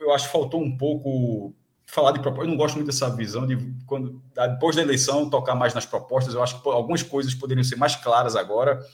eu 0.00 0.12
acho 0.12 0.26
que 0.26 0.32
faltou 0.32 0.60
um 0.60 0.76
pouco 0.76 1.54
falar 1.86 2.10
de 2.10 2.20
propostas. 2.20 2.46
Eu 2.48 2.50
não 2.50 2.58
gosto 2.58 2.74
muito 2.74 2.88
dessa 2.88 3.08
visão 3.14 3.46
de 3.46 3.56
quando 3.86 4.20
depois 4.34 4.74
da 4.74 4.82
eleição 4.82 5.30
tocar 5.30 5.54
mais 5.54 5.72
nas 5.72 5.86
propostas. 5.86 6.34
Eu 6.34 6.42
acho 6.42 6.60
que 6.60 6.68
algumas 6.68 7.04
coisas 7.04 7.34
poderiam 7.34 7.62
ser 7.62 7.76
mais 7.76 7.94
claras 7.94 8.34
agora. 8.34 8.84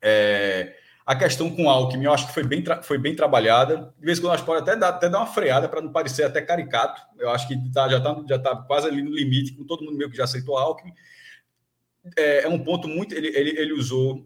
É, 0.00 0.74
a 1.10 1.16
questão 1.16 1.50
com 1.50 1.64
o 1.64 1.68
Alckmin, 1.68 2.04
eu 2.04 2.12
acho 2.12 2.28
que 2.28 2.32
foi 2.32 2.44
bem, 2.44 2.62
foi 2.84 2.96
bem 2.96 3.16
trabalhada. 3.16 3.92
De 3.98 4.06
vez 4.06 4.18
em 4.18 4.22
quando, 4.22 4.32
acho 4.32 4.44
que 4.44 4.46
pode 4.46 4.62
até 4.62 4.76
dar, 4.76 4.90
até 4.90 5.08
dar 5.08 5.18
uma 5.18 5.26
freada 5.26 5.68
para 5.68 5.80
não 5.80 5.90
parecer 5.90 6.22
até 6.22 6.40
caricato. 6.40 7.02
Eu 7.18 7.30
acho 7.30 7.48
que 7.48 7.72
tá, 7.72 7.88
já 7.88 7.98
está 7.98 8.22
já 8.28 8.38
tá 8.38 8.54
quase 8.54 8.86
ali 8.86 9.02
no 9.02 9.10
limite, 9.10 9.52
com 9.54 9.64
todo 9.64 9.82
mundo 9.82 9.96
meio 9.96 10.08
que 10.08 10.16
já 10.16 10.22
aceitou 10.22 10.56
Alckmin. 10.56 10.92
É, 12.16 12.44
é 12.44 12.48
um 12.48 12.60
ponto 12.60 12.86
muito. 12.86 13.12
Ele, 13.12 13.26
ele, 13.36 13.58
ele 13.58 13.72
usou. 13.72 14.24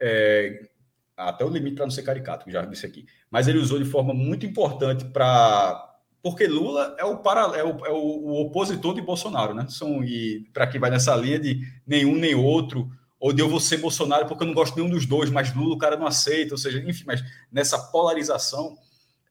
É, 0.00 0.66
até 1.14 1.44
o 1.44 1.50
limite 1.50 1.76
para 1.76 1.84
não 1.84 1.90
ser 1.90 2.02
caricato, 2.02 2.50
já 2.50 2.64
disse 2.64 2.86
aqui. 2.86 3.04
Mas 3.30 3.46
ele 3.46 3.58
usou 3.58 3.78
de 3.78 3.84
forma 3.84 4.14
muito 4.14 4.46
importante 4.46 5.04
para. 5.04 5.90
Porque 6.22 6.46
Lula 6.46 6.96
é 6.98 7.04
o, 7.04 7.18
para, 7.18 7.54
é 7.54 7.62
o, 7.62 7.84
é 7.84 7.90
o 7.90 8.46
opositor 8.46 8.94
de 8.94 9.02
Bolsonaro, 9.02 9.52
né? 9.52 9.66
São, 9.68 10.02
e 10.02 10.48
para 10.54 10.66
quem 10.66 10.80
vai 10.80 10.88
nessa 10.88 11.14
linha 11.14 11.38
de 11.38 11.60
nenhum 11.86 12.16
nem 12.16 12.34
outro 12.34 12.90
ou 13.24 13.32
de 13.32 13.40
eu 13.40 13.48
vou 13.48 13.58
ser 13.58 13.78
Bolsonaro 13.78 14.26
porque 14.26 14.42
eu 14.42 14.46
não 14.46 14.52
gosto 14.52 14.76
nenhum 14.76 14.90
dos 14.90 15.06
dois, 15.06 15.30
mas 15.30 15.50
Lula 15.54 15.74
o 15.74 15.78
cara 15.78 15.96
não 15.96 16.06
aceita, 16.06 16.52
ou 16.52 16.58
seja, 16.58 16.78
enfim, 16.86 17.04
mas 17.06 17.24
nessa 17.50 17.78
polarização, 17.78 18.76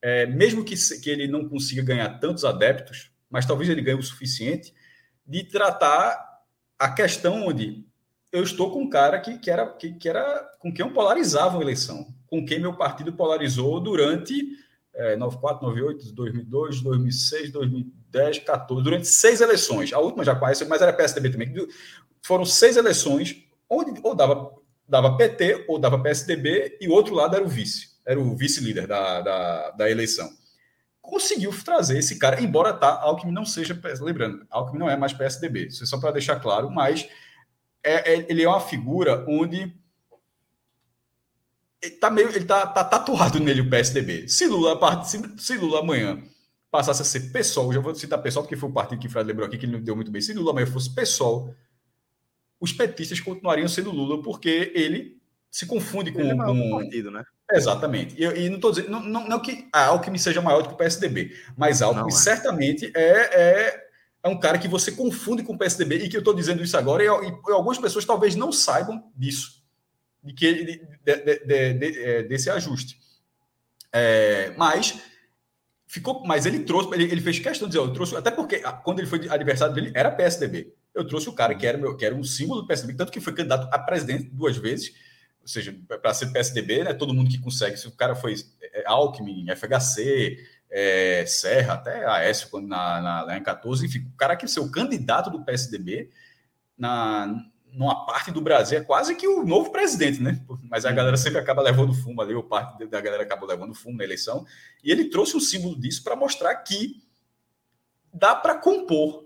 é, 0.01 0.25
mesmo 0.25 0.63
que, 0.65 0.73
que 0.99 1.11
ele 1.11 1.27
não 1.27 1.47
consiga 1.47 1.83
ganhar 1.83 2.09
tantos 2.17 2.43
adeptos, 2.43 3.11
mas 3.29 3.45
talvez 3.45 3.69
ele 3.69 3.83
ganhe 3.83 3.99
o 3.99 4.01
suficiente, 4.01 4.73
de 5.27 5.43
tratar 5.43 6.41
a 6.79 6.89
questão 6.89 7.45
onde 7.45 7.85
eu 8.31 8.41
estou 8.41 8.71
com 8.71 8.81
um 8.81 8.89
cara 8.89 9.19
que, 9.19 9.37
que, 9.37 9.51
era, 9.51 9.67
que, 9.67 9.93
que 9.93 10.09
era 10.09 10.43
com 10.57 10.73
quem 10.73 10.83
eu 10.83 10.91
polarizava 10.91 11.59
a 11.59 11.61
eleição, 11.61 12.07
com 12.25 12.43
quem 12.43 12.59
meu 12.59 12.75
partido 12.75 13.13
polarizou 13.13 13.79
durante 13.79 14.57
é, 14.95 15.15
94, 15.15 15.67
98, 15.67 16.15
2002, 16.15 16.81
2006, 16.81 17.51
2010, 17.51 18.39
14, 18.39 18.83
durante 18.83 19.07
seis 19.07 19.39
eleições. 19.39 19.93
A 19.93 19.99
última 19.99 20.23
já 20.23 20.35
conhece, 20.35 20.65
mas 20.65 20.81
era 20.81 20.91
PSDB 20.91 21.29
também. 21.29 21.53
Foram 22.23 22.43
seis 22.43 22.75
eleições 22.75 23.42
onde 23.73 23.99
ou 24.03 24.15
dava, 24.15 24.51
dava 24.87 25.17
PT 25.17 25.65
ou 25.67 25.79
dava 25.79 26.01
PSDB 26.01 26.77
e 26.79 26.87
o 26.87 26.91
outro 26.91 27.15
lado 27.15 27.35
era 27.35 27.43
o 27.43 27.47
vice, 27.47 27.89
era 28.05 28.19
o 28.19 28.35
vice-líder 28.35 28.87
da, 28.87 29.21
da, 29.21 29.71
da, 29.71 29.89
eleição. 29.89 30.29
Conseguiu 31.01 31.51
trazer 31.63 31.97
esse 31.97 32.17
cara, 32.17 32.41
embora 32.41 32.73
tá, 32.73 33.01
Alckmin 33.01 33.33
não 33.33 33.45
seja, 33.45 33.79
lembrando, 33.99 34.45
Alckmin 34.49 34.79
não 34.79 34.89
é 34.89 34.95
mais 34.95 35.13
PSDB, 35.13 35.67
isso 35.67 35.83
é 35.83 35.87
só 35.87 35.99
para 35.99 36.11
deixar 36.11 36.39
claro, 36.39 36.69
mas 36.69 37.07
é, 37.83 38.13
é, 38.13 38.25
ele 38.29 38.43
é 38.43 38.47
uma 38.47 38.61
figura 38.61 39.25
onde 39.27 39.73
ele 41.81 41.95
tá 41.95 42.09
meio, 42.09 42.29
ele 42.29 42.45
tá, 42.45 42.65
tá 42.65 42.83
tatuado 42.83 43.39
nele 43.39 43.59
o 43.59 43.69
PSDB. 43.69 44.29
Se 44.29 44.47
Lula, 44.47 45.03
se, 45.03 45.21
se 45.37 45.57
Lula 45.57 45.79
amanhã 45.79 46.23
passasse 46.71 47.01
a 47.01 47.05
ser 47.05 47.31
PSOL, 47.31 47.73
já 47.73 47.81
vou 47.81 47.93
citar 47.93 48.21
PSOL 48.21 48.43
porque 48.43 48.55
foi 48.55 48.69
o 48.69 48.73
partido 48.73 48.99
que 48.99 49.07
o 49.07 49.09
Fred 49.09 49.27
lembrou 49.27 49.45
aqui 49.45 49.57
que 49.57 49.65
ele 49.65 49.73
não 49.73 49.83
deu 49.83 49.95
muito 49.95 50.09
bem. 50.09 50.21
Se 50.21 50.33
Lula 50.33 50.51
amanhã 50.51 50.65
fosse 50.65 50.89
PSOL, 50.95 51.53
os 52.63 52.71
petistas 52.71 53.19
continuariam 53.19 53.67
sendo 53.67 53.91
Lula, 53.91 54.23
porque 54.23 54.71
ele 54.73 55.17
se 55.51 55.65
confunde 55.65 56.13
com. 56.13 56.21
Ele 56.21 56.31
é 56.31 56.35
com... 56.35 56.71
partido, 56.71 57.11
né? 57.11 57.25
Exatamente. 57.51 58.15
E, 58.17 58.23
e 58.23 58.47
não 58.47 58.55
estou 58.55 58.71
dizendo. 58.71 58.89
Não, 58.89 59.01
não, 59.01 59.27
não, 59.27 59.39
que 59.41 59.67
a 59.73 59.87
Alckmin 59.87 60.17
seja 60.17 60.41
maior 60.41 60.61
do 60.61 60.69
que 60.69 60.73
o 60.73 60.77
PSDB, 60.77 61.35
mas 61.57 61.81
Alckmin 61.81 62.07
é. 62.07 62.15
certamente 62.15 62.89
é, 62.95 63.01
é, 63.01 63.87
é, 64.23 64.29
um 64.29 64.39
cara 64.39 64.57
que 64.57 64.69
você 64.69 64.93
confunde 64.93 65.43
com 65.43 65.55
o 65.55 65.57
PSDB, 65.57 65.97
e 65.97 66.07
que 66.07 66.15
eu 66.15 66.19
estou 66.19 66.33
dizendo 66.33 66.63
isso 66.63 66.77
agora, 66.77 67.03
e, 67.03 67.07
e, 67.07 67.51
algumas 67.51 67.77
pessoas 67.77 68.05
talvez 68.05 68.33
não 68.33 68.49
saibam 68.49 69.11
disso, 69.13 69.61
de 70.23 70.33
que 70.33 70.53
de, 70.53 70.81
de, 71.03 71.73
de, 71.73 72.01
é, 72.01 72.23
desse 72.23 72.49
ajuste. 72.49 72.97
É, 73.91 74.53
mas 74.55 75.01
ficou. 75.85 76.25
Mas 76.25 76.45
ele 76.45 76.59
trouxe, 76.59 76.93
ele, 76.93 77.11
ele 77.11 77.19
fez 77.19 77.39
questão 77.39 77.67
de 77.67 77.73
dizer, 77.75 77.85
eu 77.85 77.91
trouxe, 77.91 78.15
até 78.15 78.31
porque 78.31 78.59
quando 78.85 78.99
ele 78.99 79.07
foi 79.07 79.27
adversário 79.27 79.75
dele, 79.75 79.91
era 79.93 80.09
PSDB 80.09 80.73
eu 80.93 81.05
trouxe 81.05 81.29
o 81.29 81.33
cara 81.33 81.55
que 81.55 81.65
era, 81.65 81.77
meu, 81.77 81.95
que 81.95 82.05
era 82.05 82.13
um 82.13 82.23
símbolo 82.23 82.61
do 82.61 82.67
PSDB, 82.67 82.95
tanto 82.95 83.11
que 83.11 83.19
foi 83.19 83.33
candidato 83.33 83.67
a 83.71 83.79
presidente 83.79 84.25
duas 84.25 84.57
vezes, 84.57 84.93
ou 85.41 85.47
seja, 85.47 85.75
para 85.87 86.13
ser 86.13 86.31
PSDB, 86.31 86.83
né, 86.83 86.93
todo 86.93 87.13
mundo 87.13 87.29
que 87.29 87.39
consegue, 87.39 87.77
se 87.77 87.87
o 87.87 87.91
cara 87.91 88.15
foi 88.15 88.35
é, 88.61 88.83
Alckmin, 88.85 89.47
FHC, 89.55 90.37
é, 90.69 91.25
Serra, 91.25 91.73
até 91.73 92.05
Aécio, 92.07 92.49
quando 92.49 92.67
na, 92.67 93.01
na, 93.01 93.21
lá 93.23 93.37
em 93.37 93.43
14, 93.43 93.85
enfim, 93.85 94.07
o 94.13 94.17
cara 94.17 94.35
que 94.35 94.47
ser 94.47 94.59
o 94.59 94.71
candidato 94.71 95.29
do 95.29 95.43
PSDB 95.43 96.09
na, 96.77 97.43
numa 97.73 98.05
parte 98.05 98.31
do 98.31 98.41
Brasil 98.41 98.77
é 98.77 98.81
quase 98.81 99.15
que 99.15 99.27
o 99.27 99.43
novo 99.43 99.71
presidente, 99.71 100.21
né? 100.21 100.43
Mas 100.69 100.85
a 100.85 100.91
galera 100.91 101.17
sempre 101.17 101.39
acaba 101.39 101.61
levando 101.61 101.93
fumo 101.93 102.21
ali, 102.21 102.33
ou 102.33 102.43
parte 102.43 102.85
da 102.85 103.01
galera 103.01 103.23
acabou 103.23 103.47
levando 103.47 103.73
fumo 103.73 103.97
na 103.97 104.03
eleição, 104.03 104.45
e 104.83 104.91
ele 104.91 105.09
trouxe 105.09 105.35
um 105.35 105.39
símbolo 105.39 105.79
disso 105.79 106.03
para 106.03 106.15
mostrar 106.15 106.55
que 106.55 107.03
dá 108.13 108.35
para 108.35 108.57
compor 108.57 109.22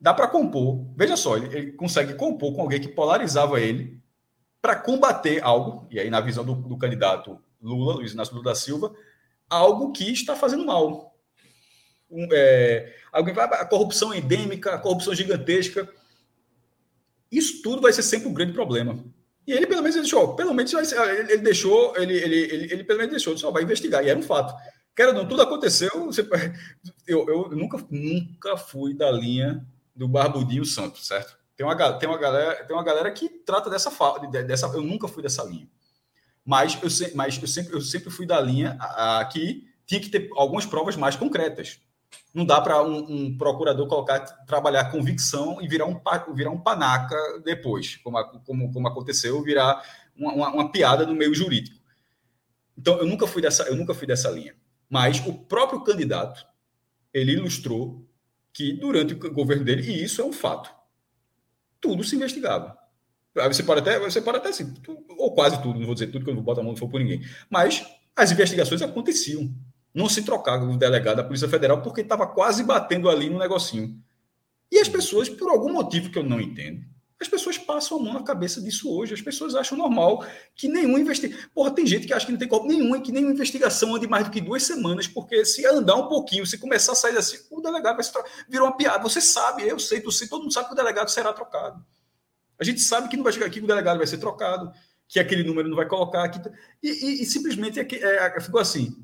dá 0.00 0.14
para 0.14 0.28
compor. 0.28 0.86
Veja 0.96 1.16
só, 1.16 1.36
ele, 1.36 1.56
ele, 1.56 1.72
consegue 1.72 2.14
compor 2.14 2.54
com 2.54 2.62
alguém 2.62 2.80
que 2.80 2.88
polarizava 2.88 3.60
ele 3.60 4.00
para 4.60 4.76
combater 4.76 5.42
algo, 5.42 5.86
e 5.90 5.98
aí 5.98 6.10
na 6.10 6.20
visão 6.20 6.44
do, 6.44 6.54
do, 6.54 6.76
candidato 6.76 7.38
Lula, 7.60 7.94
Luiz 7.94 8.12
Inácio 8.12 8.34
Lula 8.34 8.46
da 8.46 8.54
Silva, 8.54 8.94
algo 9.48 9.92
que 9.92 10.10
está 10.12 10.34
fazendo 10.34 10.64
mal. 10.64 11.16
Um, 12.10 12.28
é, 12.32 12.94
alguém 13.12 13.34
vai, 13.34 13.46
a 13.46 13.64
corrupção 13.64 14.14
endêmica, 14.14 14.74
a 14.74 14.78
corrupção 14.78 15.14
gigantesca. 15.14 15.88
Isso 17.30 17.62
tudo 17.62 17.82
vai 17.82 17.92
ser 17.92 18.02
sempre 18.02 18.28
um 18.28 18.34
grande 18.34 18.52
problema. 18.52 19.04
E 19.46 19.52
ele, 19.52 19.66
pelo 19.66 19.82
menos, 19.82 19.96
deixou, 19.96 20.34
pelo 20.34 20.52
menos 20.52 20.72
ele, 20.72 21.32
ele 21.32 21.42
deixou, 21.42 21.96
ele, 21.96 22.16
ele, 22.16 22.36
ele, 22.36 22.72
ele, 22.72 22.84
pelo 22.84 22.98
menos 22.98 23.12
deixou, 23.12 23.36
só 23.38 23.50
vai 23.50 23.62
investigar, 23.62 24.04
e 24.04 24.08
era 24.08 24.18
um 24.18 24.22
fato. 24.22 24.54
Quero 24.94 25.12
não, 25.12 25.28
tudo 25.28 25.42
aconteceu. 25.42 26.06
Você, 26.06 26.22
eu, 27.06 27.28
eu 27.28 27.48
nunca, 27.50 27.78
nunca 27.90 28.56
fui 28.56 28.94
da 28.94 29.10
linha 29.10 29.64
do 29.96 30.06
Barbudinho 30.06 30.64
Santos, 30.64 31.06
certo? 31.06 31.36
Tem 31.56 31.64
uma, 31.64 31.74
tem 31.94 32.08
uma, 32.08 32.18
galera, 32.18 32.64
tem 32.64 32.76
uma 32.76 32.84
galera 32.84 33.10
que 33.10 33.28
trata 33.28 33.70
dessa 33.70 33.90
dessa. 34.44 34.66
Eu 34.66 34.82
nunca 34.82 35.08
fui 35.08 35.22
dessa 35.22 35.42
linha. 35.42 35.68
Mas 36.44 36.78
eu, 36.82 37.16
mas 37.16 37.40
eu, 37.40 37.48
sempre, 37.48 37.74
eu 37.74 37.80
sempre 37.80 38.10
fui 38.10 38.26
da 38.26 38.38
linha 38.40 38.76
a, 38.78 39.20
a, 39.20 39.24
que 39.24 39.64
tinha 39.86 40.00
que 40.00 40.10
ter 40.10 40.28
algumas 40.36 40.66
provas 40.66 40.96
mais 40.96 41.16
concretas. 41.16 41.80
Não 42.32 42.44
dá 42.44 42.60
para 42.60 42.82
um, 42.82 42.98
um, 43.08 43.38
procurador 43.38 43.88
colocar, 43.88 44.20
trabalhar 44.46 44.90
convicção 44.90 45.60
e 45.60 45.66
virar 45.66 45.86
um, 45.86 45.98
virar 46.34 46.50
um 46.50 46.60
panaca 46.60 47.16
depois, 47.42 47.96
como, 47.96 48.22
como, 48.40 48.72
como 48.72 48.88
aconteceu, 48.88 49.42
virar 49.42 49.82
uma, 50.14 50.32
uma, 50.32 50.48
uma 50.50 50.70
piada 50.70 51.06
no 51.06 51.14
meio 51.14 51.34
jurídico. 51.34 51.80
Então, 52.76 52.98
eu 52.98 53.06
nunca 53.06 53.26
fui 53.26 53.40
dessa, 53.40 53.64
eu 53.64 53.74
nunca 53.74 53.94
fui 53.94 54.06
dessa 54.06 54.30
linha. 54.30 54.54
Mas 54.88 55.18
o 55.26 55.32
próprio 55.32 55.82
candidato, 55.82 56.46
ele 57.12 57.32
ilustrou 57.32 58.05
que 58.56 58.72
durante 58.72 59.12
o 59.12 59.34
governo 59.34 59.62
dele, 59.62 59.82
e 59.82 60.02
isso 60.02 60.22
é 60.22 60.24
um 60.24 60.32
fato, 60.32 60.74
tudo 61.78 62.02
se 62.02 62.16
investigava. 62.16 62.74
Aí 63.36 63.46
você 63.48 63.62
pode 63.62 63.80
até, 63.80 64.00
você 64.00 64.18
pode 64.22 64.38
até 64.38 64.48
assim, 64.48 64.72
ou 65.10 65.34
quase 65.34 65.62
tudo, 65.62 65.78
não 65.78 65.84
vou 65.84 65.94
dizer 65.94 66.06
tudo 66.06 66.24
que 66.24 66.30
eu 66.30 66.34
não 66.34 66.42
vou 66.42 66.54
botar 66.54 66.62
a 66.62 66.64
mão 66.64 66.72
no 66.72 66.78
fogo 66.78 66.92
por 66.92 67.00
ninguém, 67.00 67.20
mas 67.50 67.86
as 68.16 68.32
investigações 68.32 68.80
aconteciam. 68.80 69.54
Não 69.94 70.08
se 70.08 70.22
trocava 70.22 70.64
o 70.64 70.76
delegado 70.78 71.18
da 71.18 71.24
Polícia 71.24 71.48
Federal 71.48 71.82
porque 71.82 72.00
estava 72.00 72.26
quase 72.26 72.64
batendo 72.64 73.10
ali 73.10 73.28
no 73.28 73.38
negocinho. 73.38 74.02
E 74.72 74.78
as 74.78 74.88
pessoas, 74.88 75.28
por 75.28 75.50
algum 75.50 75.70
motivo 75.74 76.08
que 76.08 76.18
eu 76.18 76.24
não 76.24 76.40
entendo, 76.40 76.82
As 77.20 77.28
pessoas 77.28 77.56
passam 77.56 77.98
a 77.98 78.02
mão 78.02 78.12
na 78.12 78.22
cabeça 78.22 78.60
disso 78.60 78.90
hoje. 78.90 79.14
As 79.14 79.22
pessoas 79.22 79.54
acham 79.54 79.76
normal 79.76 80.24
que 80.54 80.68
nenhum 80.68 80.98
investigação. 80.98 81.48
Porra, 81.54 81.70
tem 81.70 81.86
gente 81.86 82.06
que 82.06 82.12
acha 82.12 82.26
que 82.26 82.32
não 82.32 82.38
tem 82.38 82.46
corpo 82.46 82.66
nenhum, 82.66 83.00
que 83.00 83.10
nenhuma 83.10 83.32
investigação 83.32 83.94
ande 83.94 84.06
mais 84.06 84.24
do 84.24 84.30
que 84.30 84.40
duas 84.40 84.62
semanas, 84.64 85.06
porque 85.08 85.44
se 85.44 85.64
andar 85.66 85.96
um 85.96 86.08
pouquinho, 86.08 86.44
se 86.44 86.58
começar 86.58 86.92
a 86.92 86.94
sair 86.94 87.16
assim, 87.16 87.38
o 87.50 87.62
delegado 87.62 87.96
vai 87.96 88.04
se. 88.04 88.12
Virou 88.48 88.66
uma 88.66 88.76
piada. 88.76 89.02
Você 89.02 89.20
sabe, 89.20 89.66
eu 89.66 89.78
sei, 89.78 90.00
tu 90.00 90.12
sei, 90.12 90.28
todo 90.28 90.42
mundo 90.42 90.52
sabe 90.52 90.66
que 90.66 90.74
o 90.74 90.76
delegado 90.76 91.10
será 91.10 91.32
trocado. 91.32 91.82
A 92.58 92.64
gente 92.64 92.80
sabe 92.80 93.08
que 93.08 93.16
não 93.16 93.24
vai 93.24 93.32
chegar 93.32 93.46
aqui, 93.46 93.60
que 93.60 93.64
o 93.64 93.68
delegado 93.68 93.96
vai 93.96 94.06
ser 94.06 94.18
trocado, 94.18 94.70
que 95.08 95.18
aquele 95.18 95.42
número 95.42 95.68
não 95.68 95.76
vai 95.76 95.86
colocar 95.86 96.22
aqui. 96.22 96.40
E, 96.82 96.88
e, 96.88 97.22
e 97.22 97.26
simplesmente 97.26 97.80
é, 97.80 97.86
é, 98.36 98.40
ficou 98.40 98.60
assim. 98.60 98.94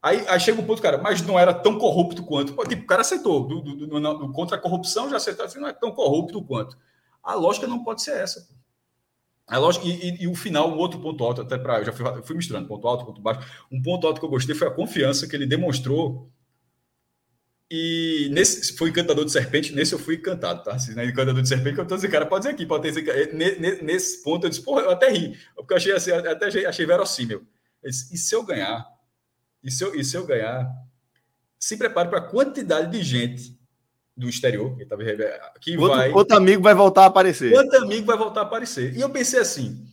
Aí, 0.00 0.24
aí 0.28 0.40
chega 0.40 0.60
o 0.60 0.64
ponto, 0.64 0.80
cara, 0.80 0.96
mas 0.98 1.20
não 1.22 1.38
era 1.38 1.52
tão 1.52 1.76
corrupto 1.76 2.22
quanto. 2.22 2.54
Tipo, 2.66 2.82
o 2.82 2.86
cara 2.86 3.02
aceitou. 3.02 3.46
Do, 3.46 3.60
do, 3.60 3.86
do, 3.86 4.00
do, 4.00 4.32
contra 4.32 4.56
a 4.56 4.60
corrupção 4.60 5.10
já 5.10 5.16
aceitou, 5.16 5.44
assim, 5.44 5.58
não 5.58 5.68
é 5.68 5.72
tão 5.72 5.90
corrupto 5.90 6.42
quanto. 6.42 6.78
A 7.28 7.34
lógica 7.34 7.66
não 7.66 7.84
pode 7.84 8.02
ser 8.02 8.12
essa. 8.12 8.48
A 9.46 9.58
lógica, 9.58 9.86
e, 9.86 9.90
e, 9.90 10.22
e 10.22 10.26
o 10.26 10.34
final, 10.34 10.70
um 10.72 10.78
outro 10.78 10.98
ponto 10.98 11.22
alto, 11.22 11.42
até 11.42 11.58
para. 11.58 11.84
Já 11.84 11.92
fui, 11.92 12.22
fui 12.22 12.36
misturando 12.36 12.66
ponto 12.66 12.88
alto, 12.88 13.04
ponto 13.04 13.20
baixo. 13.20 13.46
Um 13.70 13.82
ponto 13.82 14.06
alto 14.06 14.18
que 14.18 14.24
eu 14.24 14.30
gostei 14.30 14.54
foi 14.54 14.66
a 14.66 14.70
confiança 14.70 15.28
que 15.28 15.36
ele 15.36 15.44
demonstrou. 15.44 16.32
E 17.70 18.30
nesse 18.32 18.74
foi 18.78 18.88
encantador 18.88 19.26
de 19.26 19.30
serpente, 19.30 19.74
nesse 19.74 19.92
eu 19.92 19.98
fui 19.98 20.14
encantado, 20.14 20.62
tá? 20.62 20.78
Se 20.78 20.94
não 20.94 21.02
é 21.02 21.06
encantador 21.06 21.42
de 21.42 21.48
serpente, 21.48 21.76
eu 21.76 21.86
tô 21.86 21.96
dizendo, 21.96 22.10
cara, 22.10 22.24
pode 22.24 22.44
dizer 22.44 22.54
aqui, 22.54 22.64
pode 22.64 22.90
ter 22.90 23.34
Nesse 23.82 24.22
ponto 24.22 24.46
eu 24.46 24.48
disse, 24.48 24.62
porra, 24.62 24.80
eu 24.80 24.90
até 24.90 25.10
ri, 25.10 25.38
porque 25.54 25.74
eu 25.74 25.76
achei 25.76 25.92
assim, 25.92 26.10
até 26.12 26.46
achei, 26.46 26.64
achei 26.64 26.86
verossímil. 26.86 27.46
Disse, 27.84 28.14
e 28.14 28.16
se 28.16 28.34
eu 28.34 28.42
ganhar? 28.42 28.86
E 29.62 29.70
se 29.70 29.84
eu, 29.84 29.94
e 29.94 30.02
se 30.02 30.16
eu 30.16 30.24
ganhar? 30.24 30.66
Se 31.58 31.76
prepare 31.76 32.08
para 32.08 32.20
a 32.20 32.30
quantidade 32.30 32.90
de 32.90 33.04
gente 33.04 33.57
do 34.18 34.28
exterior, 34.28 34.76
que, 34.76 34.84
tava, 34.84 35.02
que 35.60 35.78
outro, 35.78 35.96
vai. 35.96 36.10
Outro 36.10 36.36
amigo 36.36 36.60
vai 36.60 36.74
voltar 36.74 37.04
a 37.04 37.06
aparecer. 37.06 37.54
Outro 37.54 37.78
amigo 37.78 38.04
vai 38.04 38.16
voltar 38.18 38.40
a 38.40 38.42
aparecer. 38.42 38.96
E 38.96 39.00
eu 39.00 39.08
pensei 39.08 39.38
assim: 39.38 39.86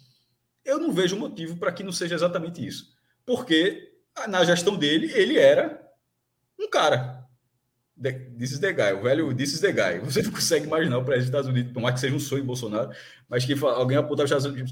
eu 0.66 0.80
não 0.80 0.92
vejo 0.92 1.16
motivo 1.16 1.58
para 1.58 1.72
que 1.72 1.84
não 1.84 1.92
seja 1.92 2.16
exatamente 2.16 2.66
isso. 2.66 2.92
Porque 3.24 3.94
na 4.28 4.44
gestão 4.44 4.76
dele, 4.76 5.12
ele 5.14 5.38
era 5.38 5.80
um 6.60 6.68
cara. 6.68 7.24
This 8.38 8.52
is 8.52 8.60
the 8.60 8.74
guy, 8.74 8.94
o 8.94 9.04
velho 9.04 9.34
This 9.34 9.54
is 9.54 9.60
the 9.62 9.72
guy. 9.72 10.00
Você 10.00 10.24
não 10.24 10.32
consegue 10.32 10.66
imaginar 10.66 10.98
o 10.98 11.06
presidente 11.06 11.32
dos 11.32 11.40
Estados 11.40 11.50
Unidos, 11.50 11.74
tomar 11.74 11.94
que 11.94 12.00
seja 12.00 12.16
um 12.16 12.20
sonho 12.20 12.44
Bolsonaro, 12.44 12.90
mas 13.30 13.46
que 13.46 13.54
alguém 13.64 13.98
apontar 13.98 14.28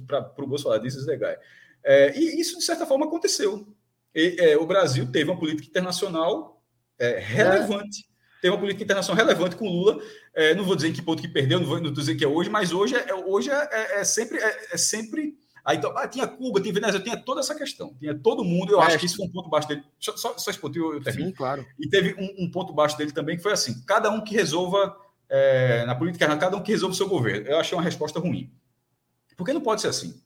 para 0.08 0.44
o 0.44 0.48
Bolsonaro, 0.48 0.82
this 0.82 0.96
is 0.96 1.06
the 1.06 1.16
guy. 1.16 1.36
É, 1.84 2.18
e 2.18 2.42
isso, 2.42 2.58
de 2.58 2.64
certa 2.64 2.86
forma, 2.86 3.06
aconteceu. 3.06 3.68
E, 4.16 4.36
é, 4.40 4.58
o 4.58 4.66
Brasil 4.66 5.10
teve 5.12 5.30
uma 5.30 5.40
política 5.40 5.70
internacional 5.70 6.62
é, 6.98 7.20
relevante 7.20 8.08
tem 8.44 8.52
uma 8.52 8.60
política 8.60 8.84
internacional 8.84 9.26
relevante 9.26 9.56
com 9.56 9.70
Lula. 9.70 10.04
É, 10.34 10.54
não 10.54 10.66
vou 10.66 10.76
dizer 10.76 10.90
em 10.90 10.94
que 10.94 11.02
ponto 11.02 11.22
que 11.22 11.30
perdeu, 11.30 11.62
não 11.62 11.66
vou, 11.66 11.78
não 11.78 11.86
vou 11.86 11.94
dizer 11.94 12.14
que 12.16 12.26
é 12.26 12.28
hoje, 12.28 12.50
mas 12.50 12.74
hoje 12.74 12.94
é, 12.94 13.16
hoje 13.16 13.50
é, 13.50 13.70
é, 13.72 14.02
é 14.02 14.04
sempre. 14.04 14.38
É, 14.38 14.68
é, 14.74 14.78
sempre 14.78 15.38
aí, 15.64 15.78
então, 15.78 15.98
ah, 15.98 16.06
tinha 16.10 16.28
Cuba, 16.28 16.60
tinha 16.60 16.74
Venezuela, 16.74 17.02
tinha 17.02 17.16
toda 17.16 17.40
essa 17.40 17.56
questão. 17.56 17.96
Tinha 17.98 18.14
todo 18.14 18.44
mundo. 18.44 18.74
Eu 18.74 18.82
acho 18.82 19.00
que 19.00 19.06
isso 19.06 19.16
foi 19.16 19.28
um 19.28 19.32
ponto 19.32 19.50
baixo 19.50 19.70
dele. 19.70 19.82
Só, 19.98 20.18
só, 20.18 20.38
só 20.38 20.52
esse 20.52 20.60
ponto 20.60 20.78
eu, 20.78 20.96
eu 20.96 21.02
termino. 21.02 21.30
Sim, 21.30 21.36
claro. 21.36 21.66
E 21.80 21.88
teve 21.88 22.16
um, 22.22 22.44
um, 22.44 22.52
ponto 22.52 22.74
baixo 22.74 22.98
dele 22.98 23.14
também, 23.14 23.38
que 23.38 23.44
foi 23.44 23.54
assim: 23.54 23.82
cada 23.86 24.10
um 24.10 24.22
que 24.22 24.36
resolva. 24.36 24.94
É, 25.30 25.86
na 25.86 25.96
política, 25.96 26.36
cada 26.36 26.58
um 26.58 26.62
que 26.62 26.74
resolva 26.74 26.94
o 26.94 26.98
seu 26.98 27.08
governo. 27.08 27.48
Eu 27.48 27.58
achei 27.58 27.78
uma 27.78 27.84
resposta 27.84 28.20
ruim. 28.20 28.52
Porque 29.38 29.54
não 29.54 29.62
pode 29.62 29.80
ser 29.80 29.88
assim. 29.88 30.22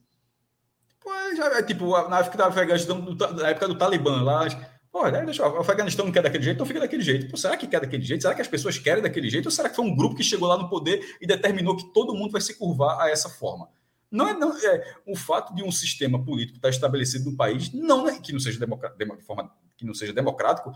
Pô, 1.00 1.10
já, 1.36 1.56
é 1.56 1.62
tipo, 1.62 1.88
na 2.08 2.18
época 2.18 2.36
da 2.36 2.48
Afeganistão, 2.48 3.00
na 3.36 3.50
época 3.50 3.68
do 3.68 3.78
Talibã, 3.78 4.22
lá 4.22 4.44
Olha, 4.92 5.24
deixa 5.24 5.42
eu, 5.42 5.52
o 5.52 5.58
Afeganistão 5.58 6.06
não 6.06 6.12
quer 6.12 6.22
daquele 6.22 6.42
jeito, 6.42 6.56
então 6.56 6.66
fica 6.66 6.80
daquele 6.80 7.02
jeito. 7.02 7.30
Pô, 7.30 7.36
será 7.36 7.56
que 7.56 7.66
quer 7.66 7.80
daquele 7.80 8.02
jeito? 8.02 8.22
Será 8.22 8.34
que 8.34 8.40
as 8.40 8.48
pessoas 8.48 8.78
querem 8.78 9.02
daquele 9.02 9.28
jeito? 9.28 9.46
Ou 9.46 9.50
será 9.50 9.68
que 9.68 9.76
foi 9.76 9.84
um 9.84 9.94
grupo 9.94 10.16
que 10.16 10.22
chegou 10.22 10.48
lá 10.48 10.56
no 10.56 10.68
poder 10.68 11.16
e 11.20 11.26
determinou 11.26 11.76
que 11.76 11.92
todo 11.92 12.14
mundo 12.14 12.32
vai 12.32 12.40
se 12.40 12.54
curvar 12.54 13.00
a 13.00 13.10
essa 13.10 13.28
forma? 13.28 13.68
Não 14.10 14.26
é, 14.26 14.34
não, 14.34 14.56
é 14.56 14.96
o 15.06 15.14
fato 15.14 15.54
de 15.54 15.62
um 15.62 15.70
sistema 15.70 16.22
político 16.22 16.56
estar 16.56 16.70
estabelecido 16.70 17.30
no 17.30 17.36
país, 17.36 17.70
não 17.72 18.08
é, 18.08 18.18
que 18.18 18.32
não 18.32 18.40
seja 18.40 18.58
de 18.58 19.22
forma 19.22 19.52
que 19.76 19.84
não 19.84 19.92
seja 19.92 20.12
democrático, 20.12 20.72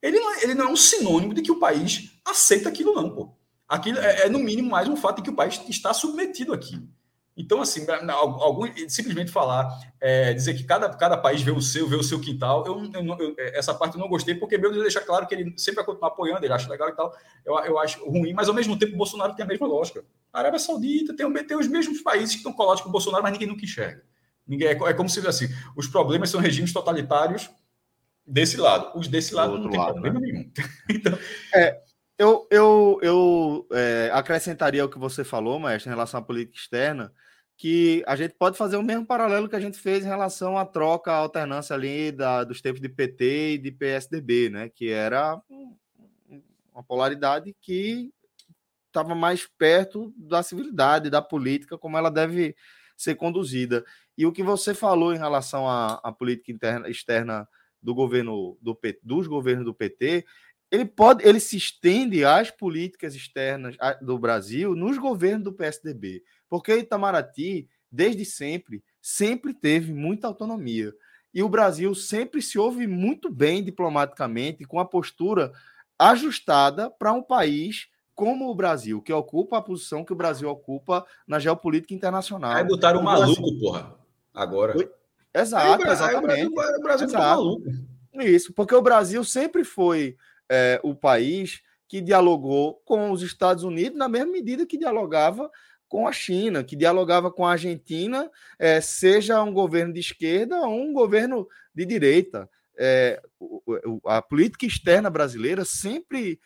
ele 0.00 0.18
não, 0.18 0.34
é, 0.34 0.44
ele 0.44 0.54
não 0.54 0.68
é 0.68 0.72
um 0.72 0.76
sinônimo 0.76 1.34
de 1.34 1.42
que 1.42 1.50
o 1.50 1.58
país 1.58 2.12
aceita 2.24 2.68
aquilo, 2.68 2.94
não, 2.94 3.10
pô. 3.10 3.34
Aquilo 3.68 3.98
é, 3.98 4.26
é, 4.26 4.28
no 4.28 4.38
mínimo 4.38 4.70
mais 4.70 4.88
um 4.88 4.96
fato 4.96 5.16
de 5.16 5.22
que 5.22 5.30
o 5.30 5.34
país 5.34 5.60
está 5.68 5.92
submetido 5.92 6.52
àquilo. 6.52 6.88
Então, 7.36 7.60
assim, 7.60 7.84
algum, 8.08 8.66
simplesmente 8.88 9.30
falar, 9.30 9.68
é, 10.00 10.32
dizer 10.32 10.54
que 10.54 10.64
cada, 10.64 10.88
cada 10.88 11.18
país 11.18 11.42
vê 11.42 11.50
o 11.50 11.60
seu, 11.60 11.86
vê 11.86 11.94
o 11.94 12.02
seu 12.02 12.18
quintal, 12.18 12.64
eu, 12.66 12.90
eu, 12.94 13.18
eu 13.18 13.34
essa 13.52 13.74
parte 13.74 13.94
eu 13.94 14.00
não 14.00 14.08
gostei, 14.08 14.34
porque 14.34 14.56
meu 14.56 14.72
deixa 14.72 15.02
claro 15.02 15.26
que 15.26 15.34
ele 15.34 15.52
sempre 15.58 15.76
vai 15.76 15.84
continuar 15.84 16.08
apoiando, 16.08 16.46
ele 16.46 16.52
acha 16.54 16.70
legal 16.70 16.88
e 16.88 16.92
tal, 16.92 17.14
eu, 17.44 17.54
eu 17.58 17.78
acho 17.78 18.02
ruim, 18.08 18.32
mas 18.32 18.48
ao 18.48 18.54
mesmo 18.54 18.78
tempo 18.78 18.94
o 18.94 18.96
Bolsonaro 18.96 19.34
tem 19.34 19.44
a 19.44 19.48
mesma 19.48 19.66
lógica. 19.66 20.02
A 20.32 20.38
Arábia 20.38 20.58
Saudita 20.58 21.14
tem, 21.14 21.30
tem 21.44 21.58
os 21.58 21.68
mesmos 21.68 22.00
países 22.00 22.30
que 22.30 22.38
estão 22.38 22.54
colados 22.54 22.80
com 22.80 22.88
o 22.88 22.92
Bolsonaro, 22.92 23.22
mas 23.22 23.32
ninguém 23.32 23.48
nunca 23.48 23.64
enxerga. 23.64 24.02
Ninguém, 24.46 24.68
é, 24.68 24.70
é 24.72 24.94
como 24.94 25.08
se 25.10 25.26
assim, 25.26 25.48
os 25.76 25.86
problemas 25.86 26.30
são 26.30 26.40
regimes 26.40 26.72
totalitários 26.72 27.50
desse 28.26 28.56
lado, 28.56 28.98
os 28.98 29.08
desse 29.08 29.34
lado 29.34 29.58
não 29.58 29.68
tem 29.68 29.78
lado, 29.78 29.92
problema 29.92 30.20
né? 30.20 30.26
nenhum. 30.26 30.52
então, 30.88 31.18
é, 31.54 31.82
eu, 32.18 32.46
eu, 32.50 32.98
eu 33.02 33.66
é, 33.72 34.10
acrescentaria 34.10 34.84
o 34.84 34.88
que 34.88 34.98
você 34.98 35.22
falou, 35.22 35.60
mestre, 35.60 35.90
em 35.90 35.92
relação 35.92 36.18
à 36.18 36.22
política 36.22 36.56
externa, 36.56 37.12
que 37.56 38.04
a 38.06 38.14
gente 38.14 38.34
pode 38.34 38.58
fazer 38.58 38.76
o 38.76 38.82
mesmo 38.82 39.06
paralelo 39.06 39.48
que 39.48 39.56
a 39.56 39.60
gente 39.60 39.78
fez 39.78 40.04
em 40.04 40.08
relação 40.08 40.58
à 40.58 40.66
troca, 40.66 41.10
à 41.10 41.16
alternância 41.16 41.74
ali 41.74 42.12
da, 42.12 42.44
dos 42.44 42.60
tempos 42.60 42.80
de 42.80 42.88
PT 42.88 43.54
e 43.54 43.58
de 43.58 43.72
PSDB, 43.72 44.50
né? 44.50 44.68
Que 44.68 44.90
era 44.90 45.40
uma 46.74 46.82
polaridade 46.82 47.56
que 47.60 48.12
estava 48.86 49.14
mais 49.14 49.46
perto 49.46 50.12
da 50.16 50.42
civilidade, 50.42 51.10
da 51.10 51.22
política, 51.22 51.78
como 51.78 51.96
ela 51.96 52.10
deve 52.10 52.54
ser 52.96 53.14
conduzida. 53.14 53.84
E 54.16 54.26
o 54.26 54.32
que 54.32 54.42
você 54.42 54.74
falou 54.74 55.14
em 55.14 55.18
relação 55.18 55.68
à, 55.68 55.94
à 56.02 56.12
política 56.12 56.52
interna, 56.52 56.88
externa 56.88 57.48
do 57.82 57.94
governo 57.94 58.58
do 58.60 58.78
dos 59.02 59.26
governos 59.26 59.64
do 59.64 59.74
PT, 59.74 60.26
ele 60.70 60.84
pode, 60.84 61.26
ele 61.26 61.40
se 61.40 61.56
estende 61.56 62.24
às 62.24 62.50
políticas 62.50 63.14
externas 63.14 63.76
do 64.02 64.18
Brasil 64.18 64.74
nos 64.74 64.98
governos 64.98 65.44
do 65.44 65.52
PSDB. 65.52 66.22
Porque 66.48 66.76
Itamaraty, 66.76 67.68
desde 67.90 68.24
sempre, 68.24 68.82
sempre 69.00 69.54
teve 69.54 69.92
muita 69.92 70.26
autonomia. 70.26 70.92
E 71.32 71.42
o 71.42 71.48
Brasil 71.48 71.94
sempre 71.94 72.40
se 72.40 72.58
ouve 72.58 72.86
muito 72.86 73.30
bem 73.30 73.62
diplomaticamente, 73.62 74.64
com 74.64 74.80
a 74.80 74.84
postura 74.84 75.52
ajustada 75.98 76.90
para 76.90 77.12
um 77.12 77.22
país 77.22 77.88
como 78.14 78.48
o 78.50 78.54
Brasil, 78.54 79.02
que 79.02 79.12
ocupa 79.12 79.58
a 79.58 79.62
posição 79.62 80.02
que 80.02 80.12
o 80.12 80.16
Brasil 80.16 80.48
ocupa 80.48 81.04
na 81.26 81.38
geopolítica 81.38 81.92
internacional. 81.92 82.52
Aí 82.52 82.64
botaram 82.64 83.00
o 83.00 83.04
maluco, 83.04 83.42
Brasil... 83.42 83.60
porra, 83.60 83.94
agora. 84.32 84.74
Exato, 85.34 85.84
aí, 85.84 85.92
exatamente. 85.92 86.46
o 86.46 86.82
Brasil 86.82 87.08
tá 87.10 87.18
maluco. 87.18 87.64
Isso, 88.14 88.54
porque 88.54 88.74
o 88.74 88.80
Brasil 88.80 89.22
sempre 89.22 89.62
foi 89.62 90.16
é, 90.48 90.80
o 90.82 90.94
país 90.94 91.60
que 91.86 92.00
dialogou 92.00 92.80
com 92.84 93.10
os 93.10 93.22
Estados 93.22 93.62
Unidos 93.62 93.98
na 93.98 94.08
mesma 94.08 94.32
medida 94.32 94.66
que 94.66 94.78
dialogava 94.78 95.50
com 95.88 96.06
a 96.06 96.12
China, 96.12 96.64
que 96.64 96.76
dialogava 96.76 97.30
com 97.30 97.46
a 97.46 97.52
Argentina, 97.52 98.30
é, 98.58 98.80
seja 98.80 99.42
um 99.42 99.52
governo 99.52 99.92
de 99.92 100.00
esquerda 100.00 100.60
ou 100.60 100.80
um 100.80 100.92
governo 100.92 101.46
de 101.74 101.84
direita. 101.84 102.48
É, 102.78 103.22
a 104.04 104.20
política 104.20 104.66
externa 104.66 105.08
brasileira 105.08 105.64
sempre 105.64 106.40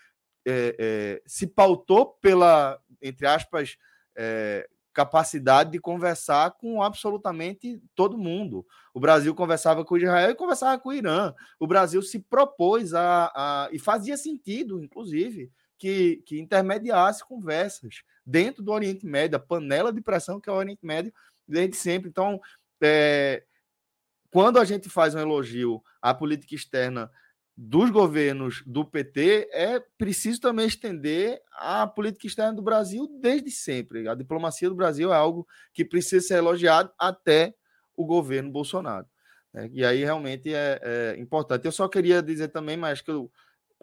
é, 0.46 0.76
é, 0.78 1.22
se 1.26 1.46
pautou 1.46 2.06
pela, 2.20 2.78
entre 3.02 3.26
aspas, 3.26 3.76
é, 4.16 4.68
capacidade 4.92 5.70
de 5.70 5.78
conversar 5.78 6.52
com 6.52 6.82
absolutamente 6.82 7.80
todo 7.94 8.18
mundo. 8.18 8.66
O 8.92 9.00
Brasil 9.00 9.34
conversava 9.34 9.84
com 9.84 9.96
Israel 9.96 10.30
e 10.30 10.34
conversava 10.34 10.80
com 10.80 10.90
o 10.90 10.94
Irã. 10.94 11.32
O 11.58 11.66
Brasil 11.66 12.02
se 12.02 12.18
propôs 12.18 12.92
a, 12.92 13.32
a 13.34 13.68
e 13.72 13.78
fazia 13.78 14.16
sentido, 14.16 14.82
inclusive, 14.82 15.50
que, 15.80 16.22
que 16.26 16.38
intermediasse 16.38 17.26
conversas 17.26 18.02
dentro 18.24 18.62
do 18.62 18.70
Oriente 18.70 19.06
Médio, 19.06 19.36
a 19.36 19.40
panela 19.40 19.90
de 19.90 20.02
pressão 20.02 20.38
que 20.38 20.48
é 20.48 20.52
o 20.52 20.56
Oriente 20.56 20.84
Médio 20.84 21.12
desde 21.48 21.74
sempre. 21.74 22.10
Então, 22.10 22.38
é, 22.82 23.42
quando 24.30 24.58
a 24.58 24.64
gente 24.64 24.90
faz 24.90 25.14
um 25.14 25.18
elogio 25.18 25.82
à 26.02 26.12
política 26.12 26.54
externa 26.54 27.10
dos 27.56 27.90
governos 27.90 28.62
do 28.66 28.84
PT, 28.84 29.48
é 29.52 29.80
preciso 29.98 30.38
também 30.40 30.66
estender 30.66 31.42
a 31.52 31.86
política 31.86 32.26
externa 32.26 32.52
do 32.52 32.62
Brasil 32.62 33.08
desde 33.20 33.50
sempre. 33.50 34.06
A 34.06 34.14
diplomacia 34.14 34.68
do 34.68 34.74
Brasil 34.74 35.12
é 35.12 35.16
algo 35.16 35.48
que 35.72 35.84
precisa 35.84 36.26
ser 36.26 36.34
elogiado 36.34 36.92
até 36.98 37.54
o 37.96 38.04
governo 38.04 38.50
Bolsonaro. 38.50 39.06
Né? 39.52 39.70
E 39.72 39.84
aí 39.84 40.04
realmente 40.04 40.54
é, 40.54 40.78
é, 40.82 41.16
importante. 41.18 41.64
Eu 41.64 41.72
só 41.72 41.88
queria 41.88 42.22
dizer 42.22 42.48
também, 42.48 42.76
mas 42.76 43.00
que 43.00 43.10
eu, 43.10 43.30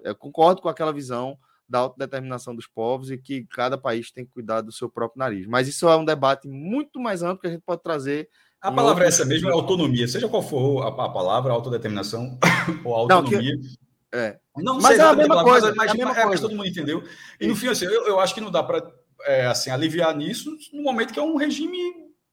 eu 0.03 0.15
concordo 0.15 0.61
com 0.61 0.69
aquela 0.69 0.93
visão 0.93 1.37
da 1.67 1.79
autodeterminação 1.79 2.55
dos 2.55 2.67
povos 2.67 3.11
e 3.11 3.17
que 3.17 3.45
cada 3.45 3.77
país 3.77 4.11
tem 4.11 4.25
que 4.25 4.31
cuidar 4.31 4.61
do 4.61 4.71
seu 4.71 4.89
próprio 4.89 5.19
nariz. 5.19 5.45
Mas 5.47 5.67
isso 5.67 5.87
é 5.87 5.95
um 5.95 6.05
debate 6.05 6.47
muito 6.47 6.99
mais 6.99 7.21
amplo 7.21 7.41
que 7.41 7.47
a 7.47 7.51
gente 7.51 7.63
pode 7.65 7.83
trazer. 7.83 8.29
A 8.61 8.71
palavra 8.71 9.05
é 9.05 9.07
essa 9.07 9.25
mesmo, 9.25 9.49
é 9.49 9.53
autonomia. 9.53 10.07
Seja 10.07 10.27
qual 10.27 10.41
for 10.41 10.83
a, 10.83 10.87
a 10.87 11.09
palavra, 11.09 11.53
autodeterminação 11.53 12.39
ou 12.83 12.93
autonomia. 12.93 13.53
Não, 13.55 13.61
que... 13.61 13.87
É. 14.13 14.39
Não 14.55 14.79
mas 14.79 14.97
é 14.97 15.01
a 15.01 15.13
mesma 15.13 15.35
palavra, 15.35 15.51
coisa, 15.51 15.75
mas, 15.75 15.89
é 15.89 15.91
a 15.91 15.95
mesma 15.95 16.13
mas, 16.13 16.23
coisa. 16.23 16.41
todo 16.41 16.55
mundo 16.55 16.67
entendeu. 16.67 17.03
E 17.39 17.47
no 17.47 17.55
fim, 17.55 17.67
assim, 17.67 17.85
eu, 17.85 18.07
eu 18.07 18.19
acho 18.19 18.33
que 18.33 18.41
não 18.41 18.49
dá 18.49 18.63
para 18.63 18.81
é, 19.25 19.45
assim, 19.45 19.69
aliviar 19.69 20.15
nisso 20.15 20.55
no 20.73 20.81
momento 20.81 21.13
que 21.13 21.19
é 21.19 21.23
um 21.23 21.35
regime 21.35 21.77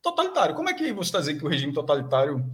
totalitário. 0.02 0.55
Como 0.55 0.69
é 0.69 0.74
que 0.74 0.93
você 0.93 1.09
está 1.09 1.20
dizendo 1.20 1.40
que 1.40 1.47
o 1.47 1.48
regime 1.48 1.73
totalitário. 1.73 2.44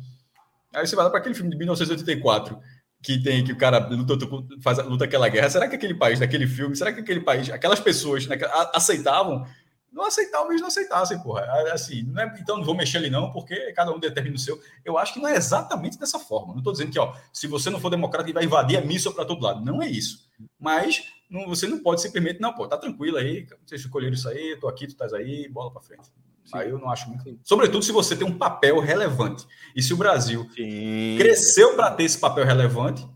Aí 0.74 0.86
você 0.86 0.94
vai 0.94 1.04
lá 1.04 1.10
para 1.10 1.18
aquele 1.18 1.34
filme 1.34 1.50
de 1.50 1.56
1984, 1.56 2.58
que 3.02 3.22
tem 3.22 3.42
que 3.42 3.52
o 3.52 3.56
cara 3.56 3.78
luta, 3.88 4.14
faz, 4.60 4.78
luta 4.84 5.04
aquela 5.04 5.28
guerra. 5.28 5.48
Será 5.48 5.68
que 5.68 5.76
aquele 5.76 5.94
país, 5.94 6.18
daquele 6.18 6.46
filme, 6.46 6.76
será 6.76 6.92
que 6.92 7.00
aquele 7.00 7.20
país, 7.20 7.48
aquelas 7.50 7.80
pessoas 7.80 8.26
né, 8.26 8.36
aceitavam? 8.74 9.46
Não 9.92 10.06
aceitavam, 10.06 10.50
eles 10.50 10.60
não 10.60 10.68
aceitassem, 10.68 11.20
porra. 11.20 11.42
Assim, 11.72 12.02
não 12.02 12.22
é, 12.22 12.36
então 12.40 12.58
não 12.58 12.64
vou 12.64 12.76
mexer 12.76 12.98
ali, 12.98 13.10
não, 13.10 13.32
porque 13.32 13.72
cada 13.72 13.90
um 13.90 13.98
determina 13.98 14.36
o 14.36 14.38
seu. 14.38 14.60
Eu 14.84 14.96
acho 14.96 15.14
que 15.14 15.20
não 15.20 15.28
é 15.28 15.34
exatamente 15.34 15.98
dessa 15.98 16.18
forma. 16.18 16.52
Não 16.52 16.58
estou 16.60 16.72
dizendo 16.72 16.92
que, 16.92 16.98
ó, 16.98 17.12
se 17.32 17.46
você 17.46 17.70
não 17.70 17.80
for 17.80 17.90
democrata, 17.90 18.32
vai 18.32 18.44
invadir 18.44 18.76
a 18.76 18.82
missa 18.82 19.10
para 19.10 19.24
todo 19.24 19.42
lado. 19.42 19.64
Não 19.64 19.82
é 19.82 19.88
isso. 19.88 20.28
Mas 20.58 21.04
não, 21.28 21.46
você 21.48 21.66
não 21.66 21.80
pode 21.80 22.02
simplesmente, 22.02 22.40
não, 22.40 22.52
pô, 22.52 22.68
tá 22.68 22.76
tranquilo 22.76 23.16
aí, 23.16 23.46
vocês 23.64 23.80
escolheram 23.80 24.14
isso 24.14 24.28
aí, 24.28 24.56
tô 24.60 24.68
aqui, 24.68 24.86
tu 24.86 24.90
estás 24.90 25.12
aí, 25.12 25.48
bola 25.48 25.72
para 25.72 25.80
frente. 25.80 26.08
Sim. 26.50 26.58
Aí 26.58 26.70
eu 26.70 26.78
não 26.78 26.90
acho 26.90 27.08
muito. 27.08 27.38
Sobretudo 27.44 27.84
se 27.84 27.92
você 27.92 28.16
tem 28.16 28.26
um 28.26 28.36
papel 28.36 28.80
relevante. 28.80 29.46
E 29.74 29.82
se 29.82 29.94
o 29.94 29.96
Brasil 29.96 30.48
Sim. 30.54 31.16
cresceu 31.16 31.76
para 31.76 31.90
ter 31.92 32.04
esse 32.04 32.18
papel 32.18 32.44
relevante, 32.44 33.08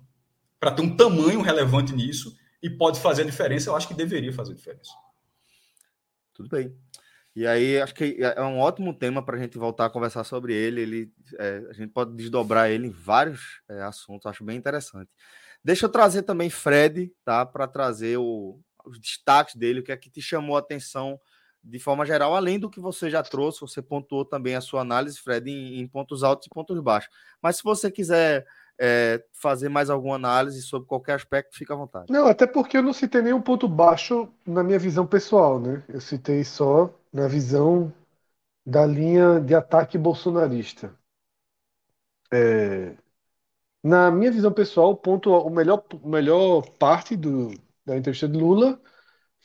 para 0.61 0.71
ter 0.71 0.83
um 0.83 0.97
tamanho 0.97 1.41
relevante 1.43 1.93
nisso, 1.93 2.37
e 2.63 2.71
pode 2.71 3.01
fazer 3.01 3.23
a 3.23 3.27
diferença, 3.27 3.69
eu 3.69 3.77
acho 3.77 3.89
que 3.89 3.95
deveria 3.95 4.33
fazer 4.33 4.53
a 4.53 4.55
diferença. 4.55 4.91
Tudo 6.33 6.49
bem. 6.49 6.75
E 7.37 7.47
aí, 7.47 7.81
acho 7.81 7.95
que 7.95 8.17
é 8.21 8.43
um 8.43 8.61
ótimo 8.61 8.95
tema 8.95 9.23
para 9.23 9.37
a 9.37 9.41
gente 9.41 9.59
voltar 9.59 9.87
a 9.87 9.91
conversar 9.91 10.23
sobre 10.23 10.55
ele. 10.55 10.81
ele 10.81 11.13
é, 11.39 11.63
a 11.69 11.73
gente 11.73 11.91
pode 11.93 12.15
desdobrar 12.15 12.71
ele 12.71 12.87
em 12.87 12.93
vários 12.93 13.61
é, 13.69 13.83
assuntos, 13.83 14.27
acho 14.27 14.45
bem 14.45 14.57
interessante. 14.57 15.11
Deixa 15.63 15.87
eu 15.87 15.91
trazer 15.91 16.23
também 16.23 16.49
Fred, 16.49 17.13
tá? 17.25 17.45
Para 17.45 17.67
trazer 17.67 18.19
o, 18.19 18.61
os 18.85 19.01
destaques 19.01 19.57
dele, 19.57 19.81
o 19.81 19.83
que 19.83 19.91
é 19.91 19.97
que 19.97 20.11
te 20.11 20.23
chamou 20.23 20.57
a 20.57 20.61
atenção 20.61 21.19
de 21.65 21.79
forma 21.79 22.05
geral, 22.05 22.35
além 22.37 22.59
do 22.59 22.69
que 22.69 22.79
você 22.79 23.09
já 23.09 23.23
trouxe, 23.23 23.63
você 23.63 23.81
pontuou 23.81 24.25
também 24.25 24.55
a 24.55 24.61
sua 24.61 24.83
análise, 24.83 25.19
Fred, 25.19 25.51
em, 25.51 25.81
em 25.81 25.89
pontos 25.89 26.23
altos 26.23 26.47
e 26.47 26.51
pontos 26.51 26.79
baixos. 26.81 27.11
Mas 27.41 27.57
se 27.57 27.65
você 27.65 27.91
quiser 27.91 28.47
é, 28.79 29.25
fazer 29.33 29.69
mais 29.69 29.89
alguma 29.89 30.17
análise 30.17 30.61
sobre 30.63 30.87
qualquer 30.87 31.15
aspecto, 31.15 31.57
fica 31.57 31.73
à 31.73 31.77
vontade. 31.77 32.13
Não, 32.13 32.27
até 32.27 32.47
porque 32.47 32.77
eu 32.77 32.83
não 32.83 32.93
citei 32.93 33.23
nenhum 33.23 33.41
ponto 33.41 33.67
baixo 33.67 34.29
na 34.47 34.63
minha 34.63 34.79
visão 34.79 35.07
pessoal, 35.07 35.59
né? 35.59 35.83
Eu 35.89 36.01
citei 36.01 36.45
só 36.45 36.93
na 37.13 37.27
visão 37.29 37.93
da 38.67 38.85
linha 38.85 39.41
de 39.41 39.55
ataque 39.55 39.97
bolsonarista. 39.97 40.95
É, 42.33 42.97
na 43.83 44.11
minha 44.11 44.33
visão 44.33 44.53
pessoal, 44.53 44.91
o 44.91 44.97
ponto, 44.97 45.31
o 45.31 45.51
melhor, 45.51 45.85
melhor 46.03 46.63
parte 46.79 47.17
do, 47.17 47.51
da 47.85 47.97
entrevista 47.97 48.29
de 48.29 48.39
Lula 48.39 48.81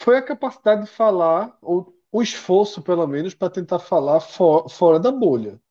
foi 0.02 0.18
a 0.18 0.22
capacidade 0.22 0.86
de 0.86 0.90
falar, 0.90 1.58
ou 1.62 1.99
o 2.12 2.22
esforço, 2.22 2.82
pelo 2.82 3.06
menos, 3.08 3.34
para 3.36 3.50
tentar 3.50 3.80
falar 3.80 4.20
for, 4.20 4.70
fora 4.70 5.00
da 5.00 5.12
bolha. 5.12 5.62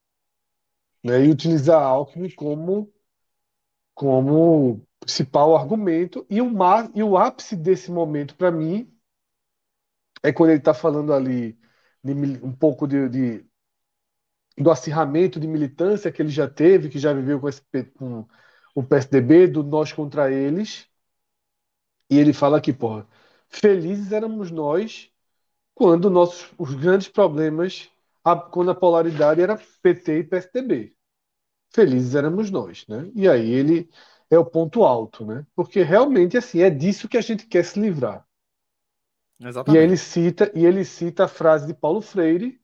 Né? 1.03 1.27
E 1.27 1.31
utilizar 1.31 1.83
Alckmin 1.83 2.31
como, 2.31 2.93
como 3.95 4.87
principal 5.01 5.57
argumento. 5.57 6.27
E 6.31 6.41
o, 6.41 6.51
mar, 6.51 6.91
e 6.95 7.03
o 7.03 7.17
ápice 7.17 7.57
desse 7.57 7.91
momento, 7.91 8.37
para 8.37 8.51
mim, 8.51 8.93
é 10.23 10.33
quando 10.33 10.51
ele 10.51 10.59
está 10.59 10.75
falando 10.75 11.13
ali 11.13 11.59
de, 12.03 12.13
um 12.43 12.53
pouco 12.53 12.87
de, 12.87 13.09
de, 13.09 13.47
do 14.57 14.71
acirramento 14.71 15.41
de 15.41 15.47
militância 15.47 16.13
que 16.13 16.23
ele 16.23 16.31
já 16.31 16.49
teve, 16.49 16.89
que 16.89 16.99
já 16.99 17.13
viveu 17.13 17.41
com 17.41 17.49
esse, 17.49 17.63
com, 17.97 18.27
o 18.75 18.83
PSDB, 18.83 19.49
do 19.49 19.63
nós 19.65 19.93
contra 19.93 20.31
eles. 20.33 20.89
E 22.11 22.19
ele 22.19 22.33
fala 22.33 22.59
aqui, 22.59 22.73
porra, 22.73 23.07
felizes 23.49 24.13
éramos 24.13 24.51
nós 24.51 25.11
quando 25.79 26.11
nossos 26.11 26.51
os 26.59 26.75
grandes 26.75 27.07
problemas, 27.07 27.89
a, 28.25 28.35
quando 28.35 28.73
a 28.73 28.75
polaridade 28.75 29.41
era 29.41 29.57
PT 29.81 30.19
e 30.19 30.25
PSDB. 30.25 30.93
Felizes 31.73 32.17
éramos 32.17 32.51
nós, 32.51 32.85
né? 32.89 33.09
E 33.15 33.29
aí 33.29 33.49
ele 33.49 33.89
é 34.29 34.37
o 34.37 34.45
ponto 34.45 34.83
alto, 34.83 35.25
né? 35.25 35.47
Porque 35.55 35.85
realmente 35.85 36.37
assim, 36.37 36.63
é 36.63 36.69
disso 36.69 37.09
que 37.09 37.17
a 37.17 37.21
gente 37.21 37.47
quer 37.47 37.65
se 37.65 37.79
livrar. 37.79 38.27
Exatamente. 39.39 39.77
E 39.77 39.79
aí 39.79 39.87
ele 39.87 39.97
cita, 39.97 40.51
e 40.53 40.67
ele 40.67 40.85
cita 40.85 41.27
a 41.27 41.29
frase 41.29 41.69
de 41.69 41.75
Paulo 41.75 42.01
Freire, 42.01 42.61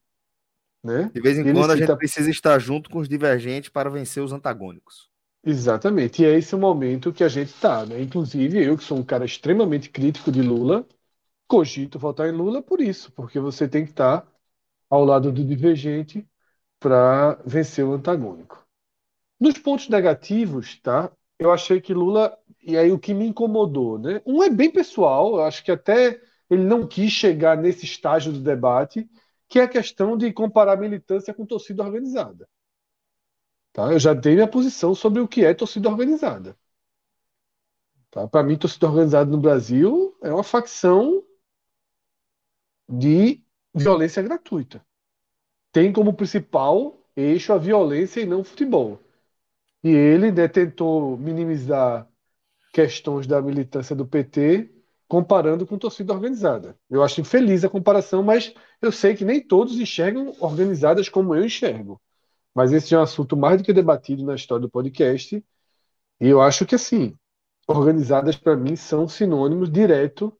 né? 0.82 1.08
De 1.14 1.20
vez 1.20 1.38
em 1.38 1.44
quando 1.44 1.70
a 1.70 1.76
gente 1.76 1.96
precisa 1.96 2.28
estar 2.28 2.58
junto 2.58 2.90
com 2.90 2.98
os 2.98 3.08
divergentes 3.08 3.70
para 3.70 3.88
vencer 3.88 4.24
os 4.24 4.32
antagônicos. 4.32 5.08
Exatamente, 5.46 6.22
e 6.22 6.26
é 6.26 6.36
esse 6.36 6.52
o 6.52 6.58
momento 6.58 7.12
que 7.12 7.22
a 7.22 7.28
gente 7.28 7.50
está, 7.50 7.86
né? 7.86 8.02
Inclusive, 8.02 8.60
eu 8.60 8.76
que 8.76 8.82
sou 8.82 8.98
um 8.98 9.04
cara 9.04 9.24
extremamente 9.24 9.88
crítico 9.88 10.32
de 10.32 10.42
Lula, 10.42 10.84
cogito 11.46 11.98
votar 11.98 12.28
em 12.28 12.32
Lula 12.32 12.62
por 12.62 12.80
isso, 12.80 13.12
porque 13.12 13.38
você 13.38 13.68
tem 13.68 13.84
que 13.84 13.90
estar 13.90 14.26
ao 14.88 15.04
lado 15.04 15.32
do 15.32 15.44
divergente 15.44 16.26
para 16.78 17.34
vencer 17.44 17.84
o 17.84 17.92
antagônico. 17.92 18.64
Nos 19.40 19.58
pontos 19.58 19.88
negativos, 19.88 20.78
tá? 20.80 21.10
Eu 21.38 21.52
achei 21.52 21.80
que 21.80 21.92
Lula, 21.92 22.36
e 22.62 22.76
aí 22.76 22.92
o 22.92 22.98
que 22.98 23.12
me 23.14 23.26
incomodou, 23.26 23.98
né? 23.98 24.22
Um 24.24 24.42
é 24.42 24.50
bem 24.50 24.70
pessoal, 24.70 25.40
acho 25.40 25.64
que 25.64 25.72
até 25.72 26.20
ele 26.48 26.64
não 26.64 26.86
quis 26.86 27.10
chegar 27.12 27.56
nesse 27.56 27.84
estágio 27.84 28.32
do 28.32 28.40
debate, 28.40 29.08
que 29.48 29.58
é 29.58 29.62
a 29.62 29.68
questão 29.68 30.16
de 30.16 30.32
comparar 30.32 30.76
militância 30.76 31.34
com 31.34 31.46
torcida 31.46 31.82
organizada. 31.82 32.48
Tá? 33.72 33.92
Eu 33.92 33.98
já 33.98 34.14
dei 34.14 34.34
minha 34.34 34.48
posição 34.48 34.94
sobre 34.94 35.20
o 35.20 35.28
que 35.28 35.44
é 35.44 35.52
torcida 35.52 35.88
organizada. 35.88 36.56
Tá? 38.10 38.28
Para 38.28 38.44
mim, 38.44 38.56
torcida 38.56 38.86
organizada 38.86 39.30
no 39.30 39.38
Brasil 39.38 40.16
é 40.22 40.32
uma 40.32 40.44
facção 40.44 41.24
de 42.88 43.42
violência 43.74 44.22
gratuita. 44.22 44.84
Tem 45.72 45.92
como 45.92 46.14
principal 46.14 47.00
eixo 47.16 47.52
a 47.52 47.58
violência 47.58 48.20
e 48.20 48.26
não 48.26 48.40
o 48.40 48.44
futebol. 48.44 49.00
E 49.82 49.90
ele 49.90 50.32
né, 50.32 50.48
tentou 50.48 51.16
minimizar 51.18 52.08
questões 52.72 53.26
da 53.26 53.42
militância 53.42 53.94
do 53.94 54.06
PT 54.06 54.70
comparando 55.06 55.66
com 55.66 55.78
torcida 55.78 56.12
organizada. 56.12 56.76
Eu 56.90 57.02
acho 57.02 57.20
infeliz 57.20 57.64
a 57.64 57.68
comparação, 57.70 58.22
mas 58.22 58.54
eu 58.80 58.90
sei 58.90 59.14
que 59.14 59.24
nem 59.24 59.40
todos 59.46 59.78
enxergam 59.78 60.34
organizadas 60.40 61.08
como 61.08 61.34
eu 61.34 61.44
enxergo. 61.44 62.00
Mas 62.54 62.72
esse 62.72 62.94
é 62.94 62.98
um 62.98 63.02
assunto 63.02 63.36
mais 63.36 63.58
do 63.58 63.64
que 63.64 63.72
debatido 63.72 64.24
na 64.24 64.34
história 64.34 64.62
do 64.62 64.70
podcast. 64.70 65.44
E 66.20 66.28
eu 66.28 66.40
acho 66.40 66.64
que, 66.66 66.76
assim, 66.76 67.16
organizadas 67.68 68.36
para 68.36 68.56
mim 68.56 68.76
são 68.76 69.08
sinônimos 69.08 69.70
direto 69.70 70.36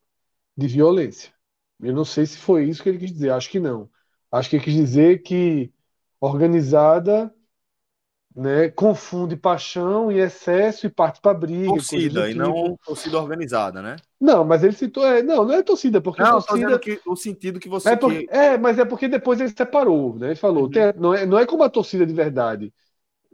de 0.56 0.68
violência. 0.68 1.33
Eu 1.80 1.92
não 1.92 2.04
sei 2.04 2.26
se 2.26 2.38
foi 2.38 2.64
isso 2.64 2.82
que 2.82 2.88
ele 2.88 2.98
quis 2.98 3.12
dizer, 3.12 3.30
acho 3.30 3.50
que 3.50 3.60
não. 3.60 3.90
Acho 4.30 4.50
que 4.50 4.56
ele 4.56 4.64
quis 4.64 4.74
dizer 4.74 5.22
que 5.22 5.72
organizada 6.20 7.32
né, 8.34 8.68
confunde 8.68 9.36
paixão 9.36 10.10
e 10.10 10.18
excesso 10.18 10.86
e 10.86 10.90
parte 10.90 11.20
para 11.20 11.38
briga. 11.38 11.68
Torcida, 11.68 12.28
e 12.28 12.32
tipo. 12.32 12.44
não 12.44 12.76
torcida 12.84 13.18
organizada, 13.18 13.80
né? 13.80 13.96
Não, 14.20 14.44
mas 14.44 14.64
ele 14.64 14.72
citou. 14.72 15.06
É, 15.06 15.22
não, 15.22 15.44
não 15.44 15.54
é 15.54 15.62
torcida, 15.62 16.00
porque. 16.00 16.20
Não, 16.20 16.42
torcida, 16.42 16.78
que, 16.78 17.00
o 17.06 17.14
sentido 17.14 17.60
que 17.60 17.68
você. 17.68 17.90
É, 17.90 17.96
porque, 17.96 18.26
é, 18.28 18.58
mas 18.58 18.78
é 18.78 18.84
porque 18.84 19.06
depois 19.06 19.40
ele 19.40 19.50
separou, 19.50 20.18
né? 20.18 20.28
Ele 20.28 20.36
falou, 20.36 20.64
uhum. 20.64 20.70
tem, 20.70 20.92
não, 20.96 21.14
é, 21.14 21.24
não 21.24 21.38
é 21.38 21.46
como 21.46 21.62
a 21.62 21.70
torcida 21.70 22.04
de 22.04 22.12
verdade. 22.12 22.74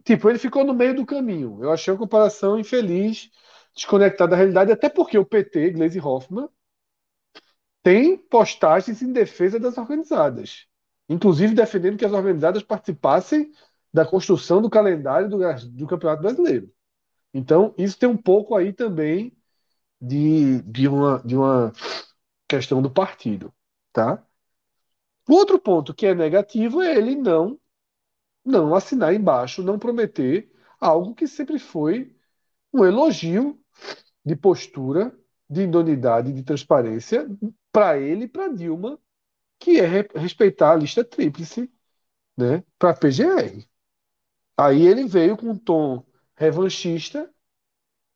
Tipo, 0.04 0.28
ele 0.28 0.38
ficou 0.38 0.64
no 0.64 0.74
meio 0.74 0.94
do 0.94 1.06
caminho. 1.06 1.58
Eu 1.62 1.72
achei 1.72 1.92
uma 1.92 1.98
comparação 1.98 2.58
infeliz, 2.58 3.30
desconectada 3.74 4.32
da 4.32 4.36
realidade, 4.36 4.72
até 4.72 4.88
porque 4.88 5.16
o 5.16 5.24
PT, 5.24 5.70
Gleisi 5.70 6.00
Hoffmann, 6.00 6.48
tem 7.82 8.16
postagens 8.16 9.02
em 9.02 9.12
defesa 9.12 9.58
das 9.58 9.78
organizadas. 9.78 10.66
Inclusive 11.08 11.54
defendendo 11.54 11.98
que 11.98 12.04
as 12.04 12.12
organizadas 12.12 12.62
participassem 12.62 13.52
da 13.92 14.06
construção 14.06 14.62
do 14.62 14.70
calendário 14.70 15.28
do, 15.28 15.38
do 15.70 15.86
Campeonato 15.86 16.22
Brasileiro. 16.22 16.72
Então, 17.32 17.74
isso 17.76 17.98
tem 17.98 18.08
um 18.08 18.16
pouco 18.16 18.54
aí 18.54 18.72
também 18.72 19.36
de, 20.00 20.62
de, 20.62 20.88
uma, 20.88 21.22
de 21.24 21.36
uma 21.36 21.72
questão 22.48 22.80
do 22.80 22.90
partido. 22.90 23.52
Tá? 23.92 24.24
O 25.28 25.34
outro 25.34 25.58
ponto 25.58 25.94
que 25.94 26.06
é 26.06 26.14
negativo 26.14 26.82
é 26.82 26.96
ele 26.96 27.14
não, 27.16 27.58
não 28.44 28.74
assinar 28.74 29.14
embaixo, 29.14 29.62
não 29.62 29.78
prometer 29.78 30.52
algo 30.80 31.14
que 31.14 31.26
sempre 31.26 31.58
foi 31.58 32.14
um 32.72 32.84
elogio 32.84 33.60
de 34.24 34.36
postura, 34.36 35.16
de 35.48 35.62
idoneidade, 35.62 36.32
de 36.32 36.42
transparência 36.42 37.28
para 37.72 37.98
ele 37.98 38.24
e 38.24 38.28
para 38.28 38.48
Dilma, 38.48 38.98
que 39.58 39.80
é 39.80 39.86
respeitar 40.16 40.72
a 40.72 40.76
lista 40.76 41.04
tríplice 41.04 41.70
né, 42.36 42.64
para 42.78 42.90
a 42.90 42.94
PGR. 42.94 43.66
Aí 44.56 44.86
ele 44.86 45.06
veio 45.06 45.36
com 45.36 45.50
um 45.50 45.58
tom 45.58 46.04
revanchista, 46.36 47.32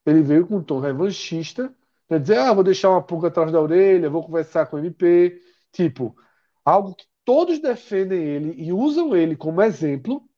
ele 0.06 0.22
veio 0.22 0.47
com 0.47 0.56
um 0.59 0.62
tom 0.64 0.81
revanchista, 0.81 1.74
para 2.06 2.18
dizer, 2.18 2.39
ah, 2.39 2.52
vou 2.52 2.64
deixar 2.64 2.90
uma 2.90 3.02
pulga 3.02 3.28
atrás 3.28 3.51
da 3.52 3.60
orelha, 3.60 4.10
vou 4.10 4.24
conversar 4.24 4.66
com 4.66 4.76
o 4.76 4.78
MP, 4.78 5.43
tipo, 5.72 6.16
algo 6.64 6.94
que 6.94 7.06
todos 7.24 7.60
defendem 7.60 8.22
ele 8.22 8.62
e 8.62 8.72
usam 8.72 9.16
ele 9.16 9.36
como 9.36 9.62
exemplo 9.62 10.28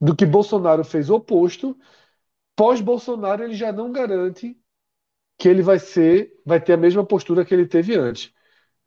do 0.00 0.14
que 0.14 0.26
Bolsonaro 0.26 0.84
fez 0.84 1.10
oposto. 1.10 1.78
Pós-Bolsonaro, 2.56 3.44
ele 3.44 3.54
já 3.54 3.72
não 3.72 3.92
garante 3.92 4.58
que 5.36 5.48
ele 5.48 5.62
vai 5.62 5.78
ser, 5.78 6.32
vai 6.44 6.60
ter 6.60 6.74
a 6.74 6.76
mesma 6.76 7.04
postura 7.04 7.44
que 7.44 7.54
ele 7.54 7.66
teve 7.66 7.96
antes. 7.96 8.32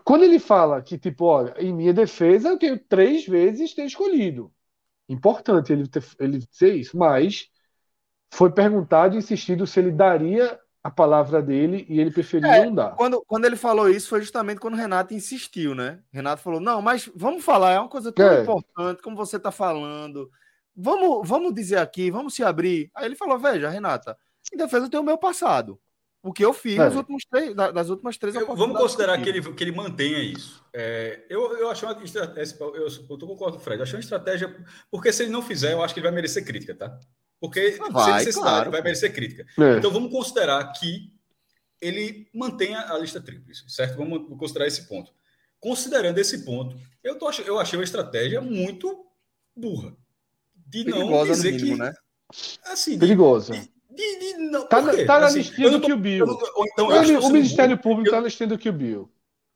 Quando 0.04 0.24
ele 0.24 0.40
fala 0.40 0.82
que, 0.82 0.98
tipo, 0.98 1.26
olha, 1.26 1.54
em 1.58 1.74
minha 1.74 1.94
defesa 1.94 2.50
eu 2.50 2.58
tenho 2.58 2.80
três 2.80 3.26
vezes 3.26 3.74
ter 3.74 3.86
escolhido. 3.86 4.52
Importante 5.10 5.74
ele, 5.74 5.88
ter, 5.88 6.04
ele 6.20 6.38
dizer 6.40 6.76
isso, 6.76 6.98
mas 6.98 7.50
foi 8.32 8.52
perguntado 8.52 9.16
e 9.16 9.18
insistido 9.18 9.68
se 9.68 9.80
ele 9.80 9.92
daria 9.92 10.60
a 10.84 10.90
palavra 10.90 11.42
dele 11.42 11.86
e 11.90 12.00
ele 12.00 12.12
preferiu 12.12 12.50
é, 12.50 12.66
não 12.66 12.74
dar. 12.74 12.96
Quando, 12.96 13.22
quando 13.28 13.46
ele 13.46 13.58
falou 13.58 13.90
isso, 13.90 14.08
foi 14.08 14.22
justamente 14.22 14.60
quando 14.60 14.76
o 14.76 14.78
Renato 14.78 15.14
insistiu, 15.14 15.76
né? 15.76 16.00
Renato 16.12 16.42
falou: 16.42 16.62
não, 16.62 16.82
mas 16.82 17.10
vamos 17.14 17.44
falar, 17.44 17.74
é 17.74 17.80
uma 17.80 17.90
coisa 17.90 18.12
tão 18.12 18.30
é. 18.30 18.42
importante, 18.42 19.02
como 19.02 19.16
você 19.16 19.36
está 19.36 19.52
falando. 19.52 20.32
Vamos, 20.74 21.28
vamos 21.28 21.54
dizer 21.54 21.80
aqui, 21.80 22.10
vamos 22.10 22.34
se 22.34 22.44
abrir. 22.44 22.90
Aí 22.96 23.06
ele 23.06 23.16
falou: 23.16 23.38
veja, 23.38 23.70
Renata, 23.70 24.18
em 24.54 24.58
defesa 24.58 24.86
eu 24.86 24.90
tenho 24.90 25.04
o 25.04 25.06
meu 25.06 25.18
passado. 25.18 25.78
O 26.24 26.34
que 26.34 26.44
eu 26.44 26.52
fiz 26.54 26.78
é. 26.78 26.86
nos 26.86 26.96
últimos 26.96 27.24
três, 27.26 27.56
das 27.56 27.90
últimas 27.90 28.18
três 28.18 28.36
eu, 28.36 28.56
Vamos 28.56 28.78
considerar 28.78 29.22
que 29.22 29.30
ele, 29.30 29.54
que 29.54 29.64
ele 29.64 29.72
mantenha 29.72 30.20
isso. 30.20 30.64
É, 30.74 31.26
eu, 31.30 31.58
eu 31.58 31.70
acho 31.70 31.86
uma 31.86 32.04
estratégia. 32.04 32.56
Eu, 32.60 32.88
eu 32.88 33.18
tô 33.18 33.28
concordo 33.28 33.58
com 33.58 33.62
o 33.62 33.64
Fred. 33.64 33.80
Eu 33.80 33.84
acho 33.84 33.96
uma 33.96 34.02
estratégia. 34.02 34.54
Porque 34.92 35.14
se 35.14 35.24
ele 35.24 35.32
não 35.32 35.42
fizer, 35.42 35.74
eu 35.74 35.82
acho 35.82 35.94
que 35.94 36.00
ele 36.00 36.08
vai 36.08 36.16
merecer 36.16 36.44
crítica, 36.44 36.76
tá? 36.76 37.00
Porque 37.40 37.78
vai, 37.92 38.06
sem 38.06 38.14
necessidade, 38.16 38.50
claro. 38.50 38.72
vai 38.72 38.82
merecer 38.82 39.14
crítica. 39.14 39.46
É. 39.60 39.78
Então 39.78 39.92
vamos 39.92 40.12
considerar 40.12 40.72
que 40.74 41.14
ele 41.80 42.28
mantenha 42.34 42.80
a 42.92 42.98
lista 42.98 43.22
tríplice, 43.22 43.64
certo? 43.70 43.96
Vamos 43.96 44.28
considerar 44.38 44.68
esse 44.68 44.88
ponto. 44.88 45.12
Considerando 45.60 46.18
esse 46.18 46.44
ponto, 46.44 46.76
eu, 47.04 47.18
tô, 47.18 47.30
eu 47.46 47.60
achei 47.60 47.78
uma 47.78 47.84
estratégia 47.84 48.42
muito 48.42 49.06
burra. 49.56 49.96
De 50.56 50.84
Perigosa 50.84 51.26
não 51.28 51.34
dizer 51.34 51.52
mínimo, 51.54 51.78
que. 51.78 51.82
Né? 51.84 51.94
Assim, 52.66 53.00
Perigosa. 53.00 53.54
De, 53.54 53.72
de, 53.98 54.20
de, 54.20 54.38
não, 54.38 54.68
tá, 54.68 54.82
tá 54.82 55.20
na 55.20 55.26
assim, 55.26 55.40
listinha 55.40 55.72
do 55.72 55.82
Kill 55.82 55.98
Bill. 55.98 56.26
então, 56.72 56.88
o 56.88 57.30
Ministério 57.32 57.78
Público 57.80 58.06
está 58.06 58.18
na 58.18 58.26
listinha 58.26 58.48
do 58.48 58.58
Kill 58.58 58.74
Bill. 58.74 59.12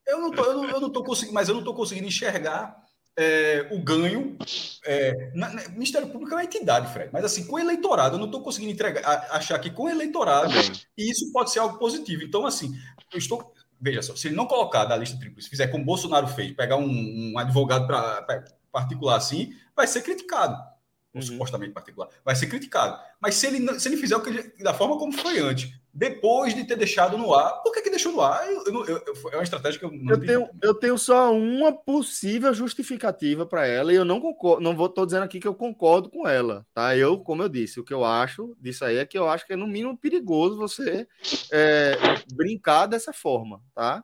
Eu 0.08 0.20
não 0.20 0.32
tô, 0.32 0.44
eu 0.44 0.54
não, 0.56 0.70
eu 0.70 0.82
não 0.82 0.90
tô 0.90 1.04
conseguindo, 1.04 1.36
mas 1.36 1.48
eu 1.48 1.54
não 1.54 1.62
estou 1.62 1.76
conseguindo 1.76 2.08
enxergar 2.08 2.76
é, 3.16 3.68
o 3.72 3.80
ganho. 3.80 4.36
É, 4.84 5.32
na, 5.36 5.54
na, 5.54 5.70
Ministério 5.70 6.10
Público 6.10 6.34
é 6.34 6.38
uma 6.38 6.44
entidade, 6.44 6.92
Fred, 6.92 7.12
mas 7.14 7.24
assim, 7.24 7.46
com 7.46 7.60
eleitorado, 7.60 8.16
eu 8.16 8.20
não 8.20 8.26
estou 8.26 8.42
conseguindo 8.42 8.72
entregar, 8.72 9.06
achar 9.30 9.60
que 9.60 9.70
com 9.70 9.88
eleitorado, 9.88 10.52
e 10.98 11.12
isso 11.12 11.32
pode 11.32 11.52
ser 11.52 11.60
algo 11.60 11.78
positivo. 11.78 12.24
Então, 12.24 12.48
assim, 12.48 12.76
eu 13.14 13.20
estou. 13.20 13.54
Veja 13.80 14.02
só, 14.02 14.16
se 14.16 14.28
ele 14.28 14.36
não 14.36 14.48
colocar 14.48 14.86
da 14.86 14.98
lista 14.98 15.18
tríplice, 15.20 15.50
fizer 15.50 15.68
como 15.68 15.86
Bolsonaro 15.86 16.28
fez, 16.28 16.52
pegar 16.54 16.78
um, 16.78 17.32
um 17.34 17.38
advogado 17.38 17.86
pra, 17.86 18.26
particular 18.72 19.18
assim, 19.18 19.54
vai 19.76 19.86
ser 19.86 20.02
criticado 20.02 20.71
uhum. 21.14 21.22
supostamente 21.22 21.74
particular, 21.74 22.10
vai 22.24 22.36
ser 22.36 22.48
criticado. 22.48 23.00
Mas 23.20 23.36
se 23.36 23.48
ele, 23.48 23.80
se 23.80 23.90
ele 23.90 23.98
fizer 23.98 24.16
o 24.16 24.22
que 24.22 24.64
da 24.64 24.74
forma 24.74 24.98
como 24.98 25.12
foi 25.12 25.40
antes, 25.40 25.74
depois 25.94 26.56
de 26.56 26.64
ter 26.64 26.78
deixado 26.78 27.18
no 27.18 27.34
ar, 27.34 27.62
por 27.62 27.74
que, 27.74 27.82
que 27.82 27.90
deixou 27.90 28.14
no 28.14 28.22
ar? 28.22 28.50
Eu, 28.50 28.64
eu, 28.66 28.86
eu, 28.86 29.30
é 29.32 29.36
uma 29.36 29.44
estratégia 29.44 29.78
que 29.78 29.86
eu 29.86 29.92
não 29.92 30.14
eu 30.14 30.26
tenho, 30.26 30.50
eu 30.62 30.74
tenho 30.74 30.98
só 30.98 31.34
uma 31.34 31.74
possível 31.74 32.54
justificativa 32.54 33.46
para 33.46 33.68
ela 33.68 33.92
e 33.92 33.98
eu 33.98 34.06
não 34.06 34.22
concordo, 34.22 34.64
não 34.64 34.76
vou 34.76 34.88
tô 34.88 35.06
dizendo 35.06 35.24
aqui 35.24 35.40
que 35.40 35.48
eu 35.48 35.54
concordo 35.54 36.10
com 36.10 36.28
ela, 36.28 36.66
tá? 36.74 36.96
Eu, 36.96 37.20
como 37.20 37.44
eu 37.44 37.50
disse, 37.50 37.80
o 37.80 37.84
que 37.84 37.94
eu 37.94 38.06
acho 38.06 38.56
disso 38.60 38.86
aí 38.86 38.98
é 38.98 39.06
que 39.06 39.18
eu 39.18 39.28
acho 39.28 39.46
que 39.46 39.54
é 39.54 39.58
no 39.58 39.68
mínimo 39.68 39.98
perigoso 39.98 40.58
você 40.58 41.08
é, 41.52 41.98
brincar 42.34 42.86
dessa 42.86 43.12
forma, 43.12 43.62
tá? 43.76 44.02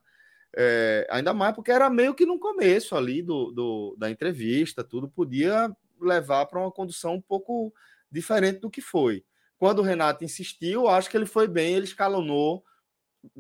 É, 0.60 1.08
ainda 1.10 1.34
mais 1.34 1.54
porque 1.54 1.72
era 1.72 1.90
meio 1.90 2.16
que 2.16 2.26
no 2.26 2.40
começo 2.40 2.96
ali 2.96 3.22
do, 3.22 3.52
do 3.52 3.96
da 3.98 4.10
entrevista, 4.10 4.84
tudo 4.84 5.08
podia 5.08 5.72
levar 6.00 6.46
para 6.46 6.60
uma 6.60 6.72
condução 6.72 7.16
um 7.16 7.22
pouco 7.22 7.74
diferente 8.12 8.60
do 8.60 8.70
que 8.70 8.82
foi. 8.82 9.24
Quando 9.58 9.80
o 9.80 9.84
Renato 9.84 10.24
insistiu, 10.24 10.88
acho 10.88 11.10
que 11.10 11.18
ele 11.18 11.26
foi 11.26 11.48
bem, 11.48 11.76
ele 11.76 11.86
escalonou, 11.86 12.64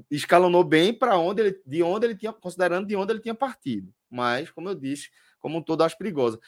escalonou 0.09 0.63
bem 0.63 0.93
para 0.93 1.17
onde 1.17 1.41
ele, 1.41 1.61
de 1.65 1.83
onde 1.83 2.07
ele 2.07 2.15
tinha, 2.15 2.33
considerando 2.33 2.87
de 2.87 2.95
onde 2.95 3.13
ele 3.13 3.19
tinha 3.19 3.35
partido. 3.35 3.93
Mas, 4.09 4.49
como 4.49 4.69
eu 4.69 4.75
disse, 4.75 5.09
como 5.39 5.59
um 5.59 5.61
todo, 5.61 5.83
acho 5.83 5.97
perigosa. 5.97 6.39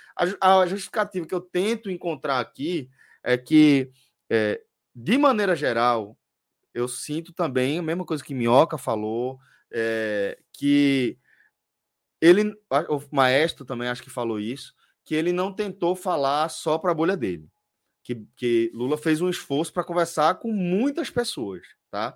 A, 0.41 0.61
a 0.61 0.65
justificativa 0.65 1.25
que 1.25 1.33
eu 1.33 1.41
tento 1.41 1.89
encontrar 1.89 2.39
aqui 2.39 2.89
é 3.23 3.37
que, 3.37 3.91
é, 4.29 4.61
de 4.95 5.17
maneira 5.17 5.55
geral, 5.55 6.17
eu 6.73 6.87
sinto 6.87 7.31
também 7.31 7.79
a 7.79 7.83
mesma 7.83 8.05
coisa 8.05 8.23
que 8.23 8.33
Minhoca 8.33 8.77
falou, 8.77 9.39
é, 9.71 10.39
que 10.53 11.17
ele, 12.21 12.53
o 12.89 13.01
maestro 13.11 13.63
também 13.63 13.87
acho 13.87 14.03
que 14.03 14.09
falou 14.09 14.39
isso, 14.39 14.73
que 15.09 15.15
ele 15.15 15.33
não 15.33 15.51
tentou 15.51 15.95
falar 15.95 16.47
só 16.49 16.77
para 16.77 16.91
a 16.91 16.93
bolha 16.93 17.17
dele. 17.17 17.49
Que, 18.03 18.23
que 18.35 18.69
Lula 18.75 18.95
fez 18.95 19.21
um 19.21 19.27
esforço 19.27 19.73
para 19.73 19.83
conversar 19.83 20.35
com 20.35 20.51
muitas 20.51 21.09
pessoas, 21.09 21.63
tá? 21.89 22.13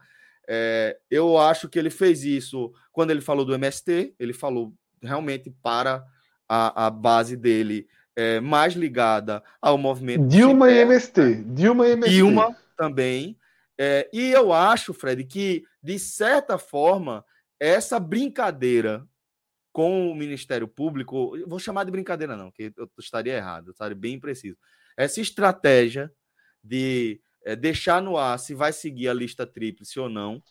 É, 0.47 0.99
eu 1.09 1.35
acho 1.39 1.67
que 1.67 1.79
ele 1.79 1.89
fez 1.89 2.23
isso 2.23 2.71
quando 2.91 3.09
ele 3.09 3.19
falou 3.19 3.43
do 3.43 3.55
MST, 3.55 4.13
ele 4.19 4.31
falou 4.31 4.75
realmente 5.01 5.49
para 5.63 6.05
a, 6.47 6.85
a 6.85 6.89
base 6.91 7.35
dele 7.35 7.87
é, 8.15 8.39
mais 8.39 8.75
ligada 8.75 9.41
ao 9.59 9.75
movimento. 9.75 10.27
Dilma 10.27 10.69
e 10.71 10.77
MST. 10.77 11.45
Dilma 11.45 11.87
e 11.87 11.93
MST. 11.93 12.13
Dilma 12.13 12.55
também. 12.77 13.35
É, 13.75 14.07
e 14.13 14.29
eu 14.29 14.53
acho, 14.53 14.93
Fred, 14.93 15.23
que, 15.23 15.63
de 15.81 15.97
certa 15.97 16.59
forma, 16.59 17.25
essa 17.59 17.99
brincadeira 17.99 19.03
com 19.73 20.11
o 20.11 20.15
Ministério 20.15 20.67
Público, 20.67 21.35
vou 21.47 21.57
chamar 21.57 21.83
de 21.83 21.91
brincadeira 21.91 22.37
não, 22.37 22.51
que 22.51 22.71
eu 22.77 22.87
estaria 22.99 23.33
errado, 23.33 23.67
eu 23.67 23.71
estaria 23.71 23.95
bem 23.95 24.19
preciso. 24.19 24.55
Essa 24.95 25.19
estratégia 25.19 26.13
de 26.63 27.19
é, 27.43 27.55
deixar 27.55 27.99
no 27.99 28.15
ar 28.15 28.37
se 28.37 28.53
vai 28.53 28.71
seguir 28.71 29.09
a 29.09 29.13
lista 29.13 29.47
tríplice 29.47 29.99
ou 29.99 30.07
não, 30.07 30.41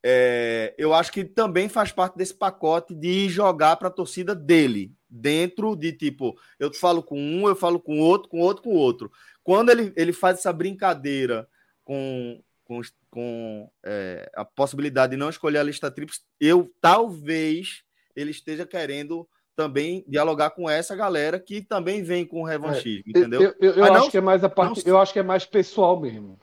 é, 0.00 0.76
eu 0.78 0.94
acho 0.94 1.10
que 1.10 1.24
também 1.24 1.68
faz 1.68 1.90
parte 1.90 2.16
desse 2.16 2.32
pacote 2.32 2.94
de 2.94 3.28
jogar 3.28 3.74
para 3.76 3.88
a 3.88 3.90
torcida 3.90 4.32
dele, 4.32 4.94
dentro 5.10 5.74
de 5.74 5.92
tipo, 5.92 6.38
eu 6.56 6.72
falo 6.72 7.02
com 7.02 7.20
um, 7.20 7.48
eu 7.48 7.56
falo 7.56 7.80
com 7.80 7.98
outro, 7.98 8.28
com 8.28 8.38
outro, 8.38 8.62
com 8.62 8.70
outro. 8.70 9.10
Quando 9.42 9.70
ele, 9.70 9.92
ele 9.96 10.12
faz 10.12 10.38
essa 10.38 10.52
brincadeira 10.52 11.48
com, 11.84 12.40
com, 12.64 12.80
com 13.10 13.68
é, 13.84 14.30
a 14.36 14.44
possibilidade 14.44 15.10
de 15.10 15.16
não 15.16 15.30
escolher 15.30 15.58
a 15.58 15.64
lista 15.64 15.90
tríplice, 15.90 16.22
eu 16.38 16.72
talvez 16.80 17.82
ele 18.18 18.30
esteja 18.30 18.66
querendo 18.66 19.28
também 19.54 20.04
dialogar 20.06 20.50
com 20.50 20.70
essa 20.70 20.94
galera 20.94 21.40
que 21.40 21.60
também 21.60 22.02
vem 22.02 22.24
com 22.24 22.42
revanchismo, 22.42 23.04
é, 23.06 23.10
entendeu? 23.10 23.42
Eu, 23.42 23.54
eu, 23.60 23.72
eu 23.72 23.84
acho 23.84 23.94
não, 23.94 24.10
que 24.10 24.16
é 24.16 24.20
mais 24.20 24.44
a 24.44 24.48
parte, 24.48 24.86
não... 24.86 24.92
eu 24.92 24.98
acho 24.98 25.12
que 25.12 25.18
é 25.18 25.22
mais 25.22 25.44
pessoal 25.44 26.00
mesmo. 26.00 26.38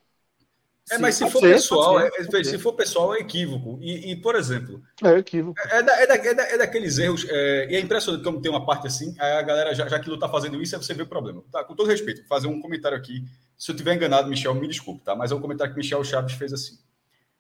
É, 0.92 0.96
Sim, 0.96 1.02
mas 1.02 1.16
se 1.16 1.30
for 1.32 1.40
ser, 1.40 1.54
pessoal, 1.54 2.00
ser, 2.00 2.42
é, 2.42 2.44
se 2.44 2.60
for 2.60 2.74
pessoal, 2.74 3.16
é 3.16 3.20
equívoco. 3.20 3.80
E, 3.82 4.12
e 4.12 4.16
por 4.18 4.36
exemplo, 4.36 4.84
é 5.04 5.18
equívoco. 5.18 5.60
É, 5.72 5.82
da, 5.82 6.02
é, 6.02 6.08
da, 6.08 6.16
é, 6.16 6.34
da, 6.34 6.44
é 6.44 6.58
daqueles 6.58 7.00
erros, 7.00 7.26
é, 7.28 7.72
e 7.72 7.76
é 7.76 7.80
impressionante 7.80 8.24
como 8.24 8.40
tem 8.40 8.52
uma 8.52 8.66
parte 8.66 8.86
assim, 8.86 9.16
a 9.18 9.42
galera, 9.42 9.74
já, 9.74 9.88
já 9.88 10.00
que 10.00 10.08
não 10.08 10.16
está 10.16 10.30
fazendo 10.30 10.62
isso, 10.62 10.76
é 10.76 10.78
você 10.78 10.94
ver 10.94 11.04
o 11.04 11.08
problema. 11.08 11.42
Tá, 11.52 11.64
com 11.64 11.74
todo 11.74 11.88
respeito, 11.88 12.20
vou 12.20 12.28
fazer 12.28 12.48
um 12.48 12.62
comentário 12.62 12.98
aqui. 12.98 13.24
Se 13.58 13.72
eu 13.72 13.76
tiver 13.76 13.96
enganado, 13.96 14.30
Michel, 14.30 14.54
me 14.54 14.68
desculpe, 14.68 15.04
tá? 15.04 15.16
Mas 15.16 15.32
é 15.32 15.36
um 15.36 15.42
comentário 15.42 15.74
que 15.74 15.80
Michel 15.80 16.04
Chaves 16.04 16.34
fez 16.34 16.54
assim. 16.54 16.78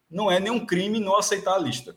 Não 0.10 0.32
é 0.32 0.40
nenhum 0.40 0.66
crime 0.66 0.99
não 0.99 1.18
aceitar 1.18 1.56
a 1.56 1.60
lista. 1.60 1.95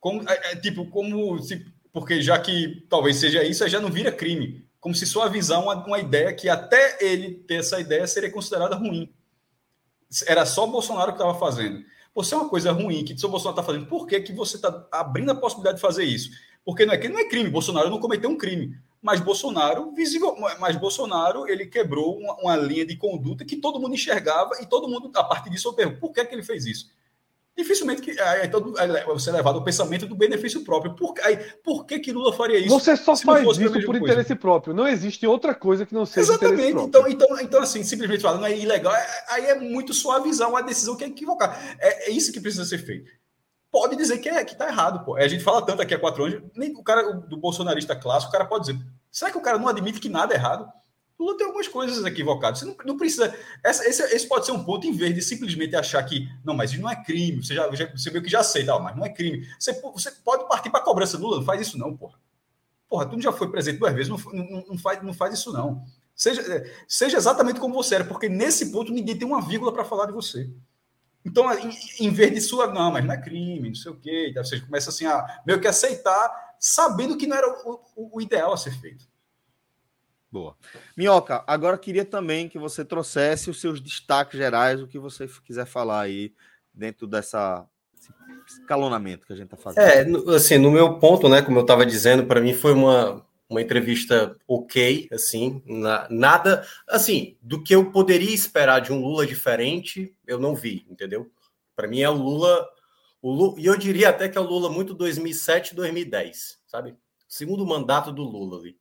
Como, 0.00 0.28
é, 0.28 0.52
é, 0.52 0.56
tipo, 0.56 0.86
como 0.86 1.38
se, 1.42 1.66
porque 1.92 2.20
já 2.22 2.38
que 2.38 2.86
talvez 2.88 3.16
seja 3.16 3.42
isso, 3.42 3.66
já 3.68 3.80
não 3.80 3.90
vira 3.90 4.12
crime. 4.12 4.66
Como 4.80 4.94
se 4.94 5.06
suavizar 5.06 5.60
uma, 5.60 5.74
uma 5.84 5.98
ideia 5.98 6.32
que 6.32 6.48
até 6.48 6.98
ele 7.00 7.34
ter 7.34 7.56
essa 7.56 7.80
ideia 7.80 8.06
seria 8.06 8.30
considerada 8.30 8.76
ruim. 8.76 9.12
Era 10.26 10.46
só 10.46 10.66
Bolsonaro 10.66 11.12
que 11.12 11.18
estava 11.18 11.38
fazendo. 11.38 11.84
Você 12.14 12.34
é 12.34 12.38
uma 12.38 12.48
coisa 12.48 12.72
ruim 12.72 13.04
que 13.04 13.12
o 13.12 13.28
Bolsonaro 13.28 13.60
está 13.60 13.62
fazendo. 13.62 13.86
Por 13.86 14.06
que, 14.06 14.20
que 14.20 14.32
você 14.32 14.56
está 14.56 14.86
abrindo 14.90 15.30
a 15.30 15.34
possibilidade 15.34 15.76
de 15.76 15.82
fazer 15.82 16.04
isso? 16.04 16.30
Porque 16.64 16.86
não 16.86 16.94
é 16.94 16.98
que 16.98 17.08
não 17.08 17.18
é 17.18 17.28
crime. 17.28 17.50
Bolsonaro 17.50 17.90
não 17.90 18.00
cometeu 18.00 18.30
um 18.30 18.36
crime. 18.36 18.76
Mas 19.00 19.20
Bolsonaro, 19.20 19.92
visível, 19.92 20.34
mas 20.58 20.76
Bolsonaro 20.76 21.48
ele 21.48 21.66
quebrou 21.66 22.18
uma, 22.18 22.34
uma 22.40 22.56
linha 22.56 22.84
de 22.84 22.96
conduta 22.96 23.44
que 23.44 23.56
todo 23.56 23.78
mundo 23.80 23.94
enxergava 23.94 24.50
e 24.60 24.66
todo 24.66 24.88
mundo, 24.88 25.10
a 25.14 25.22
partir 25.24 25.50
disso, 25.50 25.68
eu 25.68 25.72
pergunto, 25.72 26.00
por 26.00 26.12
que, 26.12 26.24
que 26.24 26.34
ele 26.34 26.42
fez 26.42 26.66
isso? 26.66 26.90
Dificilmente 27.58 28.00
que 28.00 28.18
aí, 28.20 28.48
todo, 28.48 28.78
aí, 28.78 29.04
você 29.04 29.30
é 29.30 29.32
levado 29.32 29.56
ao 29.56 29.64
pensamento 29.64 30.06
do 30.06 30.14
benefício 30.14 30.62
próprio. 30.62 30.94
Por, 30.94 31.12
aí, 31.24 31.36
por 31.64 31.84
que, 31.84 31.98
que 31.98 32.12
Lula 32.12 32.32
faria 32.32 32.58
isso? 32.58 32.68
Você 32.68 32.96
só 32.96 33.16
faz 33.16 33.44
isso 33.58 33.72
por 33.72 33.84
coisa? 33.84 33.98
interesse 33.98 34.34
próprio. 34.36 34.72
Não 34.72 34.86
existe 34.86 35.26
outra 35.26 35.54
coisa 35.54 35.84
que 35.84 35.92
não 35.92 36.06
seja 36.06 36.32
Exatamente. 36.32 36.80
Então, 36.80 37.08
então, 37.08 37.40
então, 37.40 37.60
assim, 37.60 37.82
simplesmente 37.82 38.22
falando, 38.22 38.46
é 38.46 38.56
ilegal. 38.56 38.94
É, 38.94 39.06
aí 39.30 39.46
é 39.46 39.54
muito 39.56 39.92
suavizar 39.92 40.48
uma 40.48 40.62
decisão 40.62 40.96
que 40.96 41.02
é 41.02 41.08
equivocada. 41.08 41.56
É, 41.80 42.08
é 42.08 42.12
isso 42.12 42.32
que 42.32 42.40
precisa 42.40 42.64
ser 42.64 42.78
feito. 42.78 43.10
Pode 43.72 43.96
dizer 43.96 44.18
que 44.18 44.28
é 44.28 44.44
que 44.44 44.56
tá 44.56 44.68
errado, 44.68 45.04
pô. 45.04 45.16
A 45.16 45.26
gente 45.26 45.42
fala 45.42 45.60
tanto 45.60 45.82
aqui 45.82 45.92
há 45.92 45.98
quatro 45.98 46.24
anos, 46.24 46.40
nem 46.54 46.72
o 46.74 46.82
cara 46.82 47.12
do 47.12 47.36
bolsonarista 47.36 47.96
clássico, 47.96 48.30
o 48.30 48.32
cara 48.32 48.46
pode 48.46 48.66
dizer. 48.66 48.78
Será 49.10 49.32
que 49.32 49.38
o 49.38 49.42
cara 49.42 49.58
não 49.58 49.68
admite 49.68 50.00
que 50.00 50.08
nada 50.08 50.32
é 50.32 50.36
errado? 50.36 50.72
Lula 51.18 51.36
tem 51.36 51.46
algumas 51.46 51.66
coisas 51.66 52.04
equivocadas. 52.04 52.60
Você 52.60 52.64
não, 52.64 52.76
não 52.84 52.96
precisa. 52.96 53.34
Essa, 53.64 53.88
esse, 53.88 54.02
esse, 54.14 54.26
pode 54.26 54.46
ser 54.46 54.52
um 54.52 54.62
ponto, 54.62 54.86
em 54.86 54.92
vez 54.92 55.14
de 55.14 55.20
simplesmente 55.20 55.74
achar 55.74 56.02
que, 56.04 56.28
não, 56.44 56.54
mas 56.54 56.70
isso 56.70 56.80
não 56.80 56.88
é 56.88 57.02
crime, 57.02 57.42
você, 57.42 57.54
já, 57.54 57.74
já, 57.74 57.90
você 57.90 58.08
viu 58.10 58.22
que 58.22 58.30
já 58.30 58.40
aceita, 58.40 58.78
mas 58.78 58.96
não 58.96 59.04
é 59.04 59.08
crime. 59.08 59.46
Você, 59.58 59.72
você 59.72 60.12
pode 60.24 60.46
partir 60.48 60.70
para 60.70 60.80
a 60.80 60.84
cobrança. 60.84 61.18
Lula, 61.18 61.38
não 61.38 61.44
faz 61.44 61.60
isso, 61.60 61.76
não, 61.76 61.96
porra. 61.96 62.18
Porra, 62.88 63.06
tu 63.06 63.20
já 63.20 63.32
foi 63.32 63.50
presente 63.50 63.78
duas 63.78 63.92
vezes, 63.92 64.08
não, 64.08 64.18
não, 64.32 64.64
não, 64.68 64.78
faz, 64.78 65.02
não 65.02 65.12
faz 65.12 65.34
isso, 65.34 65.52
não. 65.52 65.84
Seja, 66.14 66.64
seja 66.86 67.16
exatamente 67.16 67.60
como 67.60 67.74
você 67.74 67.96
era, 67.96 68.04
porque 68.04 68.28
nesse 68.28 68.72
ponto 68.72 68.92
ninguém 68.92 69.16
tem 69.16 69.26
uma 69.26 69.42
vírgula 69.42 69.72
para 69.72 69.84
falar 69.84 70.06
de 70.06 70.12
você. 70.12 70.50
Então, 71.24 71.52
em, 71.52 71.70
em 72.00 72.10
vez 72.10 72.32
de 72.32 72.40
sua, 72.40 72.68
não, 72.68 72.92
mas 72.92 73.04
não 73.04 73.12
é 73.12 73.20
crime, 73.20 73.68
não 73.68 73.74
sei 73.74 73.92
o 73.92 73.96
quê, 73.96 74.32
você 74.34 74.60
começa 74.60 74.88
assim 74.88 75.04
a 75.04 75.42
meio 75.46 75.60
que 75.60 75.68
aceitar, 75.68 76.54
sabendo 76.58 77.16
que 77.16 77.26
não 77.26 77.36
era 77.36 77.48
o, 77.48 77.80
o, 77.94 78.16
o 78.16 78.20
ideal 78.20 78.52
a 78.52 78.56
ser 78.56 78.72
feito. 78.80 79.06
Boa. 80.30 80.56
Minhoca, 80.96 81.42
agora 81.46 81.78
queria 81.78 82.04
também 82.04 82.48
que 82.48 82.58
você 82.58 82.84
trouxesse 82.84 83.48
os 83.48 83.60
seus 83.60 83.80
destaques 83.80 84.38
gerais, 84.38 84.80
o 84.82 84.86
que 84.86 84.98
você 84.98 85.28
quiser 85.44 85.66
falar 85.66 86.02
aí 86.02 86.34
dentro 86.72 87.06
dessa 87.06 87.66
escalonamento 88.46 89.26
que 89.26 89.32
a 89.32 89.36
gente 89.36 89.52
está 89.52 89.56
fazendo. 89.56 90.32
É, 90.32 90.36
assim, 90.36 90.58
no 90.58 90.70
meu 90.70 90.98
ponto, 90.98 91.28
né, 91.28 91.42
como 91.42 91.58
eu 91.58 91.62
estava 91.62 91.84
dizendo, 91.84 92.26
para 92.26 92.40
mim 92.40 92.54
foi 92.54 92.72
uma, 92.72 93.24
uma 93.48 93.60
entrevista 93.60 94.36
ok, 94.46 95.08
assim, 95.12 95.62
na, 95.66 96.06
nada, 96.10 96.66
assim, 96.88 97.36
do 97.42 97.62
que 97.62 97.74
eu 97.74 97.90
poderia 97.90 98.34
esperar 98.34 98.80
de 98.80 98.92
um 98.92 99.00
Lula 99.00 99.26
diferente, 99.26 100.14
eu 100.26 100.38
não 100.38 100.54
vi, 100.54 100.86
entendeu? 100.88 101.30
Para 101.76 101.88
mim 101.88 102.00
é 102.00 102.10
o 102.10 102.14
Lula, 102.14 102.66
o 103.22 103.30
Lula, 103.30 103.60
e 103.60 103.66
eu 103.66 103.76
diria 103.76 104.10
até 104.10 104.28
que 104.28 104.36
é 104.36 104.40
o 104.40 104.44
Lula 104.44 104.70
muito 104.70 104.94
2007, 104.94 105.74
2010, 105.74 106.58
sabe? 106.66 106.96
Segundo 107.28 107.66
mandato 107.66 108.12
do 108.12 108.22
Lula 108.22 108.58
ali. 108.58 108.76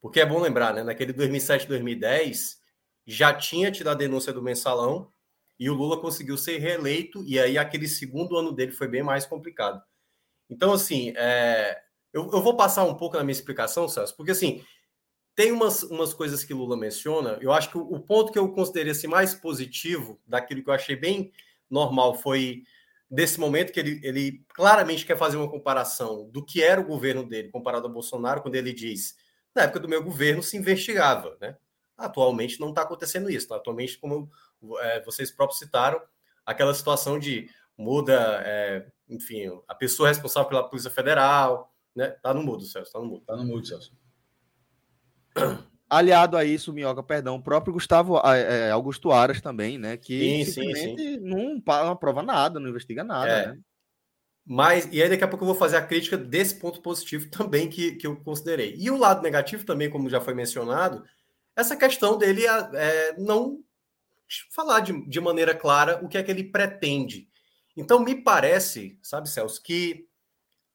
Porque 0.00 0.20
é 0.20 0.26
bom 0.26 0.40
lembrar, 0.40 0.74
né? 0.74 0.82
Naquele 0.82 1.12
2007, 1.12 1.66
2010, 1.66 2.60
já 3.06 3.32
tinha 3.32 3.70
tido 3.70 3.88
a 3.90 3.94
denúncia 3.94 4.32
do 4.32 4.42
mensalão 4.42 5.10
e 5.58 5.68
o 5.68 5.74
Lula 5.74 6.00
conseguiu 6.00 6.36
ser 6.36 6.58
reeleito, 6.58 7.24
e 7.24 7.38
aí 7.38 7.58
aquele 7.58 7.88
segundo 7.88 8.36
ano 8.36 8.52
dele 8.52 8.70
foi 8.70 8.86
bem 8.86 9.02
mais 9.02 9.26
complicado. 9.26 9.82
Então, 10.48 10.72
assim, 10.72 11.12
é... 11.16 11.80
eu, 12.12 12.30
eu 12.32 12.40
vou 12.40 12.56
passar 12.56 12.84
um 12.84 12.94
pouco 12.94 13.16
na 13.16 13.24
minha 13.24 13.32
explicação, 13.32 13.88
Celso, 13.88 14.16
porque 14.16 14.30
assim, 14.30 14.64
tem 15.34 15.50
umas, 15.50 15.82
umas 15.82 16.14
coisas 16.14 16.44
que 16.44 16.54
Lula 16.54 16.76
menciona, 16.76 17.38
eu 17.40 17.52
acho 17.52 17.70
que 17.70 17.78
o, 17.78 17.82
o 17.82 18.00
ponto 18.00 18.32
que 18.32 18.38
eu 18.38 18.52
considerei 18.52 18.92
assim, 18.92 19.08
mais 19.08 19.34
positivo, 19.34 20.20
daquilo 20.26 20.62
que 20.62 20.70
eu 20.70 20.74
achei 20.74 20.94
bem 20.94 21.32
normal, 21.68 22.14
foi 22.14 22.62
desse 23.10 23.40
momento 23.40 23.72
que 23.72 23.80
ele, 23.80 24.00
ele 24.02 24.44
claramente 24.54 25.04
quer 25.04 25.16
fazer 25.16 25.38
uma 25.38 25.50
comparação 25.50 26.28
do 26.30 26.44
que 26.44 26.62
era 26.62 26.80
o 26.80 26.86
governo 26.86 27.24
dele 27.24 27.48
comparado 27.48 27.86
ao 27.86 27.92
Bolsonaro, 27.92 28.42
quando 28.42 28.54
ele 28.54 28.72
diz 28.72 29.16
na 29.54 29.62
época 29.62 29.80
do 29.80 29.88
meu 29.88 30.02
governo 30.02 30.42
se 30.42 30.56
investigava, 30.56 31.36
né? 31.40 31.56
Atualmente 31.96 32.60
não 32.60 32.70
está 32.70 32.82
acontecendo 32.82 33.30
isso. 33.30 33.48
Tá? 33.48 33.56
Atualmente, 33.56 33.98
como 33.98 34.30
é, 34.80 35.02
vocês 35.02 35.30
próprios 35.30 35.58
citaram, 35.58 36.00
aquela 36.46 36.72
situação 36.72 37.18
de 37.18 37.50
muda, 37.76 38.42
é, 38.44 38.86
enfim, 39.08 39.50
a 39.66 39.74
pessoa 39.74 40.08
responsável 40.08 40.48
pela 40.48 40.68
Polícia 40.68 40.90
Federal, 40.90 41.72
né? 41.94 42.08
Tá 42.22 42.32
no 42.32 42.42
mudo, 42.42 42.64
Celso, 42.64 42.92
tá 42.92 42.98
no 43.00 43.06
mudo. 43.06 43.24
Tá 43.24 43.36
no 43.36 43.44
mudo, 43.44 43.66
Celso. 43.66 43.92
Aliado 45.90 46.36
a 46.36 46.44
isso, 46.44 46.72
Minhoca, 46.72 47.02
perdão, 47.02 47.36
o 47.36 47.42
próprio 47.42 47.72
Gustavo 47.72 48.18
é, 48.18 48.70
Augusto 48.70 49.10
Aras 49.10 49.40
também, 49.40 49.78
né? 49.78 49.96
Que 49.96 50.44
sim, 50.44 50.52
simplesmente 50.52 51.02
sim, 51.02 51.14
sim. 51.14 51.20
Não, 51.20 51.62
não 51.64 51.90
aprova 51.92 52.22
nada, 52.22 52.60
não 52.60 52.68
investiga 52.68 53.02
nada, 53.02 53.30
é. 53.30 53.46
né? 53.48 53.58
Mas, 54.50 54.88
e 54.90 55.02
aí 55.02 55.10
daqui 55.10 55.22
a 55.22 55.28
pouco 55.28 55.44
eu 55.44 55.48
vou 55.48 55.54
fazer 55.54 55.76
a 55.76 55.86
crítica 55.86 56.16
desse 56.16 56.54
ponto 56.54 56.80
positivo 56.80 57.28
também 57.30 57.68
que, 57.68 57.96
que 57.96 58.06
eu 58.06 58.16
considerei. 58.16 58.74
E 58.78 58.90
o 58.90 58.96
lado 58.96 59.20
negativo 59.20 59.66
também, 59.66 59.90
como 59.90 60.08
já 60.08 60.22
foi 60.22 60.32
mencionado, 60.32 61.04
essa 61.54 61.76
questão 61.76 62.16
dele 62.16 62.46
é, 62.46 63.14
não 63.18 63.62
falar 64.50 64.80
de, 64.80 65.06
de 65.06 65.20
maneira 65.20 65.54
clara 65.54 66.02
o 66.02 66.08
que 66.08 66.16
é 66.16 66.22
que 66.22 66.30
ele 66.30 66.44
pretende. 66.44 67.28
Então, 67.76 68.00
me 68.00 68.14
parece, 68.14 68.98
sabe, 69.02 69.28
Celso, 69.28 69.62
que 69.62 70.08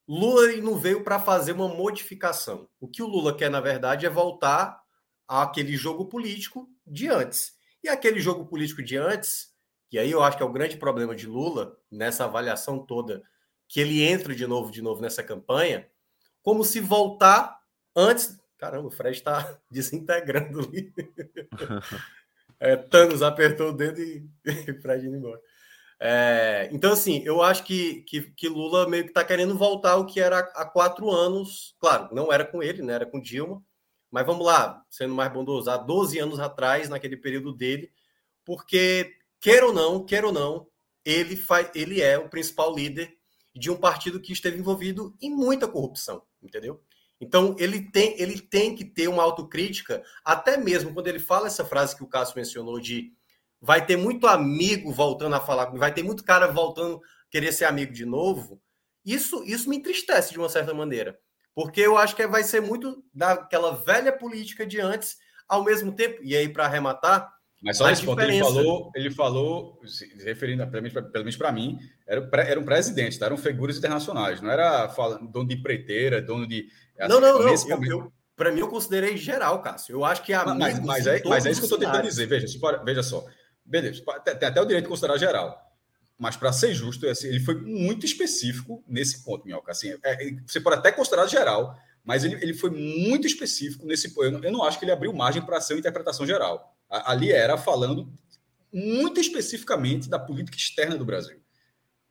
Lula 0.08 0.56
não 0.58 0.78
veio 0.78 1.04
para 1.04 1.20
fazer 1.20 1.54
uma 1.54 1.68
modificação. 1.68 2.70
O 2.80 2.88
que 2.88 3.02
o 3.02 3.08
Lula 3.08 3.36
quer, 3.36 3.50
na 3.50 3.60
verdade, 3.60 4.06
é 4.06 4.10
voltar 4.10 4.84
àquele 5.28 5.76
jogo 5.76 6.06
político 6.06 6.70
de 6.86 7.08
antes. 7.08 7.54
E 7.84 7.90
aquele 7.90 8.20
jogo 8.20 8.46
político 8.46 8.84
de 8.84 8.98
antes, 8.98 9.52
que 9.90 9.98
aí 9.98 10.12
eu 10.12 10.22
acho 10.22 10.38
que 10.38 10.44
é 10.44 10.46
o 10.46 10.52
grande 10.52 10.78
problema 10.78 11.16
de 11.16 11.26
Lula, 11.26 11.76
nessa 11.92 12.26
avaliação 12.26 12.78
toda 12.78 13.24
que 13.68 13.80
ele 13.80 14.04
entra 14.04 14.36
de 14.36 14.46
novo, 14.46 14.72
de 14.72 14.82
novo 14.82 15.02
nessa 15.02 15.24
campanha, 15.24 15.88
como 16.42 16.64
se 16.64 16.80
voltar 16.80 17.60
antes. 17.96 18.38
Caramba, 18.58 18.88
o 18.88 18.92
Fred 18.92 19.18
está 19.18 19.60
desintegrando 19.70 20.62
ali. 20.62 20.94
é, 22.60 22.76
Thanos 22.76 23.22
apertou 23.22 23.70
o 23.70 23.74
dedo 23.74 24.02
e 24.02 24.28
o 24.72 24.82
Fred 24.82 25.08
indo 25.08 25.18
embora. 25.18 25.40
É, 26.00 26.70
então, 26.72 26.92
assim, 26.92 27.22
eu 27.24 27.42
acho 27.42 27.64
que, 27.64 28.02
que, 28.02 28.24
que 28.32 28.50
Lula 28.50 28.88
meio 28.90 29.04
que 29.04 29.12
está 29.12 29.24
querendo 29.24 29.58
voltar 29.58 29.92
ao 29.92 30.06
que 30.06 30.20
era 30.20 30.40
há 30.40 30.66
quatro 30.66 31.10
anos. 31.10 31.76
Claro, 31.80 32.14
não 32.14 32.32
era 32.32 32.44
com 32.44 32.62
ele, 32.62 32.82
né? 32.82 32.94
Era 32.94 33.06
com 33.06 33.22
Dilma. 33.22 33.64
Mas 34.14 34.28
vamos 34.28 34.46
lá, 34.46 34.86
sendo 34.92 35.16
mais 35.16 35.34
bondoso, 35.34 35.72
há 35.72 35.76
12 35.76 36.20
anos 36.20 36.40
atrás, 36.40 36.88
naquele 36.88 37.18
período 37.18 37.52
dele, 37.52 37.92
porque, 38.46 39.12
quer 39.42 39.64
ou 39.64 39.74
não, 39.74 40.06
quer 40.06 40.24
ou 40.24 40.32
não, 40.32 40.68
ele, 41.04 41.36
faz, 41.36 41.72
ele 41.74 42.00
é 42.00 42.16
o 42.20 42.30
principal 42.30 42.76
líder 42.76 43.12
de 43.56 43.70
um 43.70 43.76
partido 43.76 44.20
que 44.20 44.34
esteve 44.34 44.58
envolvido 44.58 45.16
em 45.22 45.30
muita 45.30 45.68
corrupção, 45.68 46.24
entendeu? 46.42 46.82
Então 47.20 47.56
ele 47.58 47.90
tem, 47.92 48.20
ele 48.20 48.40
tem 48.40 48.76
que 48.76 48.84
ter 48.84 49.08
uma 49.08 49.24
autocrítica, 49.24 50.04
até 50.26 50.58
mesmo 50.58 50.94
quando 50.94 51.08
ele 51.08 51.20
fala 51.20 51.48
essa 51.48 51.64
frase 51.64 51.96
que 51.96 52.04
o 52.04 52.08
Cássio 52.08 52.36
mencionou 52.36 52.80
de 52.80 53.14
vai 53.62 53.86
ter 53.86 53.96
muito 53.96 54.28
amigo 54.28 54.92
voltando 54.92 55.36
a 55.36 55.40
falar, 55.40 55.66
vai 55.72 55.94
ter 55.94 56.04
muito 56.04 56.24
cara 56.24 56.48
voltando 56.48 57.00
querer 57.32 57.52
ser 57.54 57.66
amigo 57.66 57.94
de 57.94 58.06
novo. 58.06 58.62
Isso, 59.06 59.44
isso 59.44 59.70
me 59.70 59.78
entristece 59.78 60.32
de 60.32 60.38
uma 60.38 60.50
certa 60.50 60.74
maneira, 60.74 61.18
porque 61.56 61.82
eu 61.82 61.98
acho 61.98 62.16
que 62.16 62.28
vai 62.28 62.44
ser 62.44 62.62
muito 62.62 63.04
daquela 63.14 63.72
velha 63.72 64.12
política 64.12 64.66
de 64.66 64.80
antes, 64.80 65.18
ao 65.48 65.64
mesmo 65.64 65.96
tempo. 65.96 66.20
E 66.24 66.36
aí 66.36 66.48
para 66.48 66.66
arrematar, 66.66 67.33
mas 67.64 67.78
só 67.78 67.88
nesse 67.88 68.04
ponto, 68.04 68.22
ele 68.22 68.40
falou, 68.40 68.92
ele 68.94 69.12
falou, 69.12 69.80
se 69.86 70.06
referindo 70.24 70.68
pelo 70.68 70.84
menos 71.24 71.38
para 71.38 71.52
mim, 71.52 71.80
era, 72.06 72.30
era 72.42 72.60
um 72.60 72.66
presidente, 72.66 73.18
tá? 73.18 73.28
eram 73.28 73.38
figuras 73.38 73.78
internacionais, 73.78 74.42
não 74.42 74.52
era 74.52 74.90
falando, 74.90 75.28
dono 75.32 75.48
de 75.48 75.56
preteira, 75.56 76.22
dono 76.22 76.46
de. 76.46 76.68
Assim, 77.00 77.14
não, 77.14 77.22
não, 77.22 77.40
não. 77.40 78.12
Para 78.36 78.52
mim, 78.52 78.60
eu 78.60 78.68
considerei 78.68 79.16
geral, 79.16 79.62
Cássio. 79.62 79.94
Eu 79.94 80.04
acho 80.04 80.24
que 80.24 80.34
a. 80.34 80.44
Mas, 80.54 80.80
mas, 80.80 81.08
é, 81.08 81.22
mas 81.26 81.46
é 81.46 81.52
isso 81.52 81.62
que 81.62 81.66
eu 81.66 81.76
estou 81.76 81.80
tentando 81.80 82.04
dizer. 82.04 82.26
Veja, 82.26 82.48
veja 82.84 83.04
só. 83.04 83.24
Beleza, 83.64 84.04
tem 84.26 84.50
até 84.50 84.62
o 84.62 84.66
direito 84.66 84.86
de 84.86 84.90
considerar 84.90 85.18
geral. 85.18 85.58
Mas, 86.18 86.36
para 86.36 86.52
ser 86.52 86.74
justo, 86.74 87.08
assim, 87.08 87.28
ele 87.28 87.40
foi 87.40 87.56
muito 87.56 88.06
específico 88.06 88.84
nesse 88.88 89.24
ponto, 89.24 89.46
Minhoca. 89.46 89.72
Assim, 89.72 89.96
é, 90.04 90.32
você 90.46 90.60
pode 90.60 90.78
até 90.78 90.92
considerar 90.92 91.28
geral, 91.28 91.78
mas 92.04 92.24
ele, 92.24 92.36
ele 92.36 92.54
foi 92.54 92.70
muito 92.70 93.26
específico 93.26 93.86
nesse 93.86 94.14
ponto. 94.14 94.26
Eu, 94.26 94.44
eu 94.44 94.52
não 94.52 94.64
acho 94.64 94.78
que 94.78 94.86
ele 94.86 94.92
abriu 94.92 95.14
margem 95.14 95.42
para 95.42 95.62
ser 95.62 95.74
uma 95.74 95.80
interpretação 95.80 96.26
geral. 96.26 96.76
Ali 97.06 97.32
era 97.32 97.58
falando 97.58 98.12
muito 98.72 99.20
especificamente 99.20 100.10
da 100.10 100.20
política 100.20 100.58
externa 100.58 100.98
do 100.98 101.06
Brasil. 101.06 101.40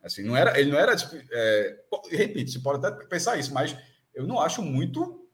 Assim, 0.01 0.23
não 0.23 0.35
era, 0.35 0.59
ele 0.59 0.69
não 0.71 0.77
era, 0.77 0.95
tipo, 0.95 1.15
é, 1.31 1.79
repito, 2.09 2.51
você 2.51 2.59
pode 2.59 2.85
até 2.85 3.05
pensar 3.05 3.37
isso, 3.37 3.53
mas 3.53 3.75
eu 4.13 4.27
não 4.27 4.39
acho 4.39 4.61
muito. 4.61 5.25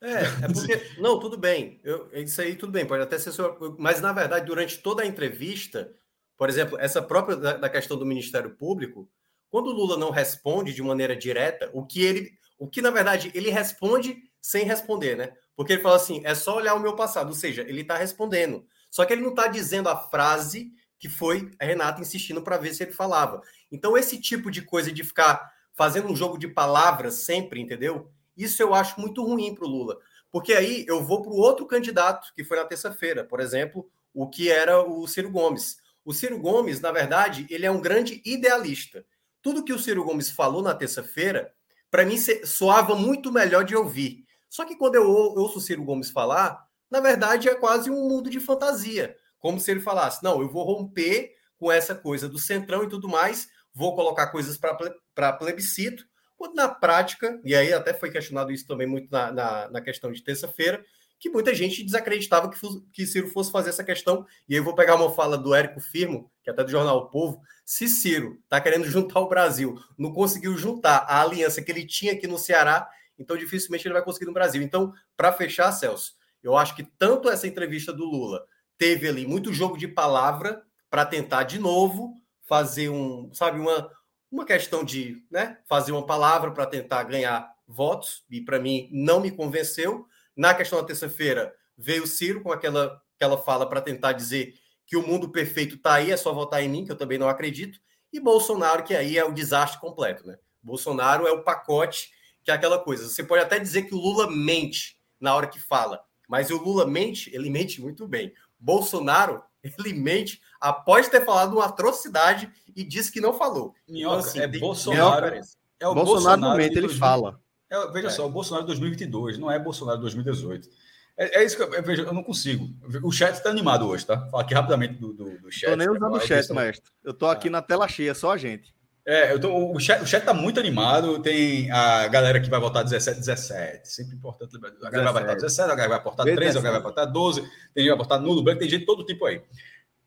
É, 0.00 0.22
é 0.22 0.52
porque. 0.52 0.80
não, 1.00 1.18
tudo 1.18 1.36
bem. 1.36 1.80
Eu, 1.82 2.08
isso 2.12 2.40
aí 2.40 2.54
tudo 2.54 2.70
bem, 2.70 2.86
pode 2.86 3.02
até 3.02 3.18
ser. 3.18 3.32
Mas, 3.76 4.00
na 4.00 4.12
verdade, 4.12 4.46
durante 4.46 4.78
toda 4.78 5.02
a 5.02 5.06
entrevista, 5.06 5.92
por 6.36 6.48
exemplo, 6.48 6.78
essa 6.78 7.02
própria 7.02 7.36
da, 7.36 7.56
da 7.56 7.68
questão 7.68 7.96
do 7.96 8.06
Ministério 8.06 8.50
Público, 8.50 9.10
quando 9.50 9.68
o 9.68 9.72
Lula 9.72 9.96
não 9.96 10.10
responde 10.10 10.72
de 10.72 10.82
maneira 10.82 11.16
direta, 11.16 11.68
o 11.72 11.84
que 11.84 12.02
ele. 12.02 12.38
O 12.56 12.68
que, 12.68 12.82
na 12.82 12.90
verdade, 12.90 13.30
ele 13.34 13.50
responde 13.50 14.16
sem 14.40 14.64
responder, 14.64 15.16
né? 15.16 15.32
Porque 15.58 15.72
ele 15.72 15.82
fala 15.82 15.96
assim: 15.96 16.22
é 16.24 16.36
só 16.36 16.56
olhar 16.56 16.74
o 16.74 16.80
meu 16.80 16.94
passado. 16.94 17.30
Ou 17.30 17.34
seja, 17.34 17.62
ele 17.62 17.80
está 17.80 17.96
respondendo. 17.96 18.64
Só 18.88 19.04
que 19.04 19.12
ele 19.12 19.22
não 19.22 19.30
está 19.30 19.48
dizendo 19.48 19.88
a 19.88 19.96
frase 19.96 20.72
que 21.00 21.08
foi 21.08 21.50
a 21.58 21.64
Renata 21.64 22.00
insistindo 22.00 22.42
para 22.42 22.58
ver 22.58 22.72
se 22.72 22.84
ele 22.84 22.92
falava. 22.92 23.42
Então, 23.70 23.98
esse 23.98 24.20
tipo 24.20 24.52
de 24.52 24.62
coisa 24.62 24.92
de 24.92 25.02
ficar 25.02 25.52
fazendo 25.74 26.06
um 26.06 26.14
jogo 26.14 26.38
de 26.38 26.46
palavras 26.46 27.14
sempre, 27.14 27.60
entendeu? 27.60 28.08
Isso 28.36 28.62
eu 28.62 28.72
acho 28.72 29.00
muito 29.00 29.24
ruim 29.24 29.52
para 29.52 29.64
o 29.64 29.68
Lula. 29.68 29.98
Porque 30.30 30.52
aí 30.52 30.84
eu 30.86 31.02
vou 31.02 31.22
para 31.22 31.32
o 31.32 31.36
outro 31.36 31.66
candidato, 31.66 32.32
que 32.36 32.44
foi 32.44 32.56
na 32.56 32.64
terça-feira, 32.64 33.24
por 33.24 33.40
exemplo, 33.40 33.90
o 34.14 34.28
que 34.28 34.48
era 34.50 34.80
o 34.80 35.08
Ciro 35.08 35.28
Gomes. 35.28 35.78
O 36.04 36.12
Ciro 36.12 36.38
Gomes, 36.38 36.80
na 36.80 36.92
verdade, 36.92 37.48
ele 37.50 37.66
é 37.66 37.70
um 37.70 37.80
grande 37.80 38.22
idealista. 38.24 39.04
Tudo 39.42 39.64
que 39.64 39.72
o 39.72 39.78
Ciro 39.78 40.04
Gomes 40.04 40.30
falou 40.30 40.62
na 40.62 40.74
terça-feira, 40.74 41.52
para 41.90 42.06
mim, 42.06 42.16
soava 42.44 42.94
muito 42.94 43.32
melhor 43.32 43.64
de 43.64 43.74
ouvir. 43.74 44.27
Só 44.48 44.64
que 44.64 44.76
quando 44.76 44.94
eu 44.94 45.08
ouço 45.08 45.58
o 45.58 45.60
Ciro 45.60 45.84
Gomes 45.84 46.10
falar, 46.10 46.66
na 46.90 47.00
verdade 47.00 47.48
é 47.48 47.54
quase 47.54 47.90
um 47.90 48.08
mundo 48.08 48.30
de 48.30 48.40
fantasia. 48.40 49.16
Como 49.38 49.60
se 49.60 49.70
ele 49.70 49.80
falasse: 49.80 50.22
não, 50.22 50.40
eu 50.40 50.48
vou 50.48 50.64
romper 50.64 51.32
com 51.58 51.70
essa 51.70 51.94
coisa 51.94 52.28
do 52.28 52.38
centrão 52.38 52.84
e 52.84 52.88
tudo 52.88 53.08
mais, 53.08 53.48
vou 53.74 53.94
colocar 53.94 54.28
coisas 54.28 54.56
para 54.56 55.32
plebiscito, 55.32 56.04
quando 56.36 56.54
na 56.54 56.68
prática, 56.68 57.40
e 57.44 57.54
aí 57.54 57.72
até 57.72 57.92
foi 57.92 58.10
questionado 58.10 58.52
isso 58.52 58.66
também 58.66 58.86
muito 58.86 59.10
na, 59.10 59.32
na, 59.32 59.68
na 59.70 59.80
questão 59.80 60.12
de 60.12 60.22
terça-feira, 60.22 60.84
que 61.18 61.28
muita 61.28 61.52
gente 61.52 61.82
desacreditava 61.82 62.48
que, 62.48 62.56
que 62.92 63.06
Ciro 63.06 63.28
fosse 63.28 63.50
fazer 63.50 63.70
essa 63.70 63.82
questão. 63.82 64.24
E 64.48 64.54
aí 64.54 64.60
eu 64.60 64.64
vou 64.64 64.74
pegar 64.74 64.94
uma 64.94 65.12
fala 65.12 65.36
do 65.36 65.52
Érico 65.52 65.80
Firmo, 65.80 66.30
que 66.42 66.50
é 66.50 66.52
até 66.52 66.62
do 66.62 66.70
jornal 66.70 66.98
o 66.98 67.10
Povo. 67.10 67.40
Se 67.64 67.88
Ciro 67.88 68.38
está 68.44 68.60
querendo 68.60 68.84
juntar 68.88 69.18
o 69.20 69.28
Brasil, 69.28 69.76
não 69.98 70.12
conseguiu 70.12 70.56
juntar 70.56 70.98
a 71.08 71.20
aliança 71.20 71.60
que 71.60 71.72
ele 71.72 71.84
tinha 71.84 72.12
aqui 72.12 72.28
no 72.28 72.38
Ceará, 72.38 72.88
então 73.18 73.36
dificilmente 73.36 73.86
ele 73.86 73.94
vai 73.94 74.02
conseguir 74.02 74.26
no 74.26 74.32
Brasil. 74.32 74.62
Então, 74.62 74.92
para 75.16 75.32
fechar, 75.32 75.72
Celso, 75.72 76.14
eu 76.42 76.56
acho 76.56 76.76
que 76.76 76.82
tanto 76.82 77.28
essa 77.28 77.46
entrevista 77.46 77.92
do 77.92 78.04
Lula 78.04 78.44
teve 78.76 79.08
ali 79.08 79.26
muito 79.26 79.52
jogo 79.52 79.76
de 79.76 79.88
palavra 79.88 80.62
para 80.88 81.04
tentar 81.04 81.42
de 81.42 81.58
novo 81.58 82.14
fazer 82.46 82.88
um, 82.88 83.30
sabe, 83.34 83.58
uma, 83.58 83.90
uma 84.30 84.44
questão 84.44 84.82
de 84.82 85.22
né, 85.30 85.58
fazer 85.68 85.92
uma 85.92 86.06
palavra 86.06 86.50
para 86.52 86.64
tentar 86.66 87.02
ganhar 87.02 87.52
votos, 87.66 88.24
e 88.30 88.40
para 88.40 88.58
mim 88.58 88.88
não 88.90 89.20
me 89.20 89.30
convenceu. 89.30 90.06
Na 90.34 90.54
questão 90.54 90.80
da 90.80 90.86
terça-feira, 90.86 91.54
veio 91.76 92.04
o 92.04 92.06
Ciro 92.06 92.42
com 92.42 92.50
aquela, 92.50 93.02
aquela 93.16 93.36
fala 93.36 93.68
para 93.68 93.80
tentar 93.80 94.12
dizer 94.12 94.54
que 94.86 94.96
o 94.96 95.06
mundo 95.06 95.28
perfeito 95.28 95.74
está 95.74 95.94
aí, 95.94 96.10
é 96.10 96.16
só 96.16 96.32
votar 96.32 96.62
em 96.62 96.68
mim, 96.68 96.84
que 96.84 96.92
eu 96.92 96.96
também 96.96 97.18
não 97.18 97.28
acredito. 97.28 97.78
E 98.10 98.18
Bolsonaro, 98.18 98.84
que 98.84 98.94
aí 98.96 99.18
é 99.18 99.24
o 99.24 99.32
desastre 99.32 99.78
completo, 99.78 100.26
né? 100.26 100.38
Bolsonaro 100.62 101.26
é 101.26 101.32
o 101.32 101.44
pacote 101.44 102.10
que 102.48 102.52
é 102.52 102.54
aquela 102.54 102.78
coisa. 102.78 103.06
Você 103.06 103.22
pode 103.22 103.42
até 103.42 103.58
dizer 103.58 103.82
que 103.82 103.94
o 103.94 103.98
Lula 103.98 104.30
mente 104.30 104.98
na 105.20 105.34
hora 105.34 105.46
que 105.46 105.60
fala, 105.60 106.00
mas 106.26 106.50
o 106.50 106.56
Lula 106.56 106.86
mente, 106.86 107.30
ele 107.34 107.50
mente 107.50 107.78
muito 107.78 108.08
bem. 108.08 108.32
Bolsonaro, 108.58 109.42
ele 109.62 109.92
mente 109.92 110.40
após 110.58 111.08
ter 111.08 111.26
falado 111.26 111.52
uma 111.52 111.66
atrocidade 111.66 112.50
e 112.74 112.82
disse 112.82 113.12
que 113.12 113.20
não 113.20 113.34
falou. 113.34 113.74
Minhoca, 113.86 114.16
então, 114.16 114.28
assim, 114.30 114.40
é 114.40 114.46
Bolsonaro. 114.46 115.26
É 115.26 115.86
o 115.86 115.94
Bolsonaro, 115.94 116.04
Bolsonaro 116.06 116.40
no 116.40 116.48
momento 116.48 116.76
ele 116.78 116.88
fala. 116.88 117.38
É, 117.68 117.86
veja 117.92 118.06
é. 118.06 118.10
só, 118.10 118.26
o 118.26 118.30
Bolsonaro 118.30 118.64
de 118.64 118.68
2022, 118.68 119.36
não 119.36 119.50
é 119.50 119.58
Bolsonaro 119.58 119.98
de 119.98 120.02
2018. 120.04 120.70
É, 121.18 121.40
é 121.40 121.44
isso 121.44 121.54
que 121.54 121.62
eu, 121.62 121.82
vejo, 121.82 122.02
eu 122.02 122.14
não 122.14 122.22
consigo. 122.22 122.66
O 123.02 123.12
chat 123.12 123.34
está 123.34 123.50
animado 123.50 123.86
hoje, 123.86 124.06
tá? 124.06 124.26
Fala 124.30 124.42
aqui 124.42 124.54
rapidamente 124.54 124.94
do, 124.94 125.12
do, 125.12 125.38
do 125.38 125.52
chat. 125.52 125.68
Tô 125.68 125.76
nem 125.76 125.90
usando 125.90 126.14
o 126.14 126.20
chat, 126.20 126.50
maestro. 126.54 126.90
Eu 127.04 127.12
tô 127.12 127.26
aqui 127.26 127.48
ah. 127.48 127.50
na 127.50 127.60
tela 127.60 127.86
cheia, 127.86 128.14
só 128.14 128.32
a 128.32 128.38
gente. 128.38 128.74
É, 129.08 129.32
eu 129.32 129.40
tô, 129.40 129.72
o, 129.72 129.80
chat, 129.80 130.02
o 130.02 130.06
chat 130.06 130.22
tá 130.22 130.34
muito 130.34 130.60
animado. 130.60 131.18
Tem 131.22 131.70
a 131.70 132.06
galera 132.08 132.38
que 132.38 132.50
vai 132.50 132.60
votar 132.60 132.84
17, 132.84 133.20
17. 133.20 133.88
Sempre 133.90 134.14
importante 134.14 134.52
lembrar. 134.52 134.70
A 134.86 134.90
galera 134.90 135.12
vai 135.12 135.22
votar 135.22 135.36
17, 135.36 135.62
a 135.62 135.74
galera 135.74 135.94
vai 135.94 136.04
votar 136.04 136.26
13, 136.26 136.58
a 136.58 136.60
galera 136.60 136.82
vai 136.82 136.90
votar 136.90 137.06
12, 137.06 137.40
tem 137.40 137.48
gente 137.48 137.84
que 137.84 137.88
vai 137.88 137.96
votar 137.96 138.20
nulo, 138.20 138.42
branco, 138.42 138.60
tem 138.60 138.68
gente 138.68 138.80
de 138.80 138.86
todo 138.86 139.06
tipo 139.06 139.24
aí. 139.24 139.40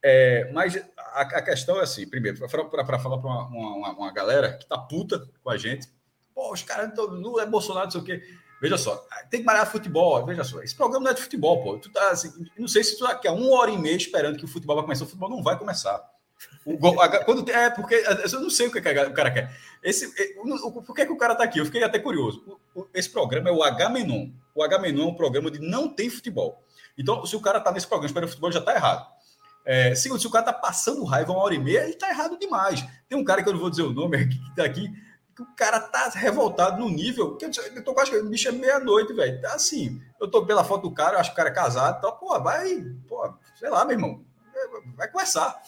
É, 0.03 0.51
mas 0.53 0.79
a, 0.95 1.21
a, 1.21 1.41
questão 1.41 1.79
é 1.79 1.81
assim: 1.81 2.07
primeiro, 2.07 2.37
para 2.37 2.99
falar 2.99 3.17
para 3.17 3.27
uma, 3.27 3.47
uma, 3.47 3.91
uma, 3.91 4.13
galera 4.13 4.53
que 4.53 4.67
tá 4.67 4.77
puta 4.77 5.27
com 5.43 5.49
a 5.49 5.57
gente, 5.57 5.87
pô, 6.35 6.53
os 6.53 6.61
caras 6.61 6.93
não 6.95 7.39
é 7.39 7.45
Bolsonaro, 7.47 7.85
não 7.85 7.91
sei 7.91 8.01
o 8.01 8.03
quê. 8.03 8.21
Veja 8.61 8.77
só, 8.77 9.03
tem 9.31 9.39
que 9.39 9.45
malhar 9.47 9.65
futebol. 9.65 10.23
Veja 10.27 10.43
só, 10.43 10.61
esse 10.61 10.75
programa 10.75 11.05
não 11.05 11.11
é 11.11 11.15
de 11.15 11.23
futebol, 11.23 11.63
pô. 11.63 11.79
Tu 11.79 11.91
tá 11.91 12.11
assim, 12.11 12.31
não 12.55 12.67
sei 12.67 12.83
se 12.83 12.99
tu 12.99 13.03
tá 13.03 13.13
aqui 13.13 13.27
há 13.27 13.31
uma 13.31 13.49
hora 13.57 13.71
e 13.71 13.77
meia 13.79 13.97
esperando 13.97 14.37
que 14.37 14.45
o 14.45 14.47
futebol 14.47 14.75
vai 14.75 14.85
começar. 14.85 15.05
O 15.05 15.07
futebol 15.07 15.29
não 15.31 15.41
vai 15.41 15.57
começar. 15.57 15.99
O 16.65 16.77
gol, 16.77 16.95
quando, 17.25 17.49
é, 17.49 17.69
porque 17.69 17.95
eu 17.95 18.39
não 18.39 18.49
sei 18.49 18.67
o 18.67 18.71
que 18.71 18.79
o 18.79 19.13
cara 19.13 19.31
quer. 19.31 19.55
Esse, 19.81 20.05
o, 20.37 20.81
por 20.81 20.95
que, 20.95 21.05
que 21.05 21.11
o 21.11 21.17
cara 21.17 21.33
tá 21.33 21.43
aqui? 21.43 21.59
Eu 21.59 21.65
fiquei 21.65 21.83
até 21.83 21.97
curioso. 21.97 22.59
esse 22.93 23.09
programa 23.09 23.49
é 23.49 23.51
o 23.51 23.63
H-Menon. 23.63 24.29
O 24.53 24.63
H-Menon 24.63 25.03
é 25.03 25.07
um 25.07 25.15
programa 25.15 25.49
de 25.49 25.59
não 25.59 25.89
tem 25.89 26.09
futebol. 26.09 26.63
Então, 26.97 27.25
se 27.25 27.35
o 27.35 27.41
cara 27.41 27.59
tá 27.59 27.71
nesse 27.71 27.87
programa 27.87 28.07
esperando 28.07 28.29
futebol, 28.29 28.51
já 28.51 28.61
tá 28.61 28.75
errado. 28.75 29.07
É, 29.65 29.93
segundo, 29.95 30.19
se 30.19 30.27
o 30.27 30.31
cara 30.31 30.45
tá 30.45 30.53
passando 30.53 31.03
raiva 31.03 31.31
uma 31.31 31.41
hora 31.41 31.55
e 31.55 31.59
meia, 31.59 31.83
ele 31.83 31.93
tá 31.93 32.09
errado 32.09 32.37
demais. 32.37 32.85
Tem 33.07 33.17
um 33.17 33.23
cara 33.23 33.43
que 33.43 33.49
eu 33.49 33.53
não 33.53 33.59
vou 33.59 33.69
dizer 33.69 33.83
o 33.83 33.93
nome 33.93 34.17
aqui, 34.17 34.37
que 34.37 34.55
tá 34.55 34.63
aqui, 34.63 34.87
que 35.35 35.41
o 35.41 35.55
cara 35.55 35.79
tá 35.79 36.09
revoltado 36.09 36.81
no 36.81 36.89
nível 36.89 37.37
que 37.37 37.45
eu, 37.45 37.51
eu 37.75 37.83
tô 37.83 37.93
quase, 37.93 38.21
bicho 38.23 38.49
é 38.49 38.51
meia-noite, 38.51 39.13
velho. 39.13 39.39
Tá 39.41 39.53
assim, 39.53 40.01
eu 40.19 40.29
tô 40.29 40.45
pela 40.45 40.63
foto 40.63 40.89
do 40.89 40.93
cara, 40.93 41.15
eu 41.15 41.19
acho 41.19 41.29
que 41.29 41.33
o 41.33 41.37
cara 41.37 41.49
é 41.49 41.53
casado, 41.53 41.97
então, 41.97 42.11
pô, 42.17 42.39
vai, 42.39 42.83
pô, 43.07 43.33
sei 43.55 43.69
lá, 43.69 43.85
meu 43.85 43.95
irmão, 43.95 44.25
vai 44.95 45.07
conversar. 45.09 45.61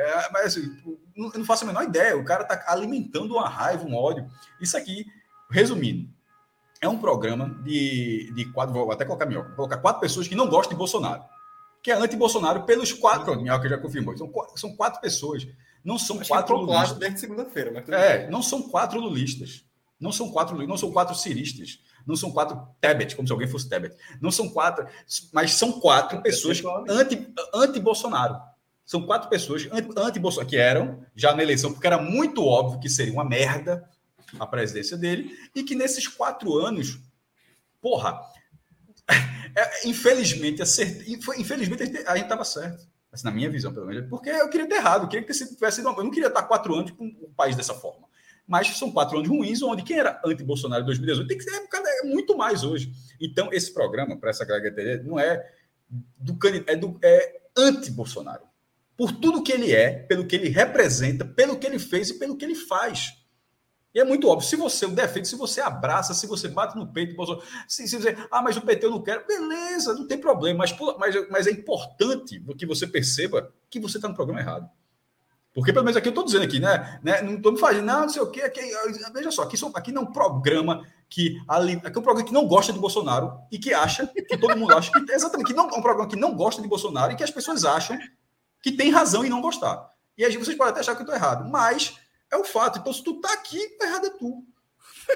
É, 0.00 0.30
mas 0.32 0.46
assim, 0.46 0.76
eu 1.14 1.30
não 1.34 1.44
faço 1.44 1.64
a 1.64 1.66
menor 1.66 1.84
ideia. 1.84 2.16
O 2.16 2.24
cara 2.24 2.42
está 2.42 2.64
alimentando 2.72 3.34
uma 3.34 3.48
raiva, 3.48 3.84
um 3.84 3.94
ódio. 3.94 4.26
Isso 4.60 4.76
aqui, 4.76 5.04
resumindo, 5.50 6.08
é 6.80 6.88
um 6.88 6.98
programa 6.98 7.50
de, 7.62 8.32
de 8.34 8.46
quatro. 8.46 8.72
Vou 8.72 8.90
até 8.90 9.04
colocar. 9.04 9.28
Vou 9.28 9.44
colocar 9.54 9.76
quatro 9.78 10.00
pessoas 10.00 10.26
que 10.26 10.34
não 10.34 10.48
gostam 10.48 10.72
de 10.72 10.78
Bolsonaro. 10.78 11.22
Que 11.82 11.90
é 11.90 11.94
anti-Bolsonaro 11.94 12.62
pelos 12.64 12.92
quatro. 12.92 13.38
Minhoca 13.40 13.68
já 13.68 13.76
confirmou. 13.76 14.16
São, 14.16 14.30
são 14.56 14.74
quatro 14.74 15.00
pessoas. 15.00 15.46
Não 15.84 15.98
são 15.98 16.20
Acho 16.20 16.28
quatro 16.28 16.56
lulistas. 16.56 16.98
desde 16.98 17.20
segunda-feira. 17.20 17.70
Mas 17.72 17.88
é, 17.88 18.28
não 18.30 18.42
são 18.42 18.62
quatro 18.62 18.98
lulistas. 19.00 19.64
Não 19.98 20.12
são 20.12 20.30
quatro, 20.30 20.66
não 20.66 20.78
são 20.78 20.90
quatro 20.90 21.14
ciristas. 21.14 21.78
Não 22.06 22.16
são 22.16 22.32
quatro 22.32 22.58
Tebet, 22.80 23.14
como 23.14 23.28
se 23.28 23.32
alguém 23.32 23.46
fosse 23.48 23.68
Tebet. 23.68 23.94
Não 24.20 24.30
são 24.30 24.48
quatro, 24.48 24.86
mas 25.32 25.52
são 25.52 25.78
quatro 25.78 26.22
pessoas 26.22 26.62
anti-Bolsonaro. 27.54 28.34
Anti 28.34 28.49
são 28.90 29.06
quatro 29.06 29.28
pessoas 29.28 29.68
anti-Bolsonaro, 29.70 30.50
que 30.50 30.56
eram 30.56 31.06
já 31.14 31.32
na 31.32 31.44
eleição, 31.44 31.72
porque 31.72 31.86
era 31.86 31.96
muito 31.96 32.44
óbvio 32.44 32.80
que 32.80 32.88
seria 32.88 33.12
uma 33.12 33.24
merda 33.24 33.88
a 34.36 34.44
presidência 34.44 34.96
dele, 34.96 35.32
e 35.54 35.62
que 35.62 35.76
nesses 35.76 36.08
quatro 36.08 36.58
anos, 36.58 36.98
porra, 37.80 38.20
é, 39.56 39.88
infelizmente, 39.88 40.60
acert... 40.60 41.06
infelizmente 41.06 41.84
a 42.04 42.16
gente 42.16 42.24
estava 42.24 42.44
certo. 42.44 42.84
Mas 43.12 43.22
na 43.22 43.30
minha 43.30 43.48
visão, 43.48 43.72
pelo 43.72 43.86
menos, 43.86 44.08
porque 44.08 44.28
eu 44.28 44.50
queria 44.50 44.68
ter 44.68 44.74
errado, 44.74 45.04
eu 45.04 45.08
queria 45.08 45.24
que 45.24 45.32
tivesse 45.32 45.76
sido. 45.76 45.88
Eu 45.88 46.04
não 46.04 46.10
queria 46.10 46.28
estar 46.28 46.42
quatro 46.42 46.74
anos 46.74 46.90
com 46.90 47.06
o 47.06 47.32
país 47.36 47.54
dessa 47.54 47.74
forma. 47.74 48.08
Mas 48.44 48.76
são 48.76 48.90
quatro 48.90 49.18
anos 49.18 49.28
ruins, 49.28 49.62
onde 49.62 49.84
quem 49.84 49.98
era 49.98 50.20
anti-Bolsonaro 50.24 50.82
em 50.82 50.86
2018 50.86 51.28
tem 51.28 51.38
que 51.38 51.44
ser 51.44 51.54
é 51.54 52.02
muito 52.02 52.36
mais 52.36 52.64
hoje. 52.64 52.92
Então, 53.20 53.52
esse 53.52 53.72
programa, 53.72 54.16
para 54.16 54.30
essa 54.30 54.44
galera 54.44 55.02
não 55.04 55.18
é 55.18 55.48
do 56.18 56.36
é, 57.02 57.08
é 57.08 57.40
anti-Bolsonaro 57.56 58.49
por 59.00 59.12
tudo 59.12 59.42
que 59.42 59.50
ele 59.50 59.74
é, 59.74 59.92
pelo 59.92 60.26
que 60.26 60.36
ele 60.36 60.50
representa, 60.50 61.24
pelo 61.24 61.58
que 61.58 61.66
ele 61.66 61.78
fez 61.78 62.10
e 62.10 62.18
pelo 62.18 62.36
que 62.36 62.44
ele 62.44 62.54
faz. 62.54 63.14
E 63.94 63.98
é 63.98 64.04
muito 64.04 64.28
óbvio, 64.28 64.46
se 64.46 64.56
você 64.56 64.84
o 64.84 64.90
defende, 64.90 65.26
se 65.26 65.36
você 65.36 65.62
abraça, 65.62 66.12
se 66.12 66.26
você 66.26 66.48
bate 66.48 66.76
no 66.76 66.86
peito, 66.86 67.16
se, 67.66 67.88
se 67.88 67.96
você, 67.96 68.14
ah, 68.30 68.42
mas 68.42 68.58
o 68.58 68.60
PT 68.60 68.84
eu 68.84 68.90
não 68.90 69.02
quero, 69.02 69.26
beleza, 69.26 69.94
não 69.94 70.06
tem 70.06 70.18
problema, 70.18 70.58
mas, 70.58 70.76
mas, 70.98 71.30
mas 71.30 71.46
é 71.46 71.50
importante 71.50 72.44
que 72.58 72.66
você 72.66 72.86
perceba 72.86 73.50
que 73.70 73.80
você 73.80 73.96
está 73.96 74.06
no 74.06 74.14
programa 74.14 74.38
errado. 74.38 74.68
Porque, 75.54 75.72
pelo 75.72 75.86
menos 75.86 75.96
aqui 75.96 76.08
eu 76.08 76.10
estou 76.10 76.24
dizendo 76.26 76.44
aqui, 76.44 76.60
né? 76.60 77.00
né 77.02 77.22
não 77.22 77.36
estou 77.36 77.52
me 77.52 77.58
fazendo, 77.58 77.86
não, 77.86 78.02
não 78.02 78.08
sei 78.10 78.20
o 78.20 78.30
quê. 78.30 78.42
Aqui, 78.42 78.60
veja 79.14 79.30
só, 79.30 79.44
aqui, 79.44 79.56
aqui 79.74 79.92
não 79.92 80.02
é 80.02 80.04
um 80.04 80.12
programa 80.12 80.86
que. 81.08 81.40
Ali, 81.48 81.80
aqui 81.82 81.96
é 81.96 81.98
um 81.98 82.02
programa 82.02 82.22
que 82.22 82.34
não 82.34 82.46
gosta 82.46 82.70
de 82.70 82.78
Bolsonaro 82.78 83.32
e 83.50 83.58
que 83.58 83.72
acha, 83.72 84.06
que 84.06 84.36
todo 84.36 84.56
mundo 84.58 84.76
acha 84.76 84.92
que. 84.92 85.10
Exatamente, 85.10 85.48
que 85.48 85.54
não 85.54 85.70
é 85.70 85.78
um 85.78 85.82
programa 85.82 86.06
que 86.06 86.16
não 86.16 86.36
gosta 86.36 86.60
de 86.60 86.68
Bolsonaro 86.68 87.12
e 87.12 87.16
que 87.16 87.24
as 87.24 87.30
pessoas 87.30 87.64
acham 87.64 87.98
que 88.62 88.72
tem 88.72 88.90
razão 88.90 89.24
em 89.24 89.30
não 89.30 89.40
gostar. 89.40 89.90
E 90.16 90.24
aí 90.24 90.36
vocês 90.36 90.56
podem 90.56 90.72
até 90.72 90.80
achar 90.80 90.94
que 90.94 91.02
eu 91.02 91.04
estou 91.04 91.14
errado, 91.14 91.48
mas 91.48 91.98
é 92.30 92.36
o 92.36 92.44
fato. 92.44 92.78
Então, 92.78 92.92
se 92.92 93.02
tu 93.02 93.20
tá 93.20 93.32
aqui, 93.32 93.58
errado 93.80 94.06
é 94.06 94.10
tu. 94.10 94.44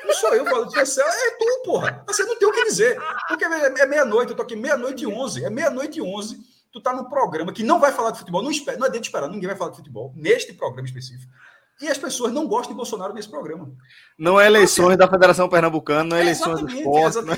Não 0.05 0.15
sou 0.15 0.35
eu 0.35 0.45
falando, 0.45 0.77
é 0.77 1.31
tu, 1.39 1.63
porra. 1.65 2.03
Você 2.07 2.25
não 2.25 2.37
tem 2.37 2.49
o 2.49 2.53
que 2.53 2.65
dizer. 2.65 2.99
Porque 3.29 3.45
é 3.45 3.87
meia-noite, 3.87 4.31
eu 4.31 4.37
tô 4.37 4.43
aqui 4.43 4.57
meia-noite 4.57 5.05
e 5.05 5.07
onze. 5.07 5.45
É 5.45 5.51
meia-noite 5.51 5.99
e 5.99 6.03
onze. 6.03 6.41
Tu 6.73 6.81
tá 6.81 6.93
no 6.93 7.09
programa 7.09 7.53
que 7.53 7.63
não 7.63 7.79
vai 7.79 7.93
falar 7.93 8.11
de 8.11 8.19
futebol. 8.19 8.43
Não, 8.43 8.51
espera, 8.51 8.77
não 8.77 8.87
é 8.87 8.89
dentro 8.89 9.03
de 9.03 9.09
esperar, 9.09 9.29
ninguém 9.29 9.47
vai 9.47 9.57
falar 9.57 9.71
de 9.71 9.77
futebol. 9.77 10.13
Neste 10.17 10.53
programa 10.53 10.87
específico. 10.89 11.33
E 11.81 11.89
as 11.89 11.99
pessoas 11.99 12.33
não 12.33 12.47
gostam 12.47 12.73
de 12.73 12.77
Bolsonaro 12.77 13.13
nesse 13.13 13.29
programa. 13.29 13.73
Não 14.17 14.41
é 14.41 14.47
eleições 14.47 14.97
da 14.97 15.09
Federação 15.09 15.49
Pernambucana, 15.49 16.05
não 16.05 16.17
é, 16.17 16.21
é 16.21 16.23
eleições 16.23 16.61
do 16.61 16.69
esporte. 16.69 17.21
Né? 17.23 17.35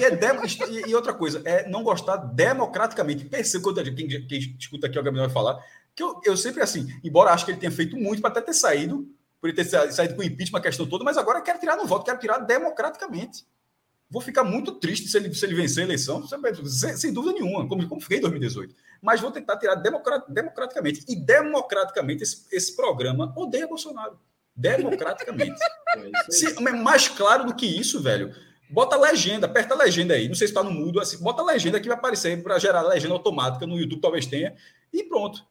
E, 0.69 0.91
e, 0.91 0.95
outra 0.95 1.15
coisa, 1.15 1.41
é 1.45 1.69
não 1.69 1.83
gostar 1.83 2.17
democraticamente. 2.17 3.25
Perceba 3.25 3.65
quando 3.65 3.83
quem, 3.95 4.09
quem 4.27 4.57
escuta 4.59 4.87
aqui 4.87 4.99
o 4.99 5.03
Gabriel 5.03 5.27
vai 5.27 5.33
falar, 5.33 5.59
que 5.97 6.03
eu, 6.03 6.21
eu 6.25 6.37
sempre, 6.37 6.63
assim, 6.63 6.87
embora 7.03 7.33
acho 7.33 7.47
que 7.47 7.51
ele 7.51 7.59
tenha 7.59 7.73
feito 7.73 7.97
muito 7.97 8.21
para 8.21 8.31
até 8.31 8.43
ter 8.43 8.53
saído, 8.53 9.09
por 9.41 9.49
ele 9.49 9.57
ter 9.57 9.65
saído 9.91 10.15
com 10.15 10.23
impeachment, 10.23 10.59
a 10.59 10.63
questão 10.63 10.87
toda, 10.87 11.03
mas 11.03 11.17
agora 11.17 11.41
quero 11.41 11.59
tirar 11.59 11.75
no 11.77 11.87
voto, 11.87 12.05
quero 12.05 12.19
tirar 12.19 12.39
democraticamente. 12.39 13.47
Vou 14.09 14.21
ficar 14.21 14.45
muito 14.45 14.73
triste 14.73 15.09
se 15.09 15.17
ele, 15.17 15.35
se 15.35 15.45
ele 15.45 15.55
vencer 15.55 15.83
a 15.83 15.87
eleição, 15.87 16.25
sem, 16.67 16.97
sem 16.97 17.13
dúvida 17.13 17.33
nenhuma, 17.33 17.67
como, 17.67 17.89
como 17.89 18.01
fiquei 18.01 18.19
em 18.19 18.21
2018. 18.21 18.75
Mas 19.01 19.21
vou 19.21 19.31
tentar 19.33 19.57
tirar 19.57 19.75
democrat, 19.75 20.25
democraticamente. 20.29 21.03
E 21.09 21.17
democraticamente 21.17 22.23
esse, 22.23 22.47
esse 22.53 22.77
programa 22.77 23.33
odeia 23.35 23.67
Bolsonaro. 23.67 24.21
Democraticamente. 24.55 25.59
é 25.97 26.31
se, 26.31 26.61
mais 26.61 27.09
claro 27.09 27.47
do 27.47 27.55
que 27.55 27.67
isso, 27.67 28.01
velho. 28.01 28.33
Bota 28.69 28.97
a 28.97 29.01
legenda, 29.01 29.47
aperta 29.47 29.75
a 29.75 29.79
legenda 29.79 30.15
aí. 30.15 30.29
Não 30.29 30.35
sei 30.35 30.47
se 30.47 30.53
está 30.53 30.63
no 30.63 30.71
mudo, 30.71 31.01
assim, 31.01 31.19
bota 31.19 31.43
a 31.43 31.45
legenda 31.45 31.81
que 31.81 31.89
vai 31.89 31.97
aparecer 31.97 32.41
para 32.43 32.59
gerar 32.59 32.83
legenda 32.83 33.15
automática 33.15 33.67
no 33.67 33.79
YouTube, 33.79 34.01
talvez 34.01 34.27
tenha. 34.27 34.55
E 34.93 35.03
pronto. 35.03 35.45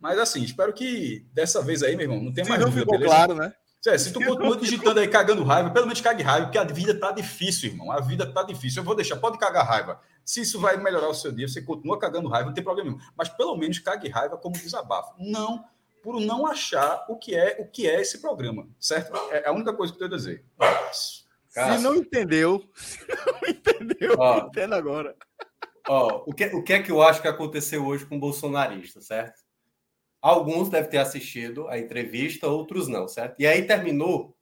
Mas 0.00 0.18
assim, 0.18 0.42
espero 0.42 0.72
que 0.72 1.26
dessa 1.32 1.62
vez 1.62 1.82
aí, 1.82 1.94
meu 1.94 2.04
irmão, 2.04 2.22
não 2.22 2.32
tenha 2.32 2.48
mais 2.48 2.60
não 2.60 2.68
dúvida, 2.68 2.84
ficou 2.84 2.98
beleza? 2.98 3.14
claro, 3.14 3.34
né? 3.34 3.52
É, 3.86 3.96
se 3.96 4.12
tu 4.12 4.22
continua 4.22 4.56
digitando 4.56 5.00
aí, 5.00 5.08
cagando 5.08 5.42
raiva, 5.42 5.70
pelo 5.70 5.86
menos 5.86 6.00
cague 6.00 6.22
raiva, 6.22 6.46
porque 6.46 6.58
a 6.58 6.64
vida 6.64 6.98
tá 6.98 7.12
difícil, 7.12 7.70
irmão. 7.70 7.90
A 7.90 8.00
vida 8.00 8.30
tá 8.30 8.42
difícil. 8.42 8.80
Eu 8.80 8.84
vou 8.84 8.94
deixar, 8.94 9.16
pode 9.16 9.38
cagar 9.38 9.66
raiva. 9.66 10.00
Se 10.24 10.42
isso 10.42 10.60
vai 10.60 10.76
melhorar 10.76 11.08
o 11.08 11.14
seu 11.14 11.32
dia, 11.32 11.48
você 11.48 11.62
continua 11.62 11.98
cagando 11.98 12.28
raiva, 12.28 12.48
não 12.48 12.54
tem 12.54 12.62
problema 12.62 12.90
nenhum. 12.90 13.02
Mas 13.16 13.30
pelo 13.30 13.56
menos 13.56 13.78
cague 13.78 14.08
raiva 14.08 14.36
como 14.36 14.54
desabafo. 14.54 15.14
Não 15.18 15.64
por 16.02 16.20
não 16.20 16.46
achar 16.46 17.04
o 17.08 17.16
que 17.16 17.34
é 17.34 17.56
o 17.58 17.66
que 17.66 17.88
é 17.88 18.00
esse 18.00 18.20
programa, 18.20 18.68
certo? 18.78 19.12
É 19.30 19.48
a 19.48 19.52
única 19.52 19.72
coisa 19.72 19.92
que 19.92 20.02
eu 20.02 20.08
tenho 20.08 20.14
a 20.14 20.16
dizer. 20.16 20.44
Se 20.92 21.78
não 21.82 21.94
entendeu, 21.96 22.68
se 22.74 23.06
não 23.06 23.48
entendeu, 23.48 24.16
ó, 24.18 24.46
entenda 24.46 24.76
agora. 24.76 25.14
Ó, 25.88 26.24
o 26.26 26.32
que, 26.32 26.46
o 26.46 26.62
que 26.62 26.72
é 26.72 26.82
que 26.82 26.92
eu 26.92 27.02
acho 27.02 27.20
que 27.20 27.28
aconteceu 27.28 27.84
hoje 27.84 28.06
com 28.06 28.16
o 28.16 28.20
bolsonarista, 28.20 29.00
certo? 29.00 29.40
Alguns 30.20 30.68
devem 30.68 30.90
ter 30.90 30.98
assistido 30.98 31.68
a 31.68 31.78
entrevista, 31.78 32.46
outros 32.46 32.88
não, 32.88 33.08
certo? 33.08 33.36
E 33.38 33.46
aí 33.46 33.66
terminou, 33.66 34.36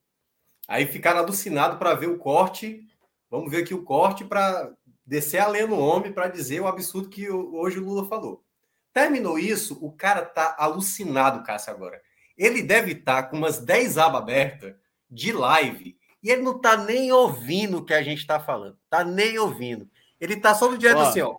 aí 0.67 0.87
ficaram 0.87 1.21
alucinados 1.21 1.79
para 1.79 1.95
ver 1.95 2.09
o 2.09 2.19
corte. 2.19 2.87
Vamos 3.31 3.51
ver 3.51 3.63
aqui 3.63 3.75
o 3.75 3.85
corte 3.85 4.25
para 4.25 4.73
descer 5.07 5.39
a 5.39 5.47
lenha 5.47 5.67
no 5.67 5.79
homem 5.79 6.13
para 6.13 6.29
dizer 6.29 6.61
o 6.61 6.67
absurdo 6.67 7.09
que 7.09 7.31
hoje 7.31 7.79
o 7.79 7.85
Lula 7.85 8.07
falou. 8.07 8.45
Terminou 8.93 9.39
isso, 9.39 9.79
o 9.81 9.93
cara 9.93 10.23
tá 10.23 10.57
alucinado, 10.59 11.45
Cássio, 11.45 11.73
agora. 11.73 12.01
ele 12.37 12.63
deve 12.63 12.93
estar 12.93 13.23
tá 13.23 13.29
com 13.29 13.37
umas 13.37 13.59
10 13.59 13.99
abas 13.99 14.21
abertas 14.21 14.75
de 15.11 15.33
live 15.33 15.97
e 16.23 16.31
ele 16.31 16.43
não 16.43 16.59
tá 16.59 16.77
nem 16.77 17.13
ouvindo 17.13 17.79
o 17.79 17.85
que 17.85 17.95
a 17.95 18.03
gente 18.03 18.27
tá 18.27 18.41
falando. 18.41 18.77
Tá 18.91 19.05
nem 19.05 19.39
ouvindo. 19.39 19.89
Ele 20.21 20.37
tá 20.37 20.55
só 20.55 20.71
no 20.71 20.77
direto 20.77 21.01
assim, 21.01 21.21
ó. 21.21 21.35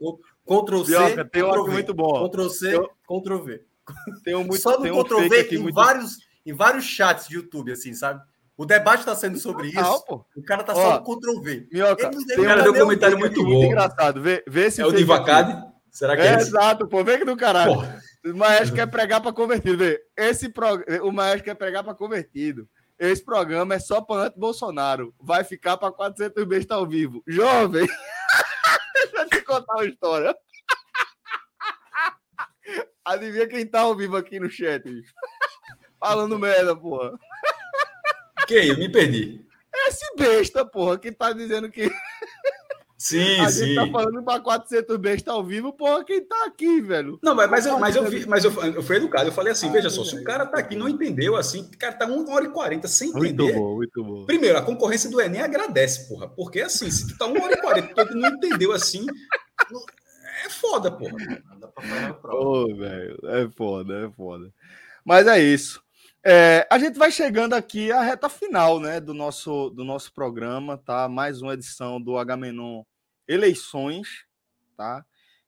Ctrl 0.45 0.83
C. 0.83 0.97
Um 0.97 1.63
v. 1.65 1.83
Ctrl 1.83 2.49
C. 2.49 2.71
Ctrl 3.07 3.37
V. 3.43 3.65
Tem 4.23 4.35
um 4.35 4.43
muito, 4.43 4.61
só 4.61 4.79
no 4.79 4.85
um 4.85 5.03
Ctrl 5.03 5.27
V 5.27 5.47
em, 5.51 5.57
muito... 5.57 5.75
vários, 5.75 6.17
em 6.45 6.53
vários 6.53 6.85
chats 6.85 7.27
de 7.27 7.35
YouTube, 7.35 7.71
assim, 7.71 7.93
sabe? 7.93 8.21
O 8.57 8.65
debate 8.65 8.99
está 8.99 9.15
sendo 9.15 9.39
sobre 9.39 9.67
isso. 9.67 9.79
Não, 9.79 10.01
pô. 10.01 10.25
O 10.35 10.43
cara 10.43 10.63
tá 10.63 10.75
só 10.75 10.99
no 10.99 11.03
Ctrl 11.03 11.41
V. 11.41 11.67
Minhoca, 11.71 12.09
tem 12.09 12.39
um 12.39 12.43
cara 12.43 12.61
deu 12.61 12.73
um 12.73 12.77
comentário 12.77 13.17
muito 13.17 13.43
bom. 13.43 13.63
engraçado. 13.63 14.21
Vê, 14.21 14.43
vê 14.47 14.65
esse 14.65 14.81
é 14.81 14.85
o 14.85 14.91
Divacade? 14.91 15.65
Será 15.91 16.15
que 16.15 16.21
é, 16.21 16.33
é 16.33 16.35
Exato, 16.35 16.87
pô. 16.87 17.03
Vem 17.03 17.19
que 17.19 17.25
do 17.25 17.37
caralho. 17.37 17.75
Porra. 17.75 18.01
O 18.25 18.35
Maestro 18.35 18.75
quer 18.75 18.87
pregar 18.87 19.21
para 19.21 19.31
convertido. 19.31 19.77
Vê. 19.77 20.01
Esse 20.17 20.49
pro... 20.49 20.83
O 21.03 21.11
Maestro 21.11 21.45
quer 21.45 21.55
pregar 21.55 21.83
para 21.83 21.95
convertido. 21.95 22.67
Esse 22.99 23.23
programa 23.23 23.75
é 23.75 23.79
só 23.79 24.01
para 24.01 24.23
anti-Bolsonaro. 24.23 25.13
Vai 25.21 25.45
ficar 25.45 25.77
para 25.77 25.89
400 25.89 26.43
bestas 26.43 26.77
ao 26.77 26.85
vivo. 26.85 27.23
Jovem, 27.25 27.87
deixa 28.93 29.17
eu 29.23 29.29
te 29.29 29.41
contar 29.41 29.73
uma 29.75 29.85
história. 29.85 30.35
Adivinha 33.09 33.47
quem 33.47 33.65
tá 33.65 33.81
ao 33.81 33.95
vivo 33.95 34.15
aqui 34.15 34.39
no 34.39 34.49
chat? 34.51 34.83
Falando 35.99 36.37
merda, 36.37 36.75
porra. 36.75 37.17
Quem? 38.47 38.67
Eu 38.67 38.77
me 38.77 38.87
perdi. 38.87 39.43
Esse 39.87 40.05
besta, 40.15 40.63
porra, 40.63 40.99
que 40.99 41.11
tá 41.11 41.33
dizendo 41.33 41.71
que. 41.71 41.91
Sim, 42.95 43.39
a 43.41 43.49
sim. 43.49 43.65
gente 43.65 43.75
tá 43.75 43.87
falando 43.87 44.23
para 44.23 44.39
400 44.39 44.95
besta 44.97 45.31
ao 45.31 45.43
vivo, 45.43 45.73
porra, 45.73 46.05
quem 46.05 46.23
tá 46.23 46.45
aqui, 46.45 46.81
velho? 46.81 47.17
Não, 47.23 47.33
mas, 47.33 47.49
mas, 47.49 47.65
eu, 47.65 47.79
mas, 47.79 47.95
eu, 47.95 48.05
vi, 48.05 48.27
mas 48.27 48.45
eu, 48.45 48.51
eu 48.63 48.83
fui 48.83 48.97
educado. 48.97 49.27
Eu 49.27 49.33
falei 49.33 49.53
assim: 49.53 49.69
ah, 49.69 49.71
veja 49.71 49.89
só, 49.89 50.03
se 50.03 50.15
o 50.15 50.23
cara 50.23 50.45
tá 50.45 50.59
aqui 50.59 50.75
não 50.75 50.87
entendeu 50.87 51.35
assim, 51.35 51.61
o 51.61 51.77
cara 51.79 51.93
tá 51.93 52.05
1 52.05 52.29
hora 52.29 52.45
e 52.45 52.51
40 52.51 52.87
sem 52.87 53.09
entender. 53.09 53.43
Muito 53.43 53.53
bom, 53.55 53.75
muito 53.75 54.03
bom. 54.03 54.25
Primeiro, 54.27 54.57
a 54.57 54.61
concorrência 54.61 55.09
do 55.09 55.19
Enem 55.19 55.41
agradece, 55.41 56.07
porra. 56.07 56.29
Porque 56.29 56.61
assim, 56.61 56.91
se 56.91 57.07
tu 57.07 57.17
tá 57.17 57.25
1 57.25 57.41
hora 57.41 57.53
e 57.53 57.57
40 57.57 58.05
tu 58.05 58.15
não 58.15 58.29
entendeu 58.29 58.71
assim, 58.71 59.07
é 60.45 60.49
foda, 60.49 60.91
porra. 60.91 61.43
Ô, 62.25 62.63
oh, 62.63 62.75
velho, 62.75 63.19
é 63.23 63.49
foda, 63.49 64.05
é 64.05 64.09
foda. 64.11 64.53
Mas 65.03 65.27
é 65.27 65.39
isso. 65.39 65.81
É, 66.23 66.67
a 66.69 66.77
gente 66.77 66.99
vai 66.99 67.11
chegando 67.11 67.53
aqui 67.53 67.91
à 67.91 68.01
reta 68.01 68.27
final 68.27 68.79
né, 68.79 68.99
do, 68.99 69.13
nosso, 69.13 69.69
do 69.69 69.85
nosso 69.85 70.13
programa, 70.13 70.77
tá? 70.77 71.07
Mais 71.07 71.41
uma 71.41 71.53
edição 71.53 72.01
do 72.01 72.17
Agamenon 72.17 72.83
Eleições, 73.27 74.25
tá? 74.75 75.05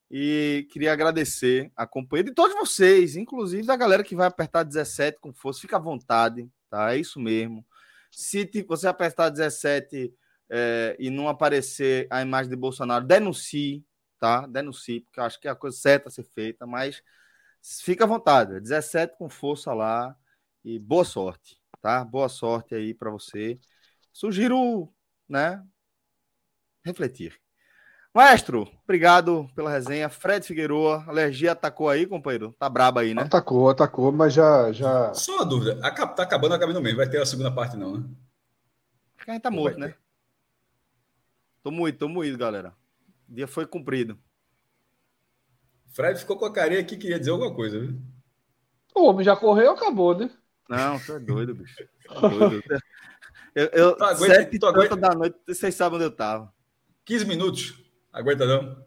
E 0.09 0.67
queria 0.71 0.93
agradecer 0.93 1.71
a 1.75 1.85
companhia 1.85 2.25
de 2.25 2.33
todos 2.33 2.55
vocês, 2.55 3.15
inclusive 3.15 3.65
da 3.65 3.75
galera 3.75 4.03
que 4.03 4.15
vai 4.15 4.27
apertar 4.27 4.63
17 4.63 5.19
com 5.19 5.33
força. 5.33 5.61
Fica 5.61 5.77
à 5.77 5.79
vontade, 5.79 6.49
tá? 6.69 6.93
É 6.93 6.97
isso 6.97 7.19
mesmo. 7.19 7.65
Se 8.09 8.49
você 8.67 8.87
apertar 8.87 9.29
17 9.29 10.13
é, 10.49 10.95
e 10.99 11.09
não 11.09 11.29
aparecer 11.29 12.07
a 12.09 12.21
imagem 12.21 12.49
de 12.49 12.57
Bolsonaro, 12.57 13.05
denuncie, 13.05 13.85
tá? 14.21 14.45
Denuncie, 14.45 15.01
porque 15.01 15.19
eu 15.19 15.23
acho 15.23 15.41
que 15.41 15.47
é 15.47 15.51
a 15.51 15.55
coisa 15.55 15.75
certa 15.75 16.07
a 16.07 16.11
ser 16.11 16.23
feita, 16.23 16.67
mas 16.67 17.01
fica 17.83 18.03
à 18.03 18.07
vontade. 18.07 18.59
17 18.59 19.17
com 19.17 19.27
força 19.27 19.73
lá 19.73 20.15
e 20.63 20.77
boa 20.77 21.03
sorte, 21.03 21.59
tá? 21.81 22.05
Boa 22.05 22.29
sorte 22.29 22.75
aí 22.75 22.93
para 22.93 23.09
você. 23.09 23.59
Sugiro, 24.13 24.93
né, 25.27 25.63
refletir. 26.85 27.41
Maestro, 28.13 28.69
obrigado 28.83 29.49
pela 29.55 29.71
resenha. 29.71 30.07
Fred 30.07 30.45
Figueroa, 30.45 31.03
alergia 31.07 31.53
atacou 31.53 31.89
aí, 31.89 32.05
companheiro? 32.05 32.53
Tá 32.59 32.69
braba 32.69 33.01
aí, 33.01 33.15
né? 33.15 33.23
Atacou, 33.23 33.69
atacou, 33.69 34.11
mas 34.11 34.33
já. 34.33 34.71
já... 34.71 35.13
Só 35.15 35.37
uma 35.37 35.45
dúvida: 35.45 35.81
tá 35.81 36.21
acabando 36.21 36.53
a 36.53 36.59
caminho 36.59 36.81
mesmo, 36.81 36.97
vai 36.97 37.09
ter 37.09 37.21
a 37.21 37.25
segunda 37.25 37.49
parte, 37.49 37.75
não, 37.75 37.97
né? 37.97 38.09
A 39.25 39.31
gente 39.31 39.41
tá 39.41 39.49
morto, 39.49 39.79
né? 39.79 39.95
Tô 41.63 41.71
moído, 41.71 41.97
tô 41.97 42.09
moído, 42.09 42.37
galera. 42.37 42.75
O 43.31 43.33
dia 43.33 43.47
foi 43.47 43.65
cumprido. 43.65 44.19
Fred 45.93 46.19
ficou 46.19 46.37
com 46.37 46.43
a 46.43 46.51
carinha 46.51 46.81
aqui, 46.81 46.97
queria 46.97 47.17
dizer 47.17 47.31
alguma 47.31 47.55
coisa, 47.55 47.79
viu? 47.79 47.97
O 48.93 49.05
homem 49.05 49.23
já 49.23 49.37
correu, 49.37 49.71
acabou, 49.71 50.17
né? 50.17 50.29
Não, 50.67 50.99
você 50.99 51.13
é 51.13 51.19
doido, 51.19 51.55
bicho. 51.55 51.81
Tá 52.11 52.27
doido. 52.27 52.61
Eu, 53.55 53.65
eu 53.67 53.95
tu 53.95 54.03
aguenta, 54.03 54.35
sete 54.35 54.59
tu 54.59 54.65
aguenta... 54.65 54.97
da 54.97 55.15
noite, 55.15 55.37
vocês 55.47 55.73
sabem 55.73 55.95
onde 55.95 56.05
eu 56.05 56.11
tava. 56.11 56.53
15 57.05 57.25
minutos. 57.25 57.81
Aguenta 58.11 58.45
não? 58.45 58.85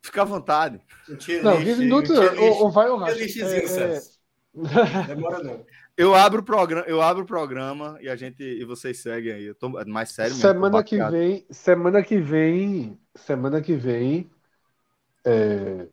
Fica 0.00 0.22
à 0.22 0.24
vontade. 0.24 0.80
Não, 1.42 1.56
15 1.56 1.80
minutos 1.80 2.10
ou, 2.10 2.62
ou 2.62 2.70
vai 2.70 2.88
ou 2.88 2.96
racha. 2.96 3.18
É, 3.18 3.96
é... 3.96 4.00
Demora 5.08 5.42
não. 5.42 5.66
Eu 5.96 6.14
abro 6.14 6.40
o 6.40 6.44
programa, 6.44 6.86
eu 6.86 7.02
abro 7.02 7.22
o 7.24 7.26
programa 7.26 7.98
e 8.00 8.08
a 8.08 8.16
gente 8.16 8.42
e 8.42 8.64
vocês 8.64 9.00
seguem 9.00 9.32
aí. 9.32 9.44
Eu 9.44 9.54
tô 9.54 9.68
mais 9.86 10.10
sério 10.10 10.32
mesmo. 10.32 10.48
Semana 10.48 10.82
que 10.82 11.02
vem, 11.04 11.46
semana 11.50 12.02
que 12.02 12.18
vem, 12.18 12.98
semana 13.14 13.60
que 13.60 13.74
vem 13.74 14.30
é, 15.24 15.86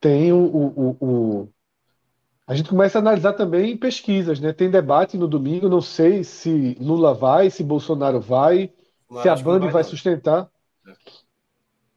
tem 0.00 0.32
o, 0.32 0.38
o, 0.38 0.96
o, 1.00 1.48
a 2.46 2.54
gente 2.54 2.68
começa 2.68 2.98
a 2.98 3.00
analisar 3.00 3.32
também 3.32 3.76
pesquisas, 3.76 4.38
né? 4.38 4.52
Tem 4.52 4.70
debate 4.70 5.16
no 5.16 5.26
domingo, 5.26 5.68
não 5.68 5.80
sei 5.80 6.22
se 6.22 6.76
Lula 6.80 7.12
vai, 7.12 7.50
se 7.50 7.64
Bolsonaro 7.64 8.20
vai, 8.20 8.72
se 9.20 9.28
a 9.28 9.34
Band 9.34 9.60
vai, 9.60 9.70
vai 9.70 9.84
sustentar. 9.84 10.48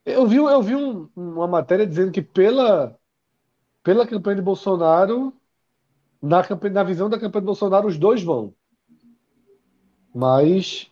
Eu 0.04 0.26
vi, 0.26 0.38
eu 0.38 0.62
vi 0.62 0.76
um, 0.76 1.08
uma 1.16 1.48
matéria 1.48 1.86
dizendo 1.86 2.12
que 2.12 2.22
pela, 2.22 2.98
pela 3.84 4.08
campanha 4.08 4.38
de 4.38 4.42
Bolsonaro, 4.42 5.34
na, 6.22 6.44
campanha, 6.44 6.74
na 6.74 6.84
visão 6.84 7.10
da 7.10 7.20
campanha 7.20 7.42
de 7.42 7.48
Bolsonaro, 7.48 7.88
os 7.88 7.98
dois 7.98 8.24
vão. 8.24 8.54
Mas 10.14 10.90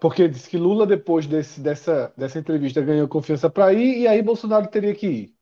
porque 0.00 0.28
disse 0.28 0.48
que 0.48 0.56
Lula, 0.56 0.86
depois 0.86 1.26
desse, 1.26 1.60
dessa, 1.60 2.12
dessa 2.16 2.38
entrevista, 2.38 2.80
ganhou 2.80 3.08
confiança 3.08 3.50
para 3.50 3.72
ir, 3.72 4.00
e 4.00 4.06
aí 4.06 4.22
Bolsonaro 4.22 4.68
teria 4.68 4.94
que 4.94 5.06
ir, 5.06 5.34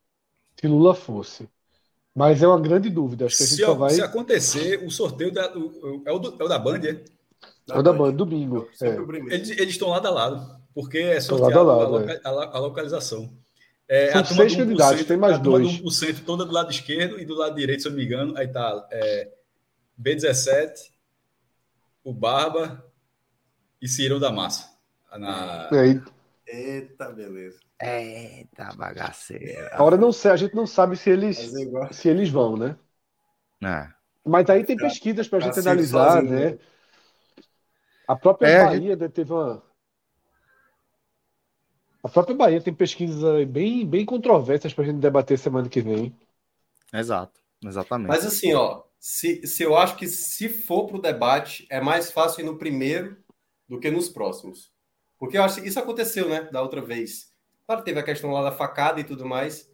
se 0.59 0.67
Lula 0.67 0.95
fosse. 0.95 1.49
Mas 2.15 2.43
é 2.43 2.49
uma 2.49 2.59
grande 2.59 2.89
dúvida. 2.89 3.27
Acho 3.27 3.37
que 3.37 3.43
a 3.43 3.47
gente 3.47 3.57
se, 3.57 3.65
só 3.65 3.75
vai... 3.75 3.91
se 3.91 4.01
acontecer, 4.01 4.83
o 4.83 4.91
sorteio 4.91 5.31
da, 5.31 5.55
o, 5.55 6.03
é, 6.07 6.13
o 6.13 6.19
do, 6.19 6.35
é 6.41 6.45
o 6.45 6.49
da 6.49 6.59
Band, 6.59 6.79
é? 6.79 7.05
é 7.69 7.79
o 7.79 7.83
da 7.83 7.93
Band, 7.93 8.13
domingo. 8.13 8.67
É. 8.81 8.89
Eles, 9.35 9.51
eles 9.51 9.75
estão 9.75 9.91
lado 9.91 10.09
a 10.09 10.11
lado, 10.11 10.61
porque 10.75 10.99
é 10.99 11.21
sorteado 11.21 11.67
lado 11.67 11.83
a, 11.83 11.99
lado, 11.99 12.09
a, 12.09 12.13
é. 12.13 12.21
a, 12.25 12.59
localização. 12.59 13.31
É, 13.89 14.13
São 14.13 14.25
seis 14.25 14.57
candidatos, 14.57 15.05
tem 15.05 15.17
mais 15.17 15.39
dois. 15.39 15.67
A 15.67 15.83
1% 15.83 16.25
toda 16.25 16.45
do 16.45 16.53
lado 16.53 16.71
esquerdo 16.71 17.21
e 17.21 17.25
do 17.25 17.35
lado 17.35 17.55
direito, 17.55 17.83
se 17.83 17.89
eu 17.89 17.93
não 17.93 17.99
me 17.99 18.05
engano. 18.05 18.37
Aí 18.37 18.49
tá 18.49 18.89
é, 18.91 19.33
B17, 20.01 20.91
o 22.03 22.13
Barba 22.13 22.85
e 23.81 23.87
Cirão 23.89 24.19
da 24.19 24.33
Massa. 24.33 24.75
Na... 25.17 25.69
Eita, 26.47 27.11
beleza. 27.13 27.59
Eita, 27.81 28.75
bagaceira. 28.77 29.71
Agora 29.73 29.97
não 29.97 30.13
sei, 30.13 30.31
a 30.31 30.37
gente 30.37 30.55
não 30.55 30.67
sabe 30.67 30.97
se 30.97 31.11
eles, 31.11 31.53
se 31.93 32.09
eles 32.09 32.29
vão, 32.29 32.57
né? 32.57 32.77
É. 33.63 33.89
Mas 34.25 34.49
aí 34.51 34.65
tem 34.65 34.77
pesquisas 34.77 35.29
para 35.29 35.39
a 35.39 35.41
gente 35.43 35.59
analisar, 35.61 36.13
sozinho, 36.13 36.31
né? 36.33 36.51
né? 36.51 36.59
A 38.09 38.17
própria 38.17 38.49
é, 38.49 38.65
Bahia 38.65 38.97
gente... 38.97 39.09
teve 39.11 39.33
uma. 39.33 39.63
A 42.07 42.09
própria 42.09 42.37
Bahia 42.37 42.61
tem 42.61 42.73
pesquisas 42.73 43.45
bem, 43.49 43.85
bem 43.85 44.07
controversas 44.07 44.73
para 44.73 44.85
a 44.85 44.87
gente 44.87 45.01
debater 45.01 45.37
semana 45.37 45.69
que 45.69 45.81
vem. 45.81 46.17
Exato, 46.95 47.41
exatamente. 47.65 48.07
Mas 48.07 48.25
assim, 48.25 48.55
ó, 48.55 48.85
se, 48.97 49.45
se 49.45 49.65
eu 49.65 49.77
acho 49.77 49.97
que 49.97 50.07
se 50.07 50.49
for 50.49 50.87
para 50.87 50.99
o 50.99 51.03
debate, 51.03 51.67
é 51.69 51.81
mais 51.81 52.13
fácil 52.13 52.43
ir 52.43 52.45
no 52.45 52.57
primeiro 52.57 53.17
do 53.69 53.81
que 53.81 53.91
nos 53.91 54.09
próximos. 54.09 54.73
Porque 55.19 55.37
eu 55.37 55.43
acho 55.43 55.61
que 55.61 55.67
isso 55.67 55.81
aconteceu, 55.81 56.29
né, 56.29 56.43
da 56.43 56.63
outra 56.63 56.81
vez. 56.81 57.33
Claro, 57.67 57.83
teve 57.83 57.99
a 57.99 58.05
questão 58.05 58.31
lá 58.31 58.45
da 58.45 58.53
facada 58.53 59.01
e 59.01 59.05
tudo 59.05 59.27
mais, 59.27 59.69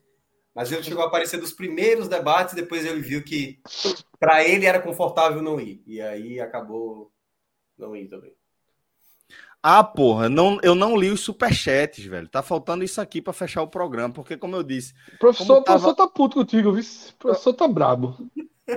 mas 0.55 0.73
ele 0.73 0.83
chegou 0.83 1.05
a 1.05 1.09
aparecer 1.09 1.39
dos 1.39 1.53
primeiros 1.53 2.09
debates, 2.09 2.55
depois 2.55 2.87
ele 2.87 3.03
viu 3.03 3.23
que 3.23 3.61
para 4.19 4.43
ele 4.43 4.65
era 4.65 4.81
confortável 4.81 5.43
não 5.43 5.61
ir. 5.61 5.83
E 5.87 6.01
aí 6.01 6.41
acabou 6.41 7.13
não 7.77 7.95
ir 7.95 8.09
também. 8.09 8.33
Ah, 9.63 9.85
porra, 9.85 10.29
não, 10.29 10.59
eu 10.63 10.75
não 10.75 10.97
li 10.97 11.09
os 11.09 11.21
superchats, 11.21 12.05
velho. 12.05 12.27
Tá 12.27 12.43
faltando 12.43 12.83
isso 12.83 13.01
aqui 13.01 13.23
para 13.23 13.33
fechar 13.33 13.63
o 13.63 13.69
programa, 13.69 14.13
porque, 14.13 14.37
como 14.37 14.57
eu 14.57 14.63
disse. 14.65 14.93
O 15.15 15.19
professor, 15.19 15.63
tava... 15.63 15.79
professor 15.79 15.95
tá 15.95 16.09
puto 16.09 16.37
contigo, 16.37 16.73
viu? 16.73 16.83
O 16.83 17.17
professor 17.17 17.53
tá 17.53 17.69
brabo. 17.69 18.17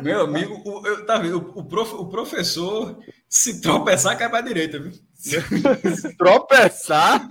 Meu 0.03 0.21
amigo, 0.21 0.61
o, 0.63 0.85
eu, 0.85 1.05
tá 1.05 1.17
vendo? 1.17 1.37
O, 1.55 1.63
prof, 1.63 1.93
o 1.95 2.05
professor, 2.05 2.99
se 3.27 3.61
tropeçar, 3.61 4.17
cai 4.17 4.29
para 4.29 4.39
a 4.39 4.41
direita, 4.41 4.79
viu? 4.79 4.91
tropeçar? 6.17 7.27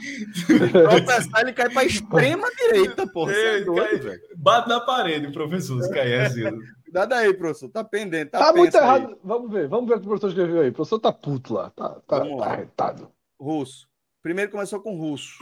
tropeçar, 0.72 1.40
ele 1.43 1.52
cai 1.52 1.68
para 1.68 1.82
a 1.82 1.85
extrema 1.85 2.48
direita, 2.56 3.06
porra. 3.06 3.32
É, 3.32 3.59
é 3.59 3.60
doido, 3.60 4.06
cai, 4.09 4.18
bate 4.36 4.68
na 4.68 4.81
parede, 4.81 5.31
professor, 5.32 5.81
se 5.81 5.90
cair 5.93 6.22
assim. 6.22 6.43
Cuidado 6.85 7.12
aí, 7.12 7.35
professor. 7.35 7.68
Tá 7.68 7.82
pendente. 7.82 8.31
Tá, 8.31 8.39
tá 8.39 8.52
muito 8.52 8.74
errado. 8.76 9.09
Aí. 9.09 9.16
Vamos 9.24 9.51
ver, 9.51 9.68
vamos 9.68 9.89
ver 9.89 9.97
o 9.97 10.01
que 10.01 10.06
o 10.06 10.09
professor 10.09 10.28
escreveu 10.28 10.60
aí. 10.60 10.68
O 10.68 10.72
professor 10.72 11.01
tá 11.01 11.12
puto 11.12 11.55
lá. 11.55 11.70
Tá, 11.70 11.89
tá, 12.06 12.20
tá 12.20 12.44
arretado. 12.44 13.14
Russo. 13.40 13.89
Primeiro 14.23 14.51
começou 14.51 14.81
com 14.81 14.97
russo. 14.97 15.39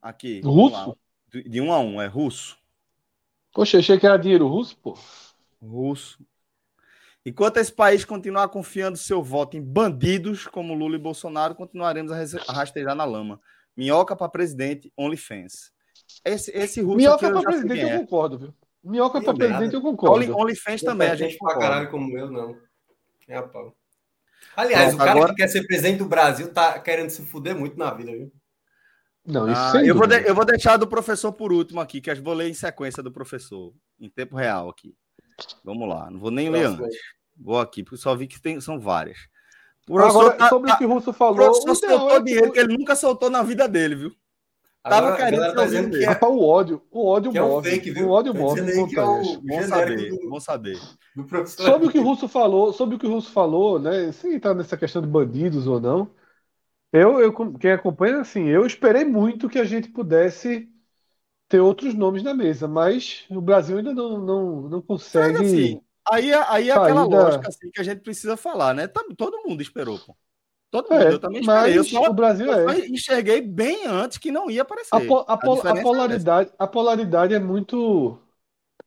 Aqui. 0.00 0.40
Russo? 0.40 0.96
De 1.28 1.60
um 1.60 1.72
a 1.72 1.78
um, 1.78 2.00
é 2.00 2.06
russo. 2.06 2.58
Poxa, 3.52 3.78
achei 3.78 3.98
que 3.98 4.06
era 4.06 4.16
dinheiro 4.16 4.46
russo, 4.46 4.76
pô 4.78 4.96
russo. 5.60 6.18
Enquanto 7.26 7.58
esse 7.58 7.72
país 7.72 8.04
continuar 8.04 8.48
confiando 8.48 8.96
seu 8.96 9.22
voto 9.22 9.56
em 9.56 9.62
bandidos 9.62 10.46
como 10.46 10.72
Lula 10.74 10.96
e 10.96 11.00
Bolsonaro, 11.00 11.54
continuaremos 11.54 12.10
a 12.12 12.52
rastejar 12.52 12.94
na 12.94 13.04
lama. 13.04 13.40
Minhoca 13.76 14.16
para 14.16 14.28
presidente, 14.28 14.92
OnlyFans. 14.96 15.72
Esse, 16.24 16.50
esse 16.52 16.80
russo 16.80 16.96
Minhoca 16.96 17.30
para 17.30 17.42
presidente 17.42 17.80
eu 17.80 17.98
concordo, 17.98 18.38
viu? 18.38 18.54
Minhoca 18.82 19.20
para 19.20 19.34
presidente 19.34 19.74
eu 19.74 19.82
concordo. 19.82 20.16
Only, 20.16 20.30
OnlyFans 20.30 20.82
também, 20.82 21.10
a 21.10 21.16
gente 21.16 21.36
pra 21.36 21.58
caralho 21.58 21.90
como 21.90 22.16
eu, 22.16 22.30
não. 22.30 22.56
É 23.26 23.36
a 23.36 23.42
pau. 23.42 23.76
Aliás, 24.56 24.88
Pronto, 24.88 24.94
o 24.94 24.98
cara 24.98 25.10
agora... 25.12 25.34
que 25.34 25.42
quer 25.42 25.48
ser 25.48 25.66
presidente 25.66 25.98
do 25.98 26.06
Brasil 26.06 26.52
tá 26.52 26.78
querendo 26.78 27.10
se 27.10 27.22
fuder 27.24 27.54
muito 27.56 27.78
na 27.78 27.92
vida, 27.92 28.10
viu? 28.12 28.32
Não, 29.24 29.50
isso 29.50 29.76
ah, 29.76 29.84
eu, 29.84 29.94
vou 29.94 30.06
de, 30.06 30.26
eu 30.26 30.34
vou 30.34 30.44
deixar 30.44 30.76
do 30.78 30.86
professor 30.86 31.32
por 31.32 31.52
último 31.52 31.80
aqui, 31.80 32.00
que 32.00 32.10
eu 32.10 32.22
vou 32.22 32.32
ler 32.32 32.48
em 32.48 32.54
sequência 32.54 33.02
do 33.02 33.12
professor, 33.12 33.74
em 34.00 34.08
tempo 34.08 34.36
real 34.36 34.70
aqui. 34.70 34.94
Vamos 35.62 35.88
lá, 35.88 36.10
não 36.10 36.18
vou 36.18 36.30
nem 36.30 36.48
ler 36.48 36.64
antes. 36.66 36.96
Vou 37.36 37.60
aqui, 37.60 37.84
porque 37.84 37.98
só 37.98 38.16
vi 38.16 38.26
que 38.26 38.40
tem, 38.40 38.60
são 38.60 38.80
várias. 38.80 39.18
Agora, 39.88 40.32
tá, 40.32 40.48
sobre 40.48 40.70
o 40.70 40.76
que 40.76 40.84
o 40.84 40.88
Russo 40.88 41.12
falou. 41.12 41.50
O 41.50 41.62
professor 41.62 41.76
soltou 41.76 42.16
é 42.16 42.22
dinheiro 42.22 42.52
que 42.52 42.58
ele 42.58 42.76
nunca 42.76 42.96
soltou 42.96 43.30
na 43.30 43.42
vida 43.42 43.68
dele, 43.68 43.94
viu? 43.94 44.12
Tava 44.88 45.16
querendo 45.16 45.54
tá 45.54 45.64
dizendo 45.64 45.90
que 45.98 46.04
é... 46.04 46.18
o 46.26 46.44
ódio, 46.44 46.82
o 46.90 47.06
ódio 47.06 47.32
que 47.32 47.40
move. 47.40 47.68
É 47.68 47.70
um 47.70 47.74
fake, 47.74 47.90
viu? 47.90 48.08
O 48.08 48.10
ódio 48.10 48.32
tá 48.32 48.38
move. 48.38 48.60
É 48.60 49.02
o... 49.02 49.40
Bom 49.40 49.62
saber, 49.62 50.10
do... 50.10 50.28
bom 50.28 50.40
saber. 50.40 50.78
Sobre 51.46 51.88
o 51.88 51.90
que 51.90 51.98
o 51.98 52.02
Russo 52.02 52.28
falou, 52.28 52.72
sobre 52.72 52.96
o 52.96 52.98
que 52.98 53.06
o 53.06 53.10
Russo 53.10 53.30
falou, 53.30 53.78
né? 53.78 54.12
Sem 54.12 54.34
entrar 54.34 54.54
nessa 54.54 54.76
questão 54.76 55.02
de 55.02 55.08
bandidos 55.08 55.66
ou 55.66 55.80
não, 55.80 56.10
eu, 56.92 57.20
eu 57.20 57.32
quem 57.58 57.72
acompanha, 57.72 58.20
assim, 58.20 58.46
eu 58.46 58.64
esperei 58.64 59.04
muito 59.04 59.48
que 59.48 59.58
a 59.58 59.64
gente 59.64 59.88
pudesse 59.88 60.68
ter 61.48 61.60
outros 61.60 61.94
nomes 61.94 62.22
na 62.22 62.34
mesa, 62.34 62.68
mas 62.68 63.24
o 63.30 63.40
Brasil 63.40 63.78
ainda 63.78 63.92
não, 63.92 64.18
não, 64.18 64.62
não 64.62 64.82
consegue. 64.82 65.36
Assim, 65.38 65.80
aí, 66.10 66.32
aí 66.32 66.70
é 66.70 66.72
aquela 66.72 67.06
da... 67.06 67.22
lógica 67.22 67.48
assim, 67.48 67.70
que 67.70 67.80
a 67.80 67.84
gente 67.84 68.00
precisa 68.00 68.36
falar, 68.36 68.74
né? 68.74 68.86
Todo 68.86 69.42
mundo 69.46 69.62
esperou, 69.62 69.98
pô. 69.98 70.16
Todo 70.70 70.90
mundo, 70.90 71.02
é, 71.02 71.12
eu 71.12 71.18
também 71.18 71.40
esperei. 71.40 71.78
Eu 71.78 71.84
só, 71.84 72.10
o 72.10 72.12
Brasil 72.12 72.46
eu 72.46 72.68
é. 72.70 72.86
enxerguei 72.88 73.40
bem 73.40 73.86
antes 73.86 74.18
que 74.18 74.30
não 74.30 74.50
ia 74.50 74.62
aparecer. 74.62 74.94
A, 74.94 75.00
po, 75.00 75.18
a, 75.26 75.32
a, 75.32 75.74
a 75.74 75.78
é 75.78 75.82
polaridade, 75.82 76.50
é 76.50 76.54
a 76.58 76.66
polaridade 76.66 77.34
é 77.34 77.38
muito, 77.38 78.18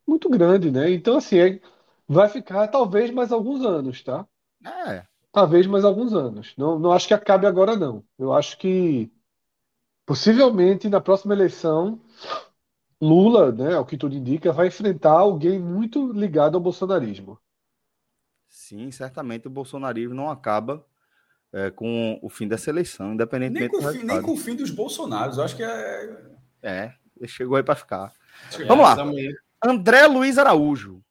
muito 0.06 0.28
grande, 0.28 0.70
né? 0.70 0.90
Então, 0.92 1.16
assim, 1.16 1.38
é, 1.38 1.60
vai 2.08 2.28
ficar 2.28 2.68
talvez 2.68 3.10
mais 3.10 3.32
alguns 3.32 3.64
anos, 3.64 4.02
tá? 4.02 4.26
É. 4.64 5.04
Talvez 5.32 5.66
mais 5.66 5.84
alguns 5.84 6.14
anos. 6.14 6.54
Não, 6.56 6.78
não 6.78 6.92
acho 6.92 7.08
que 7.08 7.14
acabe 7.14 7.46
agora, 7.46 7.74
não. 7.74 8.04
Eu 8.16 8.32
acho 8.32 8.56
que 8.58 9.10
possivelmente 10.06 10.88
na 10.88 11.00
próxima 11.00 11.34
eleição 11.34 12.00
Lula, 13.00 13.50
né, 13.50 13.74
ao 13.74 13.84
que 13.84 13.96
tudo 13.96 14.14
indica, 14.14 14.52
vai 14.52 14.68
enfrentar 14.68 15.10
alguém 15.10 15.58
muito 15.58 16.12
ligado 16.12 16.54
ao 16.54 16.60
bolsonarismo. 16.60 17.36
Sim, 18.48 18.92
certamente 18.92 19.48
o 19.48 19.50
bolsonarismo 19.50 20.14
não 20.14 20.30
acaba 20.30 20.86
é, 21.52 21.70
com 21.70 22.18
o 22.22 22.30
fim 22.30 22.48
dessa 22.48 22.70
eleição, 22.70 23.12
independentemente 23.12 23.72
nem 23.72 23.82
com, 23.82 23.92
fim, 23.92 24.02
nem 24.04 24.22
com 24.22 24.32
o 24.32 24.36
fim 24.36 24.56
dos 24.56 24.70
bolsonaros. 24.70 25.38
Acho 25.38 25.56
que 25.56 25.62
é. 25.62 26.22
É, 26.62 26.94
chegou 27.26 27.56
aí 27.56 27.62
para 27.62 27.74
ficar. 27.74 28.12
Vamos 28.66 28.84
lá. 28.84 28.96
André 29.64 30.06
Luiz 30.06 30.38
Araújo. 30.38 31.02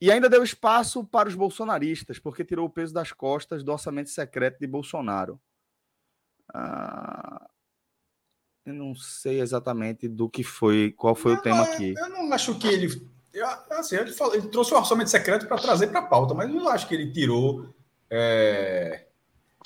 E 0.00 0.10
ainda 0.10 0.28
deu 0.28 0.42
espaço 0.42 1.04
para 1.04 1.28
os 1.28 1.34
bolsonaristas, 1.34 2.18
porque 2.18 2.44
tirou 2.44 2.66
o 2.66 2.70
peso 2.70 2.92
das 2.92 3.12
costas 3.12 3.62
do 3.62 3.72
orçamento 3.72 4.10
secreto 4.10 4.58
de 4.58 4.66
Bolsonaro. 4.66 5.40
Ah, 6.52 7.48
eu 8.66 8.74
não 8.74 8.94
sei 8.94 9.40
exatamente 9.40 10.08
do 10.08 10.28
que 10.28 10.42
foi, 10.42 10.92
qual 10.92 11.14
foi 11.14 11.34
o 11.34 11.40
tema 11.40 11.62
aqui. 11.62 11.94
Eu 11.96 12.08
não 12.10 12.32
acho 12.32 12.58
que 12.58 12.66
ele. 12.66 13.08
Eu, 13.32 13.46
assim, 13.70 13.96
ele, 13.96 14.12
falou, 14.12 14.34
ele 14.34 14.48
trouxe 14.48 14.74
o 14.74 14.76
orçamento 14.76 15.10
secreto 15.10 15.46
para 15.46 15.56
trazer 15.56 15.86
para 15.86 16.00
a 16.00 16.06
pauta, 16.06 16.34
mas 16.34 16.48
eu 16.48 16.54
não 16.54 16.68
acho 16.68 16.86
que 16.86 16.94
ele 16.94 17.12
tirou. 17.12 17.74
É, 18.10 19.06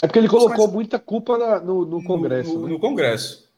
é 0.03 0.07
porque 0.07 0.19
ele 0.19 0.29
colocou 0.29 0.67
mas, 0.67 0.73
muita 0.73 0.99
culpa 0.99 1.37
na, 1.37 1.61
no, 1.61 1.85
no, 1.85 2.05
Congresso. 2.05 2.55
No, 2.55 2.67
né? 2.67 2.73
no, 2.73 2.79
Congresso. 2.79 3.49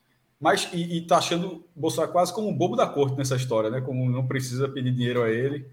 Mas, 0.40 0.68
e, 0.72 0.96
e 0.96 1.06
tá 1.06 1.18
achando 1.18 1.64
Bolsonaro 1.76 2.12
quase 2.12 2.32
como 2.32 2.48
um 2.48 2.56
bobo 2.56 2.74
da 2.74 2.86
corte 2.86 3.16
nessa 3.16 3.36
história, 3.36 3.68
né? 3.68 3.80
Como 3.80 4.08
não 4.08 4.26
precisa 4.26 4.68
pedir 4.68 4.92
dinheiro 4.92 5.22
a 5.22 5.30
ele. 5.30 5.66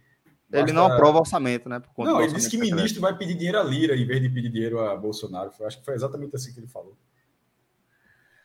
Basta... 0.49 0.65
Ele 0.65 0.73
não 0.73 0.85
aprova 0.85 1.19
orçamento, 1.19 1.69
né? 1.69 1.81
não, 1.97 2.21
ele 2.21 2.33
disse 2.33 2.49
que 2.49 2.57
ministro 2.57 3.01
vai 3.01 3.17
pedir 3.17 3.35
dinheiro 3.35 3.59
a 3.59 3.63
Lira 3.63 3.95
em 3.95 4.05
vez 4.05 4.21
de 4.21 4.29
pedir 4.29 4.49
dinheiro 4.49 4.79
a 4.79 4.95
Bolsonaro. 4.95 5.51
Eu 5.59 5.67
acho 5.67 5.79
que 5.79 5.85
foi 5.85 5.93
exatamente 5.93 6.35
assim 6.35 6.53
que 6.53 6.59
ele 6.59 6.67
falou. 6.67 6.97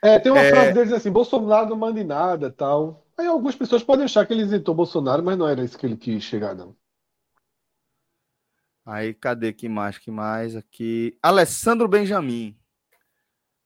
É, 0.02 0.18
tem 0.18 0.32
uma 0.32 0.40
é... 0.40 0.50
frase 0.50 0.72
deles 0.72 0.92
assim: 0.92 1.10
Bolsonaro 1.10 1.68
não 1.68 1.76
manda 1.76 2.00
em 2.00 2.04
nada 2.04 2.50
tal. 2.50 3.04
Aí 3.16 3.26
algumas 3.26 3.54
pessoas 3.54 3.84
podem 3.84 4.04
achar 4.04 4.26
que 4.26 4.32
ele 4.32 4.42
isentou 4.42 4.74
Bolsonaro, 4.74 5.22
mas 5.22 5.38
não 5.38 5.46
era 5.46 5.62
isso 5.62 5.78
que 5.78 5.86
ele 5.86 5.96
quis 5.96 6.22
chegar, 6.24 6.54
não. 6.54 6.74
Aí, 8.84 9.14
cadê 9.14 9.52
que 9.52 9.68
mais? 9.68 9.98
Que 9.98 10.10
mais? 10.10 10.56
Aqui. 10.56 11.16
Alessandro 11.22 11.86
Benjamin. 11.86 12.56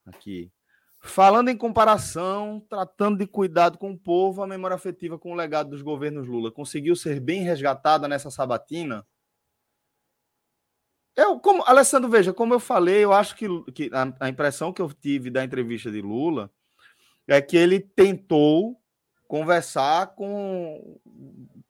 Aqui. 0.05 0.53
Falando 1.01 1.49
em 1.49 1.57
comparação, 1.57 2.61
tratando 2.69 3.19
de 3.19 3.27
cuidado 3.27 3.79
com 3.79 3.93
o 3.93 3.99
povo, 3.99 4.43
a 4.43 4.47
memória 4.47 4.75
afetiva 4.75 5.19
com 5.19 5.33
o 5.33 5.35
legado 5.35 5.71
dos 5.71 5.81
governos 5.81 6.27
Lula 6.27 6.51
conseguiu 6.51 6.97
ser 6.97 7.21
bem 7.21 7.43
resgatada 7.43 8.09
nessa 8.09 8.31
sabatina? 8.31 9.07
Eu, 11.15 11.39
como, 11.41 11.63
Alessandro, 11.65 12.11
veja, 12.11 12.33
como 12.33 12.53
eu 12.53 12.61
falei, 12.61 13.03
eu 13.03 13.13
acho 13.13 13.37
que, 13.37 13.47
que 13.73 13.91
a, 13.93 14.27
a, 14.27 14.29
impressão 14.29 14.73
que 14.73 14.83
eu 14.83 14.93
tive 14.93 15.31
da 15.31 15.43
entrevista 15.43 15.91
de 15.91 16.03
Lula 16.03 16.51
é 17.27 17.41
que 17.41 17.57
ele 17.57 17.81
tentou 17.81 18.79
conversar 19.27 20.09
com 20.09 21.01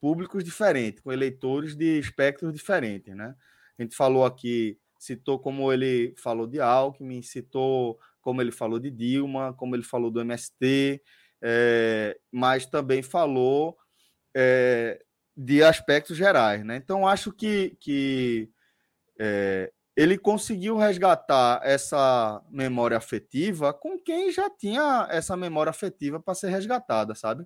públicos 0.06 0.44
diferentes, 0.44 1.02
com 1.02 1.12
eleitores 1.12 1.74
de 1.74 1.98
espectros 1.98 2.54
diferentes, 2.54 3.12
né? 3.12 3.34
A 3.76 3.82
gente 3.82 3.96
falou 3.96 4.24
aqui, 4.24 4.78
citou 4.96 5.36
como 5.36 5.72
ele 5.72 6.14
falou 6.16 6.46
de 6.46 6.60
Alckmin, 6.60 7.22
citou 7.22 7.98
como 8.20 8.40
ele 8.40 8.52
falou 8.52 8.78
de 8.78 8.88
Dilma, 8.88 9.52
como 9.54 9.74
ele 9.74 9.82
falou 9.82 10.08
do 10.08 10.20
MST, 10.20 11.02
é, 11.42 12.16
mas 12.30 12.66
também 12.66 13.02
falou 13.02 13.76
é, 14.32 15.04
de 15.36 15.64
aspectos 15.64 16.16
gerais, 16.16 16.64
né? 16.64 16.76
Então 16.76 17.04
acho 17.04 17.32
que, 17.32 17.76
que 17.80 18.48
é, 19.18 19.72
ele 19.96 20.16
conseguiu 20.16 20.76
resgatar 20.76 21.60
essa 21.64 22.40
memória 22.48 22.96
afetiva 22.96 23.74
com 23.74 23.98
quem 23.98 24.30
já 24.30 24.48
tinha 24.48 25.08
essa 25.10 25.36
memória 25.36 25.70
afetiva 25.70 26.20
para 26.20 26.36
ser 26.36 26.50
resgatada, 26.50 27.12
sabe? 27.16 27.44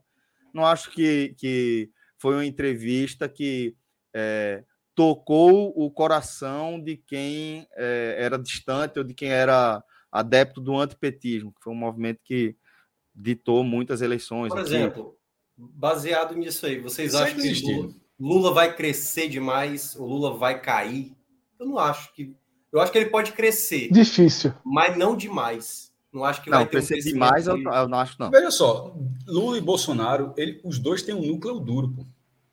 Não 0.53 0.66
acho 0.66 0.91
que, 0.91 1.35
que 1.39 1.91
foi 2.20 2.34
uma 2.34 2.47
entrevista 2.47 3.28
que 3.28 3.74
é, 4.14 4.62
tocou 4.94 5.72
o 5.74 5.90
coração 5.90 6.78
de 6.80 6.97
quem 6.97 7.66
é, 7.74 8.16
era 8.18 8.38
distante 8.38 8.98
ou 8.98 9.05
de 9.05 9.14
quem 9.14 9.30
era 9.30 9.82
adepto 10.12 10.60
do 10.60 10.76
antipetismo, 10.76 11.52
que 11.52 11.62
foi 11.62 11.72
um 11.72 11.76
movimento 11.76 12.20
que 12.22 12.55
ditou 13.14 13.64
muitas 13.64 14.02
eleições. 14.02 14.51
Por 14.51 14.59
aqui. 14.59 14.68
exemplo, 14.68 15.16
baseado 15.56 16.34
nisso 16.36 16.66
aí, 16.66 16.78
vocês 16.78 17.14
acham 17.14 17.38
que 17.38 17.62
Lula, 17.62 17.94
Lula 18.18 18.52
vai 18.52 18.76
crescer 18.76 19.28
demais? 19.28 19.97
O 19.97 20.05
Lula 20.05 20.36
vai 20.36 20.60
cair? 20.60 21.16
Eu 21.59 21.66
não 21.66 21.78
acho 21.78 22.12
que. 22.14 22.34
Eu 22.72 22.80
acho 22.80 22.92
que 22.92 22.98
ele 22.98 23.10
pode 23.10 23.32
crescer. 23.32 23.90
Difícil. 23.90 24.55
Mas 24.64 24.97
não 24.97 25.16
demais. 25.16 25.89
Não 26.12 26.24
acho 26.24 26.43
que 26.43 26.51
não, 26.51 26.59
vai 26.59 26.66
ter 26.66 26.70
crescer 26.73 26.99
um 26.99 27.12
demais, 27.12 27.47
eu, 27.47 27.57
eu, 27.57 27.89
não 27.89 27.99
acho, 27.99 28.16
não. 28.19 28.31
Veja 28.31 28.51
só, 28.51 28.97
Lula 29.27 29.59
e 29.59 29.61
Bolsonaro, 29.61 30.35
ele, 30.37 30.61
os 30.65 30.78
dois 30.78 31.03
têm 31.03 31.15
um 31.15 31.24
núcleo 31.24 31.61
duro, 31.61 31.89
pô. 31.89 32.05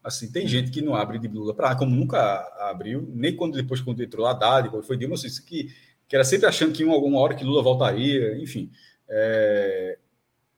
Assim, 0.03 0.31
tem 0.31 0.47
gente 0.47 0.71
que 0.71 0.81
não 0.81 0.95
abre 0.95 1.19
de 1.19 1.27
Lula 1.27 1.53
para 1.53 1.75
como 1.75 1.93
nunca 1.93 2.39
abriu, 2.69 3.11
nem 3.13 3.35
quando 3.35 3.55
depois 3.55 3.81
quando 3.81 4.01
entrou 4.01 4.25
Haddad, 4.25 4.69
quando 4.69 4.85
foi 4.85 4.95
Dilma, 4.95 5.15
assim, 5.15 5.27
isso 5.27 5.43
que, 5.43 5.69
que 6.07 6.15
era 6.15 6.23
sempre 6.23 6.47
achando 6.47 6.71
que 6.71 6.83
em 6.83 6.89
alguma 6.89 7.19
hora 7.19 7.35
que 7.35 7.43
Lula 7.43 7.61
voltaria, 7.61 8.37
enfim. 8.37 8.71
É, 9.09 9.97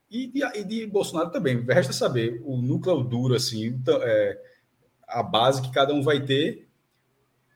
e, 0.09 0.27
de, 0.27 0.43
e 0.43 0.63
de 0.63 0.85
Bolsonaro 0.85 1.31
também. 1.31 1.63
Resta 1.65 1.93
saber 1.93 2.41
o 2.45 2.61
núcleo 2.61 3.03
duro, 3.03 3.33
assim, 3.33 3.65
então, 3.65 3.99
é, 4.03 4.39
a 5.07 5.23
base 5.23 5.61
que 5.61 5.71
cada 5.71 5.93
um 5.93 6.03
vai 6.03 6.23
ter 6.23 6.67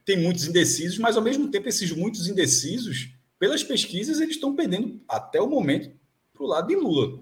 tem 0.06 0.18
muitos 0.18 0.48
indecisos, 0.48 0.98
mas 0.98 1.16
ao 1.16 1.24
mesmo 1.24 1.50
tempo 1.50 1.70
esses 1.70 1.92
muitos 1.92 2.28
indecisos, 2.28 3.14
pelas 3.44 3.62
pesquisas, 3.62 4.22
eles 4.22 4.36
estão 4.36 4.56
perdendo 4.56 5.02
até 5.06 5.42
o 5.42 5.50
momento 5.50 5.94
para 6.32 6.44
o 6.44 6.48
lado 6.48 6.66
de 6.66 6.78
Lula. 6.78 7.22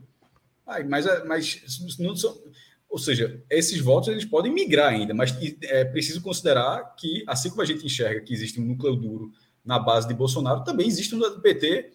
Mas, 0.88 1.03
mas 1.26 1.98
não 1.98 2.15
são, 2.15 2.39
ou 2.88 2.99
seja, 2.99 3.43
esses 3.49 3.80
votos 3.80 4.10
eles 4.10 4.23
podem 4.23 4.53
migrar 4.53 4.93
ainda, 4.93 5.15
mas 5.15 5.35
é 5.64 5.84
preciso 5.84 6.22
considerar 6.22 6.95
que, 6.95 7.23
assim 7.26 7.49
como 7.49 7.64
a 7.64 7.65
gente 7.65 7.84
enxerga 7.84 8.22
que 8.22 8.31
existe 8.35 8.61
um 8.61 8.65
núcleo 8.65 8.95
duro 8.95 9.31
na 9.65 9.80
base 9.80 10.07
de 10.07 10.14
Bolsonaro, 10.14 10.64
também 10.64 10.88
existe 10.88 11.15
um 11.15 11.18
do 11.18 11.41
PT 11.41 11.91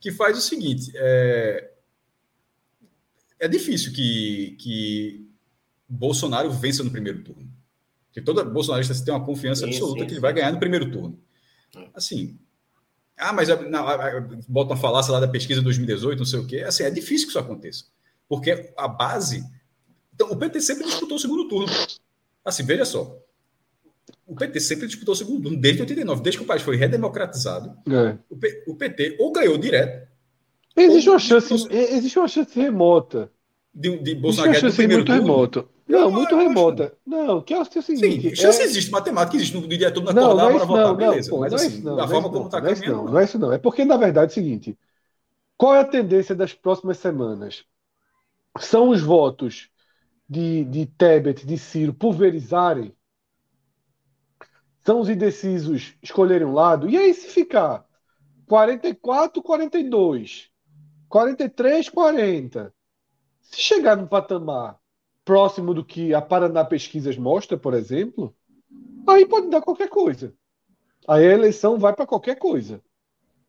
que 0.00 0.10
faz 0.10 0.36
o 0.36 0.40
seguinte: 0.40 0.90
é, 0.96 1.70
é 3.38 3.46
difícil 3.46 3.92
que, 3.92 4.56
que 4.58 5.30
Bolsonaro 5.88 6.50
vença 6.50 6.82
no 6.82 6.90
primeiro 6.90 7.22
turno. 7.22 7.48
Porque 8.06 8.20
todo 8.20 8.44
bolsonarista 8.50 9.04
tem 9.04 9.14
uma 9.14 9.24
confiança 9.24 9.64
sim, 9.64 9.70
absoluta 9.70 10.00
sim, 10.00 10.06
que 10.06 10.12
ele 10.14 10.20
vai 10.20 10.32
ganhar 10.32 10.50
no 10.50 10.58
primeiro 10.58 10.90
turno. 10.90 11.22
É. 11.76 11.88
Assim, 11.94 12.36
ah, 13.20 13.32
mas 13.32 13.48
não, 13.48 13.84
botam 14.48 14.74
a 14.74 14.76
falácia 14.76 15.12
lá 15.12 15.20
da 15.20 15.28
pesquisa 15.28 15.60
de 15.60 15.64
2018, 15.64 16.18
não 16.18 16.24
sei 16.24 16.40
o 16.40 16.46
quê. 16.46 16.60
Assim, 16.60 16.84
é 16.84 16.90
difícil 16.90 17.26
que 17.26 17.30
isso 17.30 17.38
aconteça. 17.38 17.84
Porque 18.28 18.72
a 18.76 18.88
base. 18.88 19.44
Então, 20.14 20.30
o 20.30 20.36
PT 20.36 20.60
sempre 20.60 20.84
disputou 20.84 21.16
o 21.16 21.20
segundo 21.20 21.46
turno. 21.46 21.72
Assim, 22.44 22.64
veja 22.64 22.84
só. 22.84 23.18
o 24.26 24.34
PT 24.34 24.60
sempre 24.60 24.86
disputou 24.86 25.12
o 25.12 25.16
segundo 25.16 25.42
turno, 25.42 25.60
desde 25.60 25.82
89, 25.82 26.22
desde 26.22 26.38
que 26.38 26.44
o 26.44 26.46
país 26.46 26.62
foi 26.62 26.76
redemocratizado. 26.76 27.76
É. 27.92 28.16
O, 28.30 28.36
P, 28.36 28.64
o, 28.66 28.74
PT 28.74 29.16
ou 29.20 29.32
ganhou 29.32 29.58
direto. 29.58 30.08
Existe 30.74 31.10
uma 31.10 31.18
chance, 31.18 31.52
existe 31.70 32.18
uma 32.18 32.28
chance 32.28 32.58
remota. 32.58 33.30
De, 33.74 33.98
de 33.98 34.14
Bolsonaro 34.14 34.52
existe 34.52 34.64
uma 34.64 34.70
chance 34.70 34.86
muito 34.86 35.06
turno. 35.06 35.20
remota. 35.20 35.64
Não, 35.90 36.02
não 36.02 36.10
muito 36.10 36.36
remota. 36.36 36.96
Não, 37.04 37.42
que 37.42 37.52
é 37.52 37.60
o 37.60 37.64
seguinte. 37.64 38.30
Sim, 38.30 38.34
chance 38.36 38.60
é... 38.60 38.64
existe, 38.64 38.90
matemática 38.90 39.36
existe 39.36 39.56
no 39.56 39.66
dia 39.66 39.92
todo 39.92 40.04
na 40.04 40.12
não, 40.12 40.30
acordar 40.30 40.50
para 40.54 40.64
votar, 40.64 40.86
não, 40.86 40.96
beleza. 40.96 41.30
Pô, 41.30 41.40
mas 41.40 41.52
assim, 41.52 41.82
não, 41.82 41.96
da 41.96 42.06
forma 42.06 42.30
como 42.30 42.46
está 42.46 42.60
caminhando. 42.60 42.96
Não, 42.96 43.04
não 43.06 43.18
é 43.18 43.24
isso 43.24 43.38
não. 43.38 43.52
É 43.52 43.58
porque, 43.58 43.84
na 43.84 43.96
verdade, 43.96 44.30
é 44.30 44.32
o 44.32 44.34
seguinte: 44.34 44.78
qual 45.56 45.74
é 45.74 45.80
a 45.80 45.84
tendência 45.84 46.34
das 46.34 46.54
próximas 46.54 46.98
semanas? 46.98 47.64
São 48.58 48.88
os 48.88 49.00
votos 49.00 49.68
de, 50.28 50.64
de 50.64 50.86
Tebet, 50.86 51.46
de 51.46 51.58
Ciro, 51.58 51.92
pulverizarem? 51.92 52.94
São 54.80 55.00
os 55.00 55.08
indecisos 55.08 55.94
escolherem 56.02 56.46
um 56.46 56.54
lado? 56.54 56.88
E 56.88 56.96
aí, 56.96 57.12
se 57.12 57.28
ficar 57.28 57.84
44, 58.46 59.42
42, 59.42 60.48
43, 61.08 61.88
40, 61.88 62.74
se 63.42 63.60
chegar 63.60 63.96
no 63.96 64.08
patamar 64.08 64.79
próximo 65.30 65.72
do 65.72 65.84
que 65.84 66.12
a 66.12 66.20
Paraná 66.20 66.64
Pesquisas 66.64 67.16
mostra, 67.16 67.56
por 67.56 67.72
exemplo, 67.72 68.34
aí 69.06 69.24
pode 69.24 69.48
dar 69.48 69.60
qualquer 69.60 69.88
coisa. 69.88 70.34
Aí 71.06 71.24
a 71.24 71.32
eleição 71.32 71.78
vai 71.78 71.94
para 71.94 72.04
qualquer 72.04 72.34
coisa. 72.34 72.82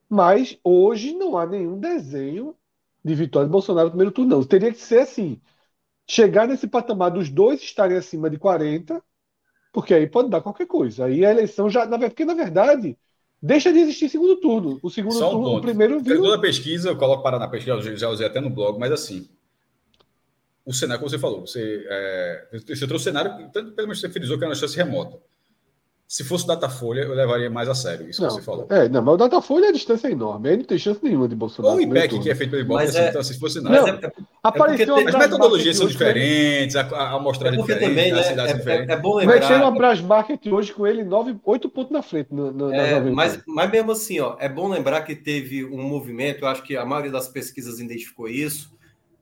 Mas 0.08 0.60
hoje 0.64 1.12
não 1.16 1.36
há 1.36 1.48
nenhum 1.48 1.80
desenho 1.80 2.56
de 3.04 3.16
vitória 3.16 3.48
de 3.48 3.52
Bolsonaro 3.52 3.88
no 3.88 3.92
primeiro 3.94 4.12
turno, 4.12 4.38
não. 4.38 4.44
Teria 4.44 4.72
que 4.72 4.78
ser 4.78 5.00
assim: 5.00 5.42
chegar 6.08 6.48
nesse 6.48 6.68
patamar 6.68 7.10
dos 7.10 7.32
dois 7.32 7.64
estarem 7.64 7.98
acima 7.98 8.30
de 8.30 8.38
40, 8.38 9.02
porque 9.74 9.96
aí 9.96 10.06
pode 10.06 10.30
dar 10.30 10.42
qualquer 10.42 10.68
coisa. 10.68 11.06
Aí 11.06 11.26
a 11.26 11.32
eleição 11.32 11.68
já. 11.68 11.88
Porque, 11.88 12.26
na 12.26 12.36
verdade, 12.36 12.96
deixa 13.42 13.74
de 13.74 13.80
existir 13.80 14.08
segundo 14.08 14.36
turno. 14.36 14.80
O 14.84 14.90
segundo 14.92 15.16
Só 15.16 15.32
turno, 15.32 15.58
o 15.58 15.62
primeiro 15.62 16.00
viu. 16.00 16.22
Toda 16.22 16.40
pesquisa, 16.40 16.90
eu 16.90 16.96
coloco 16.96 17.24
Paraná 17.24 17.48
Pesquisa, 17.48 17.98
já 17.98 18.08
usei 18.08 18.28
até 18.28 18.40
no 18.40 18.52
blog, 18.52 18.78
mas 18.78 18.92
assim 18.92 19.28
o 20.72 20.74
cenário, 20.74 21.00
como 21.00 21.10
você 21.10 21.20
falou, 21.20 21.42
você, 21.46 21.86
é, 21.90 22.48
você 22.52 22.88
trouxe 22.88 22.96
o 22.96 23.00
cenário, 23.00 23.50
tanto 23.52 23.72
pelo 23.72 23.88
menos 23.88 24.00
você 24.00 24.10
frisou 24.10 24.38
que 24.38 24.44
era 24.44 24.50
uma 24.50 24.56
chance 24.56 24.76
remota. 24.76 25.18
Se 26.12 26.26
fosse 26.26 26.46
Datafolha, 26.46 27.04
eu 27.04 27.14
levaria 27.14 27.50
mais 27.50 27.70
a 27.70 27.74
sério 27.74 28.10
isso 28.10 28.22
não, 28.22 28.28
que 28.28 28.36
você 28.36 28.42
falou. 28.42 28.68
É, 28.70 28.90
não, 28.90 29.02
mas 29.02 29.14
o 29.14 29.18
Datafolha 29.18 29.70
a 29.70 29.72
distância 29.72 30.10
é 30.10 30.12
enorme. 30.12 30.50
Aí 30.50 30.58
não 30.58 30.66
tem 30.66 30.78
chance 30.78 31.00
nenhuma 31.02 31.26
de 31.26 31.36
Bolsonaro. 31.36 31.76
Ou 31.76 31.80
o 31.80 31.82
IPEC, 31.82 32.20
que 32.20 32.30
é 32.30 32.36
feito 32.36 32.50
pelo 32.50 32.64
Ibope, 32.64 32.84
assim, 32.84 32.98
é... 32.98 33.08
então, 33.08 33.24
se 33.24 33.40
fosse 33.40 33.62
nada. 33.62 33.80
Não, 33.80 33.88
é, 33.88 33.92
é, 33.92 34.12
apareceu 34.44 34.98
é 34.98 35.08
as 35.08 35.16
metodologias 35.16 35.78
são 35.78 35.88
diferentes, 35.88 36.76
a, 36.76 36.82
a 36.82 37.14
amostragem 37.14 37.58
é 37.58 37.62
diferente, 37.62 37.88
também, 37.88 38.12
né, 38.12 38.24
cidades 38.24 38.54
é, 38.54 38.58
diferentes. 38.58 38.90
É, 38.90 39.00
bom 39.00 39.16
lembrar. 39.16 39.40
Mexeu 39.40 39.66
a 39.66 39.72
Brasmarket 39.72 40.48
hoje 40.48 40.74
com 40.74 40.86
ele 40.86 41.06
9, 41.06 41.38
8 41.46 41.70
pontos 41.70 41.94
na 41.94 42.02
frente. 42.02 42.28
No, 42.30 42.52
no, 42.52 42.74
é, 42.74 43.00
mas, 43.00 43.42
mas 43.48 43.72
mesmo 43.72 43.94
assim, 43.94 44.20
ó, 44.20 44.36
é 44.38 44.50
bom 44.50 44.68
lembrar 44.68 45.04
que 45.04 45.16
teve 45.16 45.64
um 45.64 45.82
movimento, 45.82 46.44
eu 46.44 46.50
acho 46.50 46.62
que 46.62 46.76
a 46.76 46.84
maioria 46.84 47.12
das 47.12 47.30
pesquisas 47.30 47.80
identificou 47.80 48.28
isso. 48.28 48.70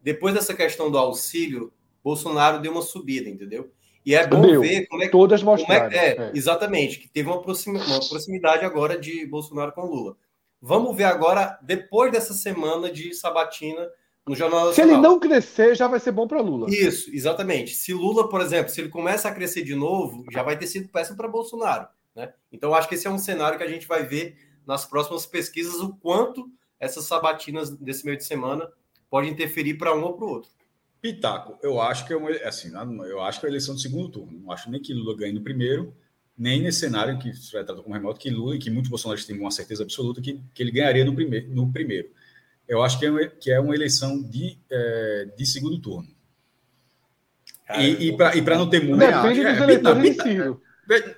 Depois 0.02 0.34
dessa 0.34 0.54
questão 0.54 0.90
do 0.90 0.98
auxílio, 0.98 1.74
Bolsonaro 2.04 2.62
deu 2.62 2.72
uma 2.72 2.82
subida, 2.82 3.30
entendeu? 3.30 3.72
E 4.06 4.16
é 4.16 4.26
bom 4.26 4.42
Deu. 4.42 4.62
ver 4.62 4.88
como 4.88 5.04
é 5.04 5.06
que. 5.06 5.12
Todas 5.12 5.44
mostraram. 5.44 5.92
É, 5.92 5.98
é, 5.98 6.18
é, 6.18 6.32
Exatamente, 6.34 7.00
que 7.00 7.08
teve 7.08 7.30
uma 7.30 7.42
proximidade, 7.42 7.92
uma 7.92 8.08
proximidade 8.08 8.66
agora 8.66 8.98
de 8.98 9.26
Bolsonaro 9.26 9.72
com 9.72 9.82
Lula. 9.86 10.18
Vamos 10.62 10.96
ver 10.96 11.04
agora, 11.06 11.58
depois 11.62 12.12
dessa 12.12 12.34
semana 12.34 12.92
de 12.92 13.14
sabatina 13.14 13.88
no 14.28 14.36
Jornal 14.36 14.68
Nacional. 14.68 14.74
Se 14.74 14.82
ele 14.82 15.02
não 15.02 15.20
crescer, 15.20 15.76
já 15.76 15.88
vai 15.88 16.00
ser 16.00 16.12
bom 16.12 16.28
para 16.28 16.42
Lula. 16.42 16.70
Isso, 16.70 17.10
exatamente. 17.14 17.76
Se 17.76 17.94
Lula, 17.94 18.28
por 18.30 18.42
exemplo, 18.42 18.72
se 18.72 18.82
ele 18.82 18.90
começa 18.90 19.30
a 19.30 19.34
crescer 19.34 19.64
de 19.64 19.76
novo, 19.76 20.26
já 20.32 20.44
vai 20.44 20.58
ter 20.58 20.68
sido 20.68 20.90
péssimo 20.90 21.18
para 21.18 21.28
Bolsonaro. 21.28 21.88
Né? 22.16 22.34
Então, 22.52 22.74
acho 22.74 22.88
que 22.90 22.96
esse 22.96 23.08
é 23.08 23.10
um 23.10 23.18
cenário 23.18 23.58
que 23.58 23.64
a 23.64 23.70
gente 23.70 23.88
vai 23.88 24.04
ver 24.04 24.38
nas 24.66 24.86
próximas 24.86 25.26
pesquisas 25.26 25.76
o 25.82 25.96
quanto 25.96 26.50
essas 26.80 27.06
sabatinas 27.06 27.70
desse 27.70 28.06
meio 28.06 28.18
de 28.18 28.24
semana 28.24 28.70
podem 29.10 29.32
interferir 29.32 29.76
para 29.76 29.96
um 29.96 30.04
ou 30.04 30.14
para 30.14 30.26
o 30.26 30.30
outro. 30.30 30.52
Pitaco, 31.02 31.58
eu 31.64 31.82
acho 31.82 32.06
que 32.06 32.14
é 32.14 32.18
uma, 32.18 32.30
assim, 32.44 32.72
eu 33.08 33.22
acho 33.22 33.40
que 33.40 33.46
é 33.46 33.50
a 33.50 33.52
eleição 33.52 33.74
do 33.74 33.82
segundo 33.82 34.10
turno. 34.10 34.40
Não 34.40 34.52
acho 34.52 34.70
nem 34.70 34.82
que 34.82 34.94
Lula 34.94 35.16
ganhe 35.16 35.34
no 35.34 35.42
primeiro, 35.42 35.94
nem 36.38 36.62
nesse 36.62 36.80
cenário 36.80 37.18
que 37.18 37.34
se 37.34 37.52
tratado 37.52 37.82
como 37.82 37.96
remoto, 37.96 38.20
que 38.20 38.30
Lula 38.30 38.56
e 38.56 38.60
que 38.60 38.70
muitos 38.70 38.90
bolsonaristas 38.90 39.28
têm 39.28 39.42
uma 39.42 39.52
certeza 39.52 39.84
absoluta 39.84 40.22
que, 40.22 40.42
que 40.54 40.62
ele 40.62 40.72
ganharia 40.72 41.06
no 41.06 41.16
primeiro, 41.16 41.50
no 41.50 41.72
primeiro. 41.72 42.10
Eu 42.68 42.84
acho 42.84 43.00
que 43.00 43.06
é 43.06 43.12
uma, 43.12 43.26
que 43.26 43.52
é 43.52 43.60
uma 43.60 43.74
eleição 43.74 44.22
de, 44.22 44.58
é, 44.70 45.30
de 45.38 45.46
segundo 45.46 45.80
turno. 45.80 46.08
Cara, 47.66 47.82
e, 47.82 48.10
e 48.10 48.42
para 48.42 48.58
não 48.58 48.70
ter 48.70 48.84
muito. 48.84 49.00
Depende 49.00 49.44
dos 49.44 49.60
é, 49.60 49.64
eleitores 49.64 50.04
de 50.04 50.24
Ciro. 50.24 50.62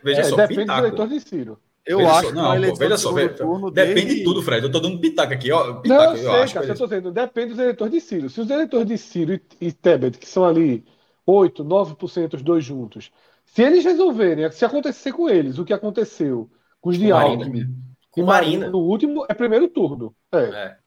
Veja 0.04 0.22
é, 0.22 0.24
só, 0.24 0.36
depende 0.36 0.62
Pitaco, 0.62 0.82
dos 0.82 0.88
eleitores 0.88 1.24
de 1.24 1.30
Ciro. 1.30 1.60
Eu 1.86 1.98
veja 1.98 2.12
acho 2.12 2.28
só, 2.30 2.34
não, 2.34 2.62
que 2.62 2.68
pô, 2.68 2.76
veja 2.76 2.98
só, 2.98 3.12
veja, 3.12 3.30
depende 3.74 3.74
desde... 3.74 4.16
de 4.16 4.24
tudo, 4.24 4.42
Fred. 4.44 4.64
Eu 4.64 4.72
tô 4.72 4.80
dando 4.80 5.00
pitaco 5.00 5.34
aqui, 5.34 5.52
ó. 5.52 5.76
Pitaco, 5.76 6.04
não, 6.04 6.16
eu, 6.16 6.32
sei, 6.32 6.42
acho 6.42 6.54
cara, 6.54 6.66
eu 6.68 6.76
tô 6.76 6.86
dizendo, 6.86 7.12
depende 7.12 7.50
dos 7.50 7.60
eleitores 7.60 7.94
de 7.94 8.02
Ciro. 8.02 8.30
Se 8.30 8.40
os 8.40 8.50
eleitores 8.50 8.88
de 8.88 8.98
Ciro 8.98 9.34
e, 9.34 9.42
e 9.60 9.72
Tebet, 9.72 10.18
que 10.18 10.28
são 10.28 10.46
ali 10.46 10.86
8, 11.26 11.64
9% 11.64 12.34
os 12.36 12.44
dois 12.44 12.64
juntos, 12.64 13.12
se 13.46 13.64
eles 13.64 13.84
resolverem, 13.84 14.50
se 14.52 14.64
acontecer 14.64 15.12
com 15.12 15.28
eles 15.28 15.58
o 15.58 15.66
que 15.66 15.74
aconteceu 15.74 16.50
com 16.80 16.90
os 16.90 16.98
de 16.98 17.12
Alckmin, 17.12 17.76
com 18.12 18.24
Marina. 18.24 18.70
No 18.70 18.80
último 18.80 19.26
é 19.28 19.34
primeiro 19.34 19.68
turno. 19.68 20.16
É. 20.32 20.38
é. 20.38 20.78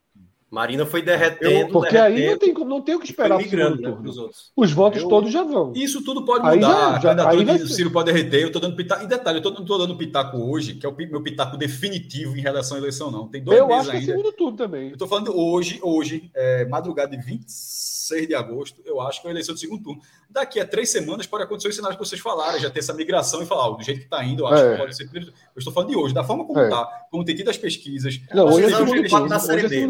Marina 0.51 0.85
foi 0.85 1.01
derretendo. 1.01 1.71
porque 1.71 1.91
derretendo, 1.91 2.21
aí 2.21 2.29
não 2.29 2.37
tem, 2.37 2.53
não 2.53 2.81
tem 2.81 2.95
o 2.95 2.99
que 2.99 3.07
esperar 3.07 3.37
migrando, 3.37 3.81
né, 3.81 3.89
os 3.89 4.17
outros. 4.17 4.51
Os 4.55 4.71
votos 4.71 5.01
eu, 5.01 5.09
todos 5.09 5.31
já 5.31 5.43
vão. 5.43 5.73
Isso 5.75 6.03
tudo 6.03 6.23
pode 6.23 6.45
mudar. 6.45 6.95
Aí 6.95 7.01
já, 7.01 7.15
já, 7.15 7.29
aí 7.29 7.63
o 7.63 7.67
Ciro 7.67 7.91
pode 7.91 8.11
derreter. 8.11 8.41
Eu 8.41 8.47
estou 8.47 8.61
dando 8.61 8.75
pitaco. 8.75 9.03
E 9.03 9.07
detalhe, 9.07 9.39
eu 9.39 9.41
tô, 9.41 9.49
não 9.49 9.61
estou 9.61 9.77
dando 9.77 9.97
pitaco 9.97 10.37
hoje, 10.37 10.75
que 10.75 10.85
é 10.85 10.89
o 10.89 10.95
meu 10.95 11.21
pitaco 11.21 11.57
definitivo 11.57 12.37
em 12.37 12.41
relação 12.41 12.77
à 12.77 12.79
eleição, 12.79 13.09
não. 13.09 13.27
Tem 13.27 13.43
dois 13.43 13.57
eu 13.57 13.67
meses 13.67 13.89
ainda. 13.89 13.91
Eu 13.91 13.97
acho 13.97 14.05
que 14.05 14.11
é 14.11 14.15
segundo 14.15 14.31
turno 14.33 14.57
também. 14.57 14.87
Eu 14.87 14.93
estou 14.93 15.07
falando 15.07 15.37
hoje, 15.37 15.79
hoje, 15.81 16.29
é, 16.33 16.65
madrugada 16.65 17.17
de 17.17 17.23
26 17.23 18.27
de 18.27 18.35
agosto, 18.35 18.81
eu 18.85 19.01
acho 19.01 19.21
que 19.21 19.27
é 19.27 19.31
a 19.31 19.33
eleição 19.33 19.55
do 19.55 19.59
segundo 19.59 19.83
turno. 19.83 20.01
Daqui 20.29 20.59
a 20.59 20.65
três 20.65 20.91
semanas 20.91 21.25
pode 21.25 21.43
acontecer 21.43 21.69
os 21.69 21.75
cenários 21.75 21.97
que 21.97 22.05
vocês 22.05 22.21
falaram, 22.21 22.59
já 22.59 22.69
ter 22.69 22.79
essa 22.79 22.93
migração 22.93 23.41
e 23.41 23.45
falar, 23.45 23.69
oh, 23.69 23.75
do 23.75 23.83
jeito 23.83 23.99
que 23.99 24.05
está 24.05 24.23
indo, 24.23 24.43
eu 24.43 24.47
acho 24.47 24.63
é. 24.63 24.71
que 24.71 24.77
pode 24.77 24.95
ser. 24.95 25.09
Eu 25.13 25.31
estou 25.57 25.73
falando 25.73 25.89
de 25.89 25.95
hoje, 25.95 26.13
da 26.13 26.23
forma 26.23 26.45
como 26.45 26.59
está, 26.59 26.81
é. 26.81 27.09
como 27.09 27.23
tem 27.23 27.35
tido 27.35 27.49
as 27.49 27.57
pesquisas. 27.57 28.19
Não, 28.33 28.47
hoje 28.47 28.65
é 28.65 28.75
segundo 28.75 29.07
turno. 29.07 29.27
Da 29.27 29.39
série 29.39 29.67
B. 29.67 29.83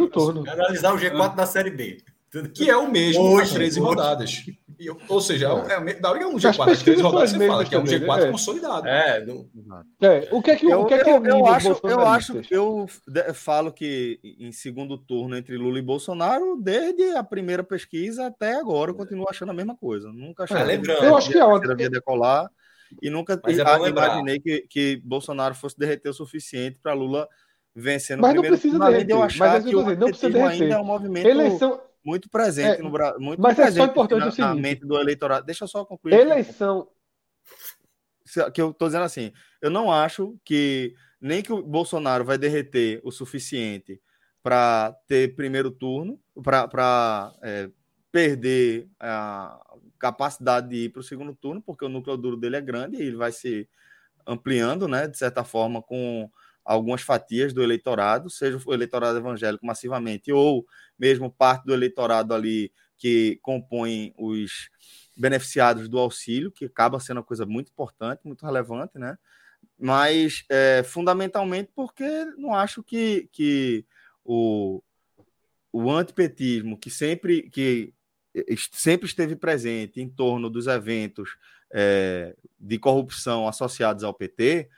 Analisar 0.52 0.94
o 0.94 0.98
G4 0.98 1.36
da 1.36 1.46
Série 1.46 1.72
B. 1.72 1.98
Que 2.54 2.70
é 2.70 2.76
o 2.76 2.90
mesmo 2.90 3.22
hoje, 3.24 3.54
13 3.54 3.80
hoje. 3.80 3.90
rodadas. 3.90 4.46
ou 5.08 5.22
seja, 5.22 5.48
é. 5.48 5.92
É, 5.92 5.94
da 5.96 6.10
hora 6.10 6.24
é 6.24 6.28
um 6.28 6.36
G4 6.36 6.66
das 6.66 6.84
13 6.84 7.02
rodadas, 7.02 7.32
você 7.32 7.48
fala 7.48 7.66
que 7.66 7.76
é 7.76 7.80
um 7.80 7.84
G4 7.84 8.24
né? 8.24 8.32
consolidado. 8.32 8.88
É, 8.88 9.26
não... 9.26 9.48
é, 10.02 10.28
o 10.32 10.42
que 10.42 10.52
é 10.52 10.56
que, 10.56 10.66
eu, 10.66 10.82
o 10.82 10.86
que, 10.86 10.94
é 10.94 11.04
que 11.04 11.10
eu, 11.10 11.26
eu 11.26 11.46
acho, 11.48 11.80
eu 11.84 12.00
acho, 12.02 12.42
eu 12.52 12.88
falo 13.34 13.72
que 13.72 14.20
em 14.24 14.52
segundo 14.52 14.98
turno 14.98 15.36
entre 15.38 15.58
Lula 15.58 15.80
e 15.80 15.82
Bolsonaro, 15.82 16.60
desde 16.62 17.16
a 17.16 17.24
primeira 17.24 17.64
pesquisa 17.64 18.28
até 18.28 18.56
agora, 18.56 18.92
eu 18.92 18.96
continuo 18.96 19.28
achando 19.30 19.52
a 19.52 19.56
mesma 19.56 19.76
coisa. 19.76 20.12
Nunca 20.12 20.44
achei. 20.44 20.58
É, 20.58 20.64
lembrando, 20.64 21.04
eu 21.04 21.16
acho 21.16 21.32
que 21.32 21.38
é 21.38 21.46
uma 21.46 21.76
via 21.76 21.90
decolar 21.90 22.50
e 23.02 23.10
nunca 23.10 23.40
é 23.46 23.90
imaginei 23.90 24.40
que, 24.40 24.66
que 24.70 25.02
Bolsonaro 25.04 25.56
fosse 25.56 25.78
derreter 25.78 26.10
o 26.10 26.14
suficiente 26.14 26.80
para 26.80 26.94
Lula 26.94 27.28
vencer 27.76 28.16
no 28.16 28.22
mas 28.22 28.32
primeiro 28.32 28.54
não 28.54 28.60
precisa 28.60 28.80
turno, 28.80 28.92
derreter, 28.92 29.14
eu 29.14 29.24
achar 29.24 29.54
mas 29.54 29.64
que 29.66 29.76
o 29.76 29.96
não 29.96 30.08
precisa 30.08 30.30
derreter. 30.30 30.64
ainda 30.64 30.76
é 30.76 30.80
um 30.80 30.86
movimento 30.86 31.28
Eleição 31.28 31.82
muito 32.06 32.30
presente 32.30 32.80
é, 32.80 32.84
no 32.84 32.92
Brasil. 32.92 33.20
Muito 33.20 33.42
mas 33.42 33.56
presente 33.56 33.80
é 33.80 33.86
só 33.86 33.92
importante 33.92 34.20
na, 34.20 34.28
o 34.28 34.32
seguinte, 34.32 34.56
na 34.56 34.56
mente 34.56 34.86
do 34.86 35.00
eleitorado. 35.00 35.46
Deixa 35.46 35.64
eu 35.64 35.68
só 35.68 35.84
concluir. 35.84 36.14
Eleição. 36.14 36.82
Aqui. 36.82 38.52
Que 38.54 38.62
eu 38.62 38.72
estou 38.72 38.88
dizendo 38.88 39.04
assim, 39.04 39.32
eu 39.62 39.70
não 39.70 39.92
acho 39.92 40.38
que 40.44 40.96
nem 41.22 41.42
que 41.42 41.54
o 41.54 41.62
Bolsonaro 41.62 42.26
vai 42.26 42.38
derreter 42.38 43.00
o 43.04 43.12
suficiente 43.12 44.02
para 44.42 44.96
ter 45.08 45.36
primeiro 45.36 45.72
turno, 45.72 46.20
para 46.44 47.34
é, 47.42 47.70
perder 48.12 48.88
a 49.00 49.60
capacidade 49.98 50.70
de 50.70 50.76
ir 50.86 50.90
para 50.90 51.00
o 51.00 51.04
segundo 51.04 51.36
turno, 51.36 51.62
porque 51.62 51.86
o 51.86 51.90
núcleo 51.90 52.18
duro 52.18 52.38
dele 52.38 52.56
é 52.56 52.62
grande 52.62 52.98
e 52.98 53.02
ele 53.02 53.16
vai 53.16 53.32
se 53.32 53.68
ampliando, 54.26 54.88
né, 54.88 55.08
de 55.08 55.18
certa 55.18 55.44
forma, 55.44 55.82
com 55.82 56.30
algumas 56.66 57.02
fatias 57.02 57.54
do 57.54 57.62
eleitorado, 57.62 58.30
seja 58.30 58.60
o 58.66 58.74
eleitorado 58.74 59.20
evangélico 59.20 59.66
massivamente, 59.66 60.32
ou 60.32 60.66
mesmo 60.98 61.32
parte 61.32 61.66
do 61.66 61.74
eleitorado 61.74 62.34
ali 62.34 62.72
que 62.98 63.40
compõe 63.44 64.14
os 64.18 64.70
beneficiados 65.16 65.88
do 65.88 66.00
auxílio, 66.00 66.52
que 66.52 66.66
acaba 66.66 67.00
sendo 67.00 67.18
uma 67.18 67.24
coisa 67.24 67.46
muito 67.46 67.70
importante, 67.70 68.22
muito 68.26 68.46
relevante, 68.46 68.98
né? 68.98 69.18
Mas 69.78 70.44
é, 70.50 70.84
fundamentalmente 70.84 71.72
porque 71.76 72.26
não 72.38 72.54
acho 72.54 72.82
que, 72.82 73.30
que 73.32 73.86
o, 74.24 74.82
o 75.72 75.92
antipetismo, 75.92 76.78
que 76.78 76.90
sempre, 76.90 77.50
que 77.50 77.94
sempre 78.72 79.08
esteve 79.08 79.36
presente 79.36 80.02
em 80.02 80.10
torno 80.10 80.50
dos 80.50 80.68
eventos 80.68 81.38
é, 81.72 82.36
de 82.60 82.80
corrupção 82.80 83.48
associados 83.48 84.04
ao 84.04 84.14
PT, 84.14 84.70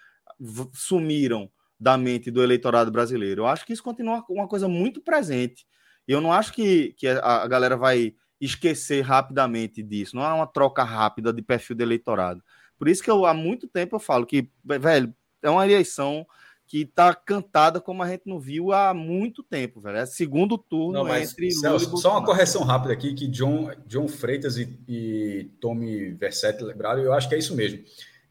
sumiram 0.73 1.49
da 1.79 1.97
mente 1.97 2.31
do 2.31 2.43
eleitorado 2.43 2.91
brasileiro. 2.91 3.41
Eu 3.41 3.47
acho 3.47 3.65
que 3.65 3.73
isso 3.73 3.83
continua 3.83 4.23
uma 4.29 4.47
coisa 4.47 4.67
muito 4.67 5.01
presente. 5.01 5.65
E 6.07 6.11
eu 6.11 6.21
não 6.21 6.31
acho 6.31 6.53
que, 6.53 6.93
que 6.97 7.07
a, 7.07 7.47
galera 7.47 7.75
vai 7.75 8.13
esquecer 8.39 9.01
rapidamente 9.01 9.83
disso. 9.83 10.15
Não 10.15 10.23
é 10.23 10.33
uma 10.33 10.47
troca 10.47 10.83
rápida 10.83 11.33
de 11.33 11.41
perfil 11.41 11.75
do 11.75 11.83
eleitorado. 11.83 12.41
Por 12.77 12.87
isso 12.87 13.03
que 13.03 13.09
eu 13.09 13.25
há 13.25 13.33
muito 13.33 13.67
tempo 13.67 13.95
eu 13.95 13.99
falo 13.99 14.25
que, 14.25 14.49
velho, 14.63 15.13
é 15.41 15.49
uma 15.49 15.65
eleição 15.65 16.25
que 16.67 16.85
tá 16.85 17.15
cantada 17.15 17.79
como 17.79 18.03
a 18.03 18.09
gente 18.09 18.23
não 18.25 18.39
viu 18.39 18.73
há 18.73 18.93
muito 18.93 19.41
tempo, 19.41 19.79
velho. 19.79 19.97
É 19.97 20.05
segundo 20.05 20.57
turno 20.57 20.99
não, 20.99 21.05
mas, 21.05 21.31
entre 21.31 21.49
Celso, 21.51 21.85
Lula 21.87 22.01
Só 22.01 22.11
uma 22.11 22.25
correção 22.25 22.63
rápida 22.63 22.93
aqui, 22.93 23.13
que 23.13 23.25
John, 23.27 23.71
John 23.87 24.07
Freitas 24.07 24.57
e, 24.57 24.77
e 24.87 25.49
Tommy 25.61 26.11
Versetti 26.11 26.63
lembraram, 26.63 27.01
eu 27.01 27.13
acho 27.13 27.29
que 27.29 27.35
é 27.35 27.37
isso 27.37 27.55
mesmo. 27.55 27.79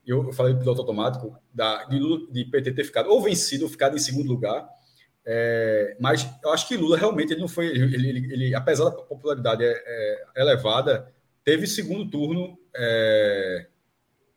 Eu, 0.07 0.33
falei 0.33 0.55
do 0.55 0.61
piloto 0.61 0.81
automático 0.81 1.37
da, 1.53 1.85
de, 1.85 1.99
Lula, 1.99 2.31
de 2.31 2.45
PT 2.45 2.73
ter 2.73 2.85
ficado 2.85 3.11
ou 3.11 3.21
vencido 3.21 3.65
ou 3.65 3.71
ficado 3.71 3.97
em 3.97 4.01
segundo 4.01 4.29
lugar, 4.29 4.69
é, 5.25 5.97
mas 5.99 6.29
eu 6.43 6.53
acho 6.53 6.69
que 6.69 6.77
Lula 6.77 6.97
realmente 6.97 7.33
ele 7.33 7.41
não 7.41 7.49
foi, 7.49 7.67
ele, 7.67 8.09
ele, 8.09 8.33
ele 8.33 8.55
apesar 8.55 8.85
da 8.85 8.93
popularidade 8.93 9.65
é, 9.65 9.73
é, 9.75 10.43
elevada, 10.43 11.13
teve 11.45 11.67
segundo 11.67 12.09
turno 12.09 12.57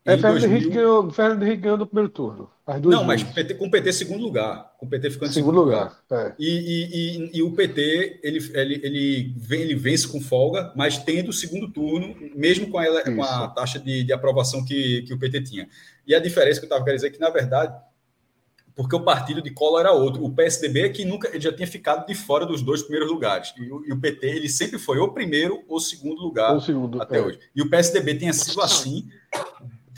é, 0.06 0.12
Fernando 0.14 0.40
2000... 0.40 0.50
Henrique 0.58 0.74
ganhou, 0.74 1.12
Fernando 1.12 1.44
Henrique 1.44 1.62
ganhou 1.62 1.78
no 1.78 1.86
primeiro 1.86 2.10
turno. 2.10 2.50
não, 2.86 3.04
mas 3.04 3.22
PT, 3.22 3.56
com 3.56 3.68
o 3.68 3.72
PT 3.72 3.94
segundo 3.94 4.24
lugar. 4.24 4.74
Com 4.78 4.86
o 4.86 4.90
PT 4.90 5.12
ficando 5.12 5.30
em 5.30 5.34
segundo, 5.34 5.54
segundo 5.54 5.66
lugar. 5.66 6.02
lugar. 6.10 6.28
É. 6.28 6.36
E, 6.40 6.50
e, 6.50 6.86
e, 6.96 7.38
e, 7.38 7.44
o 7.44 7.52
PT 7.52 8.20
ele, 8.24 8.40
ele, 8.54 8.82
ele, 8.84 9.36
ele 9.52 9.76
vence 9.76 10.08
com 10.08 10.22
folga, 10.22 10.72
mas 10.76 10.98
tendo 10.98 11.30
o 11.30 11.34
segundo 11.34 11.70
turno, 11.72 12.16
mesmo 12.34 12.70
com 12.70 12.80
a, 12.80 13.04
com 13.04 13.24
a 13.24 13.48
taxa 13.50 13.78
de, 13.78 14.04
de 14.04 14.14
aprovação 14.14 14.64
que, 14.64 15.04
que 15.04 15.14
o 15.14 15.20
PT 15.20 15.42
tinha. 15.42 15.68
E 16.08 16.16
a 16.16 16.20
diferença 16.20 16.60
que 16.60 16.66
eu 16.66 16.70
estava 16.70 16.84
querendo 16.84 16.98
dizer 16.98 17.08
é 17.08 17.12
que, 17.12 17.20
na 17.20 17.30
verdade, 17.30 17.76
porque 18.80 18.96
o 18.96 19.04
partido 19.04 19.42
de 19.42 19.52
Collor 19.52 19.82
era 19.82 19.92
outro. 19.92 20.24
O 20.24 20.34
PSDB 20.34 20.84
é 20.84 20.90
que 20.90 21.04
nunca 21.04 21.28
ele 21.28 21.42
já 21.42 21.52
tinha 21.52 21.68
ficado 21.68 22.08
de 22.08 22.16
fora 22.16 22.46
dos 22.46 22.62
dois 22.62 22.82
primeiros 22.82 23.12
lugares. 23.12 23.54
E 23.58 23.70
o, 23.70 23.86
e 23.86 23.92
o 23.92 24.00
PT 24.00 24.26
ele 24.26 24.48
sempre 24.48 24.80
foi 24.80 25.00
o 25.00 25.10
primeiro 25.10 25.62
ou 25.68 25.82
segundo 25.82 26.22
lugar 26.22 26.56
o 26.56 26.62
segundo, 26.62 27.02
até 27.02 27.18
é. 27.18 27.22
hoje. 27.22 27.40
E 27.54 27.62
o 27.62 27.70
PSDB 27.70 28.16
tinha 28.16 28.32
sido 28.32 28.62
assim 28.62 29.10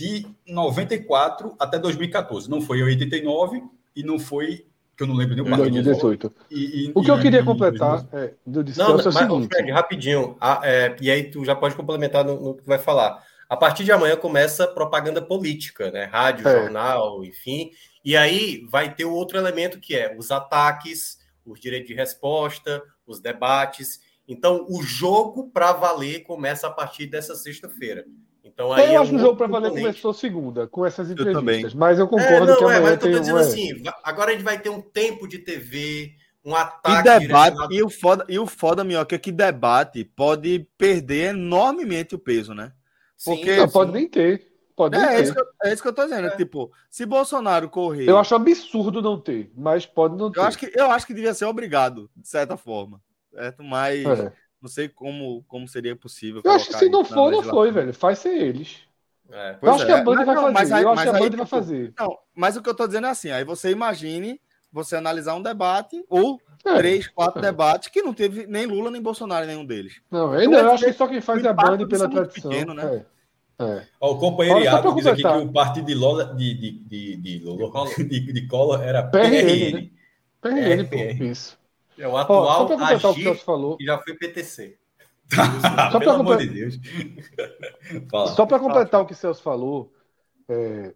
de 0.02 0.26
94 0.48 1.56
até 1.60 1.78
2014. 1.78 2.50
Não 2.50 2.60
foi 2.60 2.80
em 2.80 2.84
89 2.84 3.64
e 3.96 4.04
não 4.04 4.18
foi 4.18 4.66
que 4.98 5.04
eu 5.04 5.08
não 5.08 5.16
lembro 5.16 5.36
nem 5.36 5.44
o 5.44 5.50
partido. 5.50 5.72
2018. 5.72 6.34
E, 6.50 6.86
e, 6.88 6.92
o 6.94 7.02
que 7.02 7.12
eu 7.12 7.20
queria 7.20 7.44
completar 7.44 8.08
é, 8.12 8.34
do 8.46 8.64
não, 8.76 8.96
mas, 8.96 9.06
é 9.06 9.10
o 9.10 9.12
seguinte. 9.12 9.48
Fred, 9.48 9.72
rapidinho, 9.72 10.36
a, 10.40 10.62
é, 10.64 10.96
e 11.00 11.10
aí 11.10 11.30
tu 11.30 11.46
já 11.46 11.56
pode 11.56 11.76
complementar 11.76 12.26
no, 12.26 12.40
no, 12.40 12.56
que 12.56 12.64
tu 12.64 12.68
vai 12.68 12.80
falar. 12.80 13.24
A 13.48 13.58
partir 13.58 13.84
de 13.84 13.92
amanhã 13.92 14.16
começa 14.16 14.68
propaganda 14.68 15.22
política, 15.22 15.92
né? 15.92 16.06
Rádio, 16.06 16.48
é. 16.48 16.62
jornal, 16.62 17.24
enfim. 17.24 17.72
E 18.04 18.18
aí 18.18 18.66
vai 18.70 18.94
ter 18.94 19.06
o 19.06 19.14
outro 19.14 19.38
elemento 19.38 19.80
que 19.80 19.96
é 19.96 20.16
os 20.18 20.32
ataques, 20.32 21.20
os 21.46 21.60
direitos 21.60 21.88
de 21.88 21.94
resposta, 21.94 22.82
os 23.06 23.20
debates. 23.20 24.00
Então, 24.28 24.66
o 24.70 24.82
jogo 24.82 25.50
para 25.52 25.74
valer 25.74 26.24
começa 26.24 26.68
a 26.68 26.72
partir 26.72 27.08
dessa 27.08 27.36
sexta-feira. 27.36 28.06
Então, 28.44 28.74
aí 28.74 28.88
eu 28.88 28.94
é 28.94 28.96
acho 28.98 29.12
que 29.12 29.18
o 29.18 29.20
jogo 29.20 29.38
para 29.38 29.48
valer 29.48 29.70
começou 29.70 30.14
segunda, 30.14 30.68
com 30.68 30.86
essas 30.86 31.10
entrevistas. 31.12 31.74
Mas 31.74 32.00
eu 32.00 32.08
concordo 32.08 32.34
é, 32.34 32.48
não, 32.48 32.58
que 32.58 32.64
amanhã 32.64 32.94
é, 32.94 32.98
tem... 32.98 33.12
dizendo 33.12 33.38
é. 33.38 33.42
assim, 33.42 33.84
agora 34.04 34.32
a 34.32 34.34
gente 34.34 34.44
vai 34.44 34.60
ter 34.60 34.70
um 34.70 34.82
tempo 34.82 35.28
de 35.28 35.40
TV, 35.40 36.14
um 36.44 36.56
ataque... 36.56 37.08
E 37.08 37.20
debate, 37.20 37.74
e 37.74 37.84
o 37.84 37.90
foda, 37.90 38.26
e 38.28 38.40
o 38.40 38.48
foda, 38.48 38.84
Minhoca, 38.84 39.16
é 39.16 39.20
que 39.20 39.32
debate 39.32 40.04
pode 40.04 40.68
perder 40.78 41.30
enormemente 41.30 42.16
o 42.16 42.20
peso, 42.20 42.54
né? 42.54 42.72
Porque... 43.24 43.54
Sim, 43.54 43.60
não, 43.60 43.70
pode 43.70 43.92
nem 43.92 44.08
ter. 44.08 44.52
Pode 44.76 44.98
nem 44.98 45.06
é, 45.06 45.18
ter. 45.18 45.24
Isso 45.24 45.34
eu, 45.38 45.46
é 45.64 45.74
isso 45.74 45.82
que 45.84 45.88
eu 45.88 45.94
tô 45.94 46.04
dizendo. 46.04 46.28
É. 46.28 46.36
Tipo, 46.36 46.72
se 46.90 47.06
Bolsonaro 47.06 47.70
correr... 47.70 48.10
Eu 48.10 48.18
acho 48.18 48.34
absurdo 48.34 49.04
não 49.04 49.20
ter, 49.20 49.52
mas 49.56 49.86
pode 49.86 50.18
não 50.18 50.32
ter. 50.32 50.40
Eu 50.40 50.44
acho 50.44 50.58
que, 50.58 50.72
eu 50.74 50.90
acho 50.90 51.06
que 51.06 51.14
devia 51.14 51.36
ser 51.36 51.46
obrigado, 51.46 52.10
de 52.16 52.28
certa 52.28 52.58
forma. 52.58 53.00
Certo? 53.32 53.64
Mas... 53.64 54.04
É. 54.04 54.34
Não 54.62 54.70
sei 54.70 54.88
como, 54.88 55.44
como 55.48 55.68
seria 55.68 55.96
possível. 55.96 56.42
Eu 56.44 56.52
acho 56.52 56.68
que 56.68 56.78
se 56.78 56.90
não 56.90 57.04
for, 57.04 57.32
não 57.32 57.42
foi, 57.42 57.72
velho. 57.72 57.94
Faz 57.94 58.20
ser 58.20 58.36
eles. 58.36 58.80
É, 59.32 59.58
eu 59.62 59.72
acho 59.72 59.84
é. 59.84 59.86
que 59.88 59.92
a 59.94 60.04
banda 60.04 60.26
vai 60.26 60.36
fazer. 60.36 60.52
Mas 60.52 60.72
aí, 60.72 60.84
eu 60.84 60.90
acho 60.90 61.04
que 61.04 61.10
a 61.10 61.14
banda 61.14 61.22
vai 61.22 61.30
tipo, 61.30 61.46
fazer. 61.48 61.94
Não, 61.98 62.18
mas 62.36 62.58
o 62.58 62.62
que 62.62 62.70
eu 62.70 62.76
tô 62.76 62.86
dizendo 62.86 63.08
é 63.08 63.10
assim: 63.10 63.32
aí 63.32 63.44
você 63.44 63.72
imagine 63.72 64.40
você 64.72 64.96
analisar 64.96 65.36
um 65.36 65.42
debate 65.42 66.04
ou 66.10 66.40
é, 66.66 66.76
três, 66.76 67.08
quatro 67.08 67.40
é. 67.40 67.42
debates 67.42 67.90
que 67.90 68.02
não 68.02 68.14
teve 68.14 68.46
nem 68.46 68.66
Lula 68.66 68.92
nem 68.92 69.02
Bolsonaro, 69.02 69.46
nenhum 69.46 69.66
deles. 69.66 70.02
Não, 70.12 70.32
ainda 70.32 70.60
eu 70.60 70.72
acho 70.72 70.86
que 70.86 70.94
só 70.94 71.08
quem 71.08 71.22
faz 71.22 71.44
é 71.44 71.50
a 71.50 71.54
banda 71.54 71.88
pela 71.88 72.10
tradição. 72.10 72.52
Pequeno, 72.52 72.74
né? 72.74 72.98
É. 72.98 73.22
É. 73.64 73.84
Ó, 74.00 74.14
o 74.14 74.18
companheiro 74.18 74.60
Iago 74.60 74.96
diz 74.96 75.06
aqui 75.06 75.22
que 75.22 75.28
o 75.28 75.52
partido 75.52 75.86
de 75.86 75.94
Lola 75.94 76.34
de, 76.34 76.54
de, 76.56 76.72
de, 76.72 77.16
de, 77.18 77.40
Lula, 77.46 77.86
de, 77.96 78.34
de 78.34 78.48
Collor 78.48 78.82
era 78.82 79.04
PRN. 79.04 79.92
PRN, 80.42 80.54
né? 80.54 80.84
PRN 80.84 81.18
pô, 81.18 81.24
isso. 81.24 81.61
É 81.98 82.08
o 82.08 82.18
atual 82.18 82.68
oh, 82.70 82.84
Agir, 82.84 83.14
que, 83.14 83.44
falou. 83.44 83.78
que 83.78 83.86
já 83.86 83.98
foi 84.00 84.16
PTC. 84.16 84.78
só 85.92 86.00
Pelo 86.00 86.12
amor 86.12 86.38
de 86.38 86.48
Deus. 86.48 86.80
só 88.36 88.46
para 88.46 88.60
completar 88.60 89.02
o 89.02 89.06
que 89.06 89.16
Celso 89.16 89.42
falou, 89.42 89.94
é, 90.50 90.96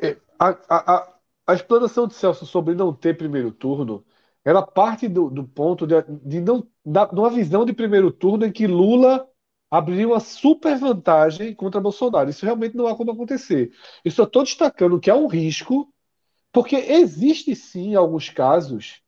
é, 0.00 0.16
a, 0.38 0.56
a, 0.68 1.12
a, 1.46 1.54
explanação 1.54 2.06
de 2.06 2.14
Celso 2.14 2.46
sobre 2.46 2.74
não 2.74 2.92
ter 2.92 3.16
primeiro 3.16 3.50
turno, 3.52 4.04
ela 4.44 4.62
parte 4.62 5.08
do, 5.08 5.30
do 5.30 5.44
ponto 5.44 5.86
de, 5.86 5.94
de 6.24 6.40
não 6.40 6.66
da, 6.84 7.04
de 7.06 7.18
uma 7.18 7.30
visão 7.30 7.64
de 7.64 7.72
primeiro 7.72 8.12
turno 8.12 8.46
em 8.46 8.52
que 8.52 8.66
Lula 8.66 9.28
abriria 9.70 10.06
uma 10.06 10.20
super 10.20 10.78
vantagem 10.78 11.54
contra 11.54 11.80
Bolsonaro. 11.80 12.30
Isso 12.30 12.44
realmente 12.44 12.76
não 12.76 12.86
há 12.86 12.96
como 12.96 13.10
acontecer. 13.10 13.72
Eu 14.04 14.10
só 14.12 14.22
estou 14.22 14.44
destacando 14.44 15.00
que 15.00 15.10
há 15.10 15.16
um 15.16 15.26
risco, 15.26 15.92
porque 16.52 16.76
existe 16.76 17.54
sim 17.56 17.94
alguns 17.96 18.30
casos 18.30 19.02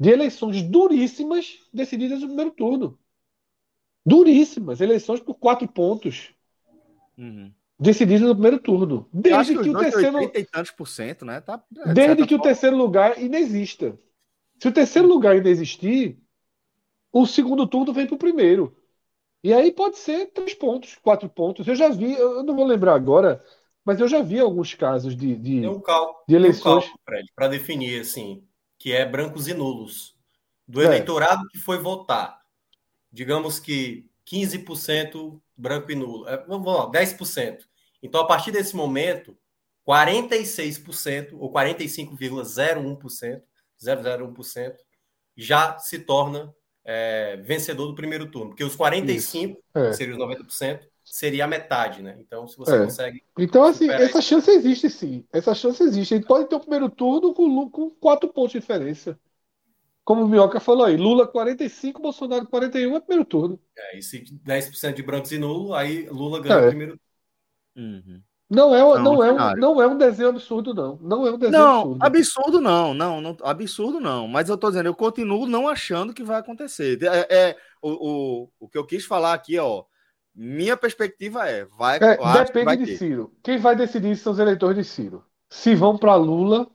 de 0.00 0.08
eleições 0.08 0.62
duríssimas 0.62 1.58
decididas 1.70 2.22
no 2.22 2.28
primeiro 2.28 2.50
turno. 2.52 2.98
Duríssimas, 4.04 4.80
eleições 4.80 5.20
por 5.20 5.34
quatro 5.34 5.68
pontos. 5.68 6.34
Uhum. 7.18 7.52
Decididas 7.78 8.26
no 8.26 8.34
primeiro 8.34 8.58
turno. 8.58 9.06
Desde 9.12 9.54
que, 9.54 9.62
que 9.62 9.68
o 9.68 9.78
terceiro. 9.78 10.22
e 10.22 10.44
tantos 10.44 10.70
por 10.70 10.88
cento, 10.88 11.26
né? 11.26 11.42
Tá, 11.42 11.62
é, 11.84 11.92
desde 11.92 12.22
que 12.22 12.30
forma... 12.30 12.42
o 12.42 12.42
terceiro 12.42 12.76
lugar 12.76 13.20
inexista. 13.20 13.98
Se 14.58 14.68
o 14.68 14.72
terceiro 14.72 15.06
lugar 15.06 15.34
ainda 15.34 15.50
existir, 15.50 16.18
o 17.12 17.26
segundo 17.26 17.66
turno 17.66 17.92
vem 17.92 18.06
para 18.06 18.14
o 18.14 18.18
primeiro. 18.18 18.74
E 19.44 19.52
aí 19.52 19.70
pode 19.70 19.98
ser 19.98 20.26
três 20.32 20.54
pontos, 20.54 20.96
quatro 21.02 21.28
pontos. 21.28 21.66
Eu 21.68 21.74
já 21.74 21.90
vi, 21.90 22.12
eu 22.12 22.42
não 22.42 22.56
vou 22.56 22.64
lembrar 22.64 22.94
agora, 22.94 23.42
mas 23.84 24.00
eu 24.00 24.08
já 24.08 24.22
vi 24.22 24.38
alguns 24.40 24.72
casos 24.72 25.14
de, 25.14 25.34
de, 25.36 25.66
um 25.66 25.80
cálculo, 25.80 26.24
de 26.26 26.34
eleições. 26.34 26.86
Um 26.86 27.24
para 27.34 27.48
definir 27.48 28.00
assim 28.00 28.42
que 28.80 28.92
é 28.92 29.04
brancos 29.04 29.46
e 29.46 29.52
nulos, 29.52 30.16
do 30.66 30.80
é. 30.80 30.86
eleitorado 30.86 31.46
que 31.48 31.58
foi 31.58 31.78
votar. 31.78 32.40
Digamos 33.12 33.60
que 33.60 34.08
15% 34.26 35.38
branco 35.54 35.92
e 35.92 35.94
nulo. 35.94 36.26
É, 36.26 36.42
vamos 36.46 36.66
lá, 36.66 36.90
10%. 36.90 37.58
Então, 38.02 38.22
a 38.22 38.26
partir 38.26 38.50
desse 38.50 38.74
momento, 38.74 39.36
46% 39.86 41.34
ou 41.38 41.52
45,01%, 41.52 43.42
0,01%, 43.78 44.76
já 45.36 45.78
se 45.78 45.98
torna 45.98 46.54
é, 46.82 47.36
vencedor 47.36 47.86
do 47.86 47.94
primeiro 47.94 48.30
turno. 48.30 48.48
Porque 48.48 48.64
os 48.64 48.74
45%, 48.74 49.56
é. 49.74 49.92
seriam 49.92 50.16
os 50.16 50.24
90%, 50.24 50.88
seria 51.10 51.44
a 51.44 51.48
metade, 51.48 52.02
né? 52.02 52.16
Então, 52.20 52.46
se 52.46 52.56
você 52.56 52.76
é. 52.76 52.84
consegue. 52.84 53.22
Então, 53.36 53.64
assim, 53.64 53.90
essa 53.90 54.22
chance 54.22 54.48
existe 54.48 54.88
sim. 54.88 55.26
Essa 55.32 55.54
chance 55.54 55.82
existe. 55.82 56.14
Ele 56.14 56.24
pode 56.24 56.48
ter 56.48 56.54
o 56.54 56.60
primeiro 56.60 56.88
turno 56.88 57.34
com, 57.34 57.68
com 57.68 57.90
quatro 57.90 58.28
pontos 58.28 58.52
de 58.52 58.60
diferença. 58.60 59.18
Como 60.04 60.24
o 60.24 60.28
Minhoca 60.28 60.60
falou 60.60 60.84
aí, 60.84 60.96
Lula 60.96 61.26
45, 61.26 62.00
Bolsonaro 62.00 62.46
41 62.46 62.96
é 62.96 63.00
primeiro 63.00 63.24
turno. 63.24 63.60
É, 63.76 63.98
e 63.98 64.02
se 64.02 64.20
10% 64.20 64.94
de 64.94 65.02
brancos 65.02 65.32
e 65.32 65.38
nulo, 65.38 65.74
aí 65.74 66.08
Lula 66.08 66.40
ganha 66.40 66.54
é. 66.54 66.64
o 66.64 66.68
primeiro 66.68 67.00
uhum. 67.76 68.22
Não 68.48 68.74
é, 68.74 68.80
não, 68.80 69.02
não, 69.02 69.24
é 69.24 69.32
um, 69.32 69.56
não 69.56 69.82
é 69.82 69.86
um 69.86 69.96
desenho 69.96 70.28
absurdo, 70.30 70.74
não. 70.74 70.98
Não 71.00 71.24
é 71.24 71.30
um 71.30 71.38
desenho 71.38 71.62
não, 71.62 71.80
absurdo. 71.80 72.04
Absurdo 72.04 72.60
não, 72.60 72.94
não, 72.94 73.20
não, 73.20 73.36
absurdo 73.42 74.00
não. 74.00 74.26
Mas 74.26 74.48
eu 74.48 74.58
tô 74.58 74.68
dizendo, 74.68 74.86
eu 74.86 74.94
continuo 74.94 75.46
não 75.46 75.68
achando 75.68 76.12
que 76.12 76.24
vai 76.24 76.40
acontecer. 76.40 76.98
É, 77.02 77.26
é 77.30 77.56
o, 77.80 77.90
o, 77.90 78.50
o 78.58 78.68
que 78.68 78.76
eu 78.76 78.84
quis 78.84 79.04
falar 79.04 79.34
aqui, 79.34 79.56
ó, 79.56 79.84
minha 80.34 80.76
perspectiva 80.76 81.48
é, 81.48 81.64
vai. 81.64 81.98
É, 81.98 82.44
depende 82.44 82.64
vai 82.64 82.76
de 82.76 82.86
ter. 82.86 82.96
Ciro. 82.96 83.32
Quem 83.42 83.58
vai 83.58 83.76
decidir 83.76 84.16
são 84.16 84.32
os 84.32 84.38
eleitores 84.38 84.76
de 84.76 84.84
Ciro. 84.84 85.24
Se 85.48 85.74
vão 85.74 85.98
para 85.98 86.14
Lula 86.14 86.68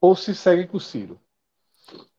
ou 0.00 0.14
se 0.14 0.34
seguem 0.34 0.66
com 0.66 0.78
Ciro. 0.78 1.18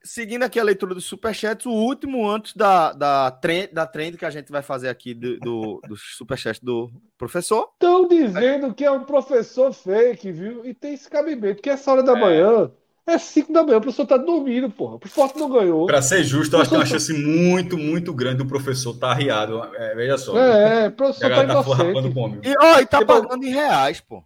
Seguindo 0.02 0.44
aqui 0.44 0.60
a 0.60 0.64
leitura 0.64 0.96
dos 0.96 1.06
superchats, 1.06 1.66
o 1.66 1.72
último 1.72 2.28
antes 2.28 2.56
da, 2.56 2.94
da, 2.94 3.32
trend, 3.32 3.74
da 3.74 3.86
trend 3.86 4.18
que 4.18 4.26
a 4.26 4.30
gente 4.30 4.52
vai 4.52 4.62
fazer 4.62 4.88
aqui 4.88 5.14
do, 5.14 5.38
do, 5.40 5.82
do 5.88 5.96
superchat 5.96 6.64
do 6.64 6.90
professor. 7.18 7.70
Estão 7.74 8.08
dizendo 8.08 8.74
que 8.74 8.86
é 8.86 8.92
um 8.92 9.04
professor 9.04 9.74
fake, 9.74 10.32
viu? 10.32 10.66
E 10.66 10.74
tem 10.74 10.94
esse 10.94 11.10
cabimento, 11.10 11.62
que 11.62 11.70
essa 11.70 11.92
hora 11.92 12.02
da 12.02 12.18
é. 12.18 12.20
manhã 12.20 12.72
é 13.10 13.18
5 13.18 13.52
da 13.52 13.64
manhã, 13.64 13.78
o 13.78 13.82
professor 13.82 14.06
tá 14.06 14.18
dormindo, 14.18 14.70
porra. 14.70 14.96
O 14.96 15.08
Forte 15.08 15.38
não 15.38 15.50
ganhou. 15.50 15.86
Para 15.86 16.02
ser 16.02 16.24
justo, 16.24 16.56
eu 16.56 16.62
acho 16.62 16.70
que 16.70 16.76
é 16.76 16.80
uma 16.80 16.86
chance 16.86 17.14
muito, 17.14 17.78
muito 17.78 18.14
grande 18.14 18.38
do 18.38 18.46
professor 18.46 18.98
tá 18.98 19.12
arriado. 19.12 19.64
É, 19.76 19.96
veja 19.96 20.18
só. 20.18 20.38
É, 20.38 20.88
o 20.88 20.92
professor 20.92 21.30
tá, 21.30 21.36
tá 21.36 21.44
inocente. 21.44 22.50
E, 22.50 22.54
ó, 22.60 22.80
e 22.80 22.86
tá 22.86 23.00
tipo, 23.00 23.14
pagando 23.14 23.44
em 23.44 23.50
reais, 23.50 24.02
pô. 24.02 24.24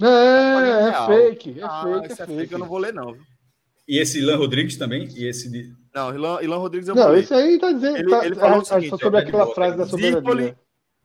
É, 0.00 0.90
tá 0.90 1.04
é 1.04 1.06
fake. 1.06 1.60
É 1.60 1.62
ah, 1.62 1.82
fake, 1.82 2.08
é, 2.08 2.12
é 2.12 2.26
fake. 2.26 2.52
Eu 2.52 2.58
não 2.58 2.66
vou 2.66 2.78
ler, 2.78 2.92
não. 2.92 3.12
Viu? 3.12 3.22
E 3.88 3.98
esse 3.98 4.18
Ilan 4.18 4.36
Rodrigues 4.36 4.76
também? 4.76 5.08
E 5.16 5.26
esse 5.26 5.50
de... 5.50 5.72
Não, 5.94 6.14
Ilan, 6.14 6.42
Ilan 6.42 6.58
Rodrigues 6.58 6.88
eu 6.88 6.94
Não, 6.94 7.16
esse 7.16 7.32
aí 7.32 7.58
tá 7.58 7.72
dizendo. 7.72 7.96
Ele, 7.96 8.10
tá, 8.10 8.26
ele 8.26 8.34
falou 8.34 8.60
o 8.60 8.64
seguinte, 8.64 8.98
sobre 8.98 9.18
aquela 9.18 9.46
frase 9.54 9.78
da 9.78 9.86
soberania. 9.86 10.54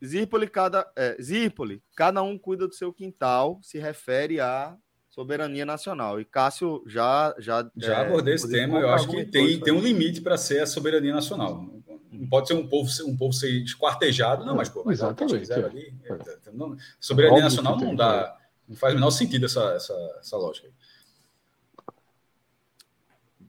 Zirpoli, 0.06 0.50
cada, 0.50 0.86
é, 0.98 1.16
Zirpoli, 1.22 1.82
cada 1.96 2.22
um 2.22 2.38
cuida 2.38 2.68
do 2.68 2.74
seu 2.74 2.92
quintal, 2.92 3.58
se 3.64 3.80
refere 3.80 4.42
a 4.42 4.76
soberania 5.14 5.64
nacional. 5.64 6.20
E 6.20 6.26
Cássio 6.26 6.84
já 6.88 7.36
já 7.38 7.70
já 7.78 8.00
é, 8.00 8.06
abordei 8.08 8.34
esse 8.34 8.50
tema. 8.50 8.80
Eu 8.80 8.90
acho 8.90 9.08
que 9.08 9.24
tem, 9.26 9.60
tem 9.60 9.72
um 9.72 9.80
limite 9.80 10.22
para 10.22 10.38
ser 10.38 10.62
a 10.62 10.66
soberania 10.66 11.14
nacional. 11.14 11.64
Não 12.12 12.28
pode 12.28 12.48
ser 12.48 12.56
um 12.56 12.68
povo 12.68 12.90
um 13.06 13.16
povo 13.16 13.32
ser 13.32 13.50
esquartejado, 13.64 14.44
não, 14.44 14.56
mas 14.56 14.70
pô, 14.70 14.82
mas 14.84 15.00
exatamente. 15.00 15.54
Ali, 15.54 15.94
é. 16.04 16.52
não, 16.52 16.76
soberania 17.00 17.34
Óbvio 17.34 17.44
nacional 17.44 17.78
não 17.80 17.96
dá, 17.96 18.36
não 18.68 18.76
faz 18.76 18.94
o 18.94 18.98
menor 18.98 19.12
sentido 19.12 19.46
essa, 19.46 19.74
essa, 19.76 19.94
essa 20.20 20.36
lógica. 20.36 20.70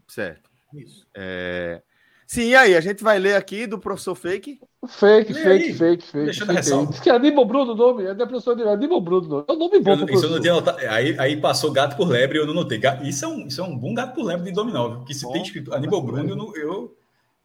Certo. 0.07 0.51
Isso. 0.75 1.07
É... 1.15 1.83
Sim, 2.27 2.49
e 2.49 2.57
aí? 2.57 2.77
A 2.77 2.81
gente 2.81 3.03
vai 3.03 3.19
ler 3.19 3.37
aqui 3.37 3.67
do 3.67 3.79
professor 3.79 4.15
Fake. 4.15 4.59
Fake, 4.87 5.33
fake, 5.33 5.45
fake, 5.45 5.73
fake, 5.75 6.07
fake. 6.07 6.25
Deixa 6.25 6.45
eu 6.73 6.87
Diz 6.87 7.01
que 7.01 7.09
é 7.09 7.15
Aníbal 7.15 7.45
Bruno 7.45 7.73
o 7.73 7.77
nome. 7.77 8.05
É 8.05 8.15
da 8.15 8.27
professor 8.27 8.55
de 8.55 8.63
Aníbal 8.63 9.01
Bruno. 9.01 9.45
É 9.49 9.53
um 9.53 9.57
nome 9.57 9.81
bom. 9.81 9.93
Eu, 9.93 10.09
isso 10.09 10.27
eu 10.27 10.31
não 10.31 10.41
tinha 10.41 10.53
notado. 10.53 10.79
Aí, 10.79 11.19
aí 11.19 11.41
passou 11.41 11.73
gato 11.73 11.97
por 11.97 12.09
lebre 12.09 12.39
eu 12.39 12.47
não 12.47 12.55
notei. 12.55 12.81
Isso 13.03 13.25
é 13.25 13.29
um, 13.29 13.47
isso 13.47 13.61
é 13.61 13.65
um 13.65 13.77
bom 13.77 13.95
gato 13.95 14.15
por 14.15 14.25
lebre 14.25 14.47
de 14.47 14.53
dominó. 14.53 14.97
Porque 14.97 15.15
se 15.15 15.25
bom, 15.25 15.33
tem 15.33 15.43
escrito 15.43 15.73
Aníbal 15.73 16.03
Bruno, 16.03 16.29
eu 16.29 16.37
não, 16.37 16.57
eu, 16.57 16.97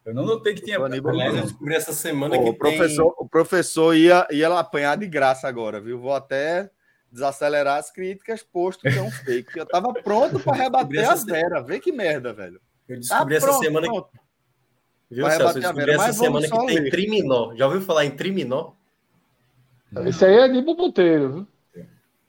eu 0.06 0.14
não 0.14 0.26
notei 0.26 0.54
que 0.54 0.62
tinha. 0.62 0.80
Aníbal 0.80 1.14
Aliás, 1.14 1.36
eu 1.36 1.42
descobri 1.44 1.76
essa 1.76 1.94
semana 1.94 2.36
Pô, 2.36 2.44
que 2.44 2.50
o 2.50 2.54
professor, 2.54 3.16
tem... 3.16 3.26
o 3.26 3.30
professor 3.30 3.96
ia, 3.96 4.28
ia 4.32 4.60
apanhar 4.60 4.98
de 4.98 5.08
graça 5.08 5.48
agora, 5.48 5.80
viu? 5.80 6.00
Vou 6.00 6.14
até 6.14 6.70
desacelerar 7.12 7.78
as 7.78 7.92
críticas, 7.92 8.44
posto 8.44 8.82
que 8.82 8.98
é 8.98 9.02
um 9.02 9.12
fake. 9.12 9.58
Eu 9.58 9.66
tava 9.66 9.94
pronto 9.94 10.40
para 10.40 10.58
rebater 10.58 11.10
a 11.10 11.16
Vera. 11.16 11.62
Vê 11.62 11.80
que 11.80 11.92
merda, 11.92 12.34
velho. 12.34 12.60
Eu 12.88 13.00
descobri 13.00 13.36
tá 13.36 13.38
essa 13.38 13.48
pronto, 13.48 13.64
semana 13.64 13.88
pronto. 13.88 14.10
que 14.12 14.29
Viu, 15.10 15.26
Vai 15.26 15.38
Celso? 15.38 15.57
Eu 15.57 15.61
descobri 15.61 15.91
essa 15.91 16.14
semana 16.14 16.48
que 16.48 16.65
tem 16.68 16.80
ler. 16.81 16.91
triminó. 16.91 17.56
Já 17.56 17.65
ouviu 17.65 17.81
falar 17.81 18.06
em 18.06 18.11
triminó? 18.11 18.72
Esse 20.06 20.26
aí 20.26 20.36
é 20.36 20.44
Aníbal 20.44 20.76
Monteiro, 20.76 21.34
viu? 21.34 21.48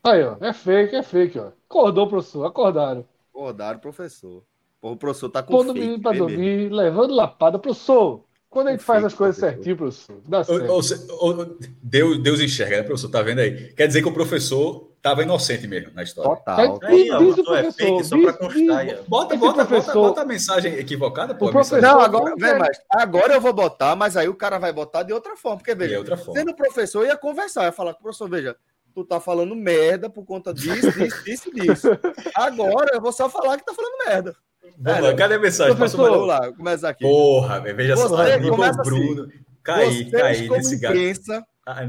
Aí, 0.03 0.23
ó. 0.23 0.35
É 0.41 0.51
fake, 0.51 0.95
é 0.95 1.03
fake, 1.03 1.37
ó. 1.37 1.51
Acordou, 1.69 2.07
professor. 2.07 2.45
Acordaram. 2.45 3.05
Acordaram, 3.29 3.79
professor. 3.79 4.43
o 4.81 4.95
professor 4.95 5.29
tá 5.29 5.43
com 5.43 5.53
Todo 5.53 5.73
menino 5.73 6.01
pra 6.01 6.11
dormir, 6.11 6.69
levando 6.69 7.13
lapada. 7.13 7.59
Professor, 7.59 8.23
quando 8.49 8.69
a 8.69 8.71
gente 8.71 8.83
faz 8.83 9.05
as 9.05 9.13
coisas 9.13 9.37
certinho, 9.37 9.77
professor, 9.77 10.19
dá 10.27 10.43
certo. 10.43 10.67
Ou, 10.71 10.81
ou, 11.19 11.57
Deus, 11.83 12.17
Deus 12.17 12.41
enxerga, 12.41 12.77
né, 12.77 12.83
professor? 12.83 13.09
Tá 13.09 13.21
vendo 13.21 13.39
aí? 13.39 13.71
Quer 13.73 13.85
dizer 13.85 14.01
que 14.01 14.09
o 14.09 14.13
professor 14.13 14.90
estava 15.01 15.23
inocente 15.23 15.67
mesmo 15.67 15.91
na 15.93 16.03
história. 16.03 16.35
Total. 16.35 16.79
É, 16.83 17.17
diz, 17.17 17.37
o 17.37 17.43
professor, 17.43 17.57
é 17.57 17.71
fake, 17.71 18.03
só 18.03 18.21
para 18.21 18.33
constar. 18.33 19.03
Bota, 19.07 19.35
bota, 19.35 19.65
bota, 19.65 19.93
bota, 19.93 20.21
a 20.21 20.25
mensagem 20.25 20.75
equivocada. 20.75 21.33
Pô, 21.33 21.49
professor, 21.49 21.81
não, 21.81 21.99
agora, 21.99 22.35
vem 22.37 22.57
mais. 22.59 22.79
agora 22.87 23.33
eu 23.33 23.41
vou 23.41 23.51
botar, 23.51 23.95
mas 23.95 24.15
aí 24.15 24.29
o 24.29 24.35
cara 24.35 24.59
vai 24.59 24.71
botar 24.71 25.01
de 25.01 25.11
outra 25.11 25.35
forma. 25.35 25.57
Porque, 25.57 25.73
veja, 25.73 25.97
outra 25.97 26.15
forma. 26.15 26.39
sendo 26.39 26.55
professor, 26.55 27.05
ia 27.05 27.17
conversar, 27.17 27.63
ia 27.63 27.71
falar 27.71 27.93
com 27.93 27.99
o 27.99 28.03
professor, 28.03 28.29
veja, 28.29 28.55
tu 28.93 29.03
tá 29.03 29.19
falando 29.19 29.55
merda 29.55 30.07
por 30.07 30.23
conta 30.23 30.53
disso, 30.53 30.91
disso, 30.93 31.23
disso 31.23 31.49
e 31.49 31.59
disso. 31.59 31.87
Agora 32.35 32.91
eu 32.93 33.01
vou 33.01 33.11
só 33.11 33.27
falar 33.27 33.57
que 33.57 33.65
tá 33.65 33.73
falando 33.73 34.05
merda. 34.07 34.35
Vamos 34.77 35.01
lá, 35.01 35.15
cadê 35.15 35.35
a 35.35 35.39
mensagem? 35.39 35.75
Professor, 35.75 36.11
vamos 36.11 36.27
lá, 36.27 36.53
começa 36.53 36.87
aqui. 36.87 37.03
Porra, 37.03 37.59
veja 37.59 37.97
só, 37.97 38.21
Aníbal. 38.21 38.71
Bruno. 38.83 39.23
Assim, 39.23 39.31
caí, 39.63 40.11
caí 40.11 40.49
nesse 40.49 40.77
gato. 40.77 40.95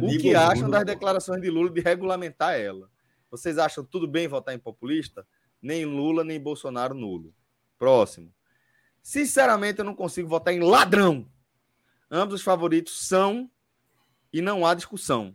o 0.02 0.18
que 0.18 0.34
acham 0.34 0.70
das 0.70 0.84
declarações 0.84 1.42
de 1.42 1.50
Lula 1.50 1.70
de 1.70 1.82
regulamentar 1.82 2.58
ela? 2.58 2.90
Vocês 3.32 3.56
acham 3.56 3.82
tudo 3.82 4.06
bem 4.06 4.28
votar 4.28 4.54
em 4.54 4.58
populista? 4.58 5.26
Nem 5.60 5.86
Lula, 5.86 6.22
nem 6.22 6.38
Bolsonaro 6.38 6.94
nulo. 6.94 7.34
Próximo. 7.78 8.30
Sinceramente, 9.02 9.78
eu 9.78 9.86
não 9.86 9.94
consigo 9.94 10.28
votar 10.28 10.52
em 10.52 10.60
ladrão. 10.60 11.26
Ambos 12.10 12.34
os 12.34 12.42
favoritos 12.42 13.08
são 13.08 13.50
e 14.30 14.42
não 14.42 14.66
há 14.66 14.74
discussão. 14.74 15.34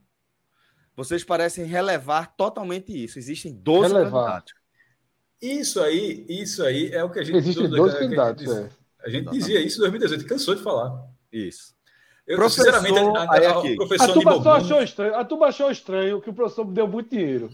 Vocês 0.96 1.24
parecem 1.24 1.66
relevar 1.66 2.36
totalmente 2.38 2.94
isso. 2.94 3.18
Existem 3.18 3.52
12 3.52 3.94
relevar. 3.94 4.12
candidatos. 4.12 4.54
Isso 5.42 5.82
aí, 5.82 6.24
isso 6.30 6.64
aí 6.64 6.92
é 6.92 7.04
o 7.04 7.10
que 7.10 7.20
a 7.20 7.24
gente. 7.24 7.40
Existem 7.40 7.68
12 7.68 7.98
candidatos. 7.98 8.48
A 8.48 8.62
gente, 8.62 8.74
é. 8.74 9.06
a 9.06 9.10
gente 9.10 9.30
dizia 9.32 9.60
isso 9.60 9.78
em 9.78 9.90
2018, 9.90 10.26
cansou 10.28 10.54
de 10.54 10.62
falar. 10.62 11.04
Isso. 11.32 11.76
Eu, 12.28 12.38
professor, 12.38 12.66
sinceramente, 12.66 13.00
a, 13.00 13.22
a, 13.22 13.60
a, 13.60 13.76
professor 13.76 14.10
a 14.12 14.14
turma 14.14 14.56
achou 14.56 14.84
estranho. 14.84 15.16
A 15.16 15.26
turma 15.26 15.48
achou 15.48 15.72
estranho 15.72 16.22
que 16.22 16.30
o 16.30 16.34
professor 16.34 16.64
deu 16.66 16.88
muito 16.88 17.10
dinheiro. 17.10 17.50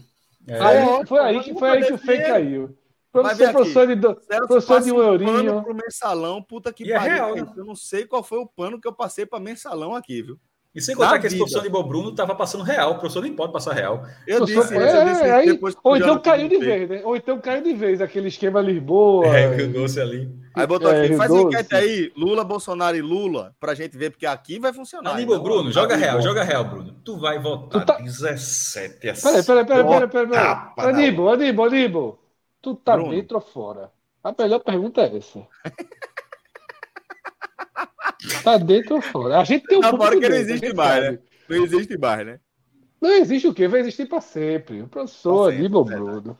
É. 0.46 0.60
Aí, 0.60 1.06
foi 1.06 1.20
aí 1.20 1.42
que, 1.42 1.54
foi 1.54 1.70
aí 1.70 1.84
que 1.84 1.92
o 1.92 1.98
fake 1.98 2.24
caiu. 2.24 2.76
Professor, 3.10 3.52
professor, 3.52 3.86
de, 3.86 3.94
do, 3.94 4.14
professor 4.16 4.80
de 4.80 4.90
um 4.90 5.00
eurinho. 5.00 5.62
pro 5.62 5.74
mensalão, 5.74 6.42
puta 6.42 6.72
que 6.72 6.92
é 6.92 6.98
pariu. 6.98 7.12
É 7.12 7.14
real, 7.14 7.34
né? 7.36 7.52
Eu 7.56 7.64
não 7.64 7.76
sei 7.76 8.04
qual 8.04 8.24
foi 8.24 8.38
o 8.38 8.46
pano 8.46 8.80
que 8.80 8.88
eu 8.88 8.92
passei 8.92 9.24
para 9.24 9.38
mensalão 9.38 9.94
aqui, 9.94 10.20
viu? 10.20 10.40
E 10.74 10.80
sem 10.80 10.96
contar 10.96 11.12
Na 11.12 11.18
que 11.20 11.28
esse 11.28 11.36
professor 11.36 11.62
de 11.62 11.68
Bruno 11.68 12.10
estava 12.10 12.34
passando 12.34 12.64
real, 12.64 12.92
o 12.92 12.98
professor 12.98 13.22
nem 13.22 13.32
pode 13.32 13.52
passar 13.52 13.74
real. 13.74 14.04
Eu 14.26 14.44
disse, 14.44 14.74
é, 14.74 15.02
eu 15.02 15.04
disse 15.04 15.22
aí, 15.22 15.60
ou 15.84 15.96
então 15.96 16.18
caiu 16.18 16.48
de 16.48 16.58
vez, 16.58 16.90
né? 16.90 17.00
Ou 17.04 17.14
então 17.14 17.40
caiu 17.40 17.62
de 17.62 17.72
vez, 17.74 18.00
aquele 18.00 18.26
esquema 18.26 18.60
Lisboa. 18.60 19.26
É, 19.26 19.54
Rio 19.54 19.72
Doce 19.72 20.00
ali. 20.00 20.28
Aí 20.52 20.66
botou 20.66 20.90
é, 20.90 21.04
aqui, 21.04 21.16
faz 21.16 21.30
uma 21.30 21.42
enquete 21.42 21.74
aí, 21.76 22.12
Lula, 22.16 22.42
Bolsonaro 22.42 22.96
e 22.96 23.02
Lula, 23.02 23.54
pra 23.60 23.74
gente 23.74 23.96
ver, 23.96 24.10
porque 24.10 24.26
aqui 24.26 24.58
vai 24.58 24.72
funcionar. 24.72 25.12
Aníbal, 25.12 25.36
então, 25.36 25.44
Bruno, 25.44 25.70
joga 25.70 25.94
real, 25.94 26.20
joga 26.20 26.42
real, 26.42 26.64
Bruno. 26.64 26.92
Tu 27.04 27.18
vai 27.18 27.38
votar 27.38 27.80
tu 27.82 27.86
tá... 27.86 27.98
17 27.98 29.08
a 29.10 29.14
Peraí, 29.14 29.44
peraí, 29.44 29.64
peraí, 29.64 29.84
peraí, 29.84 30.08
peraí. 30.08 30.28
peraí. 30.28 30.94
Aníbal, 30.94 31.28
Aníbal, 31.28 31.66
Aníbal. 31.66 32.18
Tu 32.60 32.74
tá 32.74 32.96
Bruno. 32.96 33.12
dentro 33.12 33.36
ou 33.36 33.40
fora? 33.40 33.92
A 34.24 34.34
melhor 34.36 34.58
pergunta 34.58 35.02
é 35.02 35.16
essa. 35.16 35.46
tá 38.42 38.58
dentro 38.58 38.96
ou 38.96 39.02
fora? 39.02 39.38
A 39.38 39.44
gente 39.44 39.66
tem 39.66 39.78
um 39.78 39.80
não, 39.80 39.90
público 39.90 40.20
que 40.20 40.28
não 40.28 40.36
existe 40.36 40.74
mais, 40.74 41.02
né? 41.02 41.18
Não 41.48 41.64
existe 41.64 41.98
mais, 41.98 42.26
né? 42.26 42.40
Não 43.00 43.10
existe 43.10 43.48
o 43.48 43.54
quê? 43.54 43.68
Vai 43.68 43.80
existir 43.80 44.06
para 44.06 44.20
sempre. 44.20 44.82
O 44.82 44.88
professor 44.88 45.52
Aníbal 45.52 45.84
Bruno. 45.84 46.38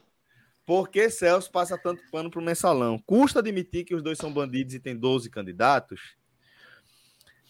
Por 0.66 0.89
que 0.89 1.11
Celso 1.11 1.51
passa 1.52 1.77
tanto 1.77 2.02
pano 2.11 2.31
para 2.31 2.40
o 2.40 2.44
mensalão? 2.44 2.98
Custa 3.05 3.40
admitir 3.40 3.85
que 3.85 3.94
os 3.94 4.02
dois 4.02 4.16
são 4.16 4.32
bandidos 4.32 4.73
e 4.73 4.81
tem 4.81 4.97
12 4.97 5.28
candidatos? 5.28 6.16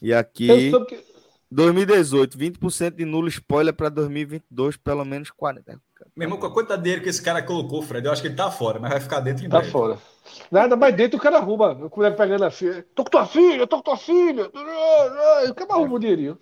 E 0.03 0.13
aqui, 0.13 0.49
que... 0.89 1.05
2018, 1.51 2.37
20% 2.37 2.97
de 2.97 3.05
nulo 3.05 3.29
spoiler 3.29 3.73
para 3.73 3.89
2022, 3.89 4.77
pelo 4.77 5.05
menos 5.05 5.31
40%. 5.31 5.79
Meu 6.17 6.27
irmão, 6.27 6.39
com 6.39 6.47
a 6.47 6.53
quantidade 6.53 6.81
de 6.81 6.85
dinheiro 6.85 7.03
que 7.03 7.09
esse 7.11 7.23
cara 7.23 7.43
colocou, 7.43 7.83
Fred, 7.83 8.07
eu 8.07 8.13
acho 8.13 8.23
que 8.23 8.29
ele 8.29 8.37
tá 8.37 8.51
fora, 8.51 8.79
mas 8.79 8.91
vai 8.91 9.01
ficar 9.01 9.21
dentro 9.21 9.45
em 9.45 9.49
Tá 9.49 9.59
breve. 9.59 9.73
fora. 9.73 9.99
Nada 10.51 10.77
mais 10.77 10.95
dentro 10.95 11.19
o 11.19 11.21
cara 11.21 11.39
arruma. 11.39 11.73
O 11.73 11.91
cara 11.91 12.15
pegando 12.15 12.45
a 12.45 12.51
filha. 12.51 12.87
Tô 12.95 13.05
com 13.05 13.11
tua 13.11 13.27
filha, 13.27 13.67
tô 13.67 13.77
com 13.77 13.83
tua 13.83 13.97
filha. 13.97 14.51
O 15.49 15.55
cara 15.55 15.73
arruma 15.75 15.97
o 15.97 15.99
dinheirinho. 15.99 16.39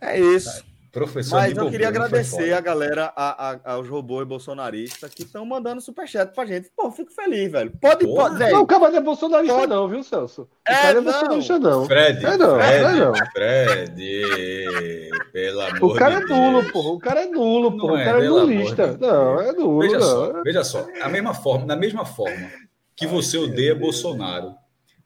É 0.00 0.18
isso. 0.18 0.64
Professor 0.96 1.36
Mas 1.36 1.54
eu 1.54 1.70
queria 1.70 1.88
agradecer 1.88 2.54
a 2.54 2.60
galera, 2.62 3.12
a, 3.14 3.50
a, 3.50 3.72
aos 3.74 3.86
robôs 3.86 4.26
bolsonaristas 4.26 5.12
que 5.12 5.24
estão 5.24 5.44
mandando 5.44 5.78
superchat 5.78 6.32
pra 6.32 6.46
gente. 6.46 6.70
Pô, 6.74 6.90
fico 6.90 7.12
feliz, 7.12 7.52
velho. 7.52 7.70
Pode, 7.78 8.06
Porra. 8.06 8.30
pode. 8.30 8.50
Não, 8.50 8.62
o 8.62 8.66
cara 8.66 8.90
não 8.90 8.96
é 8.96 9.00
bolsonarista, 9.02 9.54
pode. 9.54 9.66
não, 9.66 9.88
viu, 9.88 10.02
Celso? 10.02 10.42
O 10.44 10.48
é, 10.66 10.74
cara 10.74 10.98
é 10.98 11.00
bolsonarista, 11.02 11.58
não. 11.58 11.84
Fred, 11.84 12.24
é, 12.24 12.36
não, 12.38 12.56
Fred, 12.56 12.72
é, 12.72 12.92
não. 12.94 13.14
Fred, 13.30 15.10
pelo 15.34 15.60
amor 15.60 15.84
O 15.84 15.94
cara 15.94 16.24
de 16.24 16.32
é 16.32 16.34
nulo, 16.34 16.60
Deus. 16.62 16.72
porra. 16.72 16.88
O 16.88 16.98
cara 16.98 17.20
é 17.20 17.26
nulo, 17.26 17.76
porra. 17.76 17.92
o 17.92 17.96
cara 18.04 18.22
é, 18.22 18.24
é 18.24 18.28
nulista. 18.30 18.96
Não, 18.98 19.40
é 19.42 19.52
nulo. 19.52 19.80
Veja 19.80 19.98
não. 19.98 20.06
só, 20.06 20.42
veja 20.42 20.64
só. 20.64 20.86
A 21.02 21.08
mesma 21.10 21.34
forma, 21.34 21.66
na 21.66 21.76
mesma 21.76 22.06
forma 22.06 22.50
que 22.96 23.06
você 23.06 23.36
odeia 23.36 23.74
Bolsonaro 23.74 24.54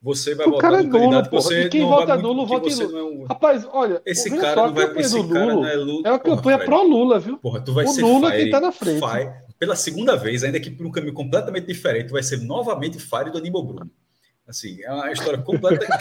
você 0.03 0.35
vai 0.35 0.47
o 0.47 0.53
votar 0.53 0.71
cara 0.71 0.83
é 0.83 0.87
nulo, 0.87 1.23
você 1.31 1.65
e 1.65 1.69
quem 1.69 1.85
vota 1.85 2.17
nulo, 2.17 2.47
vota 2.47 2.71
em 2.71 2.75
Lula. 2.75 2.99
É 2.99 3.03
um... 3.03 3.25
Rapaz, 3.27 3.69
olha, 3.71 4.01
esse 4.07 4.31
cara 4.31 4.67
não 4.67 4.75
vai 4.75 4.99
esse 4.99 5.17
Lula 5.17 5.35
cara 5.35 5.47
não 5.55 5.67
é 5.67 5.75
Lula. 5.75 6.03
É 6.07 6.11
uma 6.11 6.19
campanha 6.19 6.59
pró 6.59 6.83
Lula, 6.83 7.19
viu? 7.19 7.37
Porra, 7.37 7.61
tu 7.61 7.75
vai 7.75 7.85
o 7.85 7.89
ser 7.89 8.01
Lula 8.01 8.31
fire, 8.31 8.45
que 8.45 8.51
tá 8.51 8.61
na 8.61 8.73
frente. 8.73 8.99
Fire, 8.99 9.31
pela 9.59 9.77
segunda 9.77 10.17
vez, 10.17 10.43
ainda 10.43 10.59
que 10.59 10.71
por 10.71 10.87
um 10.87 10.91
caminho 10.91 11.13
completamente 11.13 11.67
diferente, 11.67 12.11
vai 12.11 12.23
ser 12.23 12.39
novamente 12.39 12.99
Fire 12.99 13.31
do 13.31 13.37
Aníbal 13.37 13.63
Bruno. 13.63 13.91
Assim, 14.49 14.83
é 14.83 14.91
uma 14.91 15.13
história 15.13 15.39
completa. 15.43 15.87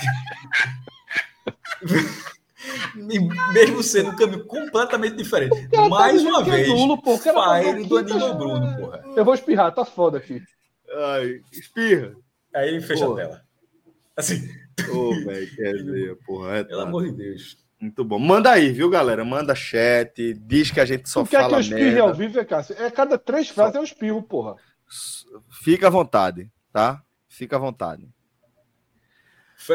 Mesmo 3.53 3.83
sendo 3.83 4.11
um 4.11 4.15
caminho 4.15 4.45
completamente 4.45 5.17
diferente. 5.17 5.67
Tá 5.67 5.89
Mais 5.89 6.21
uma 6.23 6.41
vez, 6.41 6.69
é 6.69 6.71
nulo, 6.71 7.01
pô. 7.01 7.17
Fire 7.17 7.83
do 7.85 7.97
Aníbal 7.97 8.37
Bruno, 8.37 8.77
porra. 8.77 9.03
Eu 9.13 9.25
vou 9.25 9.33
espirrar, 9.33 9.73
tá 9.73 9.83
foda 9.83 10.19
aqui. 10.19 10.41
Ai, 10.89 11.41
espirra. 11.51 12.15
Aí 12.55 12.69
ele 12.69 12.81
fecha 12.81 13.05
porra. 13.05 13.23
a 13.23 13.27
tela. 13.27 13.48
Assim. 14.19 14.49
Ô, 14.91 14.97
oh, 14.97 15.25
velho, 15.25 15.55
quer 15.55 15.73
dizer, 15.75 16.17
porra. 16.25 16.57
É 16.57 16.63
Pelo 16.65 16.81
amor 16.81 17.05
de 17.05 17.13
Deus. 17.13 17.57
Muito 17.79 18.03
bom. 18.03 18.19
Manda 18.19 18.51
aí, 18.51 18.69
viu, 18.73 18.89
galera? 18.89 19.23
Manda 19.23 19.55
chat, 19.55 20.33
diz 20.33 20.69
que 20.69 20.81
a 20.81 20.85
gente 20.85 21.09
só 21.09 21.23
fala 21.23 21.43
quer 21.43 21.47
que 21.47 21.55
eu 21.55 21.59
espirre 21.61 21.83
merda. 21.83 22.01
ao 22.01 22.13
vivo, 22.13 22.37
é, 22.37 22.43
Cássio? 22.43 22.75
É 22.77 22.91
cada 22.91 23.17
três 23.17 23.47
frases 23.47 23.73
só... 23.73 23.79
é 23.79 23.81
um 23.81 23.85
espirro, 23.85 24.21
porra. 24.21 24.57
Fica 25.63 25.87
à 25.87 25.89
vontade, 25.89 26.51
tá? 26.73 27.01
Fica 27.29 27.55
à 27.55 27.59
vontade. 27.59 28.09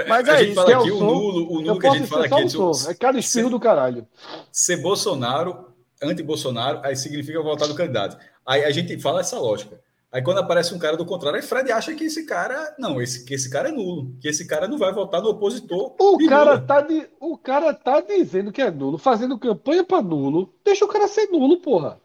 Mas 0.07 0.29
a 0.29 0.35
é 0.35 0.39
gente 0.39 0.49
isso, 0.49 0.55
fala 0.55 0.73
é 0.73 0.75
aqui, 0.75 0.91
o, 0.91 1.01
nulo, 1.01 1.53
o 1.53 1.61
nulo 1.63 1.79
que 1.79 1.87
a 1.87 1.91
gente 1.95 2.07
fala 2.07 2.27
aqui. 2.27 2.35
Um 2.35 2.91
é 2.91 2.95
cada 2.95 3.19
espirro 3.19 3.49
ser, 3.49 3.51
do 3.51 3.61
caralho. 3.61 4.07
Ser 4.53 4.77
Bolsonaro, 4.79 5.73
anti-Bolsonaro, 6.03 6.81
aí 6.83 6.97
significa 6.97 7.41
votar 7.43 7.69
no 7.69 7.75
candidato. 7.75 8.19
Aí 8.45 8.63
a 8.65 8.71
gente 8.71 8.99
fala 9.01 9.21
essa 9.21 9.39
lógica. 9.39 9.81
Aí 10.15 10.23
quando 10.23 10.39
aparece 10.39 10.73
um 10.73 10.79
cara 10.79 10.97
do 10.97 11.05
contrário, 11.05 11.41
aí 11.41 11.43
Fred 11.45 11.73
acha 11.73 11.93
que 11.93 12.05
esse 12.05 12.25
cara. 12.25 12.73
Não, 12.79 13.03
esse, 13.03 13.25
que 13.25 13.35
esse 13.35 13.51
cara 13.51 13.71
é 13.71 13.73
nulo. 13.73 14.17
Que 14.21 14.29
esse 14.29 14.47
cara 14.47 14.69
não 14.69 14.79
vai 14.79 14.93
votar 14.93 15.21
no 15.21 15.31
opositor. 15.31 15.93
O 15.99 16.29
cara, 16.29 16.57
tá 16.57 16.81
de, 16.81 17.09
o 17.19 17.37
cara 17.37 17.75
tá 17.75 18.01
dizendo 18.01 18.53
que 18.53 18.63
é 18.63 18.71
nulo, 18.71 18.97
fazendo 18.97 19.37
campanha 19.37 19.83
para 19.83 20.01
nulo. 20.01 20.55
Deixa 20.65 20.85
o 20.85 20.89
cara 20.89 21.09
ser 21.09 21.27
nulo, 21.33 21.61
porra. 21.61 22.01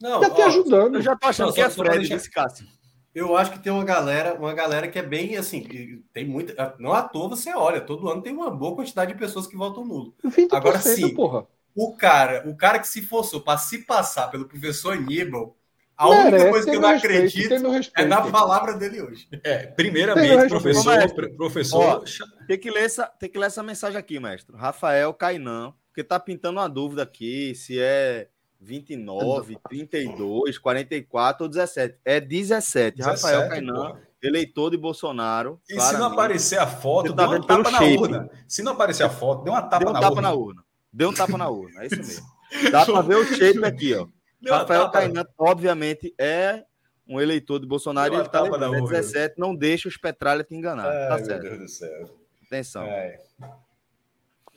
Não, 0.00 0.22
já 0.22 0.30
te 0.30 0.40
ajudando. 0.40 0.94
Eu 0.94 1.02
já 1.02 1.14
tô 1.14 1.26
achando 1.26 1.48
não, 1.48 1.52
que 1.52 1.60
é 1.60 1.68
Fred 1.68 2.08
desse 2.08 2.30
Cássio. 2.30 2.66
Eu 3.14 3.36
acho 3.36 3.52
que 3.52 3.58
tem 3.58 3.70
uma 3.70 3.84
galera, 3.84 4.38
uma 4.38 4.54
galera 4.54 4.88
que 4.88 4.98
é 4.98 5.02
bem 5.02 5.36
assim, 5.36 6.02
tem 6.14 6.26
muita. 6.26 6.74
Não 6.78 6.94
à 6.94 7.02
toa 7.02 7.28
você 7.28 7.52
olha, 7.52 7.82
todo 7.82 8.08
ano 8.08 8.22
tem 8.22 8.32
uma 8.32 8.50
boa 8.50 8.74
quantidade 8.74 9.12
de 9.12 9.18
pessoas 9.18 9.46
que 9.46 9.54
votam 9.54 9.84
nulo. 9.84 10.14
Agora 10.50 10.78
sim, 10.78 11.14
porra. 11.14 11.46
o 11.74 11.94
cara, 11.94 12.48
o 12.48 12.56
cara 12.56 12.78
que 12.78 12.88
se 12.88 13.02
forçou 13.02 13.42
para 13.42 13.58
se 13.58 13.84
passar 13.84 14.28
pelo 14.30 14.48
professor 14.48 14.94
Aníbal, 14.94 15.54
a 16.00 16.08
Merece, 16.08 16.34
única 16.34 16.50
coisa 16.50 16.70
que 16.70 16.76
eu 16.76 16.80
não 16.80 16.90
respeito, 16.92 17.54
acredito 17.54 17.92
é 17.94 18.04
na 18.06 18.22
palavra 18.22 18.72
dele 18.72 19.02
hoje. 19.02 19.28
É, 19.44 19.66
primeiramente, 19.66 20.48
professor, 20.48 20.96
mestre, 20.96 21.28
professor. 21.34 21.78
Ó, 21.78 22.04
tem, 22.46 22.58
que 22.58 22.70
ler 22.70 22.84
essa, 22.84 23.06
tem 23.06 23.28
que 23.28 23.38
ler 23.38 23.46
essa 23.46 23.62
mensagem 23.62 23.98
aqui, 23.98 24.18
mestre. 24.18 24.56
Rafael 24.56 25.12
Cainan, 25.12 25.74
porque 25.88 26.02
tá 26.02 26.18
pintando 26.18 26.58
uma 26.58 26.68
dúvida 26.68 27.02
aqui 27.02 27.54
se 27.54 27.78
é 27.78 28.28
29, 28.58 29.58
32, 29.68 30.56
44 30.56 31.44
ou 31.44 31.50
17. 31.50 31.98
É 32.02 32.18
17. 32.18 32.96
17 32.96 33.22
Rafael 33.22 33.50
Cainan, 33.50 33.92
eleitor 34.22 34.70
de 34.70 34.78
Bolsonaro. 34.78 35.60
E 35.68 35.74
claramente. 35.74 35.96
se 35.96 36.00
não 36.00 36.12
aparecer 36.14 36.58
a 36.58 36.66
foto, 36.66 37.14
tá 37.14 37.26
deu 37.26 37.36
uma 37.36 37.46
tapa 37.46 37.70
na 37.70 37.78
shape. 37.78 37.98
urna. 37.98 38.30
Se 38.48 38.62
não 38.62 38.72
aparecer 38.72 39.02
a 39.02 39.10
foto, 39.10 39.44
deu 39.44 39.52
uma 39.52 39.62
tapa, 39.62 39.84
deu 39.84 39.90
um 39.90 39.92
na, 39.92 40.00
tapa 40.00 40.14
urna. 40.14 40.22
na 40.22 40.34
urna. 40.34 40.64
Deu 40.90 41.10
um 41.10 41.14
tapa 41.14 41.36
na 41.36 41.50
urna. 41.50 41.82
É 41.82 41.86
isso 41.88 41.96
mesmo. 41.96 42.26
Dá 42.72 42.86
para 42.86 43.02
ver 43.02 43.16
o 43.16 43.24
shape 43.26 43.62
aqui, 43.66 43.94
ó. 43.94 44.08
Deu 44.40 44.54
Rafael 44.54 44.90
Cainan, 44.90 45.26
obviamente, 45.38 46.14
é 46.18 46.64
um 47.06 47.20
eleitor 47.20 47.58
de 47.58 47.66
Bolsonaro 47.66 48.14
e 48.14 48.16
ele 48.16 48.26
está 48.26 48.40
lembrando, 48.40 48.88
17, 48.88 49.38
não 49.38 49.54
deixa 49.54 49.88
os 49.88 49.96
Petralha 49.96 50.44
te 50.44 50.54
enganar. 50.54 50.86
Ai, 50.86 51.08
tá 51.08 51.24
certo. 51.24 51.42
Meu 51.42 51.58
Deus 51.58 51.62
do 51.62 51.68
céu. 51.68 52.20
Atenção. 52.46 52.84
É. 52.84 53.18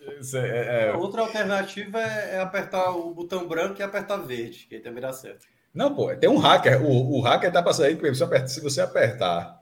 É, 0.06 0.38
é, 0.38 0.88
é... 0.90 0.94
Outra 0.94 1.22
alternativa 1.22 2.00
é, 2.00 2.36
é, 2.36 2.40
apertar 2.40 2.92
o 2.92 3.14
botão 3.14 3.48
branco 3.48 3.80
e 3.80 3.84
apertar 3.84 4.18
verde, 4.18 4.68
que 4.68 4.76
aí 4.76 4.82
também 4.82 5.02
dá 5.02 5.14
certo. 5.14 5.46
Não, 5.74 5.96
pô, 5.96 6.14
tem 6.16 6.30
um 6.30 6.38
hacker. 6.38 6.84
O, 6.84 7.18
o 7.18 7.22
hacker 7.22 7.52
dá 7.52 7.64
para 7.64 7.74
sair, 7.74 7.98
se, 8.16 8.24
apertar, 8.24 8.48
se 8.48 8.62
você 8.62 8.82
apertar 8.82 9.60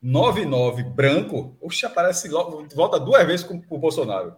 99 0.00 0.82
branco, 0.82 1.56
oxe, 1.60 1.86
aparece 1.86 2.28
logo, 2.28 2.66
volta 2.74 2.98
duas 3.00 3.26
vezes 3.26 3.46
com 3.46 3.62
o 3.70 3.78
Bolsonaro. 3.78 4.36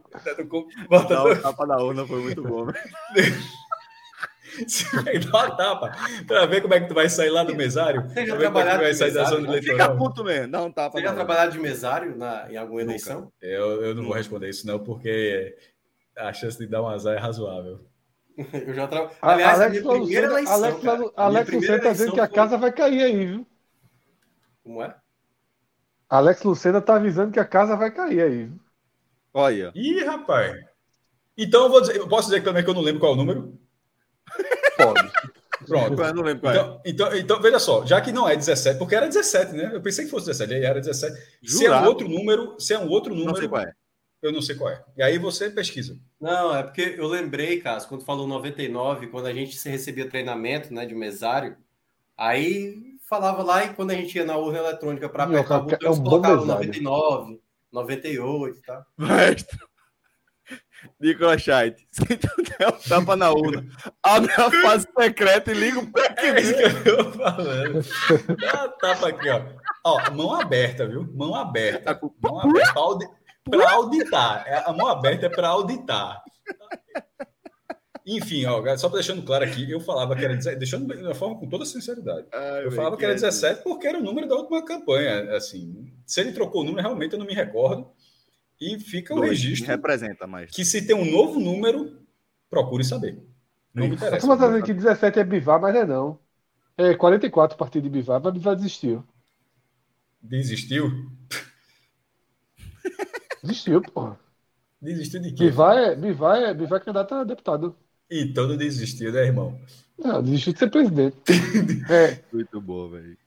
Volta 0.88 1.14
Não, 1.14 1.24
duas... 1.24 1.42
tapa 1.42 1.66
da 1.66 1.76
urna 1.78 2.06
foi 2.06 2.20
muito 2.20 2.42
bom. 2.42 2.66
Uma 5.28 5.56
tapa 5.56 5.92
para 6.26 6.46
ver 6.46 6.60
como 6.60 6.74
é 6.74 6.80
que 6.80 6.88
tu 6.88 6.94
vai 6.94 7.08
sair 7.08 7.30
lá 7.30 7.42
do 7.42 7.54
mesário. 7.54 8.08
Você 8.08 8.26
já 8.26 8.34
é 8.34 8.48
vai 8.48 8.94
sair 8.94 9.12
da 9.12 9.24
zona 9.24 9.48
eleitoral. 9.48 9.78
Fica 9.78 9.96
puto 9.96 10.24
mesmo, 10.24 10.52
dá 10.52 10.62
um 10.62 10.70
tapa. 10.70 10.98
Você 10.98 11.04
já 11.04 11.14
trabalhou 11.14 11.52
de 11.52 11.58
mesário 11.58 12.16
na, 12.16 12.50
em 12.50 12.56
alguma 12.56 12.80
eleição? 12.80 13.32
Eu, 13.40 13.82
eu 13.82 13.94
não 13.94 14.04
vou 14.04 14.14
responder 14.14 14.48
isso 14.48 14.66
não, 14.66 14.78
porque 14.78 15.56
a 16.16 16.32
chance 16.32 16.58
de 16.58 16.66
dar 16.66 16.82
um 16.82 16.88
azar 16.88 17.16
é 17.16 17.18
razoável. 17.18 17.80
Eu 18.66 18.74
já 18.74 18.88
trabalhei. 18.88 19.16
Aliás, 19.22 19.60
Alex, 19.60 19.78
a 19.78 19.82
minha 19.82 20.00
primeira 20.00 20.26
eleição. 20.26 20.54
Alex, 20.54 20.82
cara, 20.82 21.12
Alex 21.16 21.52
Lucena 21.52 21.80
tá 21.80 21.92
dizendo 21.92 22.12
que 22.12 22.20
a 22.20 22.28
casa 22.28 22.58
vai 22.58 22.72
cair 22.72 23.02
aí, 23.02 23.26
viu? 23.26 23.46
Como 24.62 24.82
é? 24.82 24.94
Alex 26.08 26.42
Lucena 26.42 26.80
tá 26.80 26.96
avisando 26.96 27.32
que 27.32 27.40
a 27.40 27.44
casa 27.44 27.76
vai 27.76 27.90
cair 27.92 28.22
aí. 28.22 28.44
Viu? 28.46 28.60
Olha. 29.32 29.72
Ih, 29.74 30.04
rapaz. 30.04 30.64
Então 31.36 31.64
eu 31.64 31.70
vou 31.70 31.80
dizer, 31.80 31.96
eu 31.96 32.08
posso 32.08 32.28
dizer 32.28 32.42
também 32.42 32.62
que 32.62 32.70
eu 32.70 32.74
não 32.74 32.80
lembro 32.80 33.00
qual 33.00 33.12
é 33.12 33.14
o 33.14 33.18
número? 33.18 33.58
Pode. 34.76 35.12
Pronto. 35.66 36.02
Eu 36.02 36.14
não 36.14 36.22
lembro 36.22 36.42
qual 36.42 36.52
é. 36.52 36.56
então, 36.56 36.80
então, 36.84 37.16
então, 37.16 37.40
veja 37.40 37.58
só, 37.58 37.86
já 37.86 38.00
que 38.00 38.12
não 38.12 38.28
é 38.28 38.36
17, 38.36 38.78
porque 38.78 38.94
era 38.94 39.06
17, 39.06 39.52
né? 39.52 39.70
Eu 39.72 39.80
pensei 39.80 40.04
que 40.04 40.10
fosse 40.10 40.26
17, 40.26 40.54
aí 40.54 40.64
era 40.64 40.80
17. 40.80 41.14
Jurado. 41.42 41.58
Se 41.58 41.66
é 41.66 41.70
um 41.72 41.84
outro 41.86 42.08
número, 42.08 42.60
se 42.60 42.74
é 42.74 42.78
um 42.78 42.88
outro 42.88 43.14
número. 43.14 43.32
Não 43.32 43.36
sei 43.36 43.48
qual 43.48 43.62
é. 43.62 43.72
Eu 44.22 44.32
não 44.32 44.42
sei 44.42 44.56
qual 44.56 44.70
é. 44.70 44.82
E 44.96 45.02
aí 45.02 45.18
você 45.18 45.50
pesquisa. 45.50 45.98
Não, 46.20 46.54
é 46.56 46.62
porque 46.62 46.94
eu 46.98 47.06
lembrei, 47.06 47.60
Cássio, 47.60 47.88
quando 47.88 48.04
falou 48.04 48.26
99, 48.26 49.08
quando 49.08 49.26
a 49.26 49.32
gente 49.32 49.68
recebia 49.68 50.08
treinamento 50.08 50.72
né, 50.72 50.86
de 50.86 50.94
mesário, 50.94 51.56
aí 52.16 52.94
falava 53.08 53.42
lá 53.42 53.64
e 53.64 53.74
quando 53.74 53.90
a 53.90 53.94
gente 53.94 54.16
ia 54.16 54.24
na 54.24 54.36
urna 54.36 54.58
eletrônica 54.58 55.08
para 55.08 55.24
apertar 55.24 55.58
o 55.58 55.62
botão, 55.62 55.88
é 55.88 55.90
um 55.90 56.02
colocava 56.02 56.44
99, 56.44 57.40
98 57.70 58.58
e 58.58 58.62
tá? 58.62 58.86
Nicolas 61.00 61.42
Scheidt, 61.42 61.86
se 61.90 62.16
tu 62.16 62.28
der 62.58 62.68
um 62.68 62.88
tapa 62.88 63.16
na 63.16 63.30
urna, 63.30 63.66
abre 64.02 64.32
a 64.32 64.50
fase 64.50 64.86
secreta 64.98 65.52
e 65.52 65.54
liga 65.54 65.80
o 65.80 65.92
pé 65.92 66.14
É 66.18 66.40
isso 66.40 66.54
que 66.54 66.88
eu 66.88 67.04
tô 67.04 67.12
falando. 67.12 67.84
Dá 68.40 68.68
tapa 68.68 69.08
aqui, 69.08 69.28
ó. 69.28 69.42
Ó, 69.84 70.10
mão 70.12 70.34
aberta, 70.34 70.86
viu? 70.86 71.06
Mão 71.14 71.34
aberta. 71.34 72.00
Mão 72.22 72.40
aberta 72.40 72.72
pra, 72.72 72.80
audi... 72.80 73.08
pra 73.50 73.72
auditar. 73.72 74.44
É, 74.46 74.64
a 74.66 74.72
mão 74.72 74.86
aberta 74.86 75.26
é 75.26 75.28
para 75.28 75.48
auditar. 75.48 76.22
Enfim, 78.06 78.44
ó, 78.44 78.76
só 78.76 78.88
deixando 78.90 79.22
claro 79.22 79.44
aqui, 79.44 79.70
eu 79.70 79.80
falava 79.80 80.14
que 80.14 80.22
era 80.22 80.34
17, 80.34 80.58
deixando 80.58 80.94
de 80.94 81.14
forma 81.14 81.38
com 81.38 81.48
toda 81.48 81.64
sinceridade. 81.64 82.26
Ai, 82.32 82.66
eu 82.66 82.72
falava 82.72 82.98
que 82.98 83.04
era 83.04 83.14
17 83.14 83.62
porque 83.62 83.86
era 83.86 83.98
o 83.98 84.02
número 84.02 84.28
da 84.28 84.34
última 84.36 84.62
campanha. 84.62 85.34
Assim, 85.34 85.90
se 86.06 86.20
ele 86.20 86.32
trocou 86.32 86.60
o 86.60 86.64
número, 86.64 86.86
realmente 86.86 87.14
eu 87.14 87.18
não 87.18 87.26
me 87.26 87.32
recordo. 87.32 87.90
E 88.64 88.80
fica 88.80 89.12
o 89.12 89.16
Dois, 89.16 89.30
registro. 89.30 89.68
Representa 89.68 90.26
mais. 90.26 90.50
Que 90.50 90.64
se 90.64 90.86
tem 90.86 90.96
um 90.96 91.04
novo 91.04 91.38
número, 91.38 91.98
procure 92.48 92.82
saber. 92.82 93.22
Não 93.74 93.86
me 93.86 93.94
interessa. 93.94 94.26
Dizendo 94.26 94.64
que 94.64 94.72
17 94.72 95.18
é 95.18 95.24
Bivar, 95.24 95.60
mas 95.60 95.76
é 95.76 95.84
não. 95.84 96.18
É 96.78 96.94
44 96.94 97.58
partido 97.58 97.82
de 97.82 97.90
Bivar, 97.90 98.22
mas 98.22 98.32
Bivar 98.32 98.56
desistiu. 98.56 99.04
Desistiu? 100.22 100.90
Desistiu, 103.42 103.82
porra. 103.82 104.18
Desistiu 104.80 105.20
de 105.20 105.32
quê? 105.32 105.44
Bivar 105.44 105.76
é, 105.76 105.94
Bivar 105.94 106.38
é, 106.38 106.54
Bivar 106.54 106.80
é 106.80 106.84
candidato 106.84 107.14
a 107.14 107.24
deputado. 107.24 107.76
Então 108.10 108.48
não 108.48 108.56
desistiu, 108.56 109.12
né, 109.12 109.26
irmão? 109.26 109.60
Não, 109.98 110.22
desistiu 110.22 110.54
de 110.54 110.58
ser 110.58 110.70
presidente. 110.70 111.16
é. 111.90 112.20
Muito 112.32 112.58
bom, 112.58 112.88
velho. 112.88 113.18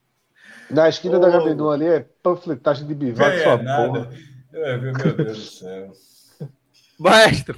Na 0.72 0.90
esquina 0.90 1.18
oh. 1.18 1.20
da 1.20 1.30
Gabinô 1.30 1.70
ali 1.70 1.86
é 1.86 2.00
panfletagem 2.24 2.88
de 2.88 2.96
Bivar, 2.96 3.32
é, 3.32 3.44
sua 3.44 3.62
nada. 3.62 3.88
porra. 3.88 4.10
É, 4.58 4.78
meu 4.78 4.94
Deus 4.94 5.38
do 5.38 5.46
céu. 5.46 5.94
Maestro. 7.00 7.56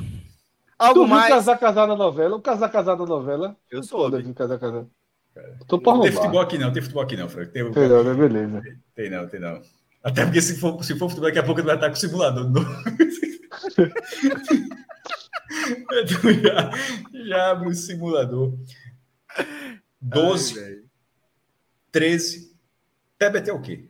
Algo 0.77 1.01
tu 1.01 1.07
mais? 1.07 1.27
viu 1.27 1.35
casar 1.35 1.57
casar 1.57 1.87
na 1.87 1.95
novela? 1.95 2.35
O 2.35 2.41
casar 2.41 2.69
casar 2.69 2.97
na 2.97 3.05
novela? 3.05 3.55
Eu 3.71 3.83
sou. 3.83 4.09
Eu 4.09 4.33
casar 4.33 4.59
casar. 4.59 4.85
Tô 5.67 5.77
não 5.77 6.01
tem 6.01 6.11
futebol 6.11 6.41
aqui 6.41 6.57
não, 6.57 6.73
tem 6.73 6.81
futebol 6.81 7.03
aqui 7.03 7.15
não, 7.15 7.29
Frank. 7.29 7.51
Tem, 7.51 7.71
tem 7.71 7.87
não, 7.87 8.03
né? 8.03 8.13
beleza. 8.13 8.61
Tem 8.95 9.09
não, 9.09 9.27
tem 9.27 9.39
não. 9.39 9.61
Até 10.03 10.25
porque 10.25 10.41
se 10.41 10.59
for, 10.59 10.83
se 10.83 10.97
for 10.97 11.07
futebol, 11.09 11.29
daqui 11.29 11.39
a 11.39 11.43
pouco 11.43 11.61
ele 11.61 11.67
vai 11.67 11.75
estar 11.75 11.87
com 11.89 11.95
o 11.95 11.97
simulador. 11.97 12.45
já, 16.43 16.71
já 17.25 17.51
abre 17.51 17.69
o 17.69 17.73
simulador. 17.73 18.53
12, 20.01 20.59
Ai, 20.59 20.79
13. 21.91 22.55
TBT 23.17 23.49
é 23.49 23.53
o 23.53 23.61
quê? 23.61 23.88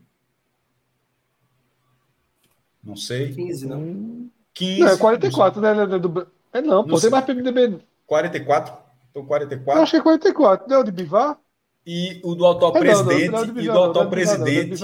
Não 2.90 2.96
sei. 2.96 3.32
15, 3.34 3.68
não. 3.68 4.30
15. 4.56 4.80
Não, 4.80 4.88
é 4.88 4.98
44, 4.98 5.62
né? 5.62 6.00
Do... 6.00 6.28
É 6.52 6.60
não, 6.60 6.84
pô, 6.84 6.94
não 6.94 7.00
tem 7.00 7.10
mais 7.12 7.24
PMDB. 7.24 7.80
44? 8.08 8.74
Então 9.12 9.26
44. 9.26 9.80
Eu 9.80 9.84
acho 9.84 9.92
que 9.92 9.98
é 9.98 10.02
44, 10.02 10.68
não 10.68 10.78
é 10.78 10.80
o 10.80 10.84
de 10.84 10.92
Bivar? 10.92 11.40
E 11.86 12.20
o 12.24 12.34
do 12.34 12.48
atual 12.48 12.76
é, 12.76 12.80
presidente, 12.80 13.30
não, 13.30 13.46
não, 13.46 13.62
e 13.62 13.66
do 13.66 13.84
atual 13.84 14.10
presidente 14.10 14.84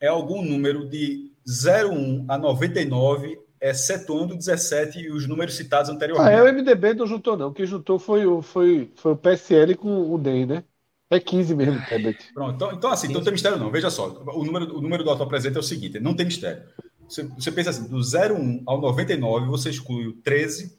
é 0.00 0.08
algum 0.08 0.42
número 0.42 0.88
de 0.88 1.32
01 1.48 2.26
a 2.28 2.36
99, 2.36 3.38
excetuando 3.60 4.36
17 4.36 4.98
e 4.98 5.10
os 5.10 5.26
números 5.26 5.54
citados 5.54 5.88
anteriormente. 5.88 6.28
Ah, 6.28 6.32
é 6.32 6.42
o 6.42 6.52
MDB 6.52 6.94
não 6.94 7.06
juntou, 7.06 7.36
não. 7.36 7.48
O 7.48 7.52
que 7.52 7.64
juntou 7.64 7.98
foi 7.98 8.26
o, 8.26 8.42
foi, 8.42 8.92
foi 8.96 9.12
o 9.12 9.16
PSL 9.16 9.76
com 9.76 10.12
o 10.12 10.18
DEM, 10.18 10.46
né? 10.46 10.64
É 11.08 11.20
15 11.20 11.54
mesmo, 11.54 11.80
Tebet. 11.88 12.32
Pronto, 12.34 12.54
então, 12.56 12.72
então 12.72 12.90
assim, 12.90 13.06
então 13.06 13.20
não 13.20 13.24
tem 13.24 13.32
mistério 13.32 13.58
não. 13.58 13.70
Veja 13.70 13.90
só, 13.90 14.08
o 14.08 14.44
número, 14.44 14.76
o 14.76 14.80
número 14.80 15.04
do 15.04 15.10
atual 15.10 15.28
presidente 15.28 15.56
é 15.56 15.60
o 15.60 15.62
seguinte, 15.62 16.00
não 16.00 16.14
tem 16.14 16.26
mistério. 16.26 16.64
Você, 17.08 17.22
você 17.22 17.52
pensa 17.52 17.70
assim, 17.70 17.88
do 17.88 17.98
01 17.98 18.62
ao 18.66 18.80
99, 18.80 19.46
você 19.46 19.70
exclui 19.70 20.06
o 20.06 20.12
13, 20.14 20.76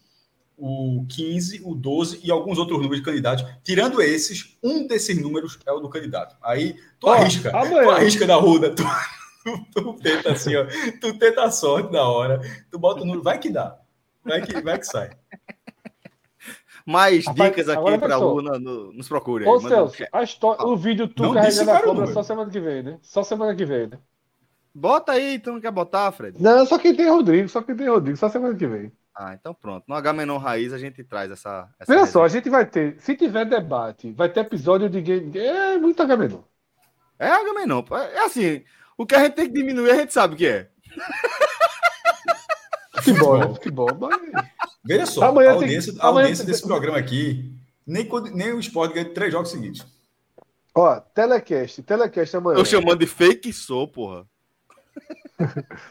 o 0.57 1.05
15, 1.07 1.61
o 1.63 1.75
12 1.75 2.21
e 2.23 2.31
alguns 2.31 2.57
outros 2.57 2.77
números 2.77 2.97
de 2.97 3.03
candidatos. 3.03 3.45
Tirando 3.63 4.01
esses, 4.01 4.57
um 4.63 4.87
desses 4.87 5.21
números 5.21 5.57
é 5.65 5.71
o 5.71 5.79
do 5.79 5.89
candidato. 5.89 6.35
Aí 6.41 6.73
tu 6.99 7.07
oh, 7.07 7.11
arrisca, 7.11 7.51
tu 7.51 7.89
arrisca 7.89 8.25
na 8.25 8.35
ruda, 8.35 8.73
tu, 8.73 8.83
tu, 9.43 9.65
tu, 9.73 9.93
tenta 10.01 10.31
assim, 10.31 10.55
ó, 10.55 10.65
tu 10.99 11.17
tenta 11.17 11.43
a 11.43 11.51
sorte 11.51 11.91
na 11.91 12.03
hora, 12.03 12.41
tu 12.71 12.79
bota 12.79 13.01
o 13.01 13.05
número, 13.05 13.21
vai 13.21 13.37
que 13.39 13.49
dá, 13.49 13.79
vai 14.23 14.41
que, 14.41 14.59
vai 14.61 14.79
que 14.79 14.85
sai. 14.85 15.11
Mais 16.87 17.25
Rapaz, 17.25 17.49
dicas 17.49 17.67
aqui 17.67 17.97
para 17.97 18.15
a 18.15 18.17
Luna, 18.17 18.57
no, 18.57 18.93
nos 18.93 19.09
procure. 19.09 19.45
Ô, 19.45 19.59
Celso, 19.59 20.05
a 20.09 20.23
história, 20.23 20.65
o 20.65 20.77
vídeo 20.77 21.05
tu 21.05 21.33
carregando 21.33 21.71
a 21.71 21.81
cobra 21.81 22.07
só 22.07 22.23
semana 22.23 22.49
que 22.49 22.61
vem, 22.61 22.81
né? 22.81 22.97
Só 23.01 23.23
semana 23.23 23.53
que 23.53 23.65
vem, 23.65 23.87
né? 23.87 23.99
Bota 24.79 25.13
aí, 25.13 25.39
tu 25.39 25.51
não 25.51 25.59
quer 25.59 25.71
botar, 25.71 26.11
Fred? 26.11 26.39
Não, 26.39 26.63
só 26.63 26.77
quem 26.77 26.95
tem 26.95 27.09
Rodrigo, 27.09 27.49
só 27.49 27.63
quem 27.63 27.75
tem 27.75 27.89
Rodrigo, 27.89 28.15
só 28.15 28.29
semana 28.29 28.55
que 28.55 28.67
vem. 28.67 28.91
Ah, 29.15 29.33
então 29.33 29.51
pronto. 29.51 29.83
No 29.87 29.95
H 29.95 30.13
Menon 30.13 30.37
Raiz 30.37 30.71
a 30.71 30.77
gente 30.77 31.03
traz 31.03 31.31
essa. 31.31 31.67
essa 31.79 31.91
Veja 31.91 32.05
só, 32.05 32.23
a 32.23 32.27
gente 32.27 32.47
vai 32.47 32.63
ter, 32.63 32.95
se 32.99 33.15
tiver 33.15 33.45
debate, 33.45 34.11
vai 34.11 34.29
ter 34.29 34.41
episódio 34.41 34.87
de 34.87 35.01
game. 35.01 35.35
É 35.35 35.79
muito 35.79 35.99
H 35.99 36.15
Menon. 36.15 36.41
É 37.17 37.27
Agamenon. 37.27 37.83
É 38.13 38.25
assim, 38.25 38.63
o 38.95 39.03
que 39.03 39.15
a 39.15 39.23
gente 39.23 39.33
tem 39.33 39.47
que 39.47 39.53
diminuir, 39.53 39.89
a 39.89 39.95
gente 39.95 40.13
sabe 40.13 40.35
o 40.35 40.37
que 40.37 40.45
é. 40.45 40.69
Futebol, 42.97 43.41
é 43.41 43.47
futebol. 43.47 43.89
Mas... 43.99 44.45
Veja 44.85 45.07
só, 45.07 45.25
amanhã 45.25 45.49
a 45.49 45.53
audiência, 45.53 45.91
tem... 45.91 46.01
a 46.03 46.05
audiência 46.05 46.45
desse 46.45 46.61
programa 46.61 46.99
aqui, 46.99 47.51
nem, 47.85 48.07
nem 48.35 48.53
o 48.53 48.59
esporte 48.59 48.93
ganha 48.93 49.11
três 49.11 49.31
jogos 49.31 49.49
seguintes. 49.49 49.83
Ó, 50.75 50.99
telecast, 50.99 51.81
telecast 51.81 52.37
amanhã. 52.37 52.59
Eu 52.59 52.65
chamando 52.65 52.99
de 52.99 53.07
fake 53.07 53.51
sou, 53.51 53.87
porra. 53.87 54.27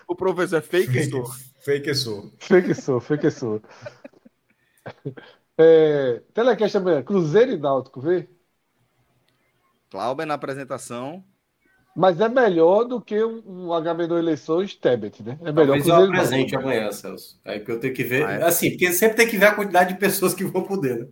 O 0.08 0.14
professor 0.14 0.58
é 0.58 0.62
fake, 0.62 0.92
fake 0.92 1.10
sou. 1.10 1.26
Fake 1.60 1.94
sou. 1.94 2.32
Fake 2.38 2.74
sou, 2.74 3.00
fake 3.00 3.30
sou. 3.30 3.62
É, 5.58 6.22
telecast 6.34 6.76
amanhã, 6.76 7.02
Cruzeiro 7.02 7.52
e 7.52 7.56
Náutico, 7.56 8.00
vê? 8.00 8.28
Cláudio 9.90 10.26
na 10.26 10.34
apresentação. 10.34 11.24
Mas 11.96 12.20
é 12.20 12.28
melhor 12.28 12.84
do 12.84 13.00
que 13.00 13.24
um, 13.24 13.42
um 13.46 13.80
HB 13.80 14.02
eleições 14.18 14.74
Tebet, 14.74 15.22
né? 15.22 15.38
É 15.40 15.50
melhor 15.50 15.78
Talvez 15.82 15.86
eu 15.88 16.10
presente 16.10 16.54
amanhã, 16.54 16.92
Celso. 16.92 17.40
Aí 17.42 17.60
que 17.60 17.70
eu 17.72 17.80
tenho 17.80 17.94
que 17.94 18.04
ver. 18.04 18.26
Ah, 18.26 18.32
é? 18.32 18.42
Assim, 18.42 18.68
porque 18.70 18.92
sempre 18.92 19.16
tem 19.16 19.26
que 19.26 19.38
ver 19.38 19.46
a 19.46 19.54
quantidade 19.54 19.94
de 19.94 19.98
pessoas 19.98 20.34
que 20.34 20.44
vão 20.44 20.62
poder, 20.62 20.98
né? 20.98 21.06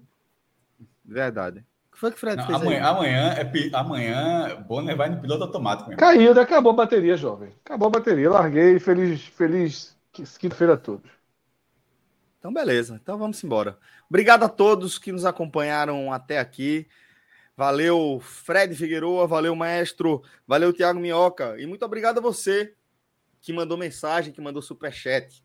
Verdade. 1.02 1.64
Que 1.94 2.00
foi 2.00 2.10
que 2.10 2.16
o 2.16 2.20
Fred 2.20 2.36
Não, 2.36 2.46
fez 2.46 2.60
amanhã, 2.60 2.78
aí? 2.78 2.84
amanhã, 2.84 3.34
é, 3.34 3.70
amanhã 3.72 4.64
Bonner 4.66 4.96
vai 4.96 5.08
no 5.08 5.20
piloto 5.20 5.44
automático 5.44 5.88
mesmo. 5.90 6.00
Caiu, 6.00 6.34
né? 6.34 6.40
acabou 6.42 6.72
a 6.72 6.74
bateria, 6.74 7.16
jovem. 7.16 7.52
Acabou 7.64 7.86
a 7.86 7.90
bateria. 7.92 8.28
Larguei. 8.28 8.80
Feliz, 8.80 9.22
feliz 9.22 9.96
quinta-feira 10.12 10.74
a 10.74 10.76
todos. 10.76 11.08
Então, 12.36 12.52
beleza. 12.52 12.98
Então 13.00 13.16
vamos 13.16 13.42
embora. 13.44 13.78
Obrigado 14.10 14.42
a 14.42 14.48
todos 14.48 14.98
que 14.98 15.12
nos 15.12 15.24
acompanharam 15.24 16.12
até 16.12 16.40
aqui. 16.40 16.88
Valeu, 17.56 18.20
Fred 18.20 18.74
Figueroa, 18.74 19.28
valeu, 19.28 19.54
maestro, 19.54 20.20
valeu, 20.44 20.72
Tiago 20.72 20.98
Minhoca, 20.98 21.54
e 21.56 21.66
muito 21.66 21.84
obrigado 21.84 22.18
a 22.18 22.20
você 22.20 22.74
que 23.40 23.52
mandou 23.52 23.78
mensagem, 23.78 24.32
que 24.32 24.40
mandou 24.40 24.60
superchat. 24.60 25.44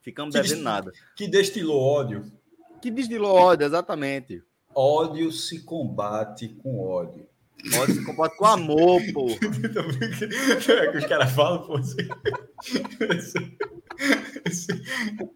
Ficamos 0.00 0.34
que 0.34 0.40
devendo 0.40 0.62
nada. 0.62 0.92
Que 1.14 1.28
destilou 1.28 1.78
ódio. 1.78 2.32
Que 2.80 2.90
destilou 2.90 3.36
ódio, 3.36 3.66
exatamente. 3.66 4.42
Ódio 4.74 5.30
se 5.32 5.60
combate 5.60 6.48
com 6.48 6.80
ódio. 6.80 7.26
Ódio 7.74 7.94
se 7.94 8.04
combate 8.04 8.36
com 8.36 8.46
amor, 8.46 9.00
pô. 9.12 9.26
é 10.72 10.86
que 10.92 10.98
os 10.98 11.06
caras 11.06 11.32
falam, 11.32 11.66
pô. 11.66 11.76
Assim. 11.76 11.96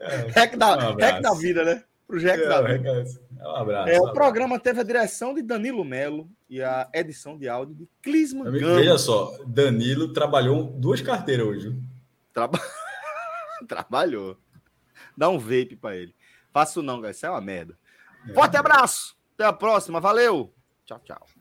é, 0.01 0.31
rec, 0.31 0.57
da, 0.57 0.91
um 0.91 0.97
rec 0.97 1.21
da 1.21 1.35
vida, 1.35 1.65
né? 1.65 1.85
Projeto 2.07 2.43
é, 2.43 2.49
da 2.49 2.63
vida. 2.63 3.05
É 3.41 3.49
um 3.49 3.57
abraço. 3.57 3.89
É, 3.89 3.93
um 3.93 3.95
o 3.95 3.99
abraço. 3.99 4.15
programa 4.15 4.59
teve 4.59 4.81
a 4.81 4.85
direção 4.85 5.35
de 5.35 5.43
Danilo 5.43 5.85
Melo 5.85 6.31
e 6.49 6.63
a 6.63 6.89
edição 6.95 7.37
de 7.37 7.49
áudio 7.49 7.75
de 7.75 7.89
Clisman 8.01 8.45
Gama. 8.45 8.77
Veja 8.77 8.97
só, 8.97 9.37
Danilo 9.47 10.13
trabalhou 10.13 10.65
duas 10.65 11.01
carteiras 11.01 11.47
hoje. 11.47 11.77
Traba... 12.33 12.61
Trabalhou. 13.69 14.39
Dá 15.17 15.29
um 15.29 15.39
vape 15.39 15.77
para 15.77 15.97
ele. 15.97 16.15
Faço 16.53 16.83
não, 16.83 17.01
guys. 17.01 17.17
Isso 17.17 17.27
é 17.27 17.31
uma 17.31 17.41
merda. 17.41 17.77
É. 18.29 18.33
Forte 18.33 18.57
abraço. 18.57 19.14
Até 19.35 19.45
a 19.45 19.53
próxima. 19.53 20.01
Valeu. 20.01 20.53
Tchau, 20.85 21.01
tchau. 21.01 21.34